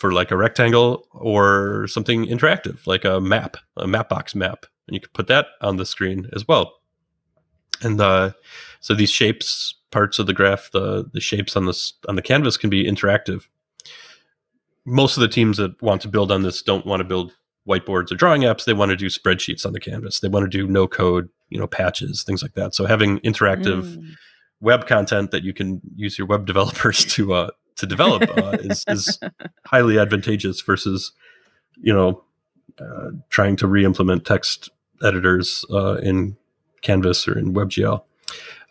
for 0.02 0.12
like 0.12 0.32
a 0.32 0.36
rectangle 0.36 1.08
or 1.12 1.86
something 1.88 2.26
interactive 2.26 2.88
like 2.88 3.06
a 3.06 3.22
map 3.22 3.56
a 3.78 3.86
mapbox 3.86 4.34
map. 4.34 4.66
And 4.88 4.96
you 4.96 5.00
could 5.00 5.14
put 5.14 5.28
that 5.28 5.46
on 5.62 5.78
the 5.78 5.86
screen 5.86 6.28
as 6.34 6.48
well. 6.48 6.74
And 7.84 8.02
uh, 8.02 8.32
so 8.80 8.96
these 8.96 9.12
shapes 9.12 9.76
parts 9.92 10.18
of 10.18 10.26
the 10.26 10.34
graph 10.34 10.72
the 10.72 11.08
the 11.14 11.22
shapes 11.22 11.56
on 11.56 11.68
this 11.68 11.94
on 12.10 12.16
the 12.16 12.24
canvas 12.24 12.58
can 12.58 12.72
be 12.72 12.84
interactive. 12.84 13.44
Most 14.86 15.18
of 15.18 15.22
the 15.22 15.28
teams 15.28 15.58
that 15.58 15.80
want 15.84 16.02
to 16.02 16.08
build 16.08 16.32
on 16.32 16.42
this 16.42 16.64
don't 16.64 16.88
want 16.88 17.02
to 17.02 17.08
build 17.08 17.32
whiteboards 17.70 18.12
or 18.12 18.16
drawing 18.16 18.42
apps. 18.42 18.66
They 18.66 18.74
want 18.74 18.90
to 18.90 18.98
do 18.98 19.06
spreadsheets 19.06 19.68
on 19.68 19.74
the 19.74 19.80
canvas. 19.80 20.20
They 20.20 20.30
want 20.30 20.52
to 20.52 20.58
do 20.58 20.68
no 20.68 20.88
code 20.88 21.30
you 21.50 21.60
know 21.60 21.68
patches 21.68 22.24
things 22.24 22.42
like 22.42 22.56
that. 22.56 22.74
So 22.74 22.88
having 22.88 23.20
interactive 23.20 23.84
mm. 23.84 24.14
web 24.62 24.88
content 24.88 25.30
that 25.30 25.44
you 25.44 25.54
can 25.54 25.80
use 25.96 26.18
your 26.18 26.26
web 26.26 26.46
developers 26.52 27.06
to 27.14 27.34
uh, 27.34 27.52
to 27.82 27.86
develop 27.88 28.24
uh, 28.38 28.58
is, 28.62 28.86
is 28.88 29.20
highly 29.66 30.00
advantageous 30.00 30.62
versus 30.62 31.12
you 31.78 31.94
know 31.94 32.24
uh, 32.80 33.10
trying 33.30 33.56
to 33.58 33.68
re-implement 33.68 34.26
text 34.26 34.70
editors 35.04 35.66
uh, 35.72 35.96
in 35.96 36.38
canvas 36.82 37.28
or 37.28 37.38
in 37.38 37.54
webgl 37.54 38.04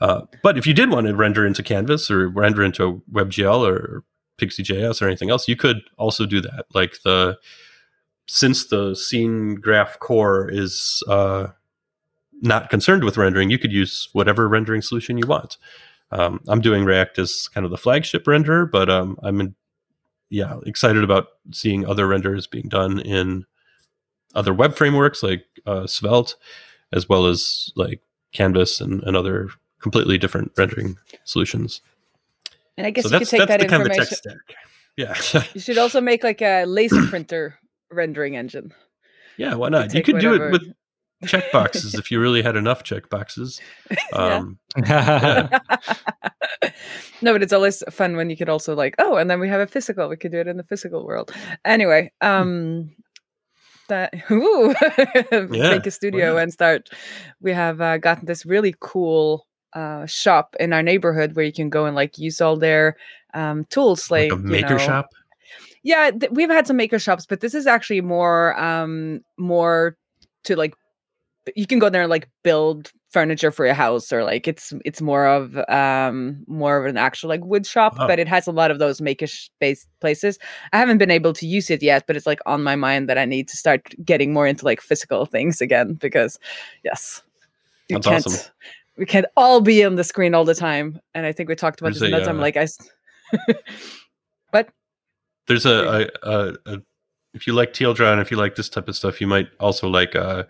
uh, 0.01 0.23
but 0.43 0.57
if 0.57 0.67
you 0.67 0.73
did 0.73 0.91
want 0.91 1.07
to 1.07 1.15
render 1.15 1.47
into 1.47 1.63
canvas 1.63 2.11
or 2.11 2.29
render 2.29 2.63
into 2.63 3.03
webgl 3.13 3.67
or 3.69 4.03
Pixi.js 4.39 5.03
or 5.03 5.07
anything 5.07 5.31
else 5.31 5.47
you 5.47 5.57
could 5.57 5.83
also 5.99 6.25
do 6.25 6.41
that 6.41 6.65
like 6.73 7.03
the 7.05 7.37
since 8.27 8.67
the 8.67 8.95
scene 8.95 9.57
graph 9.57 9.99
core 9.99 10.49
is 10.49 11.03
uh, 11.09 11.49
not 12.41 12.71
concerned 12.71 13.05
with 13.05 13.17
rendering, 13.17 13.51
you 13.51 13.59
could 13.59 13.73
use 13.73 14.09
whatever 14.13 14.49
rendering 14.49 14.83
solution 14.83 15.19
you 15.19 15.27
want. 15.27 15.57
Um, 16.13 16.41
I'm 16.49 16.61
doing 16.61 16.85
React 16.85 17.21
as 17.21 17.49
kind 17.49 17.65
of 17.65 17.71
the 17.71 17.79
flagship 17.79 18.25
renderer, 18.25 18.71
but 18.71 18.91
um, 18.91 19.19
I'm 19.23 19.41
in, 19.41 19.55
yeah 20.29 20.59
excited 20.65 21.03
about 21.03 21.27
seeing 21.53 21.85
other 21.87 22.07
renders 22.07 22.47
being 22.47 22.69
done 22.69 23.01
in 23.01 23.45
other 24.35 24.55
web 24.55 24.77
frameworks 24.77 25.23
like 25.23 25.45
uh, 25.67 25.87
Svelte, 25.87 26.37
as 26.93 27.09
well 27.09 27.27
as 27.27 27.71
like 27.77 28.01
Canvas 28.33 28.81
and, 28.81 29.03
and 29.03 29.17
other 29.17 29.51
completely 29.81 30.19
different 30.19 30.53
rendering 30.57 30.97
solutions. 31.25 31.81
And 32.77 32.87
I 32.87 32.91
guess 32.91 33.05
so 33.05 33.15
you 33.15 33.19
could 33.19 33.29
take 33.29 33.49
that 33.49 33.63
information. 33.63 34.41
Yeah, 34.97 35.15
you 35.55 35.61
should 35.61 35.79
also 35.79 36.01
make 36.01 36.25
like 36.25 36.43
a 36.43 36.65
laser 36.65 37.03
printer 37.07 37.59
rendering 37.91 38.37
engine. 38.37 38.73
Yeah, 39.37 39.55
why 39.55 39.69
not? 39.69 39.93
You, 39.93 39.99
you 39.99 40.05
could 40.05 40.19
do 40.19 40.35
it 40.35 40.53
with 40.53 40.73
check 41.27 41.53
boxes 41.53 41.95
if 41.95 42.11
you 42.11 42.21
really 42.21 42.43
had 42.43 42.57
enough 42.57 42.83
check 42.83 43.09
boxes. 43.11 43.61
Um, 44.13 44.59
yeah. 44.77 45.59
no, 47.23 47.33
but 47.33 47.43
it's 47.43 47.53
always 47.53 47.83
fun 47.91 48.17
when 48.17 48.29
you 48.29 48.37
could 48.37 48.49
also 48.49 48.75
like, 48.75 48.95
oh, 48.99 49.17
and 49.17 49.31
then 49.31 49.39
we 49.39 49.49
have 49.49 49.61
a 49.61 49.67
physical. 49.67 50.09
We 50.09 50.17
could 50.17 50.33
do 50.33 50.41
it 50.41 50.49
in 50.49 50.57
the 50.57 50.65
physical 50.65 51.07
world. 51.07 51.33
Anyway, 51.65 52.13
hmm. 52.21 52.27
um, 52.27 52.91
that 53.89 54.13
ooh, 54.31 54.75
yeah. 55.33 55.71
make 55.71 55.87
a 55.87 55.91
studio 55.91 56.39
and 56.39 56.53
start. 56.53 56.89
We 57.41 57.53
have 57.53 57.81
uh, 57.81 57.99
gotten 57.99 58.27
this 58.27 58.47
really 58.47 58.75
cool 58.81 59.47
uh, 59.75 60.07
shop 60.07 60.57
in 60.59 60.73
our 60.73 60.83
neighborhood 60.83 61.37
where 61.37 61.45
you 61.45 61.53
can 61.53 61.71
go 61.71 61.85
and 61.87 61.95
like 61.95 62.19
use 62.19 62.41
all 62.41 62.57
their 62.57 62.97
um, 63.35 63.65
tools, 63.67 64.11
like, 64.11 64.31
like 64.31 64.41
a 64.41 64.43
maker 64.43 64.69
you 64.69 64.75
know, 64.75 64.79
shop. 64.79 65.11
Yeah, 65.83 66.11
th- 66.11 66.33
we've 66.33 66.51
had 66.51 66.67
some 66.67 66.77
maker 66.77 66.99
shops, 66.99 67.27
but 67.27 67.41
this 67.41 67.55
is 67.55 67.67
actually 67.67 68.01
more 68.01 68.59
um 68.59 69.21
more 69.39 69.97
to 70.45 70.57
like 70.57 70.75
you 71.57 71.67
can 71.67 71.79
go 71.79 71.89
there 71.89 72.03
and 72.03 72.11
like 72.11 72.29
build 72.43 72.91
furniture 73.11 73.51
for 73.51 73.67
your 73.67 73.75
house 73.75 74.13
or 74.13 74.23
like 74.23 74.47
it's 74.47 74.73
it's 74.85 75.01
more 75.01 75.27
of 75.27 75.57
um 75.69 76.45
more 76.47 76.77
of 76.79 76.87
an 76.87 76.97
actual 76.97 77.29
like 77.29 77.45
wood 77.45 77.67
shop 77.67 77.97
oh. 77.99 78.07
but 78.07 78.19
it 78.21 78.29
has 78.29 78.47
a 78.47 78.53
lot 78.53 78.71
of 78.71 78.79
those 78.79 79.01
makish 79.01 79.51
based 79.59 79.89
places 80.01 80.39
i 80.73 80.79
haven't 80.79 80.99
been 80.99 81.11
able 81.11 81.33
to 81.33 81.47
use 81.47 81.71
it 81.71 81.83
yet 81.83 82.05
but 82.07 82.17
it's 82.17 82.27
like 82.27 82.39
on 82.47 82.63
my 82.63 82.77
mind 82.77 83.09
that 83.09 83.19
i 83.19 83.25
need 83.25 83.49
to 83.49 83.57
start 83.57 83.95
getting 84.05 84.33
more 84.33 84.47
into 84.47 84.65
like 84.65 84.81
physical 84.81 85.27
things 85.27 85.61
again 85.61 85.95
because 85.95 86.39
yes 86.85 87.23
you 87.89 87.97
That's 87.97 88.07
can't 88.07 88.27
awesome. 88.27 88.53
we 88.97 89.07
can't 89.07 89.27
all 89.37 89.61
be 89.61 89.85
on 89.85 89.97
the 89.97 90.05
screen 90.05 90.35
all 90.35 90.45
the 90.45 90.55
time 90.55 91.01
and 91.13 91.27
i 91.27 91.33
think 91.33 91.49
we 91.49 91.57
talked 91.57 91.81
about 91.81 91.89
there's 91.89 92.01
this 92.01 92.09
another 92.09 92.27
time 92.27 92.39
uh, 92.39 92.43
like 92.43 92.57
i 92.57 92.67
but 94.53 94.69
there's 95.49 95.67
a, 95.67 96.09
a, 96.23 96.31
a, 96.31 96.55
a 96.67 96.83
if 97.35 97.49
you 97.49 97.55
like 97.55 97.73
tldraw 97.73 98.13
and 98.13 98.21
if 98.21 98.31
you 98.31 98.37
like 98.37 98.55
this 98.55 98.69
type 98.69 98.89
of 98.89 98.95
stuff 98.95 99.21
you 99.21 99.27
might 99.27 99.49
also 99.59 99.89
like 99.89 100.15
uh 100.15 100.45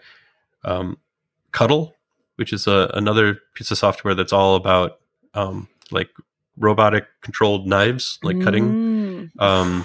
um, 0.65 0.99
Cuttle, 1.53 1.95
which 2.37 2.53
is 2.53 2.67
a, 2.67 2.91
another 2.95 3.39
piece 3.55 3.71
of 3.71 3.79
software 3.79 4.15
that's 4.15 4.33
all 4.33 4.57
about 4.57 5.01
um, 5.35 5.69
like 5.91 6.11
robotic 6.57 7.07
controlled 7.23 7.67
knives, 7.67 8.19
like 8.23 8.37
mm. 8.37 8.45
cutting, 8.45 9.31
um, 9.39 9.85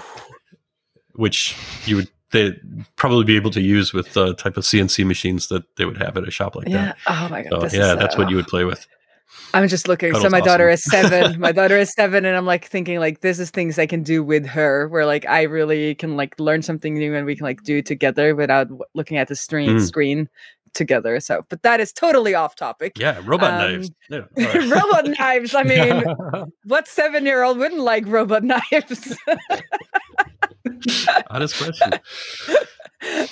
which 1.14 1.56
you 1.86 1.96
would 1.96 2.08
they 2.32 2.52
probably 2.96 3.24
be 3.24 3.36
able 3.36 3.50
to 3.50 3.60
use 3.60 3.92
with 3.92 4.12
the 4.12 4.34
type 4.34 4.56
of 4.56 4.64
CNC 4.64 5.06
machines 5.06 5.48
that 5.48 5.64
they 5.76 5.84
would 5.84 5.96
have 5.98 6.16
at 6.16 6.26
a 6.26 6.30
shop 6.30 6.56
like 6.56 6.68
yeah. 6.68 6.86
that. 6.86 6.96
Oh 7.06 7.28
my 7.30 7.42
god! 7.42 7.70
So, 7.70 7.76
yeah, 7.76 7.94
that's 7.94 8.16
what 8.16 8.30
you 8.30 8.36
would 8.36 8.48
play 8.48 8.64
with. 8.64 8.86
I'm 9.54 9.68
just 9.68 9.88
looking. 9.88 10.10
Cuttle's 10.10 10.24
so 10.24 10.30
my 10.30 10.38
awesome. 10.38 10.46
daughter 10.46 10.68
is 10.68 10.82
seven. 10.82 11.40
my 11.40 11.52
daughter 11.60 11.76
is 11.76 11.92
seven, 11.92 12.24
and 12.24 12.36
I'm 12.36 12.46
like 12.46 12.66
thinking 12.66 12.98
like 12.98 13.20
this 13.20 13.38
is 13.38 13.50
things 13.50 13.78
I 13.78 13.86
can 13.86 14.02
do 14.02 14.22
with 14.22 14.46
her, 14.46 14.88
where 14.88 15.06
like 15.06 15.26
I 15.26 15.42
really 15.42 15.94
can 15.94 16.16
like 16.16 16.38
learn 16.40 16.62
something 16.62 16.94
new 16.94 17.14
and 17.14 17.26
we 17.26 17.36
can 17.36 17.44
like 17.44 17.62
do 17.62 17.80
together 17.80 18.34
without 18.34 18.68
looking 18.94 19.18
at 19.18 19.28
the 19.28 19.36
screen 19.36 19.76
mm. 19.76 19.86
screen 19.86 20.28
together. 20.76 21.18
So, 21.20 21.42
but 21.48 21.62
that 21.62 21.80
is 21.80 21.92
totally 21.92 22.34
off 22.34 22.54
topic. 22.54 22.98
Yeah, 22.98 23.20
robot 23.24 23.54
um, 23.54 23.58
knives. 23.58 23.90
Yeah, 24.08 24.68
robot 24.68 25.06
knives. 25.18 25.54
I 25.54 25.62
mean, 25.62 26.04
what 26.64 26.86
seven 26.86 27.26
year 27.26 27.42
old 27.42 27.58
wouldn't 27.58 27.80
like 27.80 28.06
robot 28.06 28.44
knives? 28.52 29.16
Honest 31.30 31.56
question. 31.56 31.92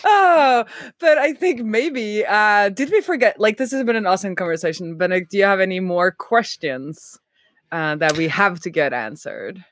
oh, 0.04 0.64
but 0.98 1.18
I 1.18 1.32
think 1.32 1.62
maybe 1.62 2.24
uh 2.26 2.68
did 2.70 2.90
we 2.90 3.00
forget? 3.00 3.38
Like, 3.38 3.56
this 3.56 3.70
has 3.70 3.84
been 3.84 3.96
an 3.96 4.06
awesome 4.06 4.34
conversation. 4.34 4.96
But 4.96 5.10
do 5.30 5.38
you 5.38 5.44
have 5.44 5.60
any 5.60 5.80
more 5.80 6.10
questions 6.10 7.18
uh, 7.70 7.96
that 7.96 8.16
we 8.16 8.28
have 8.28 8.60
to 8.60 8.70
get 8.70 8.92
answered? 8.92 9.64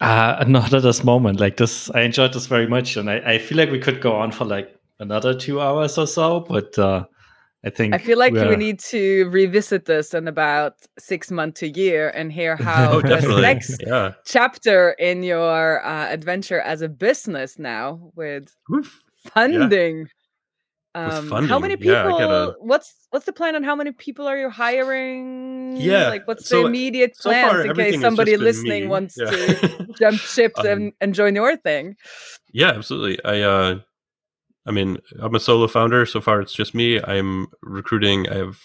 Uh, 0.00 0.44
not 0.46 0.74
at 0.74 0.82
this 0.82 1.04
moment. 1.04 1.40
Like 1.40 1.56
this, 1.56 1.90
I 1.90 2.02
enjoyed 2.02 2.34
this 2.34 2.46
very 2.46 2.66
much, 2.66 2.96
and 2.96 3.08
I, 3.08 3.16
I 3.34 3.38
feel 3.38 3.56
like 3.56 3.70
we 3.70 3.78
could 3.78 4.00
go 4.00 4.14
on 4.16 4.30
for 4.30 4.44
like 4.44 4.75
another 4.98 5.34
two 5.34 5.60
hours 5.60 5.98
or 5.98 6.06
so. 6.06 6.40
But 6.40 6.78
uh, 6.78 7.04
I 7.64 7.70
think 7.70 7.94
I 7.94 7.98
feel 7.98 8.18
like 8.18 8.32
we 8.32 8.46
we 8.46 8.56
need 8.56 8.78
to 8.90 9.28
revisit 9.30 9.84
this 9.86 10.14
in 10.14 10.28
about 10.28 10.74
six 10.98 11.30
months 11.30 11.60
to 11.60 11.66
a 11.66 11.70
year 11.70 12.10
and 12.10 12.32
hear 12.32 12.56
how 12.68 12.92
Oh, 12.98 13.00
this 13.02 13.24
next 13.26 13.82
Yeah. 13.86 14.12
chapter 14.24 14.90
in 14.98 15.22
your 15.22 15.84
uh, 15.84 16.08
adventure 16.08 16.60
as 16.60 16.82
a 16.82 16.88
business 16.88 17.58
now 17.58 18.12
with 18.14 18.54
Woof. 18.68 19.02
funding. 19.34 20.08
Um, 20.94 21.28
how 21.44 21.58
many 21.58 21.76
people? 21.76 21.92
yeah, 21.92 22.08
gotta- 22.08 22.54
What's 22.60 22.94
what's 23.10 23.26
the 23.26 23.32
plan 23.32 23.54
on 23.54 23.62
how 23.62 23.76
many 23.76 23.92
people 23.92 24.26
are 24.26 24.38
you 24.38 24.48
hiring? 24.48 25.76
Yeah, 25.76 26.08
like 26.08 26.26
what's 26.26 26.48
so, 26.48 26.62
the 26.62 26.68
immediate 26.68 27.14
So 27.16 27.28
plans 27.28 27.52
far, 27.52 27.66
in 27.66 27.74
case 27.76 28.00
somebody 28.00 28.38
listening 28.38 28.84
me. 28.84 28.88
wants 28.88 29.14
Yeah. 29.18 29.30
to 29.30 29.86
jump 29.98 30.18
ship 30.34 30.52
Um, 30.56 30.66
and, 30.66 30.92
and 31.02 31.14
join 31.14 31.34
your 31.34 31.54
thing? 31.58 31.96
Yeah, 32.50 32.70
absolutely. 32.70 33.22
I 33.26 33.42
uh 33.42 33.80
I 34.66 34.72
mean, 34.72 34.98
I'm 35.20 35.34
a 35.34 35.40
solo 35.40 35.66
founder. 35.68 36.04
So 36.06 36.20
far 36.20 36.40
it's 36.40 36.52
just 36.52 36.74
me. 36.74 37.00
I'm 37.02 37.46
recruiting. 37.62 38.28
I 38.28 38.36
have 38.36 38.58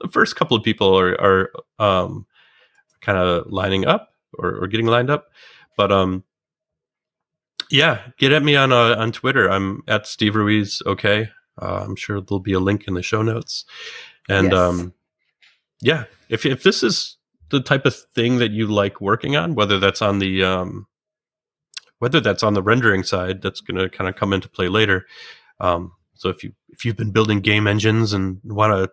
the 0.00 0.08
first 0.08 0.36
couple 0.36 0.56
of 0.56 0.62
people 0.62 0.98
are 0.98 1.20
are 1.20 1.50
um 1.78 2.26
kind 3.00 3.18
of 3.18 3.46
lining 3.50 3.84
up 3.86 4.10
or, 4.38 4.62
or 4.62 4.66
getting 4.66 4.86
lined 4.86 5.10
up. 5.10 5.26
But 5.76 5.92
um 5.92 6.24
yeah, 7.70 8.02
get 8.18 8.32
at 8.32 8.42
me 8.42 8.56
on 8.56 8.72
uh, 8.72 8.94
on 8.96 9.12
Twitter. 9.12 9.50
I'm 9.50 9.82
at 9.88 10.06
Steve 10.06 10.36
Ruiz. 10.36 10.82
Okay. 10.86 11.30
Uh, 11.60 11.84
I'm 11.86 11.96
sure 11.96 12.20
there'll 12.20 12.40
be 12.40 12.52
a 12.52 12.60
link 12.60 12.86
in 12.88 12.94
the 12.94 13.02
show 13.02 13.22
notes. 13.22 13.64
And 14.28 14.52
Yes. 14.52 14.60
um 14.60 14.94
yeah, 15.80 16.04
if 16.28 16.46
if 16.46 16.62
this 16.62 16.82
is 16.82 17.16
the 17.50 17.60
type 17.60 17.86
of 17.86 17.94
thing 17.94 18.38
that 18.38 18.52
you 18.52 18.66
like 18.66 19.00
working 19.00 19.36
on, 19.36 19.54
whether 19.54 19.78
that's 19.78 20.02
on 20.02 20.18
the 20.18 20.42
um 20.44 20.86
whether 22.04 22.20
that's 22.20 22.42
on 22.42 22.52
the 22.52 22.62
rendering 22.62 23.02
side, 23.02 23.40
that's 23.40 23.62
going 23.62 23.78
to 23.78 23.88
kind 23.88 24.10
of 24.10 24.14
come 24.14 24.34
into 24.34 24.46
play 24.46 24.68
later. 24.68 25.06
Um, 25.58 25.92
so 26.12 26.28
if 26.28 26.44
you 26.44 26.52
if 26.68 26.84
you've 26.84 26.98
been 26.98 27.12
building 27.12 27.40
game 27.40 27.66
engines 27.66 28.12
and 28.12 28.40
want 28.44 28.74
to 28.74 28.90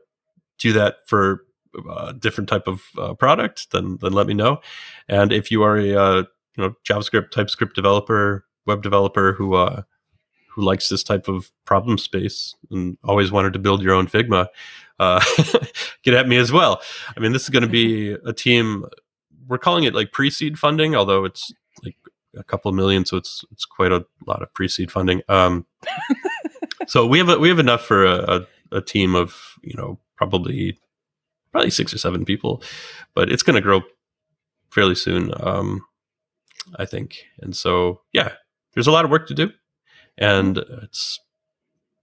do 0.59 0.71
that 0.71 0.99
for 1.07 1.43
a 1.89 2.13
different 2.13 2.49
type 2.49 2.67
of 2.67 2.83
uh, 2.97 3.13
product, 3.13 3.71
then 3.73 3.97
then 3.99 4.13
let 4.13 4.27
me 4.27 4.33
know. 4.33 4.61
And 5.09 5.33
if 5.33 5.51
you 5.51 5.61
are 5.61 5.75
a 5.75 5.93
uh, 5.93 6.23
you 6.55 6.63
know 6.63 6.73
JavaScript, 6.87 7.31
TypeScript 7.31 7.75
developer, 7.75 8.45
web 8.65 8.81
developer 8.81 9.33
who 9.33 9.55
uh, 9.55 9.81
who 10.47 10.61
likes 10.61 10.87
this 10.87 11.03
type 11.03 11.27
of 11.27 11.51
problem 11.65 11.97
space 11.97 12.55
and 12.71 12.97
always 13.03 13.29
wanted 13.29 13.51
to 13.51 13.59
build 13.59 13.83
your 13.83 13.93
own 13.93 14.07
Figma, 14.07 14.47
uh, 14.99 15.21
get 16.03 16.13
at 16.13 16.29
me 16.29 16.37
as 16.37 16.53
well. 16.53 16.81
I 17.17 17.19
mean, 17.19 17.33
this 17.33 17.43
is 17.43 17.49
going 17.49 17.63
to 17.63 17.69
be 17.69 18.11
a 18.25 18.31
team. 18.31 18.85
We're 19.49 19.57
calling 19.57 19.83
it 19.83 19.93
like 19.93 20.13
pre-seed 20.13 20.57
funding, 20.57 20.95
although 20.95 21.25
it's 21.25 21.51
a 22.35 22.43
couple 22.43 22.69
of 22.69 22.75
million, 22.75 23.05
so 23.05 23.17
it's 23.17 23.43
it's 23.51 23.65
quite 23.65 23.91
a 23.91 24.05
lot 24.25 24.41
of 24.41 24.53
pre-seed 24.53 24.91
funding. 24.91 25.21
Um, 25.27 25.65
so 26.87 27.05
we 27.05 27.17
have 27.17 27.29
a, 27.29 27.39
we 27.39 27.49
have 27.49 27.59
enough 27.59 27.85
for 27.85 28.05
a, 28.05 28.47
a, 28.71 28.77
a 28.77 28.81
team 28.81 29.15
of 29.15 29.55
you 29.61 29.75
know 29.75 29.99
probably 30.15 30.77
probably 31.51 31.69
six 31.69 31.93
or 31.93 31.97
seven 31.97 32.25
people, 32.25 32.63
but 33.13 33.31
it's 33.31 33.43
going 33.43 33.55
to 33.55 33.61
grow 33.61 33.81
fairly 34.69 34.95
soon, 34.95 35.33
um, 35.41 35.85
I 36.77 36.85
think. 36.85 37.25
And 37.41 37.55
so 37.55 38.01
yeah, 38.13 38.33
there's 38.73 38.87
a 38.87 38.91
lot 38.91 39.05
of 39.05 39.11
work 39.11 39.27
to 39.27 39.33
do, 39.33 39.51
and 40.17 40.57
it's 40.83 41.19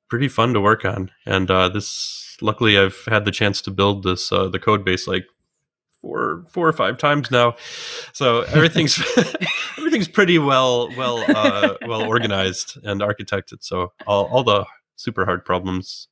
pretty 0.08 0.28
fun 0.28 0.54
to 0.54 0.60
work 0.60 0.84
on. 0.84 1.10
And 1.26 1.50
uh, 1.50 1.68
this, 1.68 2.36
luckily, 2.40 2.78
I've 2.78 3.04
had 3.06 3.24
the 3.24 3.30
chance 3.30 3.60
to 3.62 3.70
build 3.70 4.02
this 4.02 4.32
uh, 4.32 4.48
the 4.48 4.58
code 4.58 4.84
base 4.84 5.06
like 5.06 5.24
four 6.00 6.44
four 6.50 6.68
or 6.68 6.72
five 6.72 6.98
times 6.98 7.30
now. 7.30 7.56
So 8.12 8.42
everything's 8.42 9.02
everything's 9.78 10.08
pretty 10.08 10.38
well 10.38 10.88
well 10.96 11.24
uh, 11.28 11.74
well 11.86 12.06
organized 12.06 12.78
and 12.84 13.00
architected. 13.00 13.62
So 13.62 13.92
all, 14.06 14.26
all 14.26 14.44
the 14.44 14.66
super 14.96 15.24
hard 15.24 15.44
problems 15.44 16.08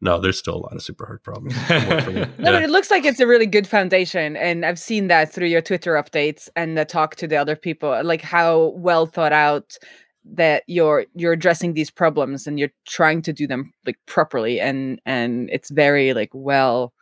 no 0.00 0.20
there's 0.20 0.38
still 0.38 0.56
a 0.56 0.58
lot 0.58 0.74
of 0.74 0.82
super 0.82 1.06
hard 1.06 1.22
problems. 1.22 1.54
No, 2.38 2.52
but 2.52 2.62
it 2.62 2.70
looks 2.70 2.90
like 2.90 3.04
it's 3.04 3.20
a 3.20 3.26
really 3.26 3.46
good 3.46 3.66
foundation, 3.66 4.36
and 4.36 4.64
I've 4.64 4.78
seen 4.78 5.08
that 5.08 5.32
through 5.32 5.48
your 5.48 5.60
Twitter 5.60 5.94
updates 5.94 6.48
and 6.56 6.78
the 6.78 6.84
talk 6.84 7.16
to 7.16 7.26
the 7.26 7.36
other 7.36 7.56
people, 7.56 8.00
like 8.04 8.22
how 8.22 8.72
well 8.76 9.06
thought 9.06 9.32
out 9.32 9.76
that 10.24 10.62
you're 10.66 11.06
you're 11.14 11.32
addressing 11.32 11.74
these 11.74 11.90
problems 11.90 12.46
and 12.46 12.58
you're 12.58 12.72
trying 12.86 13.22
to 13.22 13.32
do 13.32 13.46
them 13.46 13.72
like 13.86 13.98
properly, 14.06 14.60
and 14.60 15.00
and 15.04 15.50
it's 15.50 15.70
very 15.70 16.14
like 16.14 16.30
well 16.32 16.92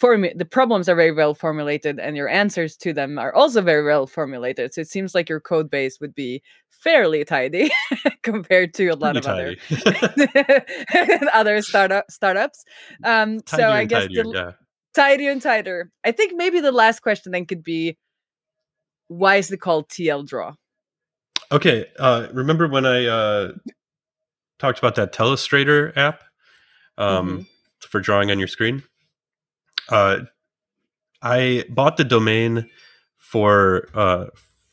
formu- 0.00 0.36
the 0.36 0.44
problems 0.44 0.88
are 0.88 0.94
very 0.94 1.12
well 1.12 1.34
formulated 1.34 1.98
and 1.98 2.16
your 2.16 2.28
answers 2.28 2.76
to 2.76 2.92
them 2.92 3.18
are 3.18 3.34
also 3.34 3.62
very 3.62 3.84
well 3.84 4.06
formulated 4.06 4.72
so 4.74 4.80
it 4.80 4.88
seems 4.88 5.14
like 5.14 5.28
your 5.28 5.40
code 5.40 5.70
base 5.70 6.00
would 6.00 6.14
be 6.14 6.42
fairly 6.70 7.24
tidy 7.24 7.70
compared 8.22 8.74
to 8.74 8.88
a 8.88 8.94
lot 8.96 9.14
Pretty 9.14 9.26
of 9.28 9.32
other 9.32 9.56
tidy. 10.54 11.24
other 11.32 11.62
startup 11.62 12.10
startups 12.10 12.64
um 13.04 13.40
so 13.46 13.70
i 13.70 13.84
guess 13.84 14.02
tidier, 14.02 14.22
the, 14.24 14.30
yeah. 14.30 14.52
tidier 14.94 15.30
and 15.30 15.42
tighter. 15.42 15.90
I 16.04 16.12
think 16.12 16.32
maybe 16.36 16.60
the 16.60 16.72
last 16.72 17.00
question 17.00 17.32
then 17.32 17.46
could 17.46 17.62
be 17.62 17.96
why 19.08 19.36
is 19.36 19.50
it 19.52 19.58
called 19.58 19.88
TL 19.88 20.26
Draw? 20.26 20.54
Okay. 21.52 21.86
Uh, 21.98 22.26
remember 22.32 22.66
when 22.66 22.84
I 22.86 23.06
uh, 23.06 23.52
talked 24.58 24.78
about 24.80 24.96
that 24.96 25.12
Telestrator 25.12 25.96
app 25.96 26.24
um, 26.98 27.28
Mm-hmm. 27.28 27.40
for 27.88 28.00
drawing 28.00 28.30
on 28.32 28.38
your 28.38 28.48
screen? 28.48 28.82
Uh, 29.88 30.20
I 31.22 31.64
bought 31.70 31.96
the 31.96 32.04
domain 32.04 32.68
for 33.18 33.88
uh, 33.94 34.26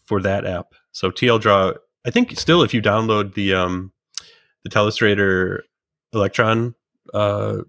for 0.06 0.22
that 0.22 0.46
app. 0.46 0.74
So 0.92 1.10
TL 1.12 1.42
Draw. 1.42 1.74
I 2.06 2.12
think 2.12 2.38
still, 2.40 2.62
if 2.64 2.74
you 2.74 2.82
download 2.82 3.34
the 3.34 3.54
um, 3.54 3.92
the 4.64 4.70
Telestrator 4.70 5.60
Electron 6.14 6.76
uh, 7.14 7.60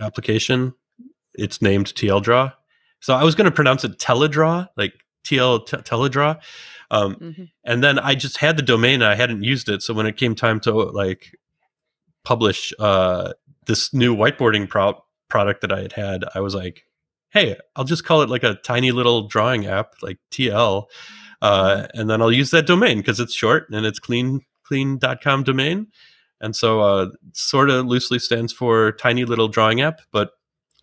application, 0.00 0.74
it's 1.34 1.62
named 1.62 1.86
TL 1.94 2.22
Draw. 2.22 2.50
So 3.00 3.14
I 3.14 3.22
was 3.24 3.34
going 3.34 3.44
to 3.46 3.50
pronounce 3.50 3.84
it 3.84 3.98
Teledraw, 3.98 4.68
like 4.76 4.94
TL 5.24 5.66
t- 5.66 5.76
Teledraw. 5.78 6.40
Um, 6.90 7.16
Mhm. 7.16 7.50
and 7.64 7.82
then 7.82 7.98
I 7.98 8.14
just 8.14 8.38
had 8.38 8.56
the 8.56 8.62
domain 8.62 9.02
I 9.02 9.14
hadn't 9.14 9.42
used 9.42 9.68
it. 9.68 9.82
So 9.82 9.94
when 9.94 10.06
it 10.06 10.16
came 10.16 10.34
time 10.34 10.60
to 10.60 10.72
like 10.72 11.36
publish 12.24 12.72
uh, 12.78 13.32
this 13.66 13.92
new 13.94 14.14
whiteboarding 14.14 14.68
pro- 14.68 15.02
product 15.28 15.60
that 15.62 15.72
I 15.72 15.80
had 15.80 15.92
had, 15.92 16.24
I 16.34 16.40
was 16.40 16.54
like, 16.54 16.84
hey, 17.34 17.56
I'll 17.74 17.84
just 17.84 18.04
call 18.04 18.22
it 18.22 18.30
like 18.30 18.44
a 18.44 18.54
tiny 18.54 18.92
little 18.92 19.26
drawing 19.26 19.66
app, 19.66 19.94
like 20.02 20.18
TL. 20.30 20.86
Uh, 21.42 21.88
and 21.92 22.08
then 22.08 22.22
I'll 22.22 22.32
use 22.32 22.52
that 22.52 22.66
domain 22.66 22.98
because 22.98 23.20
it's 23.20 23.34
short 23.34 23.68
and 23.70 23.84
it's 23.84 23.98
clean, 23.98 24.40
clean.com 24.62 25.42
domain. 25.42 25.88
And 26.40 26.54
so 26.54 26.80
uh, 26.80 27.10
sort 27.32 27.70
of 27.70 27.86
loosely 27.86 28.20
stands 28.20 28.52
for 28.52 28.92
tiny 28.92 29.24
little 29.24 29.48
drawing 29.48 29.80
app, 29.80 30.00
but 30.12 30.30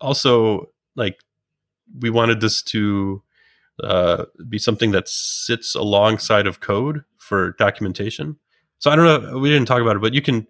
also 0.00 0.70
like 0.94 1.18
we 2.00 2.10
wanted 2.10 2.40
this 2.40 2.62
to 2.64 3.22
uh, 3.82 4.26
be 4.48 4.58
something 4.58 4.92
that 4.92 5.08
sits 5.08 5.74
alongside 5.74 6.46
of 6.46 6.60
code 6.60 7.02
for 7.16 7.52
documentation. 7.52 8.36
So 8.78 8.90
I 8.90 8.96
don't 8.96 9.24
know, 9.24 9.38
we 9.38 9.48
didn't 9.48 9.68
talk 9.68 9.80
about 9.80 9.96
it, 9.96 10.02
but 10.02 10.12
you 10.12 10.20
can, 10.20 10.46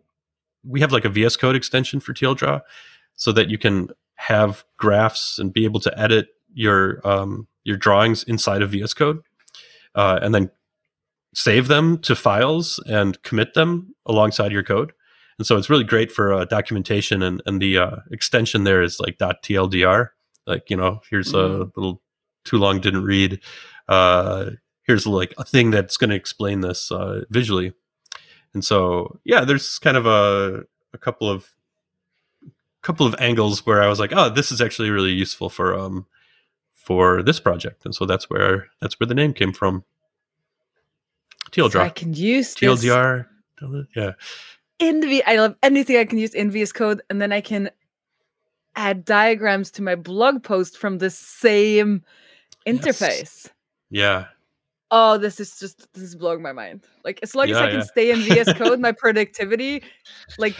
we 0.64 0.80
have 0.80 0.92
like 0.92 1.04
a 1.04 1.08
VS 1.08 1.36
Code 1.36 1.54
extension 1.54 2.00
for 2.00 2.12
tldraw 2.12 2.60
so 3.14 3.30
that 3.32 3.48
you 3.50 3.58
can 3.58 3.88
have 4.22 4.64
graphs 4.76 5.38
and 5.40 5.52
be 5.52 5.64
able 5.64 5.80
to 5.80 5.98
edit 5.98 6.28
your 6.54 7.00
um, 7.06 7.48
your 7.64 7.76
drawings 7.76 8.22
inside 8.24 8.62
of 8.62 8.70
VS 8.70 8.94
Code, 8.94 9.20
uh, 9.96 10.20
and 10.22 10.32
then 10.32 10.50
save 11.34 11.66
them 11.66 11.98
to 11.98 12.14
files 12.14 12.78
and 12.86 13.20
commit 13.22 13.54
them 13.54 13.94
alongside 14.06 14.52
your 14.52 14.62
code. 14.62 14.92
And 15.38 15.46
so 15.46 15.56
it's 15.56 15.70
really 15.70 15.84
great 15.84 16.12
for 16.12 16.32
uh, 16.32 16.44
documentation, 16.44 17.22
and 17.22 17.42
and 17.46 17.60
the 17.60 17.78
uh, 17.78 17.96
extension 18.12 18.62
there 18.62 18.82
is 18.82 19.00
like 19.00 19.18
.tldr. 19.18 20.10
Like 20.46 20.70
you 20.70 20.76
know, 20.76 21.00
here's 21.10 21.34
a 21.34 21.70
little 21.76 22.00
too 22.44 22.58
long 22.58 22.80
didn't 22.80 23.04
read. 23.04 23.40
Uh, 23.88 24.50
here's 24.84 25.06
like 25.06 25.34
a 25.36 25.44
thing 25.44 25.72
that's 25.72 25.96
going 25.96 26.10
to 26.10 26.16
explain 26.16 26.60
this 26.60 26.92
uh, 26.92 27.22
visually. 27.30 27.72
And 28.54 28.64
so 28.64 29.18
yeah, 29.24 29.44
there's 29.44 29.80
kind 29.80 29.96
of 29.96 30.06
a 30.06 30.62
a 30.92 30.98
couple 30.98 31.28
of 31.28 31.48
couple 32.82 33.06
of 33.06 33.14
angles 33.18 33.64
where 33.64 33.82
I 33.82 33.88
was 33.88 33.98
like, 34.00 34.12
oh, 34.14 34.28
this 34.28 34.52
is 34.52 34.60
actually 34.60 34.90
really 34.90 35.12
useful 35.12 35.48
for 35.48 35.74
um 35.78 36.06
for 36.72 37.22
this 37.22 37.38
project, 37.40 37.84
and 37.84 37.94
so 37.94 38.04
that's 38.06 38.28
where 38.28 38.68
that's 38.80 38.98
where 38.98 39.06
the 39.06 39.14
name 39.14 39.32
came 39.32 39.52
from. 39.52 39.84
So 41.54 41.80
I 41.80 41.90
can 41.90 42.14
use 42.14 42.54
this 42.54 42.82
TLDR, 42.82 43.26
yeah, 43.94 44.12
in 44.78 45.00
the 45.00 45.24
I 45.24 45.36
love 45.36 45.54
anything 45.62 45.96
I 45.96 46.04
can 46.04 46.18
use 46.18 46.34
in 46.34 46.50
VS 46.50 46.72
Code, 46.72 47.02
and 47.10 47.20
then 47.20 47.32
I 47.32 47.40
can 47.40 47.70
add 48.74 49.04
diagrams 49.04 49.70
to 49.72 49.82
my 49.82 49.94
blog 49.94 50.42
post 50.42 50.78
from 50.78 50.98
the 50.98 51.10
same 51.10 52.02
Yes. 52.64 52.76
interface. 52.86 53.50
yeah, 53.90 54.26
Oh, 54.90 55.18
this 55.18 55.40
is 55.40 55.58
just 55.58 55.92
this 55.94 56.02
is 56.02 56.14
blowing 56.16 56.42
my 56.42 56.52
mind. 56.52 56.84
Like 57.04 57.20
as 57.22 57.34
long 57.34 57.48
as 57.50 57.56
Yeah, 57.58 57.64
I 57.66 57.70
can 57.70 57.82
stay 57.82 58.10
in 58.10 58.20
VS 58.20 58.52
Code, 58.58 58.80
my 58.80 58.92
productivity 58.92 59.82
like 60.38 60.56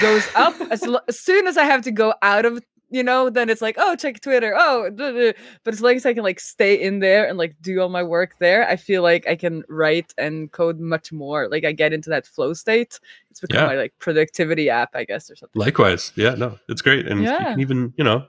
goes 0.00 0.26
up. 0.34 0.54
As, 0.70 0.86
lo- 0.86 1.00
as 1.08 1.18
soon 1.18 1.46
as 1.46 1.56
I 1.56 1.64
have 1.64 1.82
to 1.82 1.90
go 1.90 2.14
out 2.22 2.44
of 2.44 2.62
you 2.92 3.04
know, 3.04 3.30
then 3.30 3.48
it's 3.48 3.62
like, 3.62 3.76
oh, 3.78 3.94
check 3.94 4.20
Twitter. 4.20 4.52
Oh, 4.58 4.90
duh, 4.90 5.12
duh. 5.12 5.32
but 5.62 5.72
as 5.74 5.80
long 5.80 5.94
as 5.94 6.04
I 6.04 6.12
can 6.12 6.24
like 6.24 6.40
stay 6.40 6.74
in 6.74 6.98
there 6.98 7.24
and 7.28 7.38
like 7.38 7.54
do 7.60 7.80
all 7.80 7.88
my 7.88 8.02
work 8.02 8.32
there, 8.40 8.68
I 8.68 8.74
feel 8.74 9.00
like 9.02 9.24
I 9.28 9.36
can 9.36 9.62
write 9.68 10.12
and 10.18 10.50
code 10.50 10.80
much 10.80 11.12
more. 11.12 11.48
Like 11.48 11.64
I 11.64 11.70
get 11.70 11.92
into 11.92 12.10
that 12.10 12.26
flow 12.26 12.52
state. 12.52 12.98
It's 13.30 13.38
become 13.38 13.60
Yeah. 13.62 13.66
my 13.68 13.76
like 13.76 13.94
productivity 14.00 14.68
app, 14.70 14.90
I 14.94 15.04
guess, 15.04 15.30
or 15.30 15.36
something. 15.36 15.60
Likewise, 15.60 16.10
yeah, 16.16 16.34
no, 16.34 16.58
it's 16.68 16.82
great, 16.82 17.06
and 17.06 17.22
you 17.22 17.28
can 17.28 17.60
even 17.60 17.94
you 17.96 18.02
know, 18.02 18.26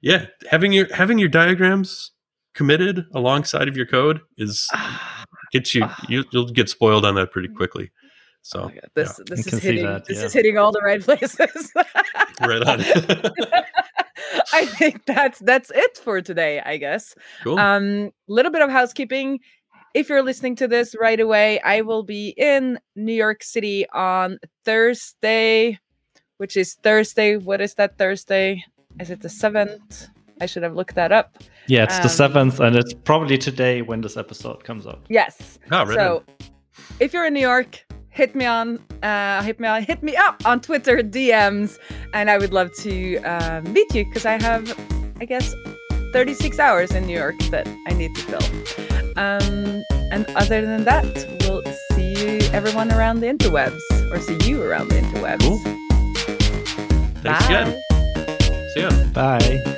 yeah, 0.00 0.24
having 0.50 0.72
your 0.72 0.86
having 0.94 1.18
your 1.18 1.28
diagrams 1.28 2.12
committed 2.54 3.04
alongside 3.14 3.68
of 3.68 3.76
your 3.76 3.84
code 3.84 4.20
is 4.38 4.66
gets 5.52 5.74
you 5.74 5.82
Ah. 5.84 6.02
you 6.08 6.24
you'll 6.32 6.48
get 6.48 6.70
spoiled 6.70 7.04
on 7.04 7.14
that 7.16 7.30
pretty 7.30 7.48
quickly. 7.48 7.90
So 8.46 8.60
Oh 8.60 8.64
my 8.66 8.74
God, 8.74 8.90
this 8.94 9.20
this 9.26 9.44
is 9.48 9.60
hitting 9.60 9.84
that, 9.84 10.04
this 10.04 10.18
yeah. 10.20 10.26
is 10.26 10.32
hitting 10.32 10.56
all 10.56 10.70
the 10.70 10.80
right 10.80 11.02
places. 11.02 11.72
right 12.40 12.62
on. 12.62 12.80
I 14.52 14.64
think 14.66 15.04
that's 15.04 15.40
that's 15.40 15.72
it 15.74 15.98
for 15.98 16.22
today, 16.22 16.62
I 16.64 16.76
guess. 16.76 17.16
cool. 17.42 17.58
Um, 17.58 18.12
little 18.28 18.52
bit 18.52 18.62
of 18.62 18.70
housekeeping. 18.70 19.40
If 19.94 20.08
you're 20.08 20.22
listening 20.22 20.54
to 20.56 20.68
this 20.68 20.94
right 21.00 21.18
away, 21.18 21.58
I 21.62 21.80
will 21.80 22.04
be 22.04 22.28
in 22.36 22.78
New 22.94 23.14
York 23.14 23.42
City 23.42 23.84
on 23.92 24.38
Thursday, 24.64 25.80
which 26.36 26.56
is 26.56 26.74
Thursday. 26.84 27.38
What 27.38 27.60
is 27.60 27.74
that 27.74 27.98
Thursday? 27.98 28.62
Is 29.00 29.10
it 29.10 29.22
the 29.22 29.28
seventh? 29.28 30.06
I 30.40 30.46
should 30.46 30.62
have 30.62 30.74
looked 30.74 30.94
that 30.94 31.10
up. 31.10 31.42
Yeah, 31.66 31.82
it's 31.82 31.96
the 31.98 32.04
Um, 32.04 32.08
seventh, 32.10 32.60
and 32.60 32.76
it's 32.76 32.94
probably 32.94 33.38
today 33.38 33.82
when 33.82 34.02
this 34.02 34.16
episode 34.16 34.62
comes 34.62 34.86
out. 34.86 35.04
Yes. 35.08 35.58
Ah, 35.72 35.82
right 35.82 35.94
so, 35.96 36.22
if 37.00 37.12
you're 37.12 37.26
in 37.26 37.32
New 37.34 37.40
York, 37.40 37.84
hit 38.16 38.34
me 38.34 38.46
on, 38.46 38.78
uh, 39.02 39.42
hit 39.42 39.60
me 39.60 39.68
on, 39.68 39.82
hit 39.82 40.02
me 40.02 40.16
up 40.16 40.44
on 40.46 40.60
Twitter 40.60 40.98
DMs, 40.98 41.78
and 42.14 42.30
I 42.30 42.38
would 42.38 42.52
love 42.52 42.72
to 42.78 43.18
uh, 43.18 43.60
meet 43.66 43.94
you 43.94 44.06
because 44.06 44.24
I 44.24 44.40
have, 44.42 44.74
I 45.20 45.26
guess, 45.26 45.54
36 46.12 46.58
hours 46.58 46.92
in 46.92 47.06
New 47.06 47.16
York 47.16 47.38
that 47.50 47.68
I 47.86 47.92
need 47.92 48.14
to 48.16 48.22
fill. 48.22 49.18
Um, 49.18 49.82
and 50.10 50.26
other 50.34 50.64
than 50.64 50.84
that, 50.84 51.04
we'll 51.42 51.62
see 51.92 52.12
you 52.12 52.38
everyone 52.52 52.90
around 52.90 53.20
the 53.20 53.26
interwebs, 53.26 53.80
or 54.10 54.18
see 54.18 54.38
you 54.48 54.62
around 54.62 54.88
the 54.88 54.96
interwebs. 54.96 55.40
Cool. 55.40 55.58
Thanks 57.22 57.46
Bye. 57.46 57.54
again. 57.54 57.82
See 58.74 58.80
ya. 58.80 59.04
Bye. 59.12 59.76